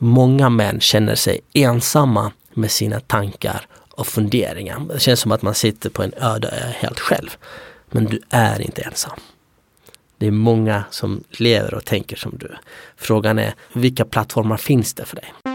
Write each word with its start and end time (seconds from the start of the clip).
många 0.00 0.48
män 0.48 0.80
känner 0.80 1.14
sig 1.14 1.40
ensamma 1.52 2.32
med 2.54 2.70
sina 2.70 3.00
tankar 3.00 3.66
och 3.90 4.06
funderingar. 4.06 4.80
Det 4.92 5.00
känns 5.00 5.20
som 5.20 5.32
att 5.32 5.42
man 5.42 5.54
sitter 5.54 5.90
på 5.90 6.02
en 6.02 6.12
öde 6.16 6.48
ö 6.48 6.72
helt 6.74 7.00
själv. 7.00 7.36
Men 7.90 8.04
du 8.04 8.20
är 8.30 8.60
inte 8.60 8.82
ensam. 8.82 9.18
Det 10.18 10.26
är 10.26 10.30
många 10.30 10.84
som 10.90 11.24
lever 11.30 11.74
och 11.74 11.84
tänker 11.84 12.16
som 12.16 12.38
du. 12.38 12.50
Frågan 12.96 13.38
är, 13.38 13.54
vilka 13.72 14.04
plattformar 14.04 14.56
finns 14.56 14.94
det 14.94 15.04
för 15.04 15.16
dig? 15.16 15.49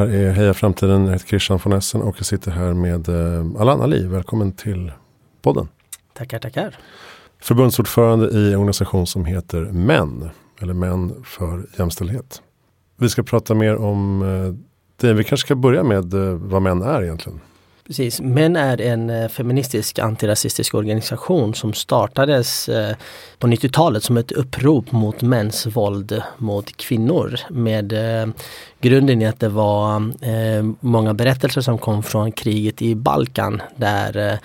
Här 0.00 0.14
är 0.14 0.32
Heja 0.32 0.54
Framtiden, 0.54 1.04
jag 1.04 1.12
heter 1.12 1.26
Christian 1.26 1.60
von 1.64 1.72
Essen 1.72 2.02
och 2.02 2.14
jag 2.18 2.26
sitter 2.26 2.50
här 2.50 2.72
med 2.72 3.08
eh, 3.08 3.60
Alan 3.60 3.80
Ali. 3.80 4.06
Välkommen 4.06 4.52
till 4.52 4.92
podden. 5.42 5.68
Tackar, 6.12 6.38
tackar. 6.38 6.78
Förbundsordförande 7.42 8.30
i 8.30 8.52
en 8.52 8.58
organisation 8.58 9.06
som 9.06 9.24
heter 9.24 9.60
MÄN, 9.60 10.30
eller 10.60 10.74
Män 10.74 11.24
för 11.24 11.66
jämställdhet. 11.78 12.42
Vi 12.96 13.08
ska 13.08 13.22
prata 13.22 13.54
mer 13.54 13.76
om 13.76 14.22
eh, 14.22 14.54
det. 14.96 15.14
Vi 15.14 15.24
kanske 15.24 15.46
ska 15.46 15.54
börja 15.54 15.82
med 15.82 16.14
eh, 16.14 16.34
vad 16.34 16.62
män 16.62 16.82
är 16.82 17.02
egentligen. 17.02 17.40
Precis, 17.90 18.20
Män 18.20 18.56
är 18.56 18.80
en 18.80 19.10
eh, 19.10 19.28
feministisk 19.28 19.98
antirasistisk 19.98 20.74
organisation 20.74 21.54
som 21.54 21.72
startades 21.72 22.68
eh, 22.68 22.96
på 23.38 23.46
90-talet 23.46 24.02
som 24.02 24.16
ett 24.16 24.32
upprop 24.32 24.92
mot 24.92 25.22
mäns 25.22 25.66
våld 25.66 26.22
mot 26.38 26.76
kvinnor. 26.76 27.40
Med 27.48 27.92
eh, 27.92 28.28
grunden 28.80 29.22
i 29.22 29.26
att 29.26 29.40
det 29.40 29.48
var 29.48 30.12
många 30.86 31.14
berättelser 31.14 31.60
som 31.60 31.78
kom 31.78 32.02
från 32.02 32.32
kriget 32.32 32.82
i 32.82 32.94
Balkan 32.94 33.62
där 33.76 34.38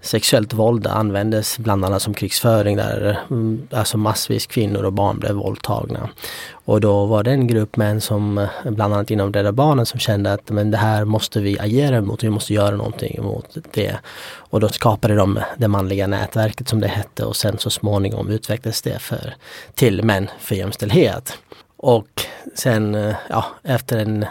sexuellt 0.00 0.52
våld 0.52 0.86
användes 0.86 1.58
bland 1.58 1.84
annat 1.84 2.02
som 2.02 2.14
krigsföring 2.14 2.76
där 2.76 3.20
mm, 3.30 3.68
alltså 3.70 3.98
massvis 3.98 4.46
kvinnor 4.46 4.84
och 4.84 4.92
barn 4.92 5.18
blev 5.18 5.34
våldtagna. 5.34 6.08
Och 6.52 6.80
då 6.80 7.06
var 7.06 7.22
det 7.22 7.30
en 7.30 7.46
grupp 7.46 7.76
män 7.76 8.00
som 8.00 8.38
eh, 8.38 8.48
bland 8.64 8.94
annat 8.94 9.10
inom 9.10 9.32
Rädda 9.32 9.52
Barnen 9.52 9.86
som 9.86 10.00
kände 10.00 10.32
att 10.32 10.50
men 10.50 10.70
det 10.70 10.76
här 10.76 11.04
måste 11.04 11.40
vi 11.40 11.58
agera 11.58 11.96
emot, 11.96 12.24
vi 12.24 12.30
måste 12.30 12.54
göra 12.54 12.76
någonting 12.76 13.16
emot 13.18 13.56
det. 13.72 13.96
Och 14.36 14.60
då 14.60 14.68
skapade 14.68 15.14
de 15.14 15.40
det 15.56 15.68
manliga 15.68 16.06
nätverket 16.06 16.68
som 16.68 16.80
det 16.80 16.88
hette 16.88 17.24
och 17.24 17.36
sen 17.36 17.58
så 17.58 17.70
småningom 17.70 18.28
utvecklades 18.28 18.82
det 18.82 18.98
för, 18.98 19.34
till 19.74 20.04
Män 20.04 20.30
för 20.38 20.54
jämställdhet. 20.54 21.38
Och 21.76 22.08
sen 22.54 22.94
eh, 22.94 23.14
ja, 23.28 23.44
efter 23.62 23.98
en 23.98 24.26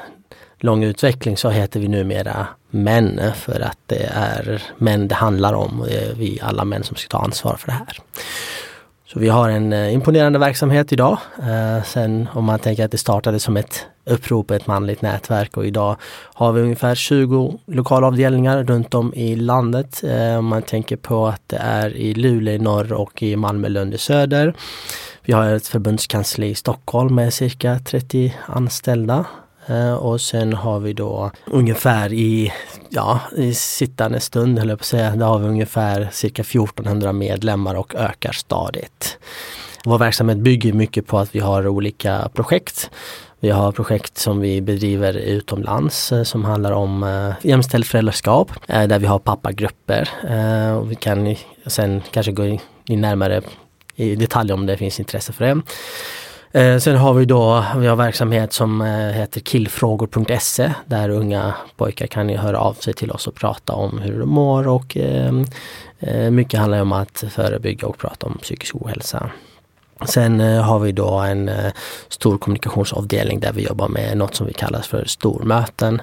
lång 0.60 0.84
utveckling 0.84 1.38
så 1.38 1.50
heter 1.50 1.80
vi 1.80 1.88
numera 1.88 2.48
män 2.70 3.20
för 3.36 3.60
att 3.60 3.78
det 3.86 4.10
är 4.14 4.64
män 4.78 5.08
det 5.08 5.16
handlar 5.16 5.54
om 5.54 5.82
och 5.82 5.88
det 5.88 6.10
är 6.10 6.14
vi 6.14 6.40
alla 6.42 6.66
män 6.66 6.84
som 6.84 6.96
ska 6.96 7.18
ta 7.18 7.24
ansvar 7.24 7.56
för 7.56 7.68
det 7.68 7.74
här. 7.74 7.98
Så 9.14 9.20
vi 9.20 9.30
har 9.30 9.50
en 9.50 9.74
eh, 9.74 9.94
imponerande 9.94 10.40
verksamhet 10.40 10.94
idag. 10.94 11.18
Eh, 11.38 11.84
sen 11.84 12.28
om 12.34 12.46
man 12.46 12.60
tänker 12.60 12.86
att 12.86 12.92
det 12.92 12.98
startade 12.98 13.40
som 13.40 13.58
ett 13.58 13.86
upprop, 14.06 14.52
ett 14.52 14.68
manligt 14.68 15.02
nätverk 15.02 15.58
och 15.58 15.66
idag 15.66 15.96
har 16.34 16.52
vi 16.52 16.62
ungefär 16.62 16.96
20 16.96 17.60
lokalavdelningar 17.66 18.64
runt 18.64 18.94
om 18.94 19.14
i 19.14 19.36
landet. 19.36 20.04
Eh, 20.04 20.38
om 20.38 20.46
man 20.46 20.62
tänker 20.62 20.96
på 20.96 21.28
att 21.28 21.42
det 21.48 21.58
är 21.58 21.96
i 21.96 22.14
Luleå 22.14 22.54
i 22.54 22.60
norr 22.60 22.94
och 22.94 23.24
i 23.24 23.36
Malmö, 23.36 23.70
Lund 23.70 23.94
i 23.94 23.98
söder. 23.98 24.54
Vi 25.24 25.34
har 25.34 25.54
ett 25.54 25.68
förbundskansli 25.68 26.48
i 26.48 26.56
Stockholm 26.56 27.16
med 27.16 27.34
cirka 27.34 27.80
30 27.80 28.36
anställda 28.46 29.26
Eh, 29.70 29.94
och 29.94 30.22
sen 30.22 30.54
har 30.54 30.80
vi 30.80 30.94
då 30.94 31.32
ungefär 31.46 32.14
i, 32.14 32.54
ja, 32.90 33.20
i 33.38 33.54
sittande 33.54 34.20
stund, 34.20 34.60
höll 34.60 34.70
jag 34.70 34.78
på 34.78 34.82
att 34.82 34.86
säga, 34.86 35.16
där 35.16 35.26
har 35.26 35.40
vi 35.40 35.48
ungefär 35.48 36.10
cirka 36.12 36.42
1400 36.42 37.14
medlemmar 37.14 37.76
och 37.76 37.96
ökar 37.96 38.32
stadigt. 38.32 39.18
Vår 39.86 39.98
verksamhet 39.98 40.38
bygger 40.38 40.74
mycket 40.74 41.08
på 41.08 41.20
att 41.20 41.36
vi 41.36 41.40
har 41.40 41.68
olika 41.68 42.30
projekt. 42.34 42.90
Vi 43.40 43.50
har 43.50 43.72
projekt 43.72 44.18
som 44.18 44.40
vi 44.40 44.62
bedriver 44.62 45.14
utomlands 45.14 46.12
eh, 46.12 46.24
som 46.24 46.46
handlar 46.46 46.72
om 46.72 47.04
eh, 47.04 47.34
jämställt 47.42 47.88
föräldraskap 47.88 48.52
där 48.68 49.00
vi 49.00 49.08
har 49.08 49.20
pappagrupper. 49.20 50.10
vi 50.84 50.96
kan 50.96 51.36
sen 51.66 52.02
kanske 52.12 52.32
gå 52.32 52.46
in 52.46 53.02
närmare 53.02 53.42
i 53.96 54.16
detalj 54.16 54.54
om 54.54 54.66
det 54.66 54.78
finns 54.78 55.00
intresse 55.00 55.34
för 55.34 55.46
det. 55.46 55.62
Eh, 56.52 56.78
sen 56.78 56.96
har 56.96 57.14
vi 57.14 57.26
då, 57.26 57.66
vi 57.78 57.88
har 57.88 57.96
verksamhet 57.96 58.54
som 58.54 58.82
eh, 58.82 58.88
heter 58.88 59.42
killfrågor.se 59.42 60.74
där 60.86 61.10
unga 61.10 61.54
pojkar 61.78 62.08
kan 62.08 62.30
höra 62.30 62.60
av 62.60 62.74
sig 62.74 62.94
till 62.94 63.12
oss 63.12 63.28
och 63.28 63.36
prata 63.36 63.74
om 63.74 64.00
hur 64.00 64.20
de 64.20 64.30
mår 64.30 64.68
och 64.68 64.98
ehm, 64.98 65.46
eh, 66.00 66.32
mycket 66.32 66.60
handlar 66.60 66.82
om 66.82 66.92
att 66.92 67.24
förebygga 67.30 67.88
och 67.88 67.98
prata 67.98 68.28
om 68.28 68.38
psykisk 68.38 68.76
ohälsa. 68.76 69.32
Sen 70.06 70.42
eh, 70.42 70.62
har 70.62 70.80
vi 70.80 70.92
då 70.92 71.10
en 71.10 71.50
eh, 71.50 71.72
stor 72.08 72.38
kommunikationsavdelning 72.38 73.40
där 73.40 73.52
vi 73.54 73.64
jobbar 73.64 73.88
med 73.88 74.18
något 74.18 74.36
som 74.36 74.48
vi 74.48 74.54
kallar 74.54 74.82
för 74.82 75.06
stormöten. 75.06 76.02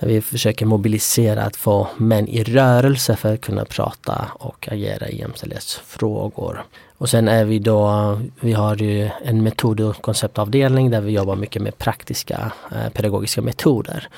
Där 0.00 0.08
vi 0.08 0.20
försöker 0.20 0.66
mobilisera 0.66 1.42
att 1.42 1.56
få 1.56 1.88
män 1.96 2.28
i 2.28 2.44
rörelse 2.44 3.16
för 3.16 3.34
att 3.34 3.40
kunna 3.40 3.64
prata 3.64 4.24
och 4.34 4.68
agera 4.70 5.08
i 5.08 5.18
jämställdhetsfrågor. 5.18 6.64
Och 6.98 7.08
sen 7.08 7.28
är 7.28 7.44
vi 7.44 7.58
då, 7.58 8.18
vi 8.40 8.52
har 8.52 8.76
ju 8.76 9.10
en 9.24 9.42
metod 9.42 9.80
och 9.80 10.02
konceptavdelning 10.02 10.90
där 10.90 11.00
vi 11.00 11.12
jobbar 11.12 11.36
mycket 11.36 11.62
med 11.62 11.78
praktiska 11.78 12.52
eh, 12.72 12.92
pedagogiska 12.92 13.42
metoder. 13.42 14.08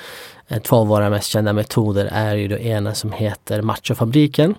Eh, 0.47 0.61
två 0.61 0.75
av 0.75 0.87
våra 0.87 1.09
mest 1.09 1.29
kända 1.29 1.53
metoder 1.53 2.09
är 2.11 2.35
ju 2.35 2.47
det 2.47 2.65
ena 2.65 2.93
som 2.93 3.11
heter 3.11 3.61
Machofabriken 3.61 4.55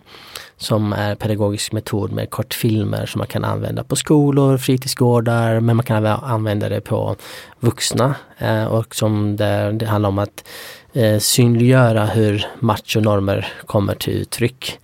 som 0.56 0.92
är 0.92 1.14
pedagogisk 1.14 1.72
metod 1.72 2.12
med 2.12 2.30
kortfilmer 2.30 3.06
som 3.06 3.18
man 3.18 3.26
kan 3.26 3.44
använda 3.44 3.84
på 3.84 3.96
skolor, 3.96 4.58
fritidsgårdar 4.58 5.60
men 5.60 5.76
man 5.76 5.84
kan 5.84 5.96
även 5.96 6.12
använda 6.12 6.68
det 6.68 6.80
på 6.80 7.16
vuxna 7.60 8.14
eh, 8.38 8.64
och 8.64 8.94
som 8.94 9.36
det, 9.36 9.72
det 9.72 9.86
handlar 9.86 10.08
om 10.08 10.18
att 10.18 10.44
eh, 10.92 11.18
synliggöra 11.18 12.06
hur 12.06 12.46
machonormer 12.58 13.52
kommer 13.66 13.94
till 13.94 14.12
uttryck 14.12 14.78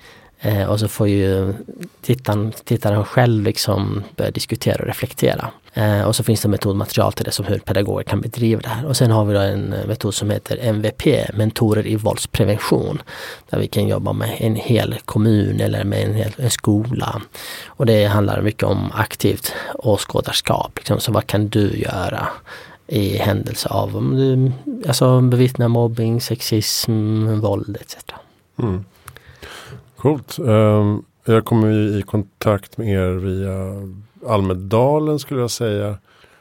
Eh, 0.46 0.70
och 0.70 0.80
så 0.80 0.88
får 0.88 1.08
ju 1.08 1.54
tittaren, 2.02 2.52
tittaren 2.64 3.04
själv 3.04 3.42
liksom 3.42 4.02
börja 4.16 4.30
diskutera 4.30 4.80
och 4.80 4.86
reflektera. 4.86 5.50
Eh, 5.74 6.02
och 6.02 6.16
så 6.16 6.22
finns 6.22 6.40
det 6.40 6.48
metodmaterial 6.48 7.12
till 7.12 7.24
det 7.24 7.30
som 7.30 7.44
hur 7.44 7.58
pedagoger 7.58 8.02
kan 8.02 8.20
bedriva 8.20 8.60
det 8.60 8.68
här. 8.68 8.86
Och 8.86 8.96
sen 8.96 9.10
har 9.10 9.24
vi 9.24 9.34
då 9.34 9.40
en 9.40 9.72
eh, 9.72 9.86
metod 9.86 10.14
som 10.14 10.30
heter 10.30 10.58
MVP, 10.62 11.34
mentorer 11.34 11.86
i 11.86 11.96
våldsprevention. 11.96 13.02
Där 13.50 13.58
vi 13.58 13.66
kan 13.66 13.88
jobba 13.88 14.12
med 14.12 14.36
en 14.38 14.56
hel 14.56 14.94
kommun 15.04 15.60
eller 15.60 15.84
med 15.84 16.02
en 16.02 16.14
hel 16.14 16.32
en 16.36 16.50
skola. 16.50 17.22
Och 17.66 17.86
det 17.86 18.04
handlar 18.04 18.42
mycket 18.42 18.62
om 18.62 18.92
aktivt 18.94 19.52
åskådarskap. 19.74 20.72
Liksom. 20.76 21.00
Så 21.00 21.12
vad 21.12 21.26
kan 21.26 21.48
du 21.48 21.78
göra? 21.78 22.28
i 22.88 23.16
händelse 23.16 23.68
av 23.68 23.96
om 23.96 24.16
du 24.16 24.52
alltså 24.88 25.20
bevittnar 25.20 25.68
mobbing, 25.68 26.20
sexism, 26.20 27.40
våld 27.40 27.78
etc. 27.80 27.96
Mm. 28.58 28.84
Coolt. 30.06 30.38
Um, 30.38 31.04
jag 31.24 31.44
kommer 31.44 31.98
i 31.98 32.02
kontakt 32.02 32.78
med 32.78 32.88
er 32.88 33.10
via 33.10 33.82
Almedalen 34.32 35.18
skulle 35.18 35.40
jag 35.40 35.50
säga. 35.50 35.98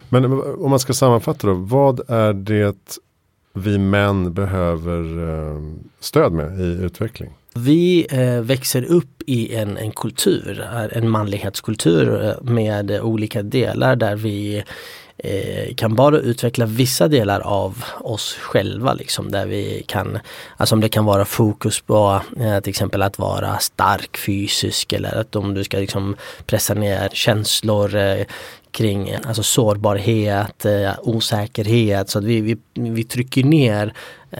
Men 0.09 0.23
eh, 0.23 0.39
om 0.39 0.69
man 0.69 0.79
ska 0.79 0.93
sammanfatta 0.93 1.47
då, 1.47 1.53
vad 1.53 2.09
är 2.09 2.33
det 2.33 2.97
vi 3.53 3.77
män 3.77 4.33
behöver 4.33 5.19
um, 5.19 5.79
stöd 5.99 6.31
med 6.31 6.59
i 6.59 6.63
utveckling? 6.63 7.29
Vi 7.55 8.07
eh, 8.09 8.41
växer 8.41 8.83
upp 8.85 9.21
i 9.27 9.55
en, 9.55 9.77
en 9.77 9.91
kultur, 9.91 10.61
eh, 10.73 10.97
en 10.97 11.09
manlighetskultur 11.09 12.25
eh, 12.25 12.51
med 12.51 12.99
olika 13.01 13.43
delar 13.43 13.95
där 13.95 14.15
vi 14.15 14.63
eh, 15.25 15.75
kan 15.75 15.95
bara 15.95 16.17
utveckla 16.17 16.65
vissa 16.65 17.07
delar 17.07 17.39
av 17.39 17.83
oss 18.01 18.33
själva 18.33 18.93
liksom 18.93 19.31
där 19.31 19.45
vi 19.45 19.83
kan, 19.87 20.19
alltså 20.57 20.75
om 20.75 20.81
det 20.81 20.89
kan 20.89 21.05
vara 21.05 21.25
fokus 21.25 21.81
på 21.81 22.21
eh, 22.39 22.59
till 22.59 22.69
exempel 22.69 23.01
att 23.01 23.19
vara 23.19 23.57
stark 23.57 24.17
fysisk 24.17 24.93
eller 24.93 25.15
att 25.15 25.35
om 25.35 25.53
du 25.53 25.63
ska 25.63 25.77
liksom 25.77 26.15
pressa 26.45 26.73
ner 26.73 27.09
känslor 27.13 27.95
eh, 27.95 28.25
kring 28.71 29.15
alltså 29.25 29.43
sårbarhet, 29.43 30.65
eh, 30.65 30.91
osäkerhet. 31.01 32.09
Så 32.09 32.19
att 32.19 32.23
vi, 32.23 32.41
vi, 32.41 32.57
vi 32.73 33.03
trycker 33.03 33.43
ner 33.43 33.93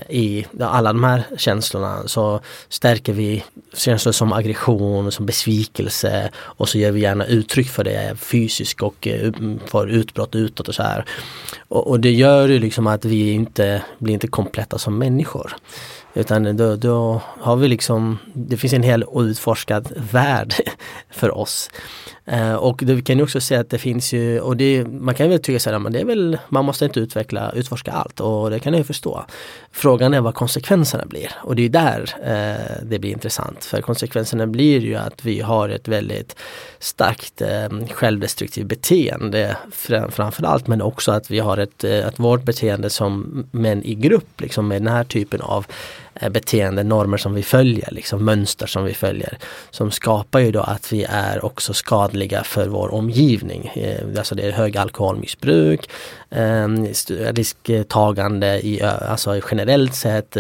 i 0.10 0.46
alla 0.60 0.94
de 0.94 1.04
här 1.04 1.24
känslorna 1.38 2.08
så 2.08 2.40
stärker 2.70 3.14
vi 3.14 3.44
känslor 3.74 4.12
som 4.12 4.34
aggression, 4.34 5.12
som 5.12 5.26
besvikelse 5.26 6.30
och 6.36 6.70
så 6.70 6.78
ger 6.78 6.92
vi 6.92 7.00
gärna 7.00 7.26
uttryck 7.26 7.70
för 7.70 7.84
det 7.84 8.16
fysiskt 8.20 8.82
och 8.82 9.08
eh, 9.08 9.32
får 9.66 9.90
utbrott 9.90 10.36
utåt 10.36 10.68
och 10.68 10.76
så 10.76 10.84
här. 10.84 11.06
Och, 11.68 11.88
och 11.88 12.00
det 12.00 12.12
gör 12.12 12.48
ju 12.48 12.60
liksom 12.60 12.88
att 12.88 13.06
vi 13.06 13.32
inte 13.32 13.82
blir 14.00 14.14
inte 14.14 14.28
kompletta 14.28 14.78
som 14.78 14.98
människor. 14.98 15.56
Utan 16.14 16.58
då, 16.58 16.76
då 16.76 17.22
har 17.40 17.56
vi 17.56 17.68
liksom, 17.68 18.18
det 18.34 18.58
finns 18.58 18.74
en 18.74 18.84
hel 18.84 19.04
outforskad 19.04 19.92
värld 20.12 20.54
för 21.12 21.38
oss. 21.38 21.70
Eh, 22.28 22.54
och 22.54 22.82
det, 22.84 22.94
vi 22.94 23.02
kan 23.02 23.18
ju 23.18 23.24
också 23.24 23.42
se 23.42 23.56
att 23.56 23.70
det 23.70 23.78
finns 23.78 24.14
ju, 24.14 24.40
och 24.40 24.58
det, 24.58 24.86
man 24.86 25.16
kan 25.16 25.30
väl 25.30 25.40
tycka 25.40 25.60
så 25.60 25.70
här, 25.70 25.80
men 25.80 25.94
det 25.94 26.00
är 26.00 26.06
väl, 26.06 26.38
man 26.50 26.66
måste 26.66 26.86
inte 26.86 27.00
utveckla, 27.00 27.52
utforska 27.52 27.92
allt 27.92 28.20
och 28.20 28.50
det 28.50 28.60
kan 28.60 28.74
jag 28.74 28.78
ju 28.78 28.84
förstå. 28.84 29.26
Frågan 29.72 30.14
är 30.14 30.22
vad 30.22 30.36
konsekvenserna 30.36 31.06
blir 31.06 31.32
och 31.44 31.56
det 31.56 31.66
är 31.66 31.70
där 31.70 32.16
eh, 32.24 32.86
det 32.86 33.00
blir 33.00 33.12
intressant. 33.12 33.66
För 33.66 33.82
konsekvenserna 33.82 34.48
blir 34.48 34.80
ju 34.80 34.96
att 34.96 35.26
vi 35.26 35.42
har 35.42 35.70
ett 35.70 35.88
väldigt 35.88 36.36
starkt 36.80 37.42
eh, 37.42 37.70
självdestruktivt 37.92 38.68
beteende 38.68 39.58
fram, 39.72 40.12
framförallt 40.12 40.68
men 40.68 40.82
också 40.82 41.12
att 41.12 41.32
vi 41.32 41.40
har 41.40 41.58
ett, 41.58 41.84
eh, 41.84 42.08
ett 42.08 42.20
vårt 42.20 42.44
beteende 42.44 42.90
som 42.90 43.44
män 43.52 43.84
i 43.84 43.96
grupp 43.96 44.42
liksom 44.42 44.68
med 44.68 44.82
den 44.82 44.94
här 44.94 45.04
typen 45.04 45.42
av 45.42 45.66
Eh, 46.22 46.30
beteendenormer 46.30 47.18
som 47.18 47.34
vi 47.34 47.44
följer, 47.44 47.92
liksom 47.92 48.26
mönster 48.26 48.68
som 48.68 48.84
vi 48.84 48.94
följer. 48.94 49.38
Som 49.72 49.92
skapar 49.92 50.40
ju 50.40 50.52
då 50.52 50.62
att 50.62 50.94
vi 50.94 51.06
är 51.10 51.46
också 51.46 51.74
skadliga 51.74 52.44
för 52.44 52.68
vår 52.68 52.94
omgivning. 52.94 53.72
Eh, 53.76 54.18
alltså 54.18 54.36
det 54.36 54.44
är 54.44 54.52
hög 54.52 54.78
alkoholmissbruk, 54.78 55.90
eh, 56.30 56.68
risktagande 57.34 58.68
i, 58.68 58.82
alltså 58.82 59.42
generellt 59.52 59.96
sett, 59.96 60.38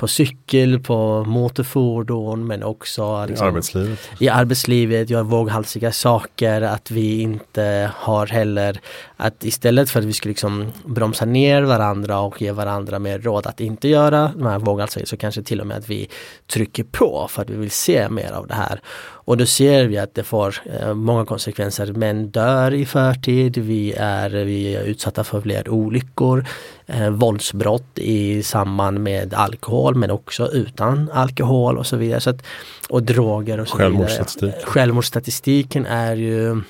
på 0.00 0.08
cykel, 0.08 0.80
på 0.80 1.24
motorfordon 1.24 2.46
men 2.46 2.62
också 2.62 3.26
liksom, 3.26 3.46
I 3.46 3.50
arbetslivet. 3.50 3.98
I 4.18 4.28
arbetslivet, 4.28 5.10
gör 5.10 5.22
våghalsiga 5.22 5.92
saker, 5.92 6.62
att 6.62 6.90
vi 6.90 7.20
inte 7.20 7.90
har 7.96 8.26
heller 8.26 8.80
att 9.16 9.44
istället 9.44 9.90
för 9.90 9.98
att 9.98 10.04
vi 10.04 10.12
skulle 10.12 10.30
liksom 10.30 10.72
bromsa 10.84 11.24
ner 11.24 11.62
varandra 11.62 12.20
och 12.20 12.42
ge 12.42 12.52
varandra 12.52 12.98
mer 12.98 13.18
råd 13.18 13.46
att 13.46 13.60
inte 13.60 13.88
göra 13.88 14.32
de 14.36 14.46
här 14.46 14.58
våghalsiga 14.58 15.06
så 15.06 15.16
kanske 15.16 15.42
till 15.42 15.60
och 15.60 15.66
med 15.66 15.76
att 15.76 15.88
vi 15.88 16.08
trycker 16.46 16.84
på 16.84 17.26
för 17.30 17.42
att 17.42 17.50
vi 17.50 17.56
vill 17.56 17.70
se 17.70 18.08
mer 18.08 18.32
av 18.32 18.46
det 18.46 18.54
här. 18.54 18.80
Och 19.24 19.36
då 19.36 19.46
ser 19.46 19.84
vi 19.84 19.98
att 19.98 20.14
det 20.14 20.22
får 20.22 20.54
eh, 20.80 20.94
många 20.94 21.24
konsekvenser. 21.24 21.92
Män 21.92 22.30
dör 22.30 22.74
i 22.74 22.86
förtid, 22.86 23.58
vi 23.58 23.92
är, 23.92 24.30
vi 24.30 24.76
är 24.76 24.82
utsatta 24.82 25.24
för 25.24 25.40
fler 25.40 25.68
olyckor, 25.68 26.44
eh, 26.86 27.10
våldsbrott 27.10 27.98
i 27.98 28.42
samband 28.42 29.00
med 29.00 29.34
alkohol 29.34 29.94
men 29.94 30.10
också 30.10 30.48
utan 30.52 31.10
alkohol 31.12 31.78
och 31.78 31.86
så 31.86 31.96
vidare. 31.96 32.20
Så 32.20 32.30
att, 32.30 32.42
och 32.88 33.02
droger 33.02 33.60
och 33.60 33.68
så 33.68 33.76
vidare. 33.88 34.54
Självmordsstatistiken 34.64 35.86
är 35.86 36.16
ju 36.16 36.62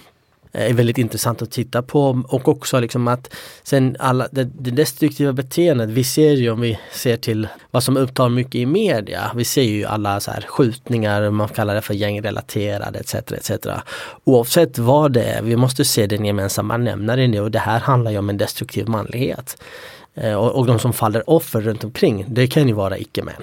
Eh, 0.53 0.71
är 0.71 0.75
väldigt 0.75 0.99
intressant 0.99 1.43
att 1.43 1.51
titta 1.51 1.83
på 1.83 2.23
och 2.29 2.49
också 2.49 2.81
liksom 2.81 3.09
att 3.09 3.35
sen 3.63 3.97
alla 3.99 4.29
det, 4.31 4.45
det 4.45 4.71
destruktiva 4.71 5.33
beteendet, 5.33 5.91
vi 5.91 6.05
ser 6.05 6.33
ju 6.33 6.51
om 6.51 6.61
vi 6.61 6.79
ser 6.93 7.17
till 7.17 7.49
vad 7.71 7.83
som 7.83 7.97
upptar 7.97 8.29
mycket 8.29 8.55
i 8.55 8.67
media. 8.67 9.33
Vi 9.35 9.45
ser 9.45 9.63
ju 9.63 9.85
alla 9.85 10.21
så 10.21 10.31
här 10.31 10.41
skjutningar, 10.41 11.31
man 11.31 11.49
kallar 11.49 11.75
det 11.75 11.83
för 11.83 11.95
gängrelaterade 11.95 12.99
etc. 12.99 13.15
etc. 13.15 13.51
Oavsett 14.25 14.79
vad 14.79 15.13
det 15.13 15.23
är, 15.23 15.43
vi 15.43 15.57
måste 15.57 15.85
se 15.85 16.07
den 16.07 16.25
gemensamma 16.25 16.77
nämnaren 16.77 17.39
och 17.39 17.51
det 17.51 17.59
här 17.59 17.81
handlar 17.81 18.11
ju 18.11 18.19
om 18.19 18.31
en 18.31 18.39
destruktiv 18.39 18.89
manlighet. 18.89 19.63
Eh, 20.15 20.35
och, 20.35 20.51
och 20.51 20.67
de 20.67 20.79
som 20.79 20.93
faller 20.93 21.31
offer 21.31 21.61
runt 21.61 21.85
omkring, 21.85 22.25
det 22.29 22.47
kan 22.47 22.69
ju 22.69 22.75
vara 22.75 22.99
icke-män. 22.99 23.43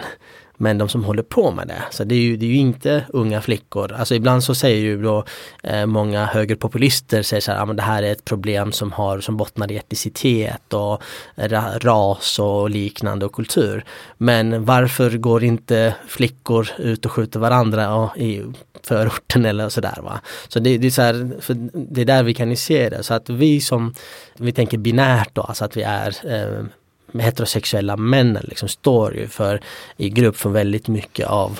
Men 0.57 0.77
de 0.77 0.89
som 0.89 1.03
håller 1.03 1.23
på 1.23 1.51
med 1.51 1.67
det, 1.67 1.83
så 1.91 2.03
det 2.03 2.15
är 2.15 2.19
ju, 2.19 2.37
det 2.37 2.45
är 2.45 2.49
ju 2.49 2.57
inte 2.57 3.05
unga 3.09 3.41
flickor. 3.41 3.93
Alltså 3.93 4.15
ibland 4.15 4.43
så 4.43 4.55
säger 4.55 4.77
ju 4.77 5.01
då 5.01 5.25
eh, 5.63 5.85
många 5.85 6.25
högerpopulister 6.25 7.23
säger 7.23 7.41
så 7.41 7.51
här, 7.51 7.61
ah, 7.61 7.65
men 7.65 7.75
det 7.75 7.81
här 7.81 8.03
är 8.03 8.11
ett 8.11 8.25
problem 8.25 8.71
som 8.71 8.91
har 8.91 9.19
som 9.19 9.37
bottnar 9.37 9.71
i 9.71 9.77
etnicitet 9.77 10.73
och 10.73 11.03
ra, 11.35 11.77
ras 11.79 12.39
och 12.39 12.69
liknande 12.69 13.25
och 13.25 13.33
kultur. 13.33 13.83
Men 14.17 14.65
varför 14.65 15.09
går 15.09 15.43
inte 15.43 15.95
flickor 16.07 16.69
ut 16.77 17.05
och 17.05 17.11
skjuter 17.11 17.39
varandra 17.39 17.95
och, 17.95 18.17
i 18.17 18.43
förorten 18.83 19.45
eller 19.45 19.69
sådär 19.69 19.99
va. 20.03 20.21
Så 20.47 20.59
det, 20.59 20.77
det 20.77 20.87
är 20.87 20.91
så 20.91 21.01
här, 21.01 21.31
det 21.73 22.01
är 22.01 22.05
där 22.05 22.23
vi 22.23 22.33
kan 22.33 22.57
se 22.57 22.89
det. 22.89 23.03
Så 23.03 23.13
att 23.13 23.29
vi 23.29 23.61
som, 23.61 23.93
vi 24.37 24.51
tänker 24.51 24.77
binärt 24.77 25.35
då, 25.35 25.41
alltså 25.41 25.65
att 25.65 25.77
vi 25.77 25.81
är 25.81 26.15
eh, 26.25 26.65
heterosexuella 27.13 27.97
männen 27.97 28.45
liksom 28.47 28.69
står 28.69 29.15
ju 29.15 29.27
för 29.27 29.61
i 29.97 30.09
grupp 30.09 30.37
för 30.37 30.49
väldigt 30.49 30.87
mycket 30.87 31.27
av 31.27 31.59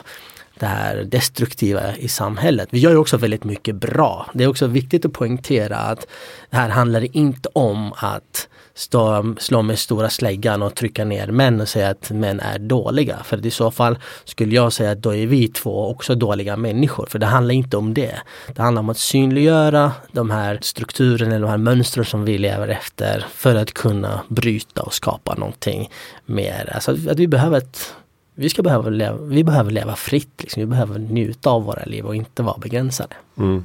det 0.60 0.66
här 0.66 1.04
destruktiva 1.04 1.96
i 1.98 2.08
samhället. 2.08 2.70
Vi 2.72 2.80
gör 2.80 2.92
ju 2.92 2.98
också 2.98 3.18
väldigt 3.18 3.44
mycket 3.44 3.76
bra. 3.76 4.30
Det 4.34 4.44
är 4.44 4.48
också 4.48 4.68
viktigt 4.68 5.06
att 5.06 5.14
poängtera 5.14 5.78
att 5.78 6.08
det 6.50 6.58
här 6.58 6.70
handlar 6.70 7.16
inte 7.16 7.50
om 7.54 7.94
att 7.98 8.48
stå, 8.78 9.36
slå 9.40 9.62
med 9.62 9.80
stora 9.80 10.10
släggan 10.10 10.62
och 10.62 10.76
trycka 10.76 11.06
ner 11.06 11.28
män 11.28 11.62
och 11.62 11.70
säga 11.70 11.90
att 11.90 12.12
män 12.12 12.40
är 12.40 12.60
dåliga. 12.60 13.18
För 13.24 13.46
i 13.46 13.52
så 13.52 13.72
fall 13.72 13.98
skulle 14.24 14.56
jag 14.56 14.74
säga 14.74 14.92
att 14.92 15.02
då 15.02 15.16
är 15.16 15.28
vi 15.28 15.48
två 15.48 15.90
också 15.90 16.16
dåliga 16.16 16.58
människor. 16.58 17.06
För 17.06 17.20
det 17.20 17.26
handlar 17.26 17.54
inte 17.54 17.78
om 17.78 17.94
det. 17.94 18.16
Det 18.56 18.62
handlar 18.62 18.80
om 18.80 18.90
att 18.90 18.98
synliggöra 18.98 19.92
de 20.12 20.32
här 20.32 20.60
strukturerna 20.62 21.36
eller 21.36 21.46
de 21.46 21.50
här 21.50 21.58
mönstren 21.58 22.06
som 22.06 22.26
vi 22.26 22.38
lever 22.38 22.68
efter 22.68 23.26
för 23.32 23.56
att 23.56 23.74
kunna 23.74 24.22
bryta 24.28 24.82
och 24.82 24.94
skapa 24.94 25.36
någonting 25.36 25.90
mer. 26.26 26.72
Alltså 26.76 26.92
att 26.92 27.20
vi 27.20 27.28
behöver 27.28 27.58
ett 27.58 27.94
vi, 28.40 28.50
ska 28.50 28.64
behöva 28.64 28.90
leva, 28.90 29.18
vi 29.18 29.44
behöver 29.44 29.72
leva 29.72 29.96
fritt, 29.96 30.34
liksom. 30.38 30.60
vi 30.60 30.66
behöver 30.66 31.00
njuta 31.00 31.50
av 31.50 31.64
våra 31.64 31.84
liv 31.86 32.06
och 32.06 32.16
inte 32.16 32.44
vara 32.44 32.58
begränsade. 32.58 33.16
Mm. 33.38 33.64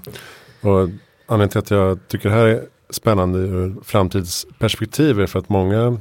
Och 0.60 0.88
anledningen 1.26 1.48
till 1.48 1.58
att 1.58 1.70
jag 1.70 1.98
tycker 2.08 2.28
det 2.28 2.34
här 2.34 2.46
är 2.46 2.62
spännande 2.94 3.38
ur 3.38 3.76
framtidsperspektiv 3.82 5.20
är 5.20 5.26
för 5.26 5.38
att 5.38 5.48
många 5.48 5.98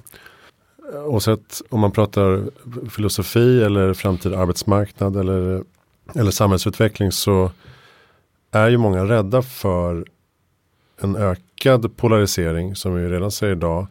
Oavsett 0.93 1.61
om 1.69 1.79
man 1.79 1.91
pratar 1.91 2.49
filosofi 2.89 3.63
eller 3.63 3.93
framtida 3.93 4.39
arbetsmarknad 4.39 5.17
eller, 5.17 5.63
eller 6.15 6.31
samhällsutveckling 6.31 7.11
så 7.11 7.51
är 8.51 8.69
ju 8.69 8.77
många 8.77 9.05
rädda 9.05 9.41
för 9.41 10.05
en 11.01 11.15
ökad 11.15 11.97
polarisering 11.97 12.75
som 12.75 12.95
vi 12.95 13.09
redan 13.09 13.31
ser 13.31 13.51
idag. 13.51 13.88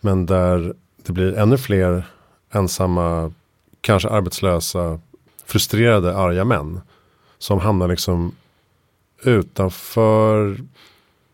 Men 0.00 0.26
där 0.26 0.74
det 1.02 1.12
blir 1.12 1.38
ännu 1.38 1.58
fler 1.58 2.06
ensamma, 2.50 3.32
kanske 3.80 4.08
arbetslösa, 4.08 5.00
frustrerade, 5.44 6.16
arga 6.16 6.44
män. 6.44 6.80
Som 7.38 7.60
hamnar 7.60 7.88
liksom 7.88 8.32
utanför 9.22 10.56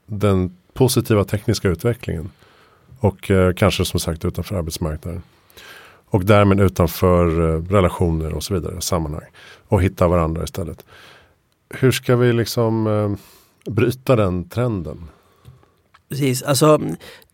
den 0.07 0.57
positiva 0.75 1.25
tekniska 1.25 1.69
utvecklingen. 1.69 2.31
Och 2.99 3.31
eh, 3.31 3.55
kanske 3.55 3.85
som 3.85 4.01
sagt 4.01 4.25
utanför 4.25 4.57
arbetsmarknaden. 4.57 5.23
Och 6.07 6.25
därmed 6.25 6.61
utanför 6.61 7.55
eh, 7.55 7.63
relationer 7.63 8.33
och 8.33 8.43
så 8.43 8.55
vidare, 8.55 8.81
sammanhang. 8.81 9.31
Och 9.69 9.83
hitta 9.83 10.09
varandra 10.09 10.45
istället. 10.45 10.85
Hur 11.71 11.93
ska 11.93 12.17
vi 12.17 12.33
liksom 12.33 12.87
eh, 12.87 13.73
bryta 13.73 14.17
den 14.17 14.49
trenden? 14.49 15.09
Precis, 16.09 16.43
alltså 16.43 16.81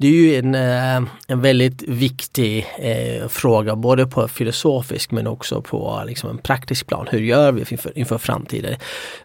det 0.00 0.07
är 0.07 0.12
ju 0.12 0.37
en, 0.37 0.55
eh, 0.55 1.11
en 1.26 1.40
väldigt 1.40 1.83
viktig 1.83 2.67
eh, 2.78 3.28
fråga 3.28 3.76
både 3.76 4.07
på 4.07 4.28
filosofisk 4.28 5.11
men 5.11 5.26
också 5.26 5.62
på 5.62 6.02
liksom, 6.07 6.31
en 6.31 6.38
praktisk 6.38 6.87
plan. 6.87 7.07
Hur 7.11 7.21
gör 7.21 7.52
vi 7.52 7.61
inför, 7.61 7.99
inför 7.99 8.19
framtiden? 8.19 8.76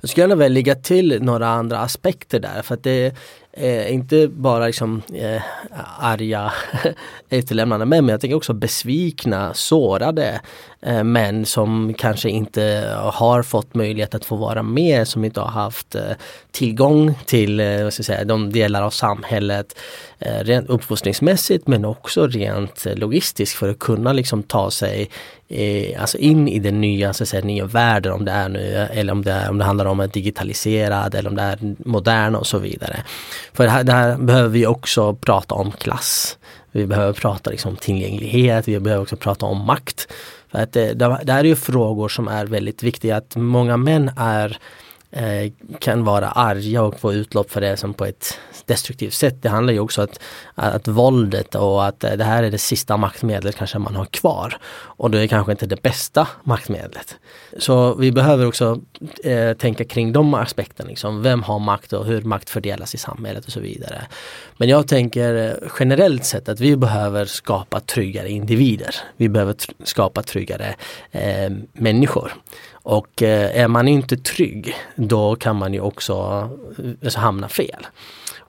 Jag 0.02 0.10
skulle 0.10 0.24
gärna 0.24 0.36
vilja 0.36 0.50
lägga 0.50 0.76
till 0.76 1.24
några 1.24 1.48
andra 1.48 1.80
aspekter 1.80 2.40
där 2.40 2.62
för 2.62 2.74
att 2.74 2.84
det 2.84 3.16
eh, 3.54 3.94
inte 3.94 4.28
bara 4.28 4.66
liksom 4.66 5.02
eh, 5.14 5.42
arga 6.00 6.54
efterlämnande 7.30 7.86
män, 7.86 8.06
men 8.06 8.14
jag 8.14 8.22
tänker 8.22 8.38
också 8.38 8.54
besvikna, 8.54 9.54
sårade 9.54 10.42
eh, 10.82 11.04
män 11.04 11.46
som 11.46 11.94
kanske 11.98 12.30
inte 12.30 12.96
har 12.98 13.44
fått 13.44 13.76
möjlighet 13.76 14.16
att 14.16 14.26
få 14.26 14.36
vara 14.36 14.64
med, 14.64 15.08
som 15.08 15.26
inte 15.26 15.42
har 15.42 15.52
haft 15.52 15.96
eh, 15.96 16.12
tillgång 16.52 17.20
till 17.26 17.60
eh, 17.60 17.84
vad 17.84 17.94
ska 17.94 18.00
jag 18.00 18.06
säga, 18.06 18.26
de 18.26 18.52
delar 18.52 18.82
av 18.82 18.90
samhället 18.90 19.80
Eh, 20.20 20.44
rent 20.44 20.70
uppfostringsmässigt 20.70 21.68
men 21.68 21.86
också 21.86 22.28
rent 22.28 22.86
eh, 22.86 22.96
logistiskt 22.96 23.56
för 23.56 23.70
att 23.70 23.80
kunna 23.80 24.14
liksom 24.14 24.44
ta 24.44 24.72
sig 24.72 25.10
eh, 25.50 26.02
alltså 26.02 26.18
in 26.18 26.48
i 26.48 26.60
den 26.60 26.82
nya, 26.82 27.14
så 27.14 27.24
att 27.24 27.30
säga, 27.30 27.46
nya 27.46 27.66
världen 27.66 28.14
om 28.14 28.26
det 28.26 28.32
är 28.32 28.50
nu 28.50 28.88
eller 28.92 29.14
om 29.14 29.24
det, 29.24 29.32
är, 29.32 29.50
om 29.50 29.58
det 29.58 29.64
handlar 29.64 29.86
om 29.86 30.00
att 30.00 30.14
digitaliserad 30.14 31.16
eller 31.16 31.30
om 31.30 31.36
det 31.36 31.42
är 31.42 31.58
moderna 31.78 32.38
och 32.38 32.48
så 32.48 32.58
vidare. 32.58 33.04
För 33.54 33.68
här, 33.68 33.84
där 33.84 34.18
behöver 34.18 34.50
vi 34.50 34.68
också 34.68 35.14
prata 35.14 35.56
om 35.56 35.72
klass. 35.72 36.38
Vi 36.72 36.86
behöver 36.86 37.14
prata 37.14 37.50
liksom, 37.50 37.76
tillgänglighet, 37.76 38.68
vi 38.68 38.80
behöver 38.80 39.04
också 39.04 39.16
prata 39.16 39.46
om 39.46 39.66
makt. 39.66 40.08
För 40.52 40.60
att 40.60 40.76
eh, 40.76 40.86
det, 40.86 41.20
det 41.24 41.34
här 41.34 41.40
är 41.40 41.44
ju 41.44 41.56
frågor 41.56 42.10
som 42.10 42.28
är 42.28 42.46
väldigt 42.46 42.84
viktiga. 42.84 43.18
Att 43.18 43.36
många 43.36 43.78
män 43.78 44.12
är 44.18 44.58
eh, 45.14 45.52
kan 45.80 46.04
vara 46.04 46.30
arga 46.30 46.82
och 46.84 47.00
få 47.00 47.14
utlopp 47.14 47.52
för 47.52 47.62
det 47.62 47.78
som 47.78 47.94
på 47.94 48.06
ett 48.06 48.40
destruktivt 48.66 49.14
sätt. 49.14 49.42
Det 49.42 49.50
handlar 49.50 49.74
ju 49.74 49.80
också 49.80 50.02
om 50.02 50.08
att, 50.56 50.74
att 50.76 50.88
våldet 50.88 51.56
och 51.56 51.86
att 51.86 52.04
eh, 52.04 52.12
det 52.12 52.24
här 52.24 52.44
är 52.44 52.52
det 52.52 52.58
sista 52.58 52.98
maktmedlet 52.98 53.56
kanske 53.56 53.80
man 53.80 53.96
har 53.96 54.06
kvar. 54.06 54.58
Och 54.74 55.12
det 55.12 55.20
är 55.20 55.28
kanske 55.28 55.52
inte 55.52 55.66
det 55.66 55.82
bästa 55.82 56.28
maktmedlet. 56.44 57.16
Så 57.58 57.94
vi 57.96 58.12
behöver 58.12 58.48
också 58.48 58.82
eh, 59.24 59.54
tänka 59.54 59.86
kring 59.86 60.14
de 60.14 60.34
aspekterna. 60.34 60.90
Liksom. 60.90 61.22
Vem 61.22 61.44
har 61.44 61.60
makt 61.60 61.94
och 61.94 62.06
hur 62.06 62.22
makt 62.22 62.50
fördelas 62.50 62.96
i 62.96 62.98
samhället 62.98 63.46
och 63.46 63.52
så 63.52 63.60
vidare. 63.60 64.02
Men 64.58 64.70
jag 64.70 64.88
tänker 64.88 65.36
eh, 65.36 65.70
generellt 65.80 66.26
sett 66.26 66.50
att 66.50 66.60
vi 66.60 66.78
behöver 66.78 67.26
skapa 67.26 67.80
tryggare 67.80 68.30
individer. 68.30 68.96
Vi 69.18 69.30
behöver 69.30 69.54
tr 69.54 69.72
skapa 69.84 70.24
tryggare 70.24 70.76
eh, 71.12 71.52
människor. 71.74 72.34
Och 72.84 73.24
eh, 73.24 73.62
är 73.62 73.68
man 73.68 73.88
inte 73.88 74.18
trygg 74.18 74.76
då 74.96 75.36
kan 75.36 75.56
man 75.56 75.74
ju 75.74 75.80
också 75.80 76.14
alltså, 77.04 77.20
hamna 77.20 77.50
fel. 77.50 77.88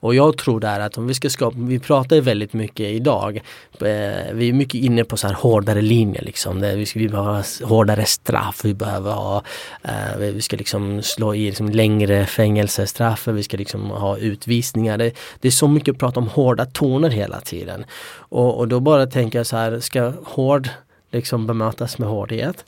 Och 0.05 0.15
jag 0.15 0.37
tror 0.37 0.59
där 0.59 0.79
att 0.79 0.97
om 0.97 1.07
vi 1.07 1.13
ska 1.13 1.29
skapa, 1.29 1.57
vi 1.59 1.79
pratar 1.79 2.21
väldigt 2.21 2.53
mycket 2.53 2.85
idag, 2.85 3.41
eh, 3.81 4.33
vi 4.33 4.49
är 4.49 4.53
mycket 4.53 4.75
inne 4.81 5.03
på 5.03 5.17
så 5.17 5.27
här 5.27 5.33
hårdare 5.33 5.81
linjer 5.81 6.21
liksom. 6.21 6.61
vi 6.61 6.85
ska 6.85 6.99
vi 6.99 7.07
ha 7.07 7.43
hårdare 7.63 8.05
straff, 8.05 8.61
vi 8.63 8.73
behöver 8.73 9.11
ha, 9.11 9.43
eh, 9.83 10.17
vi 10.19 10.41
ska 10.41 10.57
liksom 10.57 11.01
slå 11.01 11.35
i 11.35 11.45
liksom 11.45 11.69
längre 11.69 12.25
fängelsestraff, 12.25 13.27
vi 13.27 13.43
ska 13.43 13.57
liksom 13.57 13.89
ha 13.89 14.17
utvisningar. 14.17 14.97
Det, 14.97 15.11
det 15.39 15.47
är 15.47 15.51
så 15.51 15.67
mycket 15.67 15.99
prat 15.99 16.17
om 16.17 16.27
hårda 16.27 16.65
toner 16.65 17.09
hela 17.09 17.41
tiden. 17.41 17.85
Och, 18.17 18.57
och 18.57 18.67
då 18.67 18.79
bara 18.79 19.07
tänker 19.07 19.39
jag 19.39 19.47
så 19.47 19.57
här, 19.57 19.79
ska 19.79 20.13
hård 20.23 20.69
liksom 21.15 21.47
bemötas 21.47 21.97
med 21.97 22.09
hårdhet. 22.09 22.65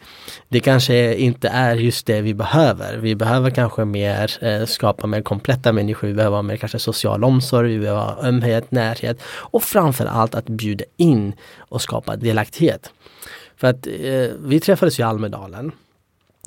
Det 0.49 0.59
kanske 0.59 1.15
inte 1.15 1.47
är 1.49 1.75
just 1.75 2.05
det 2.05 2.21
vi 2.21 2.33
behöver. 2.33 2.97
Vi 2.97 3.15
behöver 3.15 3.49
kanske 3.49 3.85
mer 3.85 4.31
eh, 4.41 4.65
skapa 4.65 5.07
mer 5.07 5.21
kompletta 5.21 5.71
människor. 5.71 6.07
Vi 6.07 6.13
behöver 6.13 6.41
mer 6.41 6.57
kanske 6.57 6.79
social 6.79 7.23
omsorg, 7.23 7.73
vi 7.73 7.79
behöver 7.79 8.27
ömhet, 8.27 8.71
närhet 8.71 9.21
och 9.25 9.63
framförallt 9.63 10.35
att 10.35 10.45
bjuda 10.45 10.85
in 10.97 11.33
och 11.57 11.81
skapa 11.81 12.15
delaktighet. 12.15 12.91
För 13.57 13.67
att 13.67 13.87
eh, 13.87 14.29
vi 14.39 14.59
träffades 14.59 14.99
i 14.99 15.03
Almedalen 15.03 15.71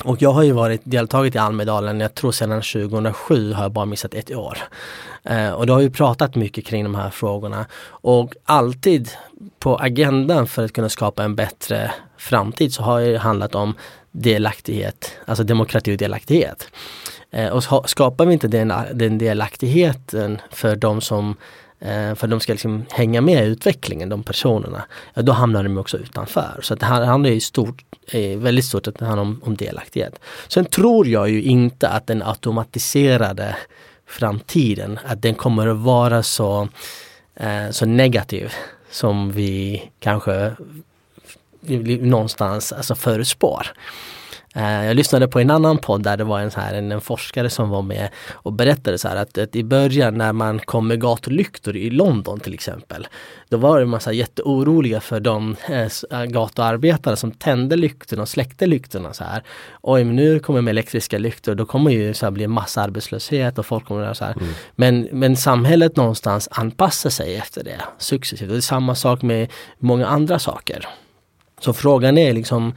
och 0.05 0.23
jag 0.23 0.33
har 0.33 0.43
ju 0.43 0.53
varit 0.53 0.81
deltagit 0.85 1.35
i 1.35 1.39
Almedalen, 1.39 2.01
jag 2.01 2.15
tror 2.15 2.33
sedan 2.33 2.63
2007 2.63 3.53
har 3.53 3.63
jag 3.63 3.73
bara 3.73 3.85
missat 3.85 4.15
ett 4.15 4.31
år. 4.31 4.59
Eh, 5.25 5.51
och 5.51 5.67
då 5.67 5.73
har 5.73 5.81
vi 5.81 5.91
pratat 5.91 6.35
mycket 6.35 6.67
kring 6.67 6.85
de 6.85 6.95
här 6.95 7.11
frågorna. 7.11 7.67
Och 7.87 8.35
alltid 8.45 9.11
på 9.59 9.77
agendan 9.77 10.47
för 10.47 10.65
att 10.65 10.73
kunna 10.73 10.89
skapa 10.89 11.25
en 11.25 11.35
bättre 11.35 11.93
framtid 12.17 12.75
så 12.75 12.83
har 12.83 13.01
det 13.01 13.19
handlat 13.19 13.55
om 13.55 13.75
delaktighet, 14.11 15.13
alltså 15.25 15.45
demokrati 15.45 15.95
och 15.95 15.99
delaktighet. 15.99 16.69
Eh, 17.31 17.49
och 17.49 17.91
skapar 17.91 18.27
vi 18.27 18.33
inte 18.33 18.49
den, 18.49 18.73
den 18.93 19.19
delaktigheten 19.19 20.41
för 20.51 20.77
de 20.77 21.01
som 21.01 21.37
Eh, 21.81 22.15
för 22.15 22.27
de 22.27 22.41
ska 22.41 22.53
liksom 22.53 22.85
hänga 22.91 23.21
med 23.21 23.45
i 23.45 23.49
utvecklingen, 23.49 24.09
de 24.09 24.23
personerna, 24.23 24.85
ja, 25.15 25.23
då 25.23 25.33
hamnar 25.33 25.63
de 25.63 25.79
också 25.79 25.99
utanför. 25.99 26.61
Så 26.63 26.75
det 26.75 26.87
här 26.87 27.05
handlar 27.05 27.31
i 27.31 27.41
stort, 27.41 27.85
eh, 28.07 28.39
väldigt 28.39 28.65
stort 28.65 28.89
att 28.89 28.99
det 28.99 29.05
handlar 29.05 29.23
om, 29.23 29.41
om 29.45 29.57
delaktighet. 29.57 30.21
Sen 30.49 30.65
tror 30.65 31.07
jag 31.07 31.31
ju 31.31 31.43
inte 31.43 31.89
att 31.89 32.07
den 32.07 32.23
automatiserade 32.23 33.57
framtiden, 34.07 34.99
att 35.05 35.23
den 35.23 35.35
kommer 35.35 35.67
att 35.67 35.77
vara 35.77 36.23
så, 36.23 36.69
eh, 37.35 37.71
så 37.71 37.87
negativ 37.87 38.53
som 38.91 39.33
vi 39.33 39.83
kanske 40.01 40.35
eh, 41.67 41.81
någonstans 42.01 42.73
alltså 42.73 42.95
förutspår. 42.95 43.67
Eh, 44.55 44.87
jag 44.87 44.97
lyssnade 44.97 45.29
på 45.29 45.41
en 45.41 45.51
annan 45.51 45.79
podd 45.79 46.03
där 46.03 46.17
det 46.17 46.25
var 46.25 46.41
en, 46.41 46.51
så 46.51 46.61
här, 46.61 46.75
en, 46.75 46.93
en 46.93 47.01
forskare 47.01 47.51
som 47.51 47.71
var 47.71 47.83
med 47.83 48.09
och 48.33 48.53
berättade 48.53 48.99
så 48.99 49.09
att, 49.09 49.39
att, 49.39 49.57
i 49.57 49.65
början 49.65 50.15
när 50.15 50.33
man 50.33 50.59
kom 50.59 50.89
med 50.89 51.01
gatulyktor 51.01 51.77
i 51.77 51.91
London 51.91 52.41
till 52.41 52.55
exempel. 52.55 53.09
Då 53.49 53.57
var 53.57 53.81
det 53.81 53.87
massa 53.87 54.13
jätteoroliga 54.13 55.01
för 55.01 55.21
de 55.21 55.57
eh, 55.69 55.89
eh, 56.11 56.25
gatuarbetare 56.25 57.17
som 57.17 57.31
tände 57.31 57.77
lyktorna 57.77 58.23
och 58.23 58.29
släckte 58.29 58.67
lyktorna 58.67 59.13
så 59.13 59.25
här. 59.25 59.43
Oj, 59.83 60.05
men 60.05 60.17
nu 60.17 60.39
kommer 60.39 60.61
med 60.61 60.71
elektriska 60.71 61.19
lyktor, 61.19 61.55
då 61.55 61.67
kommer 61.67 61.91
ju 61.91 62.15
så 62.15 62.27
här 62.27 62.31
bli 62.31 62.47
massarbetslöshet 62.47 63.59
och 63.59 63.67
folk 63.67 63.85
kommer 63.85 64.03
att 64.03 64.17
så 64.17 64.25
här. 64.25 64.33
Mm. 64.33 64.49
Men, 64.77 65.09
men 65.13 65.37
samhället 65.37 65.97
någonstans 65.97 66.49
anpassar 66.51 67.11
sig 67.11 67.37
efter 67.37 67.65
det 67.65 67.81
successivt. 67.99 68.49
Och 68.49 68.55
det 68.55 68.59
är 68.59 68.61
samma 68.61 68.95
sak 68.95 69.23
med 69.23 69.49
många 69.79 70.07
andra 70.07 70.39
saker. 70.39 70.89
Så 71.61 71.73
frågan 71.73 72.19
är 72.19 72.33
liksom 72.33 72.75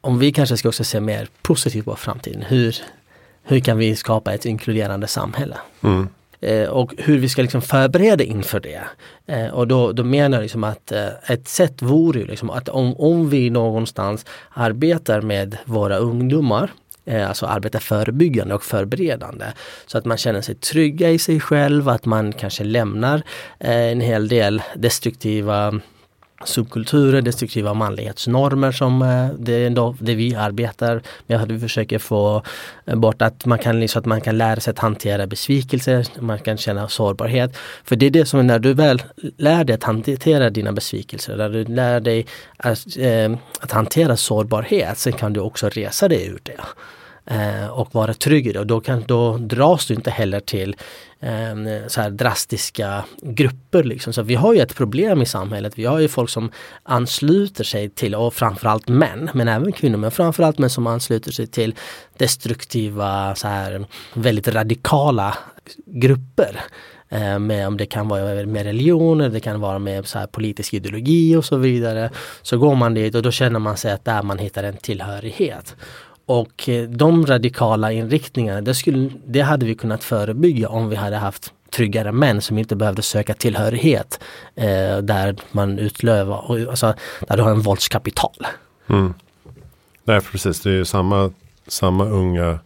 om 0.00 0.18
vi 0.18 0.32
kanske 0.32 0.56
ska 0.56 0.68
också 0.68 0.84
se 0.84 1.00
mer 1.00 1.28
positivt 1.42 1.84
på 1.84 1.96
framtiden. 1.96 2.42
Hur, 2.42 2.76
hur 3.42 3.60
kan 3.60 3.78
vi 3.78 3.96
skapa 3.96 4.34
ett 4.34 4.46
inkluderande 4.46 5.06
samhälle? 5.06 5.56
Mm. 5.82 6.08
Eh, 6.40 6.68
och 6.68 6.94
hur 6.98 7.18
vi 7.18 7.28
ska 7.28 7.42
liksom 7.42 7.62
förbereda 7.62 8.24
inför 8.24 8.60
det. 8.60 8.82
Eh, 9.26 9.46
och 9.46 9.68
då, 9.68 9.92
då 9.92 10.04
menar 10.04 10.38
jag 10.38 10.42
liksom 10.42 10.64
att 10.64 10.92
eh, 10.92 11.08
ett 11.26 11.48
sätt 11.48 11.82
vore 11.82 12.20
ju 12.20 12.26
liksom 12.26 12.50
att 12.50 12.68
om, 12.68 12.96
om 12.96 13.30
vi 13.30 13.50
någonstans 13.50 14.26
arbetar 14.50 15.20
med 15.20 15.56
våra 15.64 15.96
ungdomar 15.96 16.70
eh, 17.04 17.28
Alltså 17.28 17.46
arbeta 17.46 17.80
förebyggande 17.80 18.54
och 18.54 18.64
förberedande. 18.64 19.46
Så 19.86 19.98
att 19.98 20.04
man 20.04 20.16
känner 20.16 20.40
sig 20.40 20.54
trygga 20.54 21.10
i 21.10 21.18
sig 21.18 21.40
själv, 21.40 21.88
att 21.88 22.04
man 22.04 22.32
kanske 22.32 22.64
lämnar 22.64 23.22
eh, 23.58 23.92
en 23.92 24.00
hel 24.00 24.28
del 24.28 24.62
destruktiva 24.74 25.80
subkulturer, 26.44 27.22
destruktiva 27.22 27.74
manlighetsnormer 27.74 28.72
som 28.72 29.02
eh, 29.02 29.28
det 29.38 29.52
är 29.52 29.66
ändå 29.66 29.96
det 29.98 30.14
vi 30.14 30.34
arbetar 30.34 31.02
med. 31.26 31.48
Vi 31.48 31.60
försöker 31.60 31.98
få 31.98 32.42
bort 32.84 33.22
att 33.22 33.46
man 33.46 33.58
kan, 33.58 33.88
så 33.88 33.98
att 33.98 34.06
man 34.06 34.20
kan 34.20 34.38
lära 34.38 34.60
sig 34.60 34.70
att 34.70 34.78
hantera 34.78 35.26
besvikelser, 35.26 36.06
man 36.20 36.38
kan 36.38 36.56
känna 36.56 36.88
sårbarhet. 36.88 37.56
För 37.84 37.96
det 37.96 38.06
är 38.06 38.10
det 38.10 38.26
som 38.26 38.46
när 38.46 38.58
du 38.58 38.74
väl 38.74 39.02
lär 39.36 39.64
dig 39.64 39.74
att 39.74 39.84
hantera 39.84 40.50
dina 40.50 40.72
besvikelser, 40.72 41.36
när 41.36 41.48
du 41.48 41.64
lär 41.64 42.00
dig 42.00 42.26
att, 42.56 42.86
eh, 42.98 43.32
att 43.60 43.72
hantera 43.72 44.16
sårbarhet, 44.16 44.98
så 44.98 45.12
kan 45.12 45.32
du 45.32 45.40
också 45.40 45.68
resa 45.68 46.08
dig 46.08 46.26
ur 46.26 46.40
det 46.42 46.60
Eh, 47.26 47.66
och 47.66 47.94
vara 47.94 48.14
trygg 48.14 48.46
i 48.46 48.52
det. 48.52 48.58
Och 48.58 48.66
då, 48.66 48.80
kan, 48.80 49.04
då 49.06 49.36
dras 49.36 49.86
du 49.86 49.94
inte 49.94 50.10
heller 50.10 50.40
till 50.40 50.76
eh, 51.20 51.86
så 51.86 52.00
här 52.00 52.10
drastiska 52.10 53.04
grupper. 53.22 53.84
Liksom. 53.84 54.12
Så 54.12 54.22
vi 54.22 54.34
har 54.34 54.54
ju 54.54 54.60
ett 54.60 54.76
problem 54.76 55.22
i 55.22 55.26
samhället. 55.26 55.78
Vi 55.78 55.84
har 55.84 55.98
ju 55.98 56.08
folk 56.08 56.30
som 56.30 56.50
ansluter 56.82 57.64
sig 57.64 57.90
till, 57.90 58.14
och 58.14 58.34
framförallt 58.34 58.88
män, 58.88 59.30
men 59.34 59.48
även 59.48 59.72
kvinnor, 59.72 59.98
men 59.98 60.10
framförallt 60.10 60.58
män 60.58 60.70
som 60.70 60.86
ansluter 60.86 61.32
sig 61.32 61.46
till 61.46 61.74
destruktiva, 62.16 63.34
så 63.34 63.48
här, 63.48 63.84
väldigt 64.14 64.48
radikala 64.48 65.38
grupper. 65.86 66.60
Eh, 67.12 67.38
med 67.38 67.66
om 67.66 67.76
det 67.76 67.86
kan 67.86 68.08
vara 68.08 68.46
med 68.46 68.62
religioner, 68.62 69.28
det 69.28 69.40
kan 69.40 69.60
vara 69.60 69.78
med 69.78 70.06
så 70.06 70.18
här 70.18 70.26
politisk 70.26 70.74
ideologi 70.74 71.36
och 71.36 71.44
så 71.44 71.56
vidare. 71.56 72.10
Så 72.42 72.58
går 72.58 72.74
man 72.74 72.94
dit 72.94 73.14
och 73.14 73.22
då 73.22 73.30
känner 73.30 73.58
man 73.58 73.76
sig 73.76 73.92
att 73.92 74.04
där 74.04 74.22
man 74.22 74.38
hittar 74.38 74.64
en 74.64 74.76
tillhörighet. 74.76 75.76
Och 76.30 76.68
eh, 76.68 76.88
de 76.88 77.26
radikala 77.26 77.92
inriktningarna, 77.92 78.60
det, 78.60 78.74
skulle, 78.74 79.10
det 79.26 79.40
hade 79.40 79.66
vi 79.66 79.74
kunnat 79.74 80.04
förebygga 80.04 80.68
om 80.68 80.88
vi 80.88 80.96
hade 80.96 81.16
haft 81.16 81.52
tryggare 81.70 82.12
män 82.12 82.40
som 82.40 82.58
inte 82.58 82.76
behövde 82.76 83.02
söka 83.02 83.34
tillhörighet 83.34 84.20
eh, 84.54 84.98
där 84.98 85.36
man 85.50 85.78
utlövar, 85.78 86.68
alltså 86.70 86.94
där 87.28 87.36
du 87.36 87.42
har 87.42 87.50
en 87.50 87.60
våldskapital. 87.60 88.46
Mm. 88.88 89.14
Nej, 90.04 90.20
precis. 90.20 90.60
Det 90.60 90.70
är 90.70 90.74
ju 90.74 90.84
samma, 90.84 91.32
samma 91.68 92.04
unga 92.04 92.58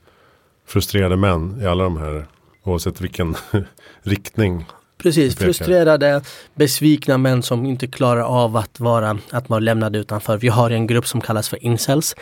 frustrerade 0.66 1.16
män 1.16 1.58
i 1.62 1.66
alla 1.66 1.84
de 1.84 1.96
här, 1.96 2.26
oavsett 2.62 3.00
vilken 3.00 3.36
riktning. 4.02 4.64
Precis, 4.98 5.36
frustrerade, 5.36 6.22
besvikna 6.54 7.18
män 7.18 7.42
som 7.42 7.66
inte 7.66 7.86
klarar 7.86 8.22
av 8.22 8.56
att 8.56 8.80
vara, 8.80 9.18
att 9.30 9.48
vara 9.48 9.60
lämnade 9.60 9.98
utanför. 9.98 10.36
Vi 10.38 10.48
har 10.48 10.70
en 10.70 10.86
grupp 10.86 11.06
som 11.06 11.20
kallas 11.20 11.48
för 11.48 11.64
incels. 11.64 12.14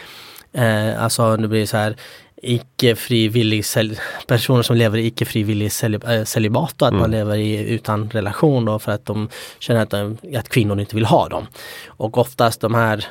Eh, 0.52 1.02
alltså 1.02 1.36
det 1.36 1.48
blir 1.48 1.66
så 1.66 1.76
här 1.76 1.96
icke 2.42 2.96
frivillig 2.96 3.64
personer 4.26 4.62
som 4.62 4.76
lever 4.76 4.98
i 4.98 5.06
icke 5.06 5.24
frivillig 5.24 5.70
äh, 6.04 6.24
celibat 6.24 6.82
och 6.82 6.88
att 6.88 6.92
mm. 6.92 7.00
man 7.00 7.10
lever 7.10 7.36
i, 7.36 7.74
utan 7.74 8.10
relation 8.10 8.64
då 8.64 8.78
för 8.78 8.92
att 8.92 9.06
de 9.06 9.28
känner 9.58 9.82
att, 9.82 9.90
de, 9.90 10.18
att 10.36 10.48
kvinnor 10.48 10.80
inte 10.80 10.94
vill 10.94 11.04
ha 11.04 11.28
dem. 11.28 11.46
Och 11.86 12.18
oftast 12.18 12.60
de 12.60 12.74
här 12.74 13.06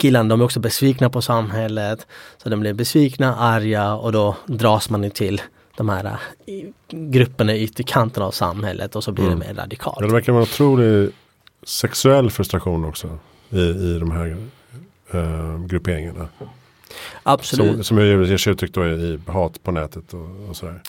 killarna 0.00 0.28
de 0.28 0.40
är 0.40 0.44
också 0.44 0.60
besvikna 0.60 1.10
på 1.10 1.22
samhället. 1.22 2.06
Så 2.42 2.48
de 2.48 2.60
blir 2.60 2.72
besvikna, 2.72 3.36
arga 3.36 3.94
och 3.94 4.12
då 4.12 4.36
dras 4.46 4.90
man 4.90 5.10
till 5.10 5.40
de 5.76 5.88
här 5.88 6.04
äh, 6.04 6.18
grupperna 6.90 7.54
i 7.54 7.62
ytterkanten 7.62 8.22
av 8.22 8.30
samhället 8.30 8.96
och 8.96 9.04
så 9.04 9.12
blir 9.12 9.24
mm. 9.24 9.38
det 9.38 9.46
mer 9.46 9.54
radikalt. 9.54 9.96
Ja, 10.00 10.06
det 10.06 10.12
verkar 10.12 10.32
vara 10.32 10.42
en 10.42 10.48
otrolig 10.48 11.10
sexuell 11.66 12.30
frustration 12.30 12.84
också 12.84 13.18
i, 13.50 13.60
i 13.60 13.98
de 13.98 14.10
här 14.10 14.36
uh, 15.14 15.66
grupperingarna. 15.66 16.28
Absolut. 17.22 17.74
Som, 17.74 17.84
som 17.84 18.06
ger 18.06 18.36
sig 18.36 18.52
uttryck 18.52 18.74
då 18.74 18.86
i 18.86 19.18
hat 19.26 19.62
på 19.62 19.70
nätet 19.70 20.14
och, 20.14 20.48
och 20.48 20.56
sådär. 20.56 20.80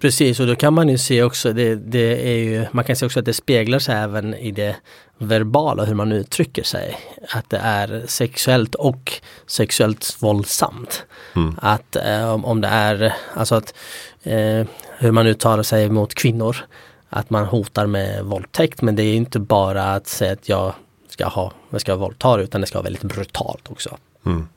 Precis 0.00 0.40
och 0.40 0.46
då 0.46 0.56
kan 0.56 0.74
man 0.74 0.88
ju 0.88 0.98
se 0.98 1.22
också, 1.22 1.52
det, 1.52 1.74
det 1.74 2.30
är 2.30 2.36
ju, 2.36 2.66
man 2.72 2.84
kan 2.84 2.96
se 2.96 3.06
också 3.06 3.18
att 3.18 3.24
det 3.24 3.34
speglar 3.34 3.78
sig 3.78 3.96
även 3.96 4.34
i 4.34 4.50
det 4.50 4.76
verbala, 5.18 5.84
hur 5.84 5.94
man 5.94 6.12
uttrycker 6.12 6.62
sig. 6.62 6.96
Att 7.28 7.50
det 7.50 7.56
är 7.56 8.04
sexuellt 8.06 8.74
och 8.74 9.12
sexuellt 9.46 10.16
våldsamt. 10.20 11.04
Mm. 11.36 11.54
Att 11.62 11.96
eh, 11.96 12.44
om 12.44 12.60
det 12.60 12.68
är, 12.68 13.14
alltså 13.34 13.54
att 13.54 13.74
eh, 14.22 14.66
hur 14.98 15.10
man 15.10 15.26
uttalar 15.26 15.62
sig 15.62 15.90
mot 15.90 16.14
kvinnor. 16.14 16.56
Att 17.10 17.30
man 17.30 17.44
hotar 17.44 17.86
med 17.86 18.24
våldtäkt 18.24 18.82
men 18.82 18.96
det 18.96 19.02
är 19.02 19.14
inte 19.14 19.38
bara 19.38 19.94
att 19.94 20.06
säga 20.06 20.32
att 20.32 20.48
jag 20.48 20.74
ska 21.18 21.28
ha, 21.28 21.52
jag 21.70 21.80
ska 21.80 21.96
våldta 21.96 22.40
utan 22.40 22.60
det 22.60 22.66
ska 22.66 22.78
vara 22.78 22.84
väldigt 22.84 23.02
brutalt 23.02 23.70
också. 23.70 23.96
Mm. 24.26 24.48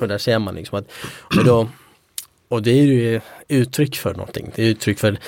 Och 0.00 0.08
där 0.08 0.18
ser 0.18 0.38
man 0.38 0.54
liksom 0.54 0.78
att, 0.78 0.86
och, 1.38 1.44
då, 1.44 1.68
och 2.48 2.62
det 2.62 2.70
är 2.70 2.84
ju 2.84 3.20
uttryck 3.48 3.96
för 3.96 4.14
någonting. 4.14 4.52
Det 4.54 4.62
är 4.62 4.66
uttryck 4.66 4.98
för 4.98 5.18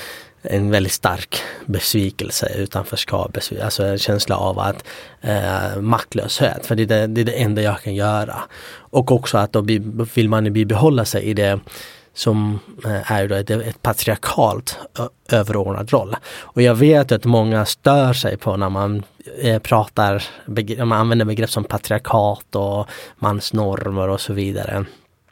en 0.42 0.70
väldigt 0.70 0.92
stark 0.92 1.42
besvikelse, 1.66 2.52
utanförskap, 2.56 3.32
besvikelse, 3.32 3.64
alltså 3.64 3.84
en 3.84 3.98
känsla 3.98 4.36
av 4.36 4.58
att 4.58 4.84
eh, 5.20 5.80
maktlöshet. 5.80 6.66
För 6.66 6.74
det 6.74 6.82
är 6.82 6.86
det, 6.86 7.06
det 7.06 7.20
är 7.20 7.24
det 7.24 7.42
enda 7.42 7.62
jag 7.62 7.82
kan 7.82 7.94
göra. 7.94 8.36
Och 8.92 9.12
också 9.12 9.38
att 9.38 9.52
då 9.52 9.60
vill 10.14 10.28
man 10.28 10.52
bibehålla 10.52 11.04
sig 11.04 11.22
i 11.22 11.34
det 11.34 11.60
som 12.16 12.58
eh, 12.84 13.12
är 13.12 13.28
då 13.28 13.34
ett, 13.34 13.50
ett 13.50 13.82
patriarkalt 13.82 14.78
överordnad 15.28 15.90
roll. 15.90 16.16
Och 16.38 16.62
jag 16.62 16.74
vet 16.74 17.12
att 17.12 17.24
många 17.24 17.64
stör 17.64 18.12
sig 18.12 18.36
på 18.36 18.56
när 18.56 18.70
man 18.70 19.02
eh, 19.40 19.58
pratar, 19.58 20.24
man 20.84 20.92
använder 20.92 21.24
begrepp 21.24 21.50
som 21.50 21.64
patriarkat 21.64 22.56
och 22.56 22.88
mansnormer 23.18 24.08
och 24.08 24.20
så 24.20 24.32
vidare. 24.32 24.84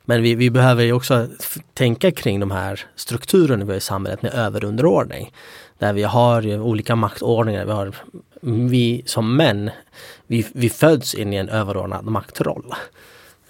Men 0.05 0.23
vi, 0.23 0.35
vi 0.35 0.51
behöver 0.51 0.85
ju 0.85 0.93
också 0.93 1.27
tänka 1.75 2.11
kring 2.11 2.41
de 2.41 2.51
här 2.51 2.81
strukturerna 2.97 3.65
vi 3.65 3.71
har 3.71 3.79
i 3.79 3.81
samhället 3.81 4.23
med 4.23 4.35
överunderordning. 4.35 5.33
Där 5.79 5.93
vi 5.93 6.03
har 6.03 6.61
olika 6.61 6.97
maktordningar. 6.97 7.65
Vi, 7.65 7.73
har, 7.73 7.95
vi 8.71 9.03
som 9.07 9.37
män, 9.37 9.71
vi, 10.27 10.47
vi 10.55 10.71
föds 10.71 11.15
in 11.15 11.33
i 11.33 11.37
en 11.37 11.49
överordnad 11.49 12.05
maktroll. 12.05 12.75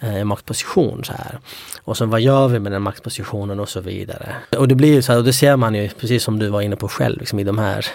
Eh, 0.01 0.17
en 0.17 0.27
maktposition 0.27 1.05
så 1.05 1.13
här. 1.13 1.39
Och 1.85 1.97
så 1.97 2.07
vad 2.07 2.21
gör 2.21 2.49
vi 2.49 2.59
med 2.59 2.73
den 2.73 2.83
maktpositionen 2.83 3.61
och 3.61 3.69
så 3.69 3.81
vidare. 3.81 4.37
Och 4.59 4.69
det 4.69 4.75
blir 4.75 4.95
ju 4.95 5.03
så 5.03 5.13
här, 5.13 5.19
och 5.19 5.25
det 5.25 5.33
ser 5.33 5.57
man 5.57 5.75
ju 5.75 5.89
precis 5.89 6.23
som 6.23 6.39
du 6.39 6.49
var 6.49 6.63
inne 6.63 6.77
på 6.77 6.89
själv 6.89 7.19
liksom 7.19 7.39
i 7.39 7.45
de 7.45 7.59
här 7.59 7.87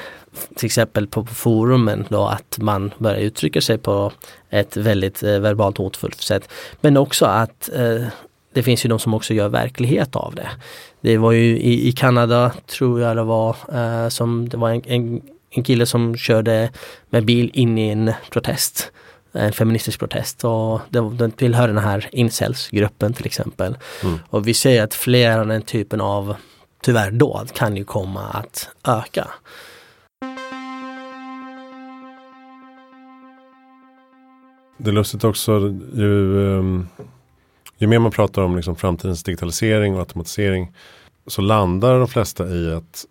till 0.56 0.66
exempel 0.66 1.08
på 1.08 1.26
forumen 1.26 2.06
då 2.10 2.26
att 2.26 2.58
man 2.62 2.94
börjar 2.98 3.18
uttrycka 3.18 3.62
sig 3.62 3.78
på 3.78 4.12
ett 4.50 4.78
väldigt 4.78 5.24
eh, 5.24 5.40
verbalt 5.40 5.78
hotfullt 5.78 6.22
sätt. 6.22 6.50
Men 6.82 6.98
också 6.98 7.26
att 7.26 7.70
eh, 7.74 8.08
det 8.54 8.64
finns 8.64 8.86
ju 8.86 8.90
de 8.90 9.00
som 9.00 9.14
också 9.14 9.34
gör 9.34 9.50
verklighet 9.50 10.16
av 10.16 10.36
det. 10.36 10.50
Det 11.02 11.18
var 11.18 11.32
ju 11.32 11.58
i, 11.58 11.88
i 11.88 11.92
Kanada, 11.92 12.52
tror 12.68 13.02
jag 13.02 13.16
det 13.16 13.24
var, 13.24 13.56
eh, 13.74 14.10
som 14.10 14.50
det 14.50 14.58
var 14.58 14.70
en, 14.70 14.82
en, 14.86 15.22
en 15.50 15.64
kille 15.64 15.86
som 15.86 16.18
körde 16.18 16.70
med 17.10 17.26
bil 17.26 17.52
in 17.54 17.78
i 17.78 17.90
en 17.90 18.14
protest 18.32 18.92
en 19.32 19.54
feministisk 19.54 20.00
protest 20.00 20.44
och 20.44 20.82
den 20.90 21.32
tillhör 21.32 21.68
den 21.68 21.78
här 21.78 22.10
incels-gruppen 22.12 23.14
till 23.14 23.26
exempel. 23.26 23.78
Mm. 24.04 24.20
Och 24.30 24.48
vi 24.48 24.54
ser 24.54 24.84
att 24.84 24.94
fler 24.94 25.40
av 25.40 25.48
den 25.48 25.62
typen 25.62 26.02
av 26.02 26.36
tyvärr 26.82 27.12
dåd 27.12 27.52
kan 27.54 27.78
ju 27.78 27.84
komma 27.84 28.24
att 28.24 28.70
öka. 28.84 29.28
Det 34.78 34.90
är 34.90 34.94
lustigt 34.94 35.24
också 35.24 35.52
ju, 35.94 36.58
ehm, 36.58 36.88
ju 37.78 37.88
mer 37.88 38.00
man 38.00 38.12
pratar 38.12 38.42
om 38.42 38.56
liksom 38.56 38.76
framtidens 38.76 39.24
digitalisering 39.24 39.94
och 39.94 40.00
automatisering 40.00 40.72
så 41.28 41.42
landar 41.42 42.00
de 42.00 42.08
flesta 42.08 42.48
i 42.48 42.74
att 42.74 43.06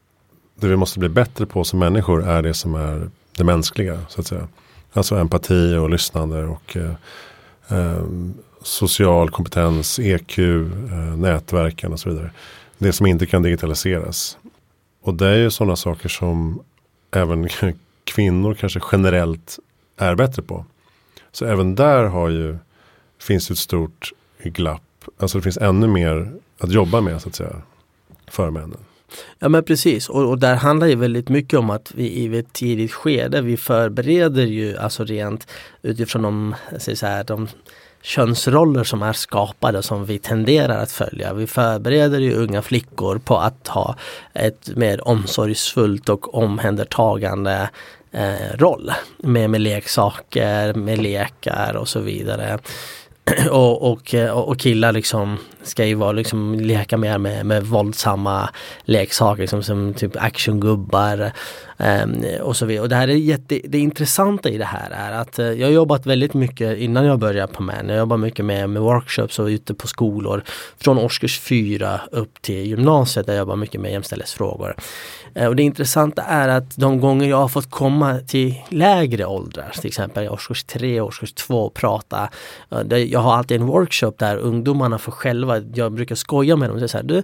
det 0.60 0.68
vi 0.68 0.76
måste 0.76 0.98
bli 0.98 1.08
bättre 1.08 1.46
på 1.46 1.64
som 1.64 1.78
människor 1.78 2.28
är 2.28 2.42
det 2.42 2.54
som 2.54 2.74
är 2.74 3.10
det 3.36 3.44
mänskliga 3.44 4.00
så 4.08 4.20
att 4.20 4.26
säga. 4.26 4.48
Alltså 4.92 5.16
empati 5.16 5.76
och 5.76 5.90
lyssnande 5.90 6.44
och 6.44 6.76
eh, 6.76 6.94
eh 7.68 8.04
social 8.62 9.30
kompetens, 9.30 9.98
EQ, 9.98 10.38
eh, 10.38 11.16
nätverken 11.16 11.92
och 11.92 12.00
så 12.00 12.08
vidare. 12.08 12.30
Det 12.78 12.92
som 12.92 13.06
inte 13.06 13.26
kan 13.26 13.42
digitaliseras. 13.42 14.38
Och 15.02 15.14
det 15.14 15.26
är 15.26 15.36
ju 15.36 15.50
sådana 15.50 15.76
saker 15.76 16.08
som 16.08 16.62
även 17.10 17.48
kvinnor 18.04 18.54
kanske 18.54 18.80
generellt 18.92 19.58
är 19.96 20.14
bättre 20.14 20.42
på. 20.42 20.64
Så 21.32 21.44
även 21.44 21.74
där 21.74 22.04
har 22.04 22.28
ju, 22.28 22.58
finns 23.20 23.50
ett 23.50 23.58
stort 23.58 24.12
glapp. 24.42 24.82
Alltså 25.18 25.38
det 25.38 25.42
finns 25.42 25.58
ännu 25.58 25.86
mer 25.86 26.32
att 26.58 26.72
jobba 26.72 27.00
med 27.00 27.22
så 27.22 27.28
att 27.28 27.34
säga. 27.34 27.62
För 28.26 28.50
männen. 28.50 28.87
Ja 29.38 29.48
men 29.48 29.64
precis 29.64 30.08
och, 30.08 30.28
och 30.28 30.38
där 30.38 30.54
handlar 30.54 30.86
det 30.86 30.94
väldigt 30.94 31.28
mycket 31.28 31.58
om 31.58 31.70
att 31.70 31.92
vi 31.94 32.04
i 32.04 32.38
ett 32.38 32.52
tidigt 32.52 32.92
skede 32.92 33.40
vi 33.40 33.56
förbereder 33.56 34.46
ju 34.46 34.76
alltså 34.76 35.04
rent 35.04 35.46
utifrån 35.82 36.22
de, 36.22 36.54
så 36.78 37.06
här, 37.06 37.24
de 37.24 37.48
könsroller 38.02 38.84
som 38.84 39.02
är 39.02 39.12
skapade 39.12 39.82
som 39.82 40.04
vi 40.04 40.18
tenderar 40.18 40.82
att 40.82 40.92
följa. 40.92 41.34
Vi 41.34 41.46
förbereder 41.46 42.18
ju 42.18 42.34
unga 42.34 42.62
flickor 42.62 43.18
på 43.18 43.36
att 43.36 43.68
ha 43.68 43.96
ett 44.32 44.76
mer 44.76 45.08
omsorgsfullt 45.08 46.08
och 46.08 46.34
omhändertagande 46.34 47.70
eh, 48.12 48.56
roll. 48.56 48.92
Med, 49.18 49.50
med 49.50 49.60
leksaker, 49.60 50.74
med 50.74 50.98
lekar 50.98 51.76
och 51.76 51.88
så 51.88 52.00
vidare. 52.00 52.58
och, 53.50 53.92
och, 53.92 54.14
eh, 54.14 54.30
och 54.30 54.58
killar 54.58 54.92
liksom 54.92 55.38
ska 55.62 55.84
ju 55.84 55.94
vara 55.94 56.12
liksom 56.12 56.54
leka 56.54 56.96
mer 56.96 57.18
med, 57.18 57.46
med 57.46 57.62
våldsamma 57.62 58.50
leksaker 58.84 59.40
liksom, 59.40 59.62
som 59.62 59.94
typ 59.94 60.16
actiongubbar 60.16 61.32
Ehm, 61.78 62.24
och 62.42 62.56
så 62.56 62.66
vidare. 62.66 62.82
Och 62.82 62.88
det 62.88 62.96
här 62.96 63.08
är 63.08 63.14
jätte, 63.14 63.60
det 63.64 63.78
intressanta 63.78 64.48
i 64.48 64.58
det 64.58 64.64
här 64.64 64.90
är 64.90 65.12
att 65.12 65.38
eh, 65.38 65.46
jag 65.46 65.66
har 65.66 65.72
jobbat 65.72 66.06
väldigt 66.06 66.34
mycket 66.34 66.78
innan 66.78 67.04
jag 67.04 67.18
började 67.18 67.52
på 67.52 67.62
MAN. 67.62 67.88
Jag 67.88 67.98
jobbar 67.98 68.16
mycket 68.16 68.44
med, 68.44 68.70
med 68.70 68.82
workshops 68.82 69.38
och 69.38 69.46
ute 69.46 69.74
på 69.74 69.86
skolor 69.86 70.42
från 70.78 70.98
årskurs 70.98 71.40
4 71.40 72.00
upp 72.12 72.42
till 72.42 72.66
gymnasiet 72.66 73.26
där 73.26 73.32
jag 73.32 73.38
jobbar 73.38 73.56
mycket 73.56 73.80
med 73.80 73.92
jämställdhetsfrågor. 73.92 74.76
Eh, 75.34 75.46
och 75.46 75.56
det 75.56 75.62
intressanta 75.62 76.22
är 76.22 76.48
att 76.48 76.76
de 76.76 77.00
gånger 77.00 77.28
jag 77.28 77.36
har 77.36 77.48
fått 77.48 77.70
komma 77.70 78.18
till 78.18 78.54
lägre 78.68 79.26
åldrar, 79.26 79.72
till 79.74 79.86
exempel 79.86 80.28
årskurs 80.28 80.64
3, 80.64 81.00
årskurs 81.00 81.32
2 81.32 81.66
och 81.66 81.74
prata. 81.74 82.28
Eh, 82.70 82.98
jag 82.98 83.20
har 83.20 83.34
alltid 83.34 83.60
en 83.60 83.66
workshop 83.66 84.12
där 84.18 84.36
ungdomarna 84.36 84.98
får 84.98 85.12
själva 85.12 85.58
jag 85.74 85.92
brukar 85.92 86.14
skoja 86.14 86.56
med 86.56 86.70
dem. 86.70 86.88
Så 86.88 86.96
här, 86.96 87.04
du, 87.04 87.22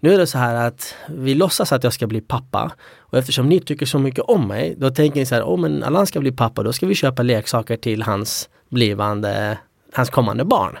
nu 0.00 0.14
är 0.14 0.18
det 0.18 0.26
så 0.26 0.38
här 0.38 0.54
att 0.54 0.94
vi 1.08 1.34
låtsas 1.34 1.72
att 1.72 1.84
jag 1.84 1.92
ska 1.92 2.06
bli 2.06 2.20
pappa 2.20 2.72
och 3.10 3.18
eftersom 3.18 3.48
ni 3.48 3.60
tycker 3.60 3.86
så 3.86 3.98
mycket 3.98 4.24
om 4.24 4.48
mig 4.48 4.74
då 4.78 4.90
tänker 4.90 5.20
ni 5.20 5.26
så 5.26 5.34
här, 5.34 5.42
oh, 5.42 5.60
men 5.60 5.82
Allan 5.82 6.06
ska 6.06 6.20
bli 6.20 6.32
pappa 6.32 6.62
då 6.62 6.72
ska 6.72 6.86
vi 6.86 6.94
köpa 6.94 7.22
leksaker 7.22 7.76
till 7.76 8.02
hans 8.02 8.48
blivande, 8.68 9.58
hans 9.92 10.10
kommande 10.10 10.44
barn. 10.44 10.78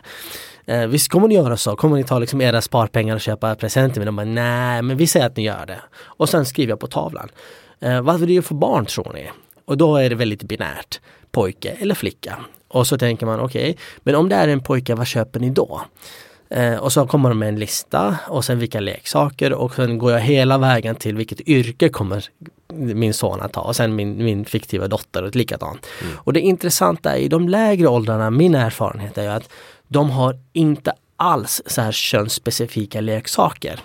Eh, 0.66 0.86
visst 0.86 1.10
kommer 1.10 1.28
ni 1.28 1.34
göra 1.34 1.56
så? 1.56 1.76
Kommer 1.76 1.96
ni 1.96 2.04
ta 2.04 2.18
liksom 2.18 2.40
era 2.40 2.62
sparpengar 2.62 3.14
och 3.14 3.20
köpa 3.20 3.54
presenter? 3.54 4.00
Men 4.00 4.06
de 4.06 4.16
bara, 4.16 4.26
nej 4.26 4.82
men 4.82 4.96
vi 4.96 5.06
säger 5.06 5.26
att 5.26 5.36
ni 5.36 5.42
gör 5.42 5.66
det. 5.66 5.80
Och 5.96 6.28
sen 6.28 6.46
skriver 6.46 6.70
jag 6.70 6.80
på 6.80 6.86
tavlan. 6.86 7.28
Eh, 7.80 8.00
vad 8.00 8.20
vill 8.20 8.28
du 8.28 8.42
få 8.42 8.54
barn 8.54 8.86
tror 8.86 9.12
ni? 9.12 9.30
Och 9.64 9.76
då 9.76 9.96
är 9.96 10.10
det 10.10 10.16
väldigt 10.16 10.42
binärt. 10.42 11.00
Pojke 11.30 11.70
eller 11.70 11.94
flicka. 11.94 12.38
Och 12.68 12.86
så 12.86 12.98
tänker 12.98 13.26
man 13.26 13.40
okej, 13.40 13.70
okay, 13.70 13.82
men 13.98 14.14
om 14.14 14.28
det 14.28 14.36
är 14.36 14.48
en 14.48 14.60
pojke, 14.60 14.94
vad 14.94 15.06
köper 15.06 15.40
ni 15.40 15.50
då? 15.50 15.82
Eh, 16.50 16.76
och 16.76 16.92
så 16.92 17.06
kommer 17.06 17.28
de 17.28 17.38
med 17.38 17.48
en 17.48 17.58
lista 17.58 18.18
och 18.28 18.44
sen 18.44 18.58
vilka 18.58 18.80
leksaker 18.80 19.52
och 19.52 19.74
sen 19.74 19.98
går 19.98 20.12
jag 20.12 20.20
hela 20.20 20.58
vägen 20.58 20.96
till 20.96 21.16
vilket 21.16 21.40
yrke 21.40 21.88
kommer 21.88 22.24
min 22.74 23.14
son 23.14 23.40
att 23.40 23.52
ta 23.52 23.60
och 23.60 23.76
sen 23.76 23.96
min, 23.96 24.24
min 24.24 24.44
fiktiva 24.44 24.88
dotter 24.88 25.22
och 25.22 25.36
likadant. 25.36 25.86
Mm. 26.02 26.12
Och 26.16 26.32
det 26.32 26.40
intressanta 26.40 27.16
är 27.16 27.20
i 27.20 27.28
de 27.28 27.48
lägre 27.48 27.88
åldrarna, 27.88 28.30
min 28.30 28.54
erfarenhet 28.54 29.18
är 29.18 29.28
att 29.28 29.50
de 29.88 30.10
har 30.10 30.38
inte 30.52 30.92
alls 31.16 31.62
så 31.66 31.80
här 31.80 31.92
könsspecifika 31.92 33.00
leksaker. 33.00 33.80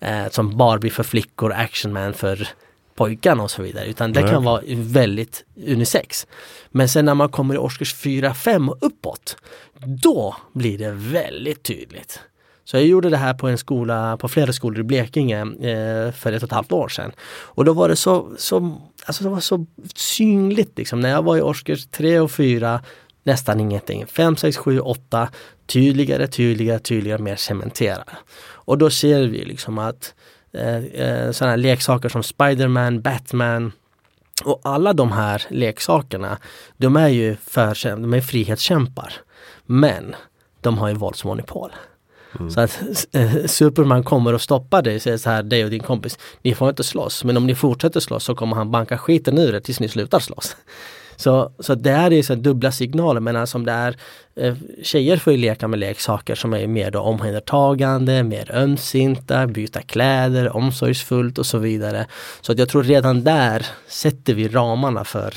Eh, 0.00 0.28
som 0.30 0.56
Barbie 0.56 0.90
för 0.90 1.02
flickor, 1.02 1.52
Actionman 1.52 2.14
för 2.14 2.48
pojkarna 3.00 3.42
och 3.42 3.50
så 3.50 3.62
vidare. 3.62 3.86
Utan 3.86 4.12
det 4.12 4.20
Nej. 4.20 4.30
kan 4.30 4.44
vara 4.44 4.62
väldigt 4.74 5.44
unisex. 5.66 6.26
Men 6.70 6.88
sen 6.88 7.04
när 7.04 7.14
man 7.14 7.28
kommer 7.28 7.54
i 7.54 7.58
årskurs 7.58 7.94
4, 7.94 8.34
5 8.34 8.68
och 8.68 8.78
uppåt, 8.80 9.36
då 10.02 10.36
blir 10.52 10.78
det 10.78 10.90
väldigt 10.90 11.62
tydligt. 11.62 12.20
Så 12.64 12.76
jag 12.76 12.86
gjorde 12.86 13.10
det 13.10 13.16
här 13.16 13.34
på 13.34 13.48
en 13.48 13.58
skola, 13.58 14.16
på 14.16 14.28
flera 14.28 14.52
skolor 14.52 14.80
i 14.80 14.82
Blekinge 14.82 15.40
eh, 15.40 16.12
för 16.12 16.32
ett 16.32 16.42
och 16.42 16.48
ett 16.48 16.52
halvt 16.52 16.72
år 16.72 16.88
sedan. 16.88 17.12
Och 17.56 17.64
då 17.64 17.72
var 17.72 17.88
det 17.88 17.96
så, 17.96 18.32
så, 18.38 18.80
alltså 19.04 19.24
det 19.24 19.30
var 19.30 19.40
så 19.40 19.66
synligt 19.94 20.78
liksom. 20.78 21.00
När 21.00 21.10
jag 21.10 21.22
var 21.22 21.36
i 21.36 21.42
årskurs 21.42 21.86
3 21.86 22.20
och 22.20 22.30
4, 22.30 22.82
nästan 23.22 23.60
ingenting. 23.60 24.06
5, 24.06 24.36
6, 24.36 24.56
7, 24.56 24.80
8, 24.80 25.28
tydligare, 25.66 26.26
tydligare, 26.26 26.78
tydligare, 26.78 27.22
mer 27.22 27.36
cementerade. 27.36 28.12
Och 28.42 28.78
då 28.78 28.90
ser 28.90 29.26
vi 29.26 29.44
liksom 29.44 29.78
att 29.78 30.14
eh, 30.52 30.76
eh 30.76 31.30
sådana 31.30 31.56
leksaker 31.56 32.08
som 32.08 32.22
Spiderman, 32.22 33.00
Batman, 33.00 33.72
och 34.44 34.60
alla 34.64 34.92
de 34.92 35.12
här 35.12 35.42
leksakerna, 35.48 36.38
de 36.76 36.96
är 36.96 37.08
ju 37.08 37.36
för, 37.36 37.96
de 37.96 38.14
är 38.14 38.20
frihetskämpar. 38.20 39.12
Men 39.66 40.14
de 40.60 40.78
har 40.78 40.88
ju 40.88 40.94
våldsmonopol. 40.94 41.72
Mm. 42.38 42.50
Så 42.50 42.60
att 42.60 42.82
eh, 43.12 43.46
Superman 43.46 44.04
kommer 44.04 44.32
och 44.32 44.40
stoppar 44.40 44.82
dig 44.82 44.96
och 44.96 45.02
säger 45.02 45.16
så 45.16 45.30
här, 45.30 45.42
dig 45.42 45.64
och 45.64 45.70
din 45.70 45.82
kompis, 45.82 46.18
ni 46.42 46.54
får 46.54 46.68
inte 46.68 46.84
slåss. 46.84 47.24
Men 47.24 47.36
om 47.36 47.46
ni 47.46 47.54
fortsätter 47.54 48.00
slåss 48.00 48.24
så 48.24 48.34
kommer 48.34 48.56
han 48.56 48.70
banka 48.70 48.98
skiten 48.98 49.38
ur 49.38 49.54
er 49.54 49.60
tills 49.60 49.80
ni 49.80 49.88
slutar 49.88 50.18
slåss. 50.18 50.56
Så, 51.20 51.52
så 51.58 51.74
det 51.74 51.90
här 51.90 52.12
är 52.12 52.22
så 52.22 52.34
dubbla 52.34 52.72
signaler 52.72 53.20
men 53.20 53.36
alltså 53.36 53.58
om 53.58 53.64
det 53.64 53.72
är 53.72 53.96
eh, 54.36 54.54
Tjejer 54.82 55.16
får 55.16 55.32
ju 55.32 55.38
leka 55.38 55.68
med 55.68 55.78
leksaker 55.78 56.34
som 56.34 56.54
är 56.54 56.66
mer 56.66 56.90
då 56.90 57.00
omhändertagande, 57.00 58.22
mer 58.22 58.50
ömsinta, 58.54 59.46
byta 59.46 59.82
kläder, 59.82 60.56
omsorgsfullt 60.56 61.38
och 61.38 61.46
så 61.46 61.58
vidare. 61.58 62.06
Så 62.40 62.52
att 62.52 62.58
jag 62.58 62.68
tror 62.68 62.82
redan 62.82 63.24
där 63.24 63.66
sätter 63.88 64.34
vi 64.34 64.48
ramarna 64.48 65.04
för 65.04 65.34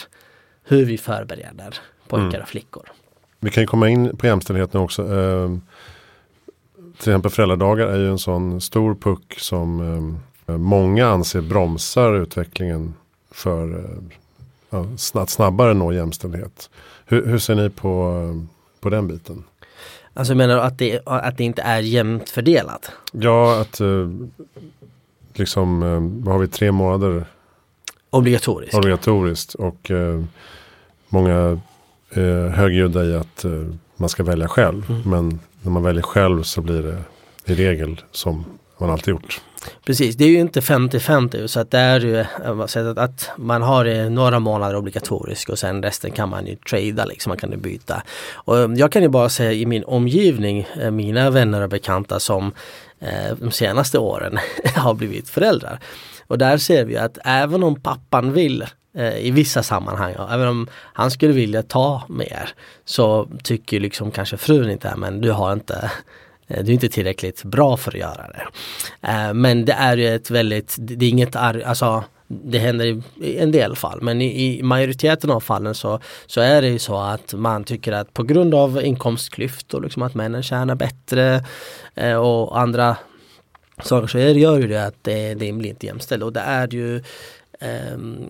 hur 0.63 0.85
vi 0.85 0.97
förbereder 0.97 1.77
pojkar 2.07 2.27
mm. 2.27 2.41
och 2.41 2.47
flickor. 2.47 2.91
Vi 3.39 3.49
kan 3.49 3.67
komma 3.67 3.89
in 3.89 4.17
på 4.17 4.25
jämställdhet 4.25 4.73
nu 4.73 4.79
också. 4.79 5.01
Eh, 5.01 5.57
till 6.75 7.09
exempel 7.09 7.31
föräldradagar 7.31 7.87
är 7.87 7.97
ju 7.97 8.09
en 8.09 8.19
sån 8.19 8.61
stor 8.61 8.95
puck 8.95 9.39
som 9.39 9.81
eh, 10.47 10.57
många 10.57 11.07
anser 11.07 11.41
bromsar 11.41 12.13
utvecklingen 12.13 12.93
för 13.31 13.89
eh, 14.73 15.21
att 15.21 15.29
snabbare 15.29 15.73
nå 15.73 15.93
jämställdhet. 15.93 16.69
Hur, 17.05 17.25
hur, 17.25 17.37
ser 17.37 17.55
ni 17.55 17.69
på, 17.69 18.23
på 18.79 18.89
den 18.89 19.07
biten? 19.07 19.43
Alltså 20.13 20.35
menar 20.35 20.55
du 20.55 20.61
att 20.61 20.77
det, 20.77 21.01
att 21.05 21.37
det 21.37 21.43
inte 21.43 21.61
är 21.61 21.81
jämnt 21.81 22.29
fördelat? 22.29 22.91
Ja, 23.11 23.61
att 23.61 23.79
eh, 23.79 24.09
liksom, 25.33 25.83
eh, 25.83 26.25
vad 26.25 26.33
har 26.33 26.41
vi, 26.41 26.47
tre 26.47 26.71
månader? 26.71 27.25
Obligatoriskt. 28.09 28.75
Obligatoriskt 28.75 29.53
och 29.53 29.91
eh, 29.91 30.23
många 31.09 31.59
är 32.09 32.47
högljudda 32.47 33.03
i 33.03 33.15
att 33.15 33.45
man 33.95 34.09
ska 34.09 34.23
välja 34.23 34.47
själv. 34.47 34.89
Mm. 34.89 35.01
Men 35.05 35.39
när 35.61 35.71
man 35.71 35.83
väljer 35.83 36.03
själv 36.03 36.43
så 36.43 36.61
blir 36.61 36.81
det 36.81 36.97
i 37.45 37.55
regel 37.55 38.01
som 38.11 38.45
man 38.79 38.89
alltid 38.89 39.11
gjort. 39.11 39.41
Precis, 39.85 40.15
det 40.15 40.23
är 40.23 40.29
ju 40.29 40.39
inte 40.39 40.59
50-50 40.59 41.47
så 41.47 41.59
att 41.59 41.71
det 41.71 41.77
är 41.77 41.99
ju 41.99 42.19
eh, 42.19 42.95
att 42.95 43.29
man 43.37 43.61
har 43.61 43.85
eh, 43.85 44.09
några 44.09 44.39
månader 44.39 44.75
obligatoriskt 44.75 45.49
och 45.49 45.59
sen 45.59 45.83
resten 45.83 46.11
kan 46.11 46.29
man 46.29 46.47
ju 46.47 46.55
trada 46.55 47.05
liksom, 47.05 47.29
man 47.29 47.37
kan 47.37 47.51
ju 47.51 47.57
byta. 47.57 48.03
Och 48.33 48.57
eh, 48.57 48.71
jag 48.75 48.91
kan 48.91 49.01
ju 49.01 49.09
bara 49.09 49.29
säga 49.29 49.51
i 49.51 49.65
min 49.65 49.83
omgivning, 49.83 50.67
mina 50.91 51.29
vänner 51.29 51.61
och 51.61 51.69
bekanta 51.69 52.19
som 52.19 52.51
de 53.39 53.51
senaste 53.51 53.99
åren 53.99 54.39
har 54.75 54.93
blivit 54.93 55.29
föräldrar. 55.29 55.79
Och 56.27 56.37
där 56.37 56.57
ser 56.57 56.85
vi 56.85 56.97
att 56.97 57.17
även 57.23 57.63
om 57.63 57.81
pappan 57.81 58.33
vill 58.33 58.65
i 59.19 59.31
vissa 59.31 59.63
sammanhang, 59.63 60.15
även 60.31 60.47
om 60.47 60.67
han 60.93 61.11
skulle 61.11 61.33
vilja 61.33 61.63
ta 61.63 62.03
mer 62.09 62.49
så 62.85 63.29
tycker 63.43 63.79
liksom 63.79 64.11
kanske 64.11 64.37
frun 64.37 64.69
inte, 64.69 64.93
men 64.97 65.21
du 65.21 65.31
har 65.31 65.53
inte 65.53 65.91
Eh, 66.53 66.63
du 66.63 66.71
är 66.71 66.73
inte 66.73 66.89
tillräckligt 66.89 67.43
bra 67.43 67.77
för 67.77 67.91
att 67.91 67.99
göra 67.99 68.27
det. 68.27 68.47
Eh, 69.07 69.33
men 69.33 69.65
det 69.65 69.73
är 69.73 69.97
ju 69.97 70.15
ett 70.15 70.29
väldigt, 70.29 70.75
det 70.79 71.05
är 71.05 71.09
inget, 71.09 71.35
alltså 71.35 72.03
det 72.27 72.59
händer 72.59 73.01
i 73.21 73.37
en 73.37 73.51
del 73.51 73.75
fall 73.75 74.01
men 74.01 74.21
i, 74.21 74.57
i, 74.59 74.63
majoriteten 74.63 75.31
av 75.31 75.39
fallen 75.39 75.75
så, 75.75 75.99
så 76.25 76.41
är 76.41 76.61
det 76.61 76.67
ju 76.67 76.79
så 76.79 76.97
att 76.97 77.33
man 77.33 77.63
tycker 77.63 77.91
att 77.91 78.13
på 78.13 78.23
grund 78.23 78.55
av 78.55 78.83
inkomstklyftor, 78.83 79.81
liksom 79.81 80.01
att 80.01 80.15
männen 80.15 80.43
tjänar 80.43 80.75
bättre 80.75 81.45
eh, 81.95 82.15
och 82.15 82.59
andra 82.59 82.97
saker 83.81 84.07
så 84.07 84.19
gör 84.19 84.59
ju 84.59 84.67
det 84.67 84.85
att 84.85 84.95
det, 85.01 85.33
det 85.33 85.51
blir 85.51 85.69
inte 85.69 85.85
jämställt 85.85 86.23
och 86.23 86.33
det 86.33 86.39
är 86.39 86.73
ju 86.73 87.03
Ehm, 87.59 88.29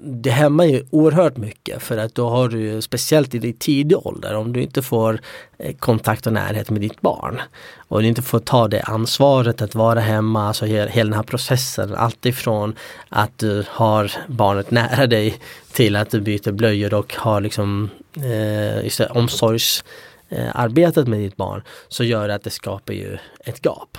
det 0.00 0.30
hämmar 0.30 0.64
ju 0.64 0.84
oerhört 0.90 1.36
mycket 1.36 1.82
för 1.82 1.98
att 1.98 2.14
då 2.14 2.28
har 2.28 2.48
du 2.48 2.82
speciellt 2.82 3.34
i 3.34 3.38
din 3.38 3.56
tidig 3.58 4.06
ålder 4.06 4.34
om 4.34 4.52
du 4.52 4.62
inte 4.62 4.82
får 4.82 5.20
eh, 5.58 5.76
kontakt 5.76 6.26
och 6.26 6.32
närhet 6.32 6.70
med 6.70 6.80
ditt 6.80 7.00
barn 7.00 7.40
och 7.88 8.02
du 8.02 8.08
inte 8.08 8.22
får 8.22 8.38
ta 8.38 8.68
det 8.68 8.82
ansvaret 8.82 9.62
att 9.62 9.74
vara 9.74 10.00
hemma, 10.00 10.48
alltså 10.48 10.66
hela 10.66 11.04
den 11.04 11.12
här 11.12 11.22
processen, 11.22 11.94
alltifrån 11.94 12.74
att 13.08 13.38
du 13.38 13.64
har 13.68 14.12
barnet 14.26 14.70
nära 14.70 15.06
dig 15.06 15.38
till 15.72 15.96
att 15.96 16.10
du 16.10 16.20
byter 16.20 16.52
blöjor 16.52 16.94
och 16.94 17.14
har 17.14 17.40
liksom 17.40 17.90
eh, 18.16 19.06
omsorgsarbetet 19.10 21.06
eh, 21.06 21.10
med 21.10 21.20
ditt 21.20 21.36
barn 21.36 21.62
så 21.88 22.04
gör 22.04 22.28
det 22.28 22.34
att 22.34 22.44
det 22.44 22.50
skapar 22.50 22.94
ju 22.94 23.18
ett 23.40 23.62
gap. 23.62 23.98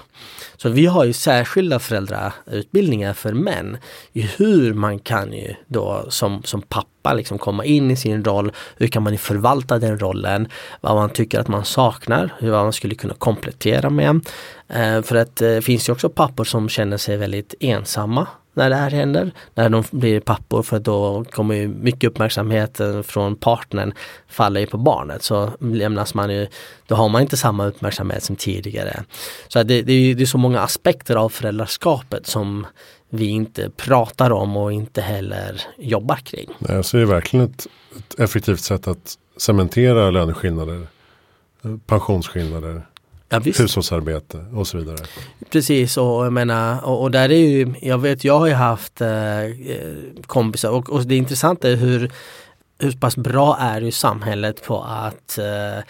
Så 0.62 0.70
vi 0.70 0.86
har 0.86 1.06
ju 1.06 1.14
särskilda 1.14 1.80
föräldrautbildningar 1.80 3.14
för 3.14 3.34
män 3.34 3.78
i 4.14 4.22
hur 4.22 4.74
man 4.74 5.00
kan 5.00 5.34
ju 5.34 5.56
då 5.68 6.06
som, 6.10 6.44
som 6.44 6.62
pappa 6.62 7.14
liksom 7.14 7.38
komma 7.38 7.66
in 7.66 7.92
i 7.92 7.96
sin 7.96 8.24
roll. 8.24 8.52
Hur 8.78 8.88
kan 8.88 9.04
man 9.04 9.18
förvalta 9.18 9.80
den 9.80 10.00
rollen? 10.00 10.48
Vad 10.82 10.96
man 10.96 11.10
tycker 11.10 11.40
att 11.40 11.48
man 11.48 11.66
saknar, 11.66 12.34
hur 12.40 12.52
man 12.52 12.74
skulle 12.74 12.96
kunna 12.96 13.14
komplettera 13.14 13.90
med. 13.90 14.26
Eh, 14.68 15.02
för 15.02 15.16
att 15.16 15.36
det 15.36 15.62
finns 15.62 15.90
ju 15.90 15.94
också 15.94 16.10
pappor 16.10 16.44
som 16.44 16.70
känner 16.70 16.98
sig 16.98 17.18
väldigt 17.18 17.54
ensamma 17.60 18.28
när 18.60 18.70
det 18.70 18.76
här 18.76 18.92
händer. 18.92 19.32
När 19.56 19.70
de 19.70 19.84
blir 19.92 20.20
pappor 20.20 20.64
för 20.64 20.80
då 20.80 21.26
kommer 21.32 21.56
ju 21.56 21.68
mycket 21.68 22.10
uppmärksamhet 22.10 22.80
eh, 22.80 23.02
från 23.02 23.36
partnern 23.36 23.94
faller 24.28 24.62
ju 24.62 24.68
på 24.68 24.78
barnet. 24.78 25.24
Så 25.24 25.52
lämnas 25.60 26.14
man 26.14 26.30
ju, 26.30 26.48
då 26.88 26.96
har 26.96 27.10
man 27.10 27.22
inte 27.22 27.38
samma 27.38 27.66
uppmärksamhet 27.66 28.24
som 28.24 28.36
tidigare. 28.36 29.04
Så 29.48 29.64
det, 29.64 29.82
det, 29.82 29.94
är, 29.94 30.16
det 30.16 30.24
är 30.24 30.26
så 30.26 30.38
många 30.38 30.60
aspekter 30.60 31.16
av 31.16 31.30
föräldraskapet 31.30 32.28
som 32.28 32.68
vi 33.10 33.28
inte 33.28 33.70
pratar 33.70 34.32
om 34.32 34.58
och 34.58 34.74
inte 34.74 35.02
heller 35.02 35.62
jobbar 35.78 36.16
kring. 36.16 36.50
Nej, 36.60 36.84
så 36.84 36.98
är 36.98 37.02
det 37.02 37.08
verkligen 37.08 37.46
ett, 37.46 37.68
ett 37.98 38.20
effektivt 38.20 38.60
sätt 38.60 38.88
att 38.88 39.16
cementera 39.38 40.12
löneskillnader, 40.12 40.88
eh, 41.64 41.78
pensionsskillnader, 41.86 42.82
ja, 43.30 43.40
hushållsarbete 43.40 44.46
och 44.54 44.68
så 44.68 44.78
vidare. 44.78 44.98
Precis 45.50 45.98
och 45.98 46.26
jag 46.26 46.34
menar 46.34 46.86
och, 46.86 47.02
och, 47.02 47.12
där 47.12 47.32
är 47.32 47.48
ju, 47.48 47.74
jag 47.82 47.98
vet 47.98 48.24
jag 48.24 48.40
har 48.40 48.48
ju 48.48 48.54
haft 48.54 49.02
eh, 49.02 49.08
kompisar 50.26 50.70
och, 50.70 50.90
och 50.90 51.06
det 51.06 51.16
intressanta 51.16 51.70
är 51.70 51.76
hur, 51.76 52.12
hur 52.80 52.92
pass 52.92 53.18
bra 53.18 53.58
är 53.60 53.82
ju 53.82 53.92
samhället 53.92 54.64
på 54.64 54.84
att 54.84 55.38
eh, 55.38 55.84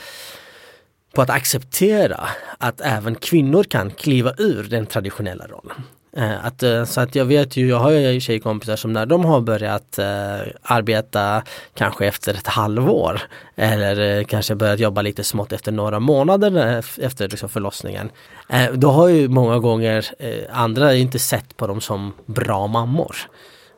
på 1.14 1.22
att 1.22 1.30
acceptera 1.30 2.30
att 2.58 2.82
även 2.82 3.16
kvinnor 3.16 3.64
kan 3.64 3.92
kliva 3.92 4.34
ur 4.38 4.64
den 4.64 4.86
traditionella 4.86 5.48
rollen. 5.48 5.84
Eh, 6.14 6.46
att, 6.46 6.64
eh, 6.64 6.86
så 6.86 7.02
att 7.02 7.16
jag 7.16 7.26
vet 7.26 7.58
ju, 7.58 7.68
jag 7.68 7.80
har 7.80 7.92
ju 7.92 8.20
tjejkompisar 8.20 8.76
som 8.76 8.94
när 8.94 9.06
de 9.06 9.26
har 9.26 9.42
börjat 9.42 10.00
eh, 10.00 10.40
arbeta 10.62 11.44
kanske 11.74 12.06
efter 12.06 12.34
ett 12.34 12.48
halvår 12.48 13.22
eller 13.56 14.18
eh, 14.18 14.26
kanske 14.26 14.56
börjat 14.56 14.80
jobba 14.80 15.02
lite 15.02 15.24
smått 15.24 15.52
efter 15.52 15.72
några 15.72 16.00
månader 16.00 16.58
eh, 16.58 17.06
efter 17.06 17.28
liksom, 17.28 17.50
förlossningen. 17.50 18.12
Eh, 18.50 18.72
då 18.74 18.92
har 18.92 19.08
ju 19.08 19.28
många 19.28 19.60
gånger 19.60 20.06
andra 20.52 20.96
inte 20.96 21.20
sett 21.20 21.58
på 21.58 21.68
dem 21.68 21.82
som 21.82 22.14
bra 22.26 22.68
mammor. 22.68 23.16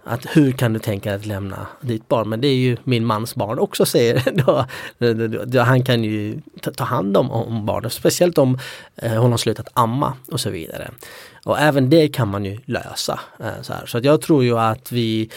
Att 0.04 0.26
hur 0.26 0.52
kan 0.52 0.74
du 0.74 0.80
tänka 0.80 1.10
dig 1.10 1.20
att 1.20 1.26
lämna 1.26 1.68
ditt 1.82 2.08
barn? 2.08 2.30
Men 2.30 2.42
det 2.42 2.48
är 2.48 2.56
ju 2.56 2.78
min 2.84 3.06
mans 3.06 3.36
barn 3.36 3.60
också 3.60 3.86
säger 3.86 4.24
då, 4.46 4.66
då, 4.98 5.28
då 5.46 5.60
Han 5.60 5.84
kan 5.84 6.04
ju 6.04 6.42
ta, 6.62 6.72
ta 6.72 6.84
hand 6.84 7.18
om, 7.18 7.32
om 7.32 7.66
barnet, 7.66 7.94
speciellt 7.94 8.38
om 8.38 8.60
eh, 8.96 9.12
hon 9.12 9.32
har 9.32 9.38
slutat 9.38 9.68
amma 9.74 10.14
och 10.32 10.40
så 10.40 10.50
vidare. 10.50 10.92
Och 11.46 11.60
även 11.60 11.90
det 11.90 12.08
kan 12.08 12.28
man 12.28 12.46
ju 12.46 12.60
lösa. 12.66 13.20
Eh, 13.40 13.62
så, 13.62 13.74
här. 13.74 13.86
så 13.86 13.98
att 13.98 14.04
jag 14.04 14.22
tror 14.22 14.44
ju 14.44 14.60
att 14.60 14.92
vi 14.92 15.30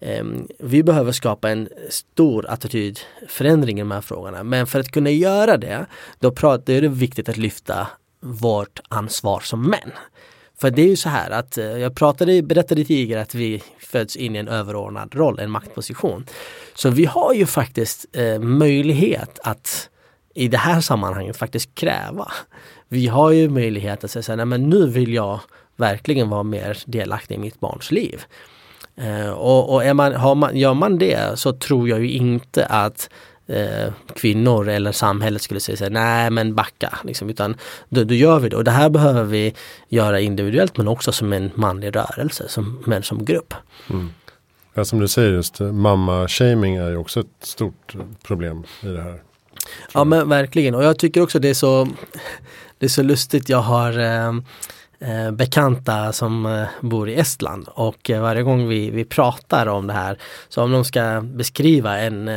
ehm, 0.00 0.48
vi 0.58 0.82
behöver 0.82 1.12
skapa 1.12 1.50
en 1.50 1.68
stor 1.90 2.46
attitydförändring 2.46 3.78
i 3.78 3.80
de 3.80 3.90
här 3.90 4.00
frågorna. 4.00 4.42
Men 4.42 4.66
för 4.66 4.80
att 4.80 4.90
kunna 4.90 5.10
göra 5.10 5.56
det, 5.56 5.86
då 6.18 6.28
är 6.28 6.80
det 6.80 6.88
viktigt 6.88 7.28
att 7.28 7.36
lyfta 7.36 7.86
vårt 8.20 8.80
ansvar 8.88 9.40
som 9.40 9.70
män. 9.70 9.92
För 10.62 10.70
det 10.70 10.82
är 10.82 10.88
ju 10.88 10.96
så 10.96 11.08
här 11.08 11.30
att 11.30 11.58
eh, 11.58 11.64
jag 11.64 11.94
pratade, 11.94 12.42
berättade 12.42 12.84
tidigare 12.84 13.22
att 13.22 13.34
vi 13.34 13.62
föds 13.78 14.16
in 14.16 14.36
i 14.36 14.38
en 14.38 14.48
överordnad 14.48 15.14
roll, 15.14 15.38
en 15.38 15.50
maktposition. 15.50 16.26
Så 16.74 16.90
vi 16.90 17.04
har 17.04 17.34
ju 17.34 17.46
faktiskt 17.46 18.06
eh, 18.12 18.38
möjlighet 18.38 19.38
att 19.42 19.88
i 20.34 20.48
det 20.48 20.56
här 20.56 20.80
sammanhanget 20.80 21.36
faktiskt 21.36 21.74
kräva. 21.74 22.32
Vi 22.88 23.06
har 23.06 23.30
ju 23.30 23.48
möjlighet 23.48 24.04
att 24.04 24.10
säga 24.10 24.36
nej 24.36 24.46
men 24.46 24.70
nu 24.70 24.86
vill 24.86 25.14
jag 25.14 25.40
verkligen 25.76 26.28
vara 26.28 26.42
mer 26.42 26.78
delaktig 26.86 27.34
i 27.34 27.38
mitt 27.38 27.60
barns 27.60 27.90
liv. 27.90 28.24
Eh, 28.96 29.30
och, 29.30 29.74
och 29.74 29.96
man, 29.96 30.38
man, 30.38 30.56
gör 30.56 30.74
man 30.74 30.98
det 30.98 31.38
så 31.38 31.52
tror 31.52 31.88
jag 31.88 32.00
ju 32.00 32.10
inte 32.10 32.66
att 32.66 33.10
eh, 33.52 33.92
kvinnor 34.16 34.68
eller 34.68 34.92
samhället 34.92 35.42
skulle 35.42 35.60
säga 35.60 35.88
nej 35.88 36.30
men 36.30 36.54
backa. 36.54 36.98
Liksom, 37.04 37.30
utan 37.30 37.56
då, 37.88 38.04
då, 38.04 38.14
gör 38.14 38.38
vi 38.38 38.48
det 38.48 38.56
och 38.56 38.64
det 38.64 38.70
här 38.70 38.90
behöver 38.90 39.24
vi 39.24 39.54
göra 39.88 40.20
individuellt 40.20 40.76
men 40.76 40.88
också 40.88 41.12
som 41.12 41.32
en 41.32 41.50
manlig 41.54 41.96
rörelse, 41.96 42.48
som, 42.48 42.82
men 42.86 43.02
som 43.02 43.24
grupp. 43.24 43.54
Mm. 43.90 44.10
Ja, 44.74 44.84
som 44.84 45.00
du 45.00 45.08
säger, 45.08 45.30
just 45.30 45.60
mamma-shaming 45.60 46.76
är 46.76 46.90
ju 46.90 46.96
också 46.96 47.20
ett 47.20 47.26
stort 47.40 47.94
problem 48.22 48.64
i 48.82 48.86
det 48.86 49.02
här. 49.02 49.22
Ja 49.94 50.04
men 50.04 50.28
verkligen 50.28 50.74
och 50.74 50.84
jag 50.84 50.98
tycker 50.98 51.22
också 51.22 51.38
det 51.38 51.48
är 51.48 51.54
så, 51.54 51.88
det 52.78 52.86
är 52.86 52.90
så 52.90 53.02
lustigt. 53.02 53.48
Jag 53.48 53.62
har 53.62 53.98
eh, 53.98 54.28
eh 54.98 55.30
bekanta 55.30 56.12
som 56.12 56.46
eh, 56.46 56.66
bor 56.80 57.08
i 57.08 57.14
Estland 57.14 57.68
och 57.68 58.10
eh, 58.10 58.22
varje 58.22 58.42
gång 58.42 58.68
vi, 58.68 58.90
vi 58.90 59.04
pratar 59.04 59.66
om 59.66 59.86
det 59.86 59.92
här 59.92 60.18
så 60.48 60.62
om 60.62 60.72
de 60.72 60.84
ska 60.84 61.20
beskriva 61.20 61.98
en, 61.98 62.28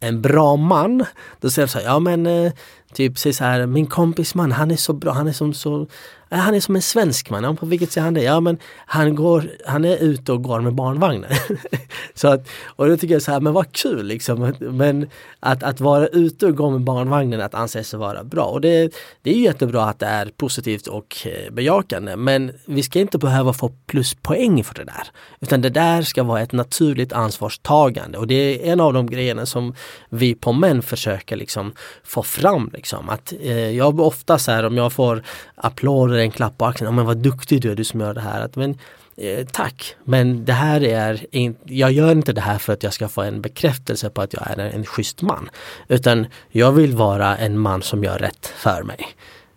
en 0.00 0.20
bra 0.20 0.56
man, 0.56 1.04
då 1.40 1.50
säger 1.50 1.66
de 1.66 1.72
så 1.72 1.78
här, 1.78 1.86
ja 1.86 1.98
men 1.98 2.26
eh, 2.26 2.52
Typ 2.92 3.18
säg 3.18 3.32
så 3.32 3.44
här, 3.44 3.66
min 3.66 3.86
kompis 3.86 4.34
man 4.34 4.52
han 4.52 4.70
är 4.70 4.76
så 4.76 4.92
bra, 4.92 5.12
han 5.12 5.28
är 5.28 5.32
som 5.32 5.54
så 5.54 5.86
Eh, 6.30 6.38
han 6.38 6.54
är 6.54 6.60
som 6.60 6.76
en 6.76 6.82
svensk 6.82 7.30
man. 7.30 7.44
Ja, 7.44 7.54
på 7.54 7.66
vilket 7.66 7.92
sätt 7.92 8.02
han 8.02 8.14
det? 8.14 8.22
Ja 8.22 8.40
men 8.40 8.58
han, 8.86 9.14
går, 9.14 9.50
han 9.66 9.84
är 9.84 9.96
ute 9.96 10.32
och 10.32 10.42
går 10.42 10.60
med 10.60 10.74
barnvagnar. 10.74 11.38
så 12.14 12.28
att, 12.28 12.48
och 12.66 12.88
då 12.88 12.96
tycker 12.96 13.14
jag 13.14 13.22
så 13.22 13.32
här, 13.32 13.40
men 13.40 13.52
vad 13.52 13.72
kul 13.72 14.06
liksom. 14.06 14.54
Men 14.58 15.10
att, 15.40 15.62
att 15.62 15.80
vara 15.80 16.06
ute 16.06 16.46
och 16.46 16.56
gå 16.56 16.70
med 16.70 16.80
barnvagnen 16.80 17.40
att 17.40 17.54
anse 17.54 17.84
sig 17.84 17.98
vara 17.98 18.24
bra. 18.24 18.44
Och 18.44 18.60
det, 18.60 18.94
det 19.22 19.30
är 19.30 19.38
jättebra 19.38 19.84
att 19.84 19.98
det 19.98 20.06
är 20.06 20.26
positivt 20.36 20.86
och 20.86 21.16
eh, 21.26 21.52
bejakande. 21.52 22.16
Men 22.16 22.52
vi 22.64 22.82
ska 22.82 23.00
inte 23.00 23.18
behöva 23.18 23.52
få 23.52 23.72
pluspoäng 23.86 24.64
för 24.64 24.74
det 24.74 24.84
där. 24.84 25.08
Utan 25.40 25.60
det 25.60 25.70
där 25.70 26.02
ska 26.02 26.22
vara 26.22 26.40
ett 26.40 26.52
naturligt 26.52 27.12
ansvarstagande. 27.12 28.18
Och 28.18 28.26
det 28.26 28.34
är 28.34 28.72
en 28.72 28.80
av 28.80 28.92
de 28.92 29.06
grejerna 29.06 29.46
som 29.46 29.74
vi 30.08 30.34
på 30.34 30.52
män 30.52 30.82
försöker 30.82 31.36
liksom 31.36 31.72
få 32.04 32.22
fram. 32.22 32.70
Liksom. 32.72 33.08
Att, 33.08 33.32
eh, 33.40 33.70
jag 33.70 34.00
ofta 34.00 34.38
så 34.38 34.50
här 34.50 34.66
om 34.66 34.76
jag 34.76 34.92
får 34.92 35.22
applåder 35.54 36.19
en 36.22 36.30
klapp 36.30 36.58
på 36.58 36.66
axeln. 36.66 36.94
men 36.94 37.04
vad 37.06 37.16
duktig 37.16 37.62
du 37.62 37.70
är 37.70 37.76
du 37.76 37.84
som 37.84 38.00
gör 38.00 38.14
det 38.14 38.20
här. 38.20 38.40
Att, 38.40 38.56
men, 38.56 38.78
eh, 39.16 39.46
tack, 39.46 39.94
men 40.04 40.44
det 40.44 40.52
här 40.52 40.84
är 40.84 41.26
in, 41.30 41.56
jag 41.64 41.92
gör 41.92 42.12
inte 42.12 42.32
det 42.32 42.40
här 42.40 42.58
för 42.58 42.72
att 42.72 42.82
jag 42.82 42.92
ska 42.92 43.08
få 43.08 43.22
en 43.22 43.40
bekräftelse 43.40 44.10
på 44.10 44.22
att 44.22 44.32
jag 44.32 44.50
är 44.50 44.58
en, 44.58 44.72
en 44.72 44.86
schysst 44.86 45.22
man. 45.22 45.50
Utan 45.88 46.26
jag 46.48 46.72
vill 46.72 46.94
vara 46.96 47.36
en 47.36 47.58
man 47.58 47.82
som 47.82 48.04
gör 48.04 48.18
rätt 48.18 48.46
för 48.56 48.82
mig. 48.82 49.06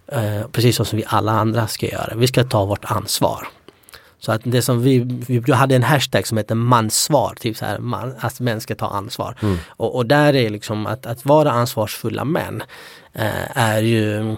Eh, 0.08 0.48
precis 0.52 0.76
som 0.76 0.98
vi 0.98 1.04
alla 1.08 1.32
andra 1.32 1.68
ska 1.68 1.86
göra. 1.86 2.16
Vi 2.16 2.28
ska 2.28 2.44
ta 2.44 2.66
vårt 2.66 2.86
ansvar. 2.86 3.48
Så 4.20 4.32
att 4.32 4.42
det 4.44 4.62
som 4.62 4.84
vi, 4.84 5.00
vi 5.28 5.54
hade 5.54 5.76
en 5.76 5.84
hashtag 5.84 6.28
som 6.28 6.38
heter 6.38 6.56
mansvar, 6.56 7.36
typ 7.40 7.58
så 7.58 7.66
här, 7.66 7.80
man, 7.80 8.16
att 8.20 8.40
män 8.40 8.62
ska 8.62 8.76
ta 8.76 8.88
ansvar. 8.88 9.36
Mm. 9.42 9.58
Och, 9.68 9.96
och, 9.96 10.06
där 10.06 10.36
är 10.36 10.50
liksom 10.50 10.86
att, 10.88 11.06
att 11.06 11.26
vara 11.26 11.52
ansvarsfulla 11.52 12.26
män 12.26 12.64
eh, 13.14 13.58
är 13.58 13.82
ju 13.82 14.36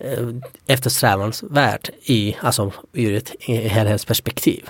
Eh, 0.00 0.28
eftersträvansvärt 0.66 1.90
i, 2.02 2.36
alltså 2.40 2.72
ur 2.92 3.14
ett 3.14 3.32
helhetsperspektiv. 3.42 4.68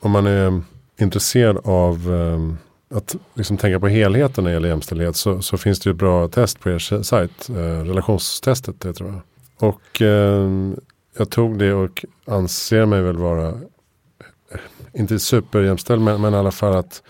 Om 0.00 0.10
man 0.10 0.26
är 0.26 0.62
intresserad 1.00 1.58
av 1.64 2.14
eh, 2.14 2.96
att 2.96 3.16
liksom 3.34 3.56
tänka 3.56 3.80
på 3.80 3.88
helheten 3.88 4.44
när 4.44 4.50
det 4.50 4.54
gäller 4.54 4.68
jämställdhet 4.68 5.16
så, 5.16 5.42
så 5.42 5.58
finns 5.58 5.80
det 5.80 5.90
ju 5.90 5.92
ett 5.92 5.98
bra 5.98 6.28
test 6.28 6.60
på 6.60 6.70
er 6.70 7.02
sajt, 7.02 7.48
eh, 7.48 7.54
relationstestet 7.84 8.80
det 8.80 8.92
tror 8.92 9.10
jag. 9.10 9.20
Och 9.68 10.00
jag 11.18 11.30
tog 11.30 11.58
det 11.58 11.72
och 11.72 12.04
anser 12.24 12.86
mig 12.86 13.02
väl 13.02 13.16
vara, 13.16 13.54
inte 14.92 15.18
superjämställd 15.18 16.02
men, 16.02 16.20
men 16.20 16.34
i 16.34 16.36
alla 16.36 16.50
fall 16.50 16.76
att 16.76 17.02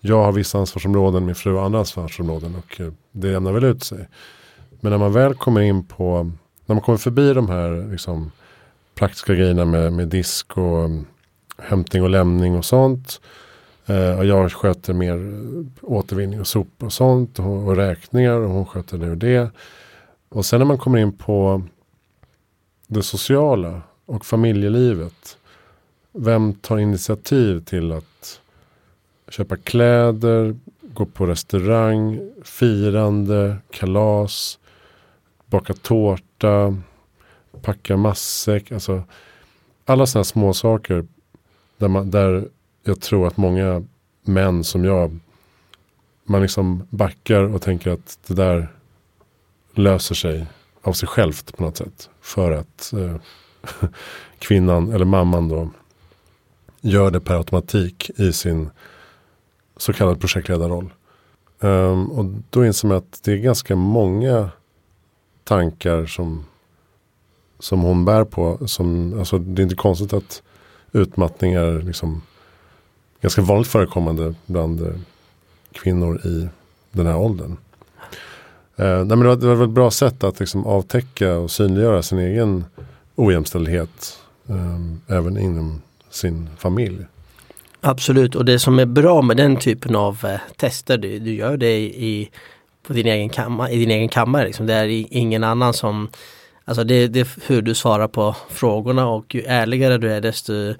jag 0.00 0.24
har 0.24 0.32
vissa 0.32 0.58
ansvarsområden, 0.58 1.26
min 1.26 1.34
fru 1.34 1.54
har 1.54 1.64
andra 1.64 1.78
ansvarsområden 1.78 2.54
och 2.54 2.80
det 3.12 3.28
jämnar 3.28 3.52
väl 3.52 3.64
ut 3.64 3.84
sig. 3.84 4.08
Men 4.80 4.90
när 4.90 4.98
man 4.98 5.12
väl 5.12 5.34
kommer 5.34 5.60
in 5.60 5.86
på 5.86 6.32
när 6.66 6.74
man 6.74 6.82
kommer 6.82 6.98
förbi 6.98 7.32
de 7.32 7.48
här 7.48 7.90
liksom, 7.90 8.32
praktiska 8.94 9.34
grejerna 9.34 9.64
med, 9.64 9.92
med 9.92 10.08
disk 10.08 10.58
och 10.58 10.84
um, 10.84 11.06
hämtning 11.58 12.02
och 12.02 12.10
lämning 12.10 12.56
och 12.56 12.64
sånt. 12.64 13.20
Eh, 13.86 14.18
och 14.18 14.24
jag 14.26 14.52
sköter 14.52 14.92
mer 14.92 15.44
återvinning 15.82 16.40
och 16.40 16.46
sopor 16.46 16.86
och 16.86 16.92
sånt 16.92 17.38
och, 17.38 17.66
och 17.66 17.76
räkningar 17.76 18.34
och 18.34 18.50
hon 18.50 18.66
sköter 18.66 18.98
det 18.98 19.10
och 19.10 19.16
det. 19.16 19.50
Och 20.28 20.46
sen 20.46 20.58
när 20.58 20.66
man 20.66 20.78
kommer 20.78 20.98
in 20.98 21.12
på 21.12 21.62
det 22.86 23.02
sociala 23.02 23.82
och 24.06 24.26
familjelivet. 24.26 25.36
Vem 26.12 26.54
tar 26.54 26.78
initiativ 26.78 27.64
till 27.64 27.92
att 27.92 28.40
köpa 29.28 29.56
kläder, 29.56 30.56
gå 30.80 31.06
på 31.06 31.26
restaurang, 31.26 32.32
firande, 32.44 33.56
kalas, 33.70 34.58
baka 35.46 35.74
tårta, 35.74 36.33
packa 37.62 37.96
matsäck. 37.96 38.72
Alltså, 38.72 39.02
alla 39.84 40.06
sådana 40.06 40.24
små 40.24 40.54
saker 40.54 41.06
där, 41.78 41.88
man, 41.88 42.10
där 42.10 42.48
jag 42.82 43.00
tror 43.00 43.26
att 43.26 43.36
många 43.36 43.84
män 44.22 44.64
som 44.64 44.84
jag, 44.84 45.18
man 46.24 46.42
liksom 46.42 46.86
backar 46.90 47.42
och 47.42 47.62
tänker 47.62 47.90
att 47.90 48.18
det 48.26 48.34
där 48.34 48.68
löser 49.74 50.14
sig 50.14 50.46
av 50.82 50.92
sig 50.92 51.08
självt 51.08 51.56
på 51.56 51.62
något 51.62 51.76
sätt. 51.76 52.10
För 52.20 52.52
att 52.52 52.92
eh, 52.92 53.16
kvinnan 54.38 54.92
eller 54.92 55.04
mamman 55.04 55.48
då 55.48 55.70
gör 56.80 57.10
det 57.10 57.20
per 57.20 57.34
automatik 57.34 58.10
i 58.16 58.32
sin 58.32 58.70
så 59.76 59.92
kallad 59.92 60.20
projektledarroll. 60.20 60.90
Um, 61.60 62.10
och 62.10 62.24
då 62.50 62.66
inser 62.66 62.88
man 62.88 62.96
att 62.96 63.20
det 63.24 63.32
är 63.32 63.36
ganska 63.36 63.76
många 63.76 64.50
tankar 65.44 66.06
som, 66.06 66.44
som 67.58 67.80
hon 67.80 68.04
bär 68.04 68.24
på. 68.24 68.58
Som, 68.66 69.18
alltså, 69.18 69.38
det 69.38 69.62
är 69.62 69.64
inte 69.64 69.76
konstigt 69.76 70.12
att 70.12 70.42
utmattning 70.92 71.52
är 71.52 71.82
liksom 71.82 72.22
ganska 73.20 73.42
vanligt 73.42 73.68
förekommande 73.68 74.34
bland 74.46 74.80
eh, 74.80 74.94
kvinnor 75.72 76.26
i 76.26 76.48
den 76.92 77.06
här 77.06 77.16
åldern. 77.16 77.56
Eh, 78.76 78.86
nej, 78.86 79.04
men 79.04 79.20
det, 79.20 79.26
var, 79.26 79.36
det 79.36 79.54
var 79.54 79.64
ett 79.64 79.70
bra 79.70 79.90
sätt 79.90 80.24
att 80.24 80.40
liksom 80.40 80.66
avtäcka 80.66 81.36
och 81.36 81.50
synliggöra 81.50 82.02
sin 82.02 82.18
egen 82.18 82.64
ojämställdhet. 83.14 84.18
Eh, 84.48 85.16
även 85.16 85.38
inom 85.38 85.82
sin 86.10 86.48
familj. 86.58 87.06
Absolut 87.80 88.34
och 88.34 88.44
det 88.44 88.58
som 88.58 88.78
är 88.78 88.86
bra 88.86 89.22
med 89.22 89.36
den 89.36 89.56
typen 89.56 89.96
av 89.96 90.24
eh, 90.24 90.40
tester, 90.56 90.98
du, 90.98 91.18
du 91.18 91.34
gör 91.34 91.56
det 91.56 91.78
i, 91.78 92.30
på 92.86 92.92
din 92.92 93.06
egen 93.06 93.28
kamma, 93.28 93.70
i 93.70 93.78
din 93.78 93.90
egen 93.90 94.08
kammare. 94.08 94.44
Liksom. 94.44 94.66
Det 94.66 94.74
är 94.74 95.06
ingen 95.10 95.44
annan 95.44 95.74
som 95.74 96.08
Alltså 96.64 96.84
det, 96.84 97.08
det 97.08 97.20
är 97.20 97.28
hur 97.46 97.62
du 97.62 97.74
svarar 97.74 98.08
på 98.08 98.36
frågorna 98.48 99.08
och 99.08 99.34
ju 99.34 99.42
ärligare 99.42 99.98
du 99.98 100.12
är 100.12 100.20
desto 100.20 100.74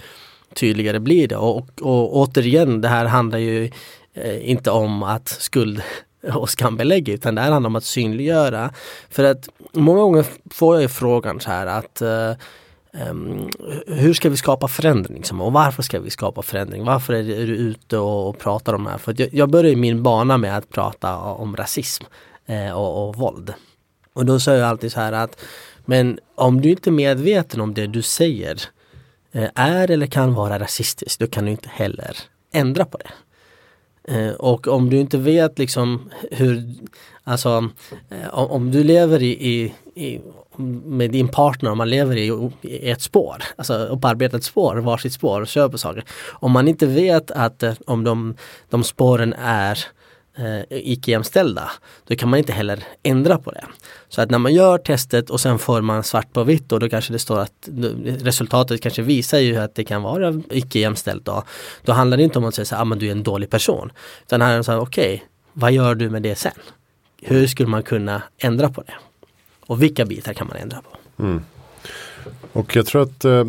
tydligare 0.54 1.00
blir 1.00 1.28
det. 1.28 1.36
Och, 1.36 1.56
och, 1.56 1.66
och 1.80 2.16
återigen, 2.16 2.80
det 2.80 2.88
här 2.88 3.04
handlar 3.04 3.38
ju 3.38 3.70
eh, 4.14 4.50
inte 4.50 4.70
om 4.70 5.02
att 5.02 5.28
skuld 5.28 5.82
och 6.34 6.50
skambelägga 6.50 7.14
utan 7.14 7.34
det 7.34 7.40
här 7.40 7.52
handlar 7.52 7.68
om 7.68 7.76
att 7.76 7.84
synliggöra. 7.84 8.70
För 9.10 9.24
att 9.24 9.48
många 9.72 10.00
gånger 10.00 10.26
får 10.50 10.80
jag 10.80 10.90
frågan 10.90 11.40
så 11.40 11.50
här 11.50 11.66
att 11.66 12.02
eh, 12.02 12.32
Um, 13.10 13.50
hur 13.86 14.14
ska 14.14 14.30
vi 14.30 14.36
skapa 14.36 14.68
förändring? 14.68 15.16
Liksom? 15.16 15.40
Och 15.40 15.52
varför 15.52 15.82
ska 15.82 16.00
vi 16.00 16.10
skapa 16.10 16.42
förändring? 16.42 16.84
Varför 16.84 17.12
är 17.12 17.22
du 17.22 17.56
ute 17.56 17.98
och, 17.98 18.28
och 18.28 18.38
pratar 18.38 18.74
om 18.74 18.84
det 18.84 18.90
här? 18.90 18.98
För 18.98 19.14
jag, 19.18 19.34
jag 19.34 19.50
började 19.50 19.76
min 19.76 20.02
bana 20.02 20.38
med 20.38 20.56
att 20.56 20.70
prata 20.70 21.18
om 21.18 21.56
rasism 21.56 22.04
eh, 22.46 22.72
och, 22.72 23.08
och, 23.08 23.16
våld. 23.16 23.54
Och 24.12 24.26
då 24.26 24.40
säger 24.40 24.60
jag 24.60 24.68
alltid 24.68 24.92
så 24.92 25.00
här 25.00 25.12
att 25.12 25.40
men 25.84 26.18
om 26.34 26.60
du 26.60 26.70
inte 26.70 26.90
är 26.90 26.92
medveten 26.92 27.60
om 27.60 27.74
det 27.74 27.86
du 27.86 28.02
säger 28.02 28.62
eh, 29.32 29.48
är 29.54 29.90
eller 29.90 30.06
kan 30.06 30.34
vara 30.34 30.58
rasistiskt, 30.58 31.20
då 31.20 31.26
kan 31.26 31.44
du 31.44 31.50
inte 31.50 31.68
heller 31.68 32.16
ändra 32.52 32.84
på 32.84 32.98
det. 32.98 33.10
Eh, 34.14 34.32
och 34.34 34.68
om 34.68 34.90
du 34.90 34.96
inte 34.96 35.18
vet 35.18 35.58
liksom 35.58 36.10
hur, 36.30 36.74
alltså 37.24 37.68
eh, 38.10 38.28
om 38.34 38.70
du 38.70 38.84
lever 38.84 39.22
i, 39.22 39.30
i, 39.52 39.74
i 39.94 40.20
med 40.56 41.10
din 41.10 41.28
partner 41.28 41.70
om 41.70 41.78
man 41.78 41.90
lever 41.90 42.16
i, 42.16 42.50
i 42.62 42.90
ett 42.90 43.02
spår, 43.02 43.42
alltså 43.56 43.74
upparbetat 43.74 44.44
spår, 44.44 44.76
varsitt 44.76 45.12
spår 45.12 45.40
och 45.40 45.48
kör 45.48 45.68
på 45.68 45.78
saker. 45.78 46.04
Om 46.28 46.52
man 46.52 46.68
inte 46.68 46.86
vet 46.86 47.30
att 47.30 47.62
eh, 47.62 47.74
om 47.86 48.04
de, 48.04 48.34
de 48.70 48.84
spåren 48.84 49.34
är 49.38 49.78
eh, 50.36 50.62
icke 50.70 51.10
jämställda, 51.10 51.70
då 52.06 52.16
kan 52.16 52.28
man 52.28 52.38
inte 52.38 52.52
heller 52.52 52.84
ändra 53.02 53.38
på 53.38 53.50
det. 53.50 53.64
Så 54.08 54.22
att 54.22 54.30
när 54.30 54.38
man 54.38 54.54
gör 54.54 54.78
testet 54.78 55.30
och 55.30 55.40
sen 55.40 55.58
får 55.58 55.80
man 55.80 56.02
svart 56.02 56.32
på 56.32 56.44
vitt 56.44 56.72
och 56.72 56.80
då 56.80 56.88
kanske 56.88 57.12
det 57.12 57.18
står 57.18 57.38
att 57.38 57.68
resultatet 58.04 58.80
kanske 58.80 59.02
visar 59.02 59.38
ju 59.38 59.56
att 59.56 59.74
det 59.74 59.84
kan 59.84 60.02
vara 60.02 60.42
icke 60.50 60.78
jämställt 60.78 61.24
då. 61.24 61.44
Då 61.82 61.92
handlar 61.92 62.16
det 62.16 62.22
inte 62.22 62.38
om 62.38 62.44
att 62.44 62.54
säga 62.54 62.76
att 62.76 62.92
ah, 62.92 62.94
du 62.94 63.06
är 63.06 63.12
en 63.12 63.22
dålig 63.22 63.50
person. 63.50 63.92
Utan 64.22 64.40
det 64.40 64.64
så 64.64 64.72
här, 64.72 64.80
okej, 64.80 65.14
okay, 65.14 65.26
vad 65.52 65.72
gör 65.72 65.94
du 65.94 66.10
med 66.10 66.22
det 66.22 66.34
sen? 66.34 66.52
Hur 67.22 67.46
skulle 67.46 67.68
man 67.68 67.82
kunna 67.82 68.22
ändra 68.38 68.68
på 68.70 68.82
det? 68.82 68.94
Och 69.66 69.82
vilka 69.82 70.04
bitar 70.04 70.32
kan 70.32 70.46
man 70.46 70.56
ändra 70.56 70.82
på? 70.82 71.22
Mm. 71.22 71.42
Och 72.52 72.76
jag 72.76 72.86
tror 72.86 73.02
att 73.02 73.24
eh, 73.24 73.44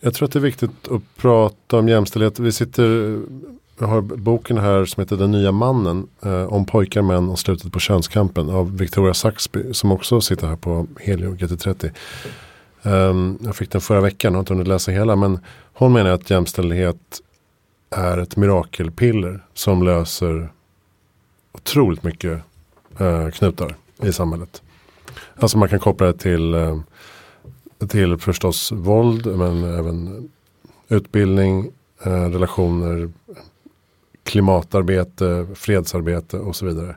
jag 0.00 0.14
tror 0.14 0.26
att 0.26 0.32
det 0.32 0.38
är 0.38 0.40
viktigt 0.40 0.88
att 0.90 1.02
prata 1.16 1.78
om 1.78 1.88
jämställdhet. 1.88 2.38
Vi 2.38 2.52
sitter 2.52 3.20
jag 3.80 3.88
har 3.88 4.00
boken 4.00 4.58
här 4.58 4.84
som 4.84 5.00
heter 5.00 5.16
Den 5.16 5.30
nya 5.30 5.52
mannen. 5.52 6.08
Eh, 6.22 6.52
om 6.52 6.66
pojkar, 6.66 7.02
män 7.02 7.28
och 7.28 7.38
slutet 7.38 7.72
på 7.72 7.80
könskampen. 7.80 8.50
Av 8.50 8.76
Victoria 8.76 9.14
Saxby. 9.14 9.74
Som 9.74 9.92
också 9.92 10.20
sitter 10.20 10.46
här 10.46 10.56
på 10.56 10.86
Helio 11.00 11.34
GT30. 11.34 11.90
Um, 12.82 12.92
ehm, 12.92 13.38
jag 13.44 13.56
fick 13.56 13.70
den 13.70 13.80
förra 13.80 14.00
veckan. 14.00 14.34
Har 14.34 14.40
inte 14.40 14.52
hunnit 14.52 14.68
läsa 14.68 14.90
hela. 14.90 15.16
Men 15.16 15.38
hon 15.72 15.92
menar 15.92 16.10
att 16.10 16.30
jämställdhet 16.30 17.20
är 17.90 18.18
ett 18.18 18.36
mirakelpiller. 18.36 19.44
Som 19.54 19.82
löser 19.82 20.52
otroligt 21.52 22.02
mycket 22.02 22.42
uh, 23.00 23.30
knutar 23.30 23.76
i 24.02 24.12
samhället. 24.12 24.62
Alltså 25.36 25.58
man 25.58 25.68
kan 25.68 25.78
koppla 25.78 26.06
det 26.06 26.18
till, 26.18 26.54
eh, 26.54 26.80
till 27.88 28.18
förstås 28.18 28.72
våld. 28.72 29.26
Men 29.26 29.64
även 29.64 30.28
utbildning, 30.88 31.70
eh, 32.02 32.30
relationer, 32.30 33.10
klimatarbete, 34.22 35.46
fredsarbete 35.54 36.38
och 36.38 36.56
så 36.56 36.66
vidare. 36.66 36.96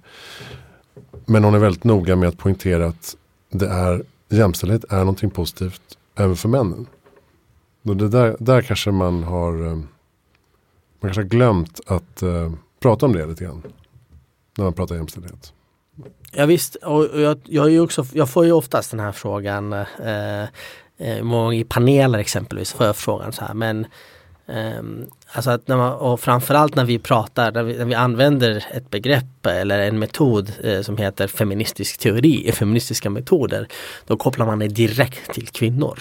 men 1.26 1.44
hon 1.44 1.54
är 1.54 1.60
väldigt 1.60 1.84
noga 1.84 2.16
med 2.16 2.30
att 2.30 2.38
poängtera 2.38 2.88
att 2.88 3.18
det 3.50 3.68
är, 3.68 4.04
jämställdhet 4.30 4.86
är 4.90 4.98
någonting 4.98 5.30
positivt 5.30 5.98
även 6.16 6.36
för 6.36 6.50
männen. 6.50 6.86
Och 7.84 7.98
det 7.98 8.10
där, 8.10 8.38
där 8.40 8.62
kanske 8.62 8.92
man 8.92 9.24
har, 9.24 9.66
eh, 9.66 9.76
man 9.76 9.86
kanske 11.02 11.22
har 11.22 11.28
glömt 11.28 11.80
att 11.86 12.24
uh, 12.24 12.54
prata 12.80 13.06
om 13.06 13.14
det 13.14 13.26
lite 13.26 13.44
grann. 13.44 13.64
När 14.58 14.64
man 14.66 14.74
pratar 14.74 14.96
jämställdhet. 14.96 15.54
Ja 16.36 16.46
visst, 16.46 16.76
och 16.76 17.22
jag, 17.22 17.40
jag, 17.44 17.74
är 17.74 17.80
också, 17.80 18.06
jag 18.14 18.30
får 18.30 18.46
ju 18.46 18.52
oftast 18.52 18.92
den 18.92 19.00
här 19.00 19.12
frågan 19.12 19.74
eh, 19.74 20.44
eh 20.98 21.54
i 21.54 21.66
paneler 21.70 22.20
exempelvis 22.20 22.74
får 22.74 22.86
jag 22.86 22.96
frågan 22.96 23.34
så 23.34 23.46
här 23.46 23.54
men 23.54 23.86
Um, 24.46 25.08
alltså 25.28 25.52
att 25.52 25.68
när 25.68 25.78
man, 25.78 25.94
och 25.94 26.20
framförallt 26.20 26.76
när 26.76 26.86
vi 26.86 27.00
pratar, 27.00 27.52
när 27.52 27.64
vi, 27.64 27.78
när 27.78 27.86
vi 27.86 27.94
använder 27.94 28.66
ett 28.72 28.90
begrepp 28.90 29.46
eller 29.46 29.80
en 29.80 30.00
metod 30.00 30.52
eh, 30.64 30.82
som 30.82 30.98
heter 30.98 31.28
feministisk 31.28 31.98
teori, 32.00 32.52
feministiska 32.54 33.10
metoder, 33.10 33.68
då 34.08 34.18
kopplar 34.18 34.46
man 34.46 34.60
det 34.60 34.68
direkt 34.68 35.34
till 35.34 35.48
kvinnor. 35.48 36.00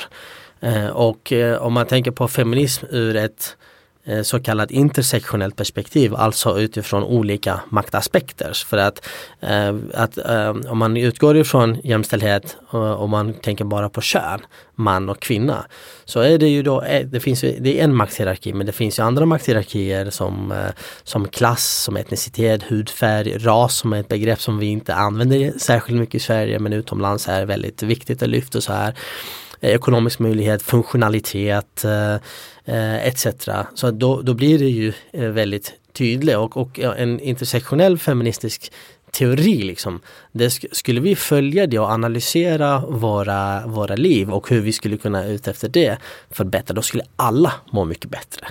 Eh, 0.60 0.86
och 0.86 1.32
eh, 1.32 1.62
om 1.62 1.72
man 1.72 1.86
tänker 1.86 2.10
på 2.10 2.28
feminism 2.28 2.86
ur 2.90 3.16
ett 3.16 3.56
Eh, 3.56 3.71
Eh, 4.04 4.22
så 4.22 4.40
kallat 4.40 4.70
intersektionellt 4.70 5.56
perspektiv, 5.56 6.14
alltså 6.14 6.60
utifrån 6.60 7.04
olika 7.04 7.60
maktaspekter. 7.68 8.52
För 8.66 8.76
att, 8.76 9.08
eh, 9.40 9.74
att 9.94 10.18
eh, 10.18 10.50
om 10.50 10.78
man 10.78 10.96
utgår 10.96 11.36
ifrån 11.36 11.78
jämställdhet 11.84 12.56
eh, 12.72 12.92
och 12.92 13.08
man 13.08 13.34
tänker 13.34 13.64
bara 13.64 13.88
på 13.88 14.00
kön, 14.00 14.40
man 14.74 15.08
och 15.08 15.20
kvinna, 15.20 15.64
så 16.04 16.20
är 16.20 16.38
det 16.38 16.48
ju 16.48 16.62
då, 16.62 16.82
eh, 16.82 17.06
det 17.06 17.20
finns 17.20 17.44
ju, 17.44 17.56
det 17.60 17.80
är 17.80 17.84
en 17.84 17.94
makthierarki 17.94 18.52
men 18.52 18.66
det 18.66 18.72
finns 18.72 18.98
ju 18.98 19.02
andra 19.02 19.26
makthierarkier 19.26 20.10
som, 20.10 20.54
som 21.02 21.28
klass, 21.28 21.82
som 21.82 21.96
etnicitet, 21.96 22.62
hudfärg, 22.62 23.38
ras 23.38 23.76
som 23.76 23.92
är 23.92 24.00
ett 24.00 24.08
begrepp 24.08 24.40
som 24.40 24.58
vi 24.58 24.66
inte 24.66 24.94
använder 24.94 25.52
särskilt 25.58 26.00
mycket 26.00 26.14
i 26.14 26.20
Sverige 26.20 26.58
men 26.58 26.72
utomlands 26.72 27.28
är 27.28 27.44
väldigt 27.44 27.82
viktigt 27.82 28.22
att 28.22 28.28
lyfta 28.28 28.60
så 28.60 28.72
här 28.72 28.94
ekonomisk 29.62 30.18
möjlighet, 30.18 30.62
funktionalitet, 30.62 31.84
eh, 31.84 32.16
Eh, 32.64 33.06
etc. 33.06 33.26
Så 33.74 33.90
då, 33.90 34.22
då 34.22 34.34
blir 34.34 34.58
det 34.58 34.68
ju 34.68 34.92
eh, 35.12 35.28
väldigt 35.28 35.72
tydligt 35.92 36.36
och, 36.36 36.56
och 36.56 36.78
en 36.78 37.20
intersektionell 37.20 37.98
feministisk 37.98 38.72
teori 39.10 39.62
liksom. 39.62 40.00
Det 40.32 40.50
sk 40.50 40.64
skulle 40.72 41.00
vi 41.00 41.16
följa 41.16 41.66
det 41.66 41.78
och 41.78 41.90
analysera 41.90 42.80
våra, 42.80 43.66
våra 43.66 43.94
liv 43.94 44.30
och 44.30 44.50
hur 44.50 44.60
vi 44.60 44.72
skulle 44.72 44.96
kunna 44.96 45.26
ut 45.26 45.48
efter 45.48 45.68
det 45.68 45.98
förbättra, 46.30 46.74
då 46.74 46.82
skulle 46.82 47.04
alla 47.16 47.52
må 47.72 47.84
mycket 47.84 48.10
bättre. 48.10 48.46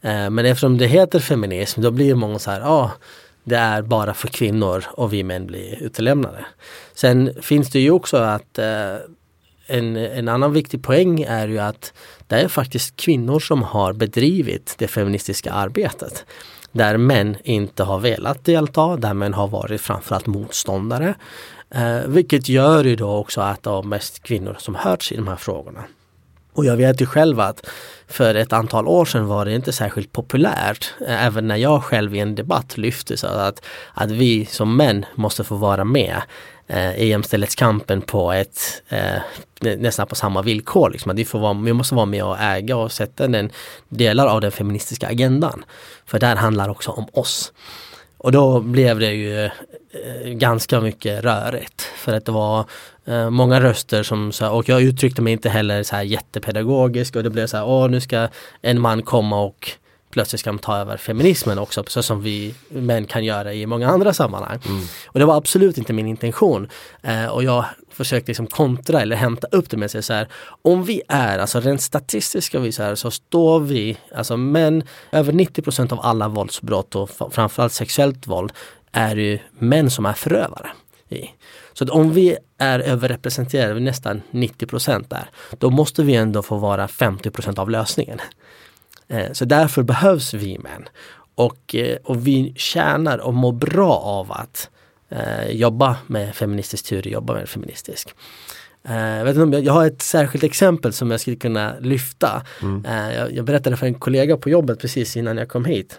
Eh, 0.00 0.30
men 0.30 0.46
eftersom 0.46 0.78
det 0.78 0.86
heter 0.86 1.20
feminism 1.20 1.80
då 1.80 1.90
blir 1.90 2.14
många 2.14 2.38
så 2.38 2.50
här, 2.50 2.60
ja 2.60 2.66
ah, 2.66 2.90
det 3.44 3.56
är 3.56 3.82
bara 3.82 4.14
för 4.14 4.28
kvinnor 4.28 4.84
och 4.88 5.12
vi 5.12 5.22
män 5.22 5.46
blir 5.46 5.82
utelämnade. 5.82 6.44
Sen 6.94 7.34
finns 7.42 7.70
det 7.70 7.80
ju 7.80 7.90
också 7.90 8.16
att 8.16 8.58
eh, 8.58 8.96
en, 9.66 9.96
en 9.96 10.28
annan 10.28 10.52
viktig 10.52 10.82
poäng 10.82 11.22
är 11.22 11.48
ju 11.48 11.58
att 11.58 11.92
det 12.32 12.40
är 12.40 12.48
faktiskt 12.48 12.96
kvinnor 12.96 13.40
som 13.40 13.62
har 13.62 13.92
bedrivit 13.92 14.74
det 14.78 14.88
feministiska 14.88 15.52
arbetet. 15.52 16.24
Där 16.72 16.96
män 16.96 17.36
inte 17.44 17.82
har 17.82 17.98
velat 17.98 18.44
delta, 18.44 18.96
där 18.96 19.14
män 19.14 19.34
har 19.34 19.48
varit 19.48 19.80
framförallt 19.80 20.26
motståndare. 20.26 21.14
Eh, 21.74 21.98
vilket 22.06 22.48
gör 22.48 22.84
ju 22.84 22.96
då 22.96 23.10
också 23.16 23.40
att 23.40 23.62
det 23.62 23.70
är 23.70 23.82
mest 23.82 24.22
kvinnor 24.22 24.56
som 24.58 24.74
hörts 24.74 25.12
i 25.12 25.16
de 25.16 25.28
här 25.28 25.36
frågorna. 25.36 25.84
Och 26.52 26.64
jag 26.64 26.76
vet 26.76 27.00
ju 27.00 27.06
själv 27.06 27.40
att 27.40 27.66
för 28.08 28.34
ett 28.34 28.52
antal 28.52 28.88
år 28.88 29.04
sedan 29.04 29.26
var 29.26 29.44
det 29.44 29.54
inte 29.54 29.72
särskilt 29.72 30.12
populärt. 30.12 30.94
Eh, 31.00 31.26
även 31.26 31.48
när 31.48 31.56
jag 31.56 31.84
själv 31.84 32.14
i 32.14 32.18
en 32.18 32.34
debatt 32.34 32.78
lyfte 32.78 33.16
så 33.16 33.26
att, 33.26 33.64
att 33.94 34.10
vi 34.10 34.46
som 34.46 34.76
män 34.76 35.04
måste 35.14 35.44
få 35.44 35.56
vara 35.56 35.84
med 35.84 36.22
Eh, 36.72 36.90
e 36.90 37.04
i 37.04 37.08
jämställdhetskampen 37.08 38.02
på 38.02 38.32
ett 38.32 38.82
eh, 38.88 39.20
nästan 39.60 40.06
på 40.06 40.14
samma 40.14 40.42
villkor. 40.42 40.90
Liksom. 40.90 41.10
Att 41.10 41.18
vi, 41.18 41.24
får 41.24 41.38
vara, 41.38 41.54
vi 41.54 41.72
måste 41.72 41.94
vara 41.94 42.06
med 42.06 42.24
och 42.24 42.38
äga 42.40 42.76
och 42.76 42.92
sätta 42.92 43.28
den 43.28 43.50
delar 43.88 44.26
av 44.26 44.40
den 44.40 44.52
feministiska 44.52 45.08
agendan. 45.08 45.64
För 46.06 46.18
där 46.18 46.36
handlar 46.36 46.68
också 46.68 46.90
om 46.90 47.06
oss. 47.12 47.52
Och 48.18 48.32
då 48.32 48.60
blev 48.60 48.98
det 48.98 49.12
ju 49.12 49.44
eh, 49.44 49.50
ganska 50.24 50.80
mycket 50.80 51.24
rörigt. 51.24 51.82
För 51.82 52.12
att 52.12 52.24
det 52.24 52.32
var 52.32 52.64
eh, 53.04 53.30
många 53.30 53.60
röster 53.60 54.02
som 54.02 54.32
sa, 54.32 54.50
och 54.50 54.68
jag 54.68 54.82
uttryckte 54.82 55.22
mig 55.22 55.32
inte 55.32 55.48
heller 55.48 55.82
så 55.82 55.96
här 55.96 56.02
jättepedagogisk 56.02 57.16
och 57.16 57.22
det 57.22 57.30
blev 57.30 57.46
så 57.46 57.56
här, 57.56 57.66
åh 57.66 57.88
nu 57.88 58.00
ska 58.00 58.28
en 58.62 58.80
man 58.80 59.02
komma 59.02 59.42
och 59.42 59.70
plötsligt 60.12 60.40
ska 60.40 60.50
de 60.50 60.58
ta 60.58 60.76
över 60.76 60.96
feminismen 60.96 61.58
också, 61.58 61.84
så 61.86 62.02
som 62.02 62.22
vi 62.22 62.54
män 62.68 63.06
kan 63.06 63.24
göra 63.24 63.54
i 63.54 63.66
många 63.66 63.88
andra 63.88 64.12
sammanhang. 64.12 64.58
Mm. 64.66 64.82
Och 65.06 65.18
det 65.18 65.24
var 65.24 65.36
absolut 65.36 65.78
inte 65.78 65.92
min 65.92 66.06
intention. 66.06 66.68
Eh, 67.02 67.26
och 67.26 67.44
jag 67.44 67.64
försökte 67.90 68.30
liksom 68.30 68.46
kontra 68.46 69.00
eller 69.00 69.16
hämta 69.16 69.46
upp 69.46 69.70
det 69.70 69.76
med 69.76 69.90
sig 69.90 70.02
så 70.02 70.12
här. 70.12 70.28
Om 70.62 70.84
vi 70.84 71.02
är, 71.08 71.38
alltså 71.38 71.60
rent 71.60 71.82
statistiskt 71.82 72.46
ska 72.46 72.60
vi 72.60 72.72
så 72.72 72.82
här, 72.82 72.94
så 72.94 73.10
står 73.10 73.60
vi, 73.60 73.98
alltså 74.14 74.36
män, 74.36 74.82
över 75.12 75.32
90% 75.32 75.92
av 75.92 76.00
alla 76.02 76.28
våldsbrott 76.28 76.94
och 76.94 77.10
framförallt 77.30 77.72
sexuellt 77.72 78.26
våld 78.26 78.52
är 78.92 79.16
ju 79.16 79.38
män 79.58 79.90
som 79.90 80.06
är 80.06 80.12
förövare. 80.12 80.70
I. 81.08 81.30
Så 81.72 81.84
att 81.84 81.90
om 81.90 82.12
vi 82.12 82.36
är 82.58 82.80
överrepresenterade, 82.80 83.80
nästan 83.80 84.22
90% 84.30 85.04
där, 85.08 85.30
då 85.58 85.70
måste 85.70 86.02
vi 86.02 86.14
ändå 86.14 86.42
få 86.42 86.56
vara 86.56 86.86
50% 86.86 87.58
av 87.58 87.70
lösningen. 87.70 88.20
Eh, 89.12 89.32
så 89.32 89.44
därför 89.44 89.82
behövs 89.82 90.34
vi 90.34 90.58
män. 90.58 90.88
Och, 91.34 91.74
eh, 91.74 91.96
och 92.04 92.26
vi 92.26 92.52
tjänar 92.56 93.18
och 93.18 93.34
mår 93.34 93.52
bra 93.52 93.96
av 93.96 94.32
att 94.32 94.70
eh, 95.08 95.50
jobba 95.50 95.96
med 96.06 96.34
feministisk 96.34 96.86
teori, 96.86 97.10
jobba 97.12 97.34
med 97.34 97.48
feministisk. 97.48 98.14
jag, 98.82 99.24
vet 99.24 99.36
inte 99.36 99.42
om 99.42 99.64
jag, 99.64 99.72
har 99.72 99.86
ett 99.86 100.02
särskilt 100.02 100.44
exempel 100.44 100.92
som 100.92 101.10
jag 101.10 101.20
skulle 101.20 101.36
kunna 101.36 101.74
lyfta. 101.80 102.42
Mm. 102.62 102.84
jag, 103.14 103.32
jag 103.32 103.44
berättade 103.44 103.76
för 103.76 103.86
en 103.86 103.94
kollega 103.94 104.36
på 104.36 104.50
jobbet 104.50 104.80
precis 104.80 105.16
innan 105.16 105.36
jag 105.36 105.48
kom 105.48 105.64
hit. 105.64 105.98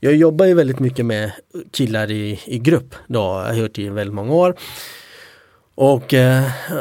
Jag 0.00 0.14
jobbar 0.14 0.46
ju 0.46 0.54
väldigt 0.54 0.78
mycket 0.78 1.06
med 1.06 1.32
killar 1.70 2.10
i, 2.10 2.40
i 2.44 2.58
grupp 2.58 2.94
då, 3.06 3.20
jag 3.20 3.44
har 3.44 3.54
gjort 3.54 3.74
det 3.74 3.82
i 3.82 3.88
väldigt 3.88 4.14
många 4.14 4.32
år. 4.32 4.54
Och, 5.74 6.14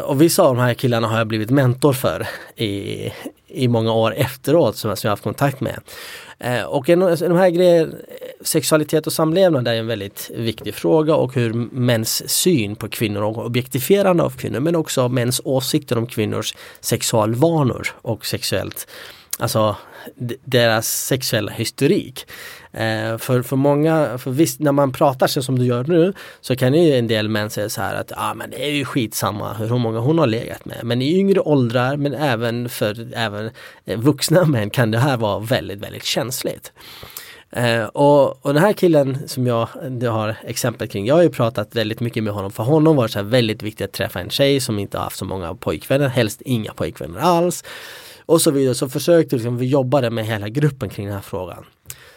och 0.04 0.22
vissa 0.22 0.44
av 0.44 0.56
de 0.56 0.62
här 0.62 0.74
killarna 0.74 1.08
har 1.08 1.18
jag 1.18 1.28
blivit 1.28 1.50
mentor 1.50 1.94
för 1.94 2.28
i, 2.56 3.12
i 3.54 3.68
många 3.68 3.94
år 3.94 4.14
efteråt 4.16 4.78
som, 4.78 4.96
jag 5.04 5.10
haft 5.10 5.24
kontakt 5.24 5.62
med. 5.62 5.80
Eh, 6.40 6.64
och 6.64 6.90
en, 6.90 7.00
de 7.00 7.36
här 7.38 7.50
grejer, 7.50 7.90
sexualitet 8.42 9.08
och 9.08 9.14
samlevnad 9.14 9.68
är 9.68 9.74
en 9.74 9.88
väldigt 9.88 10.32
viktig 10.36 10.76
fråga 10.76 11.16
och 11.16 11.36
hur 11.36 11.54
mäns 11.72 12.30
syn 12.30 12.76
på 12.76 12.90
kvinnor 12.90 13.24
och 13.24 13.46
objektifierande 13.46 14.24
av 14.24 14.30
kvinnor 14.30 14.60
men 14.60 14.76
också 14.76 15.10
mäns 15.10 15.42
åsikter 15.44 15.98
om 15.98 16.08
kvinnors 16.08 16.56
sexualvanor 16.80 17.88
och 18.02 18.26
sexuellt 18.26 18.88
Alltså 19.40 19.76
deras 20.46 20.88
sexuella 20.88 21.52
historik. 21.52 22.26
Eh, 22.74 23.18
för, 23.18 23.42
för 23.42 23.56
många, 23.56 24.18
för 24.18 24.32
visst 24.32 24.60
när 24.60 24.72
man 24.72 24.92
pratar 24.92 25.28
så 25.28 25.44
som 25.44 25.60
du 25.60 25.66
gör 25.66 25.84
nu 25.84 26.14
så 26.42 26.56
kan 26.56 26.74
ju 26.74 26.96
en 26.96 27.08
del 27.08 27.30
män 27.30 27.50
säga 27.50 27.70
så 27.70 27.82
här 27.82 27.96
att 27.96 28.12
ah, 28.16 28.34
men 28.34 28.50
det 28.50 28.66
är 28.66 28.72
ju 28.72 28.86
skitsamma 28.86 29.54
hur 29.54 29.78
många 29.78 30.00
hon 30.00 30.20
har 30.20 30.28
legat 30.28 30.66
med. 30.66 30.78
Men 30.84 31.02
i 31.02 31.18
yngre 31.18 31.40
åldrar 31.40 31.98
men 31.98 32.14
även 32.14 32.70
för 32.70 33.14
även 33.14 33.52
eh, 33.86 34.00
vuxna 34.00 34.46
män 34.46 34.70
kan 34.70 34.92
det 34.92 34.98
här 34.98 35.18
vara 35.18 35.40
väldigt, 35.40 35.80
väldigt 35.80 36.06
känsligt. 36.06 36.72
Eh, 37.52 37.84
och, 37.84 38.46
och 38.46 38.54
den 38.54 38.64
här 38.64 38.74
killen 38.74 39.28
som 39.28 39.48
jag 39.48 39.68
har 40.02 40.36
exempel 40.44 40.88
kring, 40.88 41.06
jag 41.06 41.16
har 41.16 41.24
ju 41.24 41.30
pratat 41.30 41.76
väldigt 41.76 42.00
mycket 42.00 42.24
med 42.24 42.34
honom. 42.34 42.52
För 42.52 42.64
honom 42.64 42.96
var 42.96 43.08
det 43.08 43.14
så 43.14 43.22
väldigt 43.22 43.64
viktigt 43.64 43.86
att 43.86 43.94
träffa 43.94 44.20
en 44.20 44.30
tjej 44.30 44.60
som 44.60 44.80
inte 44.80 44.98
har 44.98 45.04
haft 45.04 45.18
så 45.18 45.26
många 45.26 45.56
pojkvänner, 45.56 46.08
helst 46.08 46.42
inga 46.42 46.74
pojkvänner 46.74 47.20
alls. 47.20 47.64
Och 48.26 48.42
så 48.42 48.52
vidare. 48.52 48.76
Så 48.76 48.90
försökte 48.90 49.36
liksom, 49.36 49.58
vi 49.58 49.66
jobba 49.66 50.10
med 50.10 50.26
hela 50.26 50.50
gruppen 50.50 50.90
kring 50.90 51.06
den 51.06 51.16
här 51.16 51.22
frågan. 51.22 51.66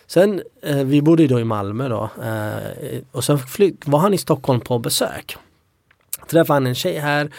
Sen, 0.06 0.42
eh, 0.62 0.76
vi 0.76 1.02
bodde 1.02 1.22
ju 1.22 1.28
då 1.28 1.40
i 1.40 1.44
Malmö 1.44 1.88
då 1.88 2.10
eh, 2.22 3.02
och 3.12 3.24
sen 3.24 3.38
var 3.84 3.98
han 3.98 4.14
i 4.14 4.18
Stockholm 4.18 4.60
på 4.60 4.78
besök. 4.78 5.36
Träffade 6.30 6.56
han 6.56 6.66
en 6.66 6.74
tjej 6.74 6.98
här 6.98 7.30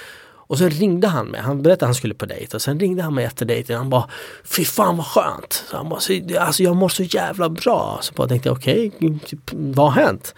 och 0.47 0.57
sen 0.57 0.69
ringde 0.69 1.07
han 1.07 1.27
mig, 1.27 1.41
han 1.41 1.61
berättade 1.61 1.85
att 1.85 1.87
han 1.87 1.95
skulle 1.95 2.13
på 2.13 2.25
dejt 2.25 2.55
och 2.55 2.61
sen 2.61 2.79
ringde 2.79 3.03
han 3.03 3.13
mig 3.13 3.25
efter 3.25 3.45
dejten 3.45 3.75
och 3.75 3.79
han 3.79 3.89
bara 3.89 4.09
Fy 4.43 4.65
fan 4.65 4.97
vad 4.97 5.05
skönt! 5.05 5.63
Så 5.69 5.77
han 5.77 5.89
bara, 5.89 5.99
alltså 6.39 6.63
jag 6.63 6.75
mår 6.75 6.89
så 6.89 7.03
jävla 7.03 7.49
bra. 7.49 7.99
Så 8.01 8.13
jag 8.17 8.29
tänkte 8.29 8.51
okej, 8.51 8.91
okay, 8.97 9.19
typ, 9.25 9.39
vad 9.51 9.93
har 9.93 10.01
hänt? 10.03 10.35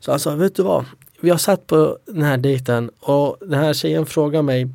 Så 0.00 0.10
han 0.10 0.20
sa, 0.20 0.34
vet 0.34 0.56
du 0.56 0.62
vad? 0.62 0.84
Vi 1.20 1.30
har 1.30 1.38
satt 1.38 1.66
på 1.66 1.98
den 2.06 2.22
här 2.22 2.36
dejten 2.36 2.90
och 3.00 3.36
den 3.40 3.60
här 3.60 3.72
tjejen 3.72 4.06
frågar 4.06 4.42
mig 4.42 4.68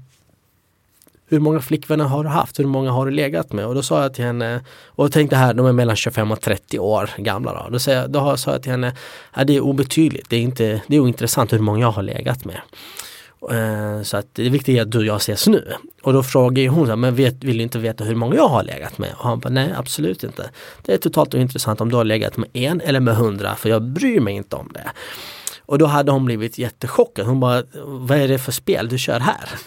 hur 1.30 1.40
många 1.40 1.60
flickvänner 1.60 2.06
har 2.06 2.24
du 2.24 2.30
haft? 2.30 2.60
Hur 2.60 2.66
många 2.66 2.92
har 2.92 3.06
du 3.06 3.12
legat 3.12 3.54
med? 3.54 3.66
Och 3.66 3.76
då 3.76 3.82
sa 3.82 4.02
jag 4.02 4.14
till 4.14 4.24
henne, 4.24 4.62
och 4.86 5.12
tänkte 5.12 5.36
här, 5.36 5.54
de 5.54 5.66
är 5.66 5.72
mellan 5.72 5.96
25 5.96 6.32
och 6.32 6.42
30 6.42 6.80
år 6.80 7.10
gamla 7.18 7.54
då. 7.54 7.78
Då, 7.78 7.92
jag, 7.92 8.12
då 8.12 8.38
sa 8.38 8.52
jag 8.52 8.64
till 8.64 8.72
henne, 8.72 8.96
ja, 9.36 9.44
det 9.44 9.56
är 9.56 9.62
obetydligt, 9.62 10.30
det 10.30 10.36
är, 10.36 10.42
inte, 10.42 10.82
det 10.88 10.96
är 10.96 11.00
ointressant 11.00 11.54
hur 11.54 11.60
många 11.60 11.80
jag 11.80 11.92
har 11.92 12.04
legat 12.04 12.46
med. 12.46 12.62
Eh, 13.52 14.04
så 14.04 14.18
att 14.18 14.28
det 14.34 14.50
viktiga 14.50 14.78
är 14.78 14.82
att 14.82 14.92
du 14.92 14.98
och 14.98 15.06
jag 15.06 15.18
ses 15.18 15.48
nu. 15.48 15.74
Och 16.04 16.14
då 16.14 16.24
frågar 16.24 16.70
hon, 16.70 17.00
men 17.00 17.16
vet, 17.16 17.44
vill 17.44 17.58
du 17.58 17.64
inte 17.64 17.80
veta 17.80 18.04
hur 18.04 18.16
många 18.16 18.36
jag 18.36 18.48
har 18.48 18.64
legat 18.64 18.98
med? 18.98 19.10
Och 19.18 19.24
han 19.24 19.40
bara, 19.40 19.50
nej 19.50 19.74
absolut 19.78 20.24
inte. 20.24 20.50
Det 20.82 20.94
är 20.94 20.98
totalt 20.98 21.36
ointressant 21.36 21.82
om 21.82 21.90
du 21.90 21.96
har 21.96 22.04
legat 22.04 22.38
med 22.38 22.50
en 22.54 22.82
eller 22.82 23.00
med 23.00 23.16
hundra, 23.16 23.56
för 23.56 23.70
jag 23.70 23.82
bryr 23.84 24.20
mig 24.20 24.34
inte 24.34 24.56
om 24.56 24.72
det. 24.74 24.92
Och 25.70 25.78
då 25.78 25.86
hade 25.86 26.12
hon 26.12 26.26
blivit 26.26 26.58
jättechockad. 26.58 27.26
Hon 27.26 27.40
bara, 27.40 27.64
vad 27.84 28.18
är 28.18 28.28
det 28.28 28.40
för 28.40 28.52
spel 28.52 28.90
du 28.90 28.98
kör 28.98 29.20
här? 29.20 29.50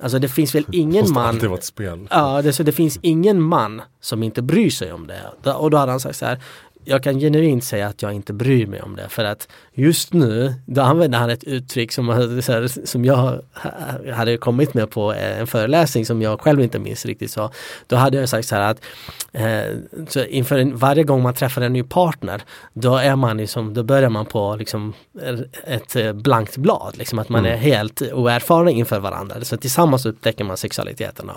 Alltså 0.00 0.18
det 0.18 0.28
finns 0.28 0.54
väl 0.54 0.64
ingen 0.72 1.12
man 1.12 1.38
vara 1.38 1.54
ett 1.54 1.64
spel. 1.64 2.08
Ja, 2.10 2.42
det, 2.42 2.52
så 2.52 2.62
det 2.62 2.72
finns 2.72 2.98
ingen 3.02 3.42
man 3.42 3.82
som 4.00 4.22
inte 4.22 4.42
bryr 4.42 4.70
sig 4.70 4.92
om 4.92 5.06
det. 5.06 5.52
Och 5.52 5.70
då 5.70 5.76
hade 5.76 5.92
han 5.92 6.00
sagt 6.00 6.16
så 6.16 6.26
här 6.26 6.40
jag 6.84 7.02
kan 7.02 7.20
genuint 7.20 7.64
säga 7.64 7.86
att 7.86 8.02
jag 8.02 8.12
inte 8.12 8.32
bryr 8.32 8.66
mig 8.66 8.82
om 8.82 8.96
det 8.96 9.08
för 9.08 9.24
att 9.24 9.48
just 9.78 10.12
nu 10.12 10.54
då 10.66 10.80
använder 10.80 11.18
han 11.18 11.30
ett 11.30 11.44
uttryck 11.44 11.92
som, 11.92 12.08
här, 12.08 12.86
som 12.86 13.04
jag 13.04 13.16
ha- 13.16 13.40
hade 14.14 14.36
kommit 14.36 14.74
med 14.74 14.90
på 14.90 15.12
en 15.12 15.46
föreläsning 15.46 16.06
som 16.06 16.22
jag 16.22 16.40
själv 16.40 16.60
inte 16.60 16.78
minns 16.78 17.06
riktigt 17.06 17.30
så. 17.30 17.50
Då 17.86 17.96
hade 17.96 18.16
jag 18.16 18.28
sagt 18.28 18.48
så 18.48 18.54
här 18.54 18.70
att 18.70 18.80
eh, 19.32 19.76
så 20.08 20.24
inför 20.24 20.58
en, 20.58 20.76
varje 20.76 21.04
gång 21.04 21.22
man 21.22 21.34
träffar 21.34 21.62
en 21.62 21.72
ny 21.72 21.82
partner 21.82 22.42
då 22.72 22.96
är 22.96 23.16
man 23.16 23.36
liksom, 23.36 23.74
då 23.74 23.82
börjar 23.82 24.10
man 24.10 24.26
på 24.26 24.56
liksom 24.56 24.92
ett 25.64 25.96
eh, 25.96 26.12
blankt 26.12 26.56
blad, 26.56 26.96
liksom 26.96 27.18
att 27.18 27.28
man 27.28 27.46
är 27.46 27.56
helt 27.56 28.02
oerfaren 28.02 28.68
inför 28.68 29.00
varandra. 29.00 29.44
Så 29.44 29.56
tillsammans 29.56 30.06
upptäcker 30.06 30.44
man 30.44 30.56
sexualiteten 30.56 31.30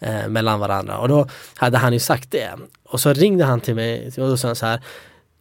eh, 0.00 0.28
mellan 0.28 0.60
varandra 0.60 0.98
och 0.98 1.08
då 1.08 1.28
hade 1.56 1.78
han 1.78 1.92
ju 1.92 1.98
sagt 1.98 2.30
det. 2.30 2.50
Och 2.84 3.00
så 3.00 3.12
ringde 3.12 3.44
han 3.44 3.60
till 3.60 3.74
mig 3.74 4.06
och 4.06 4.28
då 4.28 4.36
sa 4.36 4.48
han 4.48 4.56
så 4.56 4.66
här 4.66 4.80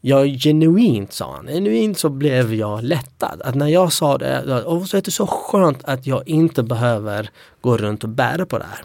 jag 0.02 0.28
genuint 0.28 1.14
sa 1.14 1.36
han, 1.36 1.48
genuint 1.48 1.98
så 2.00 2.10
blev 2.10 2.54
jag 2.54 2.84
lättad. 2.84 3.42
Att 3.42 3.56
när 3.56 3.68
jag 3.68 3.94
sa 3.94 4.18
det, 4.18 4.64
och 4.64 4.88
så 4.88 4.98
är 4.98 5.02
det 5.02 5.12
så 5.12 5.28
skönt 5.28 5.84
att 5.84 6.08
jag 6.08 6.28
inte 6.28 6.64
behöver 6.64 7.30
gå 7.62 7.78
runt 7.78 8.04
och 8.04 8.10
bära 8.10 8.46
på 8.46 8.58
det 8.58 8.66
här. 8.66 8.84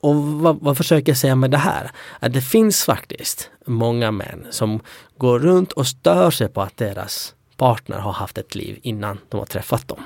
Och 0.00 0.14
vad, 0.14 0.58
vad 0.60 0.76
försöker 0.76 1.12
jag 1.12 1.18
säga 1.18 1.34
med 1.34 1.50
det 1.50 1.58
här? 1.58 1.90
Att 2.20 2.32
det 2.32 2.40
finns 2.40 2.84
faktiskt 2.84 3.50
många 3.66 4.10
män 4.10 4.46
som 4.50 4.80
går 5.18 5.38
runt 5.38 5.72
och 5.72 5.86
stör 5.86 6.30
sig 6.30 6.48
på 6.48 6.62
att 6.62 6.76
deras 6.76 7.34
partner 7.58 7.98
har 7.98 8.12
haft 8.12 8.38
ett 8.38 8.54
liv 8.54 8.78
innan 8.82 9.18
de 9.28 9.38
har 9.38 9.46
träffat 9.46 9.88
dem. 9.88 9.98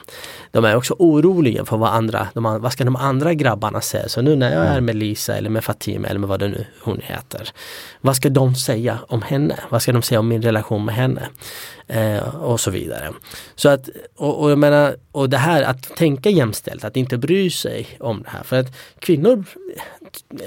De 0.51 0.65
är 0.65 0.77
också 0.77 0.95
oroliga 0.99 1.65
för 1.65 1.77
vad 1.77 1.91
andra, 1.91 2.29
de, 2.35 2.43
vad 2.43 2.73
ska 2.73 2.85
de 2.85 2.97
andra 2.97 3.35
grabbarna 3.35 3.81
säga? 3.81 4.09
Så 4.09 4.23
nu 4.23 4.37
när 4.37 4.53
jag 4.53 4.67
är 4.67 4.81
med 4.81 4.97
Lisa 4.97 5.37
eller 5.37 5.51
med 5.51 5.65
Fatima 5.65 6.09
eller 6.09 6.21
med 6.21 6.29
vad 6.29 6.41
det 6.41 6.49
nu 6.49 6.67
hon 6.81 7.01
heter. 7.03 7.49
Vad 8.01 8.17
ska 8.17 8.29
de 8.29 8.55
säga 8.55 8.99
om 9.09 9.23
henne? 9.23 9.57
Vad 9.69 9.83
ska 9.83 9.93
de 9.93 10.03
säga 10.03 10.21
om 10.21 10.29
min 10.29 10.43
relation 10.43 10.85
med 10.85 10.95
henne? 10.95 11.29
Eh, 11.87 12.35
och 12.35 12.61
så 12.61 12.71
vidare. 12.71 13.13
Så 13.55 13.69
att, 13.69 13.89
och, 14.17 14.43
och 14.43 14.51
jag 14.51 14.59
menar, 14.59 14.97
och 15.13 15.31
det 15.31 15.39
här 15.39 15.63
att 15.63 15.83
tänka 15.97 16.31
jämställt, 16.31 16.85
att 16.85 16.97
inte 16.97 17.19
bry 17.19 17.51
sig 17.51 17.87
om 18.01 18.23
det 18.23 18.31
här. 18.31 18.43
För 18.43 18.61
att 18.61 18.77
kvinnor 18.99 19.45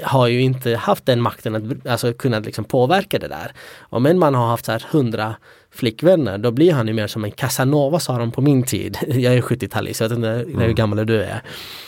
har 0.02 0.26
ju 0.26 0.40
inte 0.40 0.76
haft 0.76 1.06
den 1.06 1.20
makten 1.20 1.54
att 1.54 1.86
alltså, 1.86 2.12
kunna 2.12 2.38
liksom 2.38 2.64
påverka 2.64 3.18
det 3.18 3.28
där. 3.28 3.52
Om 3.80 4.06
en 4.06 4.18
man 4.18 4.34
har 4.34 4.46
haft 4.46 4.64
så 4.64 4.72
här 4.72 4.86
hundra 4.90 5.34
flickvänner 5.76 6.38
då 6.38 6.50
blir 6.50 6.72
han 6.72 6.88
ju 6.88 6.94
mer 6.94 7.06
som 7.06 7.24
en 7.24 7.30
Casanova 7.30 8.00
sa 8.00 8.18
de 8.18 8.32
på 8.32 8.40
min 8.40 8.62
tid. 8.62 8.98
Jag 9.08 9.34
är 9.34 9.40
70-talist, 9.40 10.02
jag 10.02 10.08
vet 10.08 10.16
inte 10.16 10.62
hur 10.64 10.72
gammal 10.72 11.06
du 11.06 11.22
är. 11.22 11.42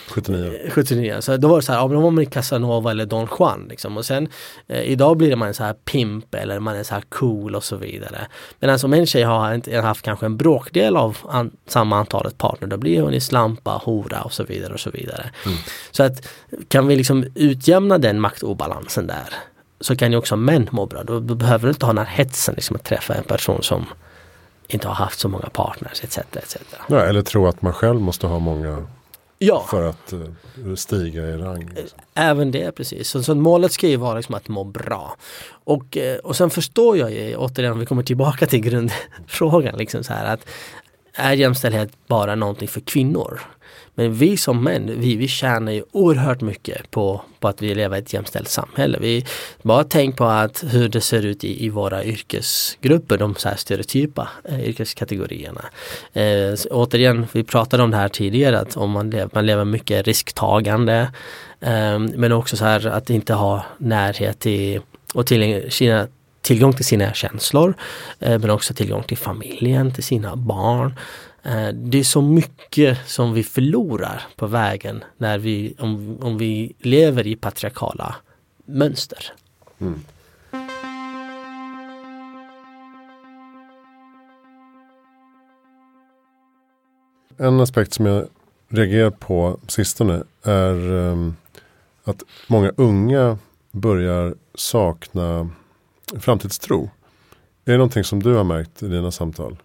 79. 0.09 0.59
79. 0.69 1.17
Så 1.19 1.37
då 1.37 1.47
var 1.47 1.55
det 1.55 1.61
så 1.61 1.71
här, 1.71 1.79
ja, 1.79 1.87
då 1.87 1.99
var 1.99 2.11
man 2.11 2.25
Casanova 2.25 2.91
eller 2.91 3.05
Don 3.05 3.27
Juan 3.39 3.65
liksom. 3.69 3.97
Och 3.97 4.05
sen 4.05 4.27
eh, 4.67 4.81
idag 4.81 5.17
blir 5.17 5.35
man 5.35 5.53
så 5.53 5.63
här 5.63 5.73
pimp 5.73 6.35
eller 6.35 6.59
man 6.59 6.75
är 6.75 6.83
så 6.83 6.93
här 6.93 7.03
cool 7.09 7.55
och 7.55 7.63
så 7.63 7.75
vidare. 7.75 8.27
Men 8.59 8.69
alltså 8.69 8.87
om 8.87 8.93
en 8.93 9.05
tjej 9.05 9.23
har 9.23 9.53
inte 9.53 9.77
haft 9.77 10.01
kanske 10.01 10.25
en 10.25 10.37
bråkdel 10.37 10.97
av 10.97 11.17
an, 11.29 11.51
samma 11.67 11.97
antalet 11.97 12.37
partner 12.37 12.67
då 12.67 12.77
blir 12.77 13.01
hon 13.01 13.13
i 13.13 13.21
slampa, 13.21 13.71
hora 13.71 14.21
och 14.21 14.33
så 14.33 14.43
vidare 14.43 14.73
och 14.73 14.79
så 14.79 14.89
vidare. 14.89 15.29
Så 15.91 16.03
att 16.03 16.27
kan 16.67 16.87
vi 16.87 16.95
liksom 16.95 17.25
utjämna 17.35 17.97
den 17.97 18.19
maktobalansen 18.19 19.07
där 19.07 19.33
så 19.81 19.95
kan 19.95 20.11
ju 20.11 20.17
också 20.17 20.35
män 20.35 20.67
må 20.71 20.85
bra. 20.85 21.03
Då 21.03 21.19
behöver 21.19 21.63
du 21.67 21.69
inte 21.69 21.85
ha 21.85 21.93
den 21.93 22.05
här 22.05 22.13
hetsen 22.15 22.55
liksom 22.55 22.75
att 22.75 22.83
träffa 22.83 23.13
en 23.13 23.23
person 23.23 23.63
som 23.63 23.85
inte 24.67 24.87
har 24.87 24.95
haft 24.95 25.19
så 25.19 25.29
många 25.29 25.49
partners 25.49 26.03
etc. 26.03 26.17
etc. 26.17 26.57
Ja, 26.87 26.99
eller 27.01 27.21
tro 27.21 27.47
att 27.47 27.61
man 27.61 27.73
själv 27.73 28.01
måste 28.01 28.27
ha 28.27 28.39
många 28.39 28.87
Ja. 29.41 29.65
för 29.69 29.83
att 29.89 30.13
eh, 30.13 30.75
stiga 30.75 31.21
i 31.29 31.37
rang. 31.37 31.69
liksom. 31.75 31.99
Även 32.13 32.51
det 32.51 32.71
precis. 32.71 33.09
Så, 33.09 33.23
så 33.23 33.35
målet 33.35 33.71
ska 33.71 33.87
ju 33.87 33.95
vara 33.97 34.15
liksom 34.15 34.35
att 34.35 34.47
må 34.47 34.63
bra. 34.63 35.15
Och, 35.49 35.97
eh, 35.97 36.17
och 36.17 36.35
sen 36.35 36.49
förstår 36.49 36.97
jag 36.97 37.11
ju 37.11 37.35
återigen, 37.35 37.79
vi 37.79 37.85
kommer 37.85 38.03
tillbaka 38.03 38.45
till 38.47 38.59
grundfrågan. 38.61 39.77
Liksom 39.77 40.03
så 40.03 40.13
här, 40.13 40.33
att 40.33 40.45
är 41.13 41.33
jämställdhet 41.33 41.89
bara 42.07 42.35
någonting 42.35 42.67
för 42.67 42.79
kvinnor? 42.81 43.41
Men 43.99 44.13
vi 44.13 44.37
som 44.37 44.63
män, 44.63 44.99
vi, 44.99 45.15
vi 45.15 45.27
tjänar 45.27 45.71
ju 45.71 45.83
oerhört 45.91 46.41
mycket 46.41 46.91
på, 46.91 47.21
på 47.39 47.47
att 47.47 47.61
vi 47.61 47.75
lever 47.75 47.97
i 47.97 47.99
ett 47.99 48.13
jämställt 48.13 48.49
samhälle. 48.49 48.97
Vi, 49.01 49.25
bara 49.61 49.83
tänk 49.83 50.17
på 50.17 50.25
att 50.25 50.63
hur 50.67 50.89
det 50.89 51.01
ser 51.01 51.25
ut 51.25 51.43
i, 51.43 51.65
i 51.65 51.69
våra 51.69 52.03
yrkesgrupper, 52.03 53.17
de 53.17 53.35
så 53.35 53.49
här 53.49 53.55
stereotypa 53.55 54.29
eh, 54.43 54.69
yrkeskategorierna. 54.69 55.65
Eh, 56.13 56.55
så 56.55 56.69
återigen, 56.69 57.27
vi 57.31 57.43
pratade 57.43 57.83
om 57.83 57.91
det 57.91 57.97
här 57.97 58.09
tidigare, 58.09 58.59
att 58.59 58.77
om 58.77 58.91
man 58.91 59.09
lever, 59.09 59.29
man 59.33 59.45
lever 59.45 59.65
mycket 59.65 60.07
risktagande. 60.07 61.11
Eh, 61.61 61.99
men 61.99 62.31
också 62.31 62.57
så 62.57 62.65
här 62.65 62.87
att 62.87 63.09
inte 63.09 63.33
ha 63.33 63.65
närhet 63.77 64.39
till 64.39 64.81
och 65.13 65.27
till, 65.27 65.71
sina, 65.71 66.07
tillgång 66.41 66.73
till 66.73 66.85
sina 66.85 67.13
känslor. 67.13 67.73
Eh, 68.19 68.39
men 68.39 68.49
också 68.49 68.73
tillgång 68.73 69.03
till 69.03 69.17
familjen, 69.17 69.91
till 69.91 70.03
sina 70.03 70.35
barn. 70.35 70.93
Eh, 71.43 71.67
Det 71.73 71.97
är 71.99 72.03
så 72.03 72.21
mycket 72.21 73.07
som 73.07 73.33
vi 73.33 73.43
förlorar 73.43 74.21
på 74.35 74.47
vägen 74.47 75.03
när 75.17 75.37
vi, 75.37 75.75
om, 75.79 76.17
om 76.21 76.37
vi 76.37 76.73
lever 76.79 77.27
i 77.27 77.35
patriarkala 77.35 78.15
mönster. 78.65 79.33
En 87.37 87.59
aspekt 87.59 87.93
som 87.93 88.05
jag 88.05 88.27
reagerar 88.69 89.09
på 89.09 89.59
sistone 89.67 90.23
är 90.43 90.93
ehm, 90.93 91.35
att 92.03 92.23
många 92.47 92.71
unga 92.77 93.37
börjar 93.71 94.35
sakna 94.55 95.49
framtidstro. 96.19 96.89
Är 97.65 97.71
det 97.71 97.77
någonting 97.77 98.03
som 98.03 98.23
du 98.23 98.33
har 98.33 98.43
märkt 98.43 98.83
i 98.83 98.87
dina 98.87 99.11
samtal? 99.11 99.57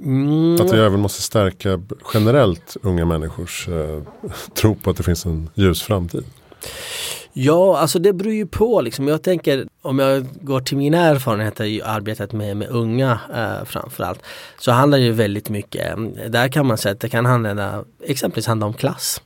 Mm. 0.00 0.54
Att 0.54 0.72
vi 0.72 0.78
även 0.78 1.00
måste 1.00 1.22
stärka 1.22 1.80
generellt 2.14 2.76
unga 2.82 3.04
människors 3.04 3.68
eh, 3.68 4.02
tro 4.54 4.74
på 4.74 4.90
att 4.90 4.96
det 4.96 5.02
finns 5.02 5.26
en 5.26 5.50
ljus 5.54 5.82
framtid. 5.82 6.24
Ja, 7.36 7.78
alltså 7.78 7.98
det 7.98 8.12
beror 8.12 8.32
ju 8.32 8.46
på 8.46 8.80
liksom. 8.80 9.08
Jag 9.08 9.22
tänker 9.22 9.66
om 9.82 9.98
jag 9.98 10.26
går 10.40 10.60
till 10.60 10.76
mina 10.76 10.98
erfarenheter 10.98 11.64
i 11.64 11.82
arbetet 11.82 12.32
med, 12.32 12.56
med 12.56 12.68
unga 12.68 13.18
eh, 13.34 13.64
framförallt. 13.64 14.22
Så 14.58 14.72
handlar 14.72 14.98
det 14.98 15.04
ju 15.04 15.12
väldigt 15.12 15.48
mycket, 15.48 15.90
eh, 15.90 16.04
där 16.28 16.48
kan 16.48 16.66
man 16.66 16.78
säga 16.78 16.92
att 16.92 17.00
det 17.00 17.08
kan 17.08 17.26
handla, 17.26 17.84
exempelvis 18.04 18.46
handla 18.46 18.66
om 18.66 18.74
klass. 18.74 19.22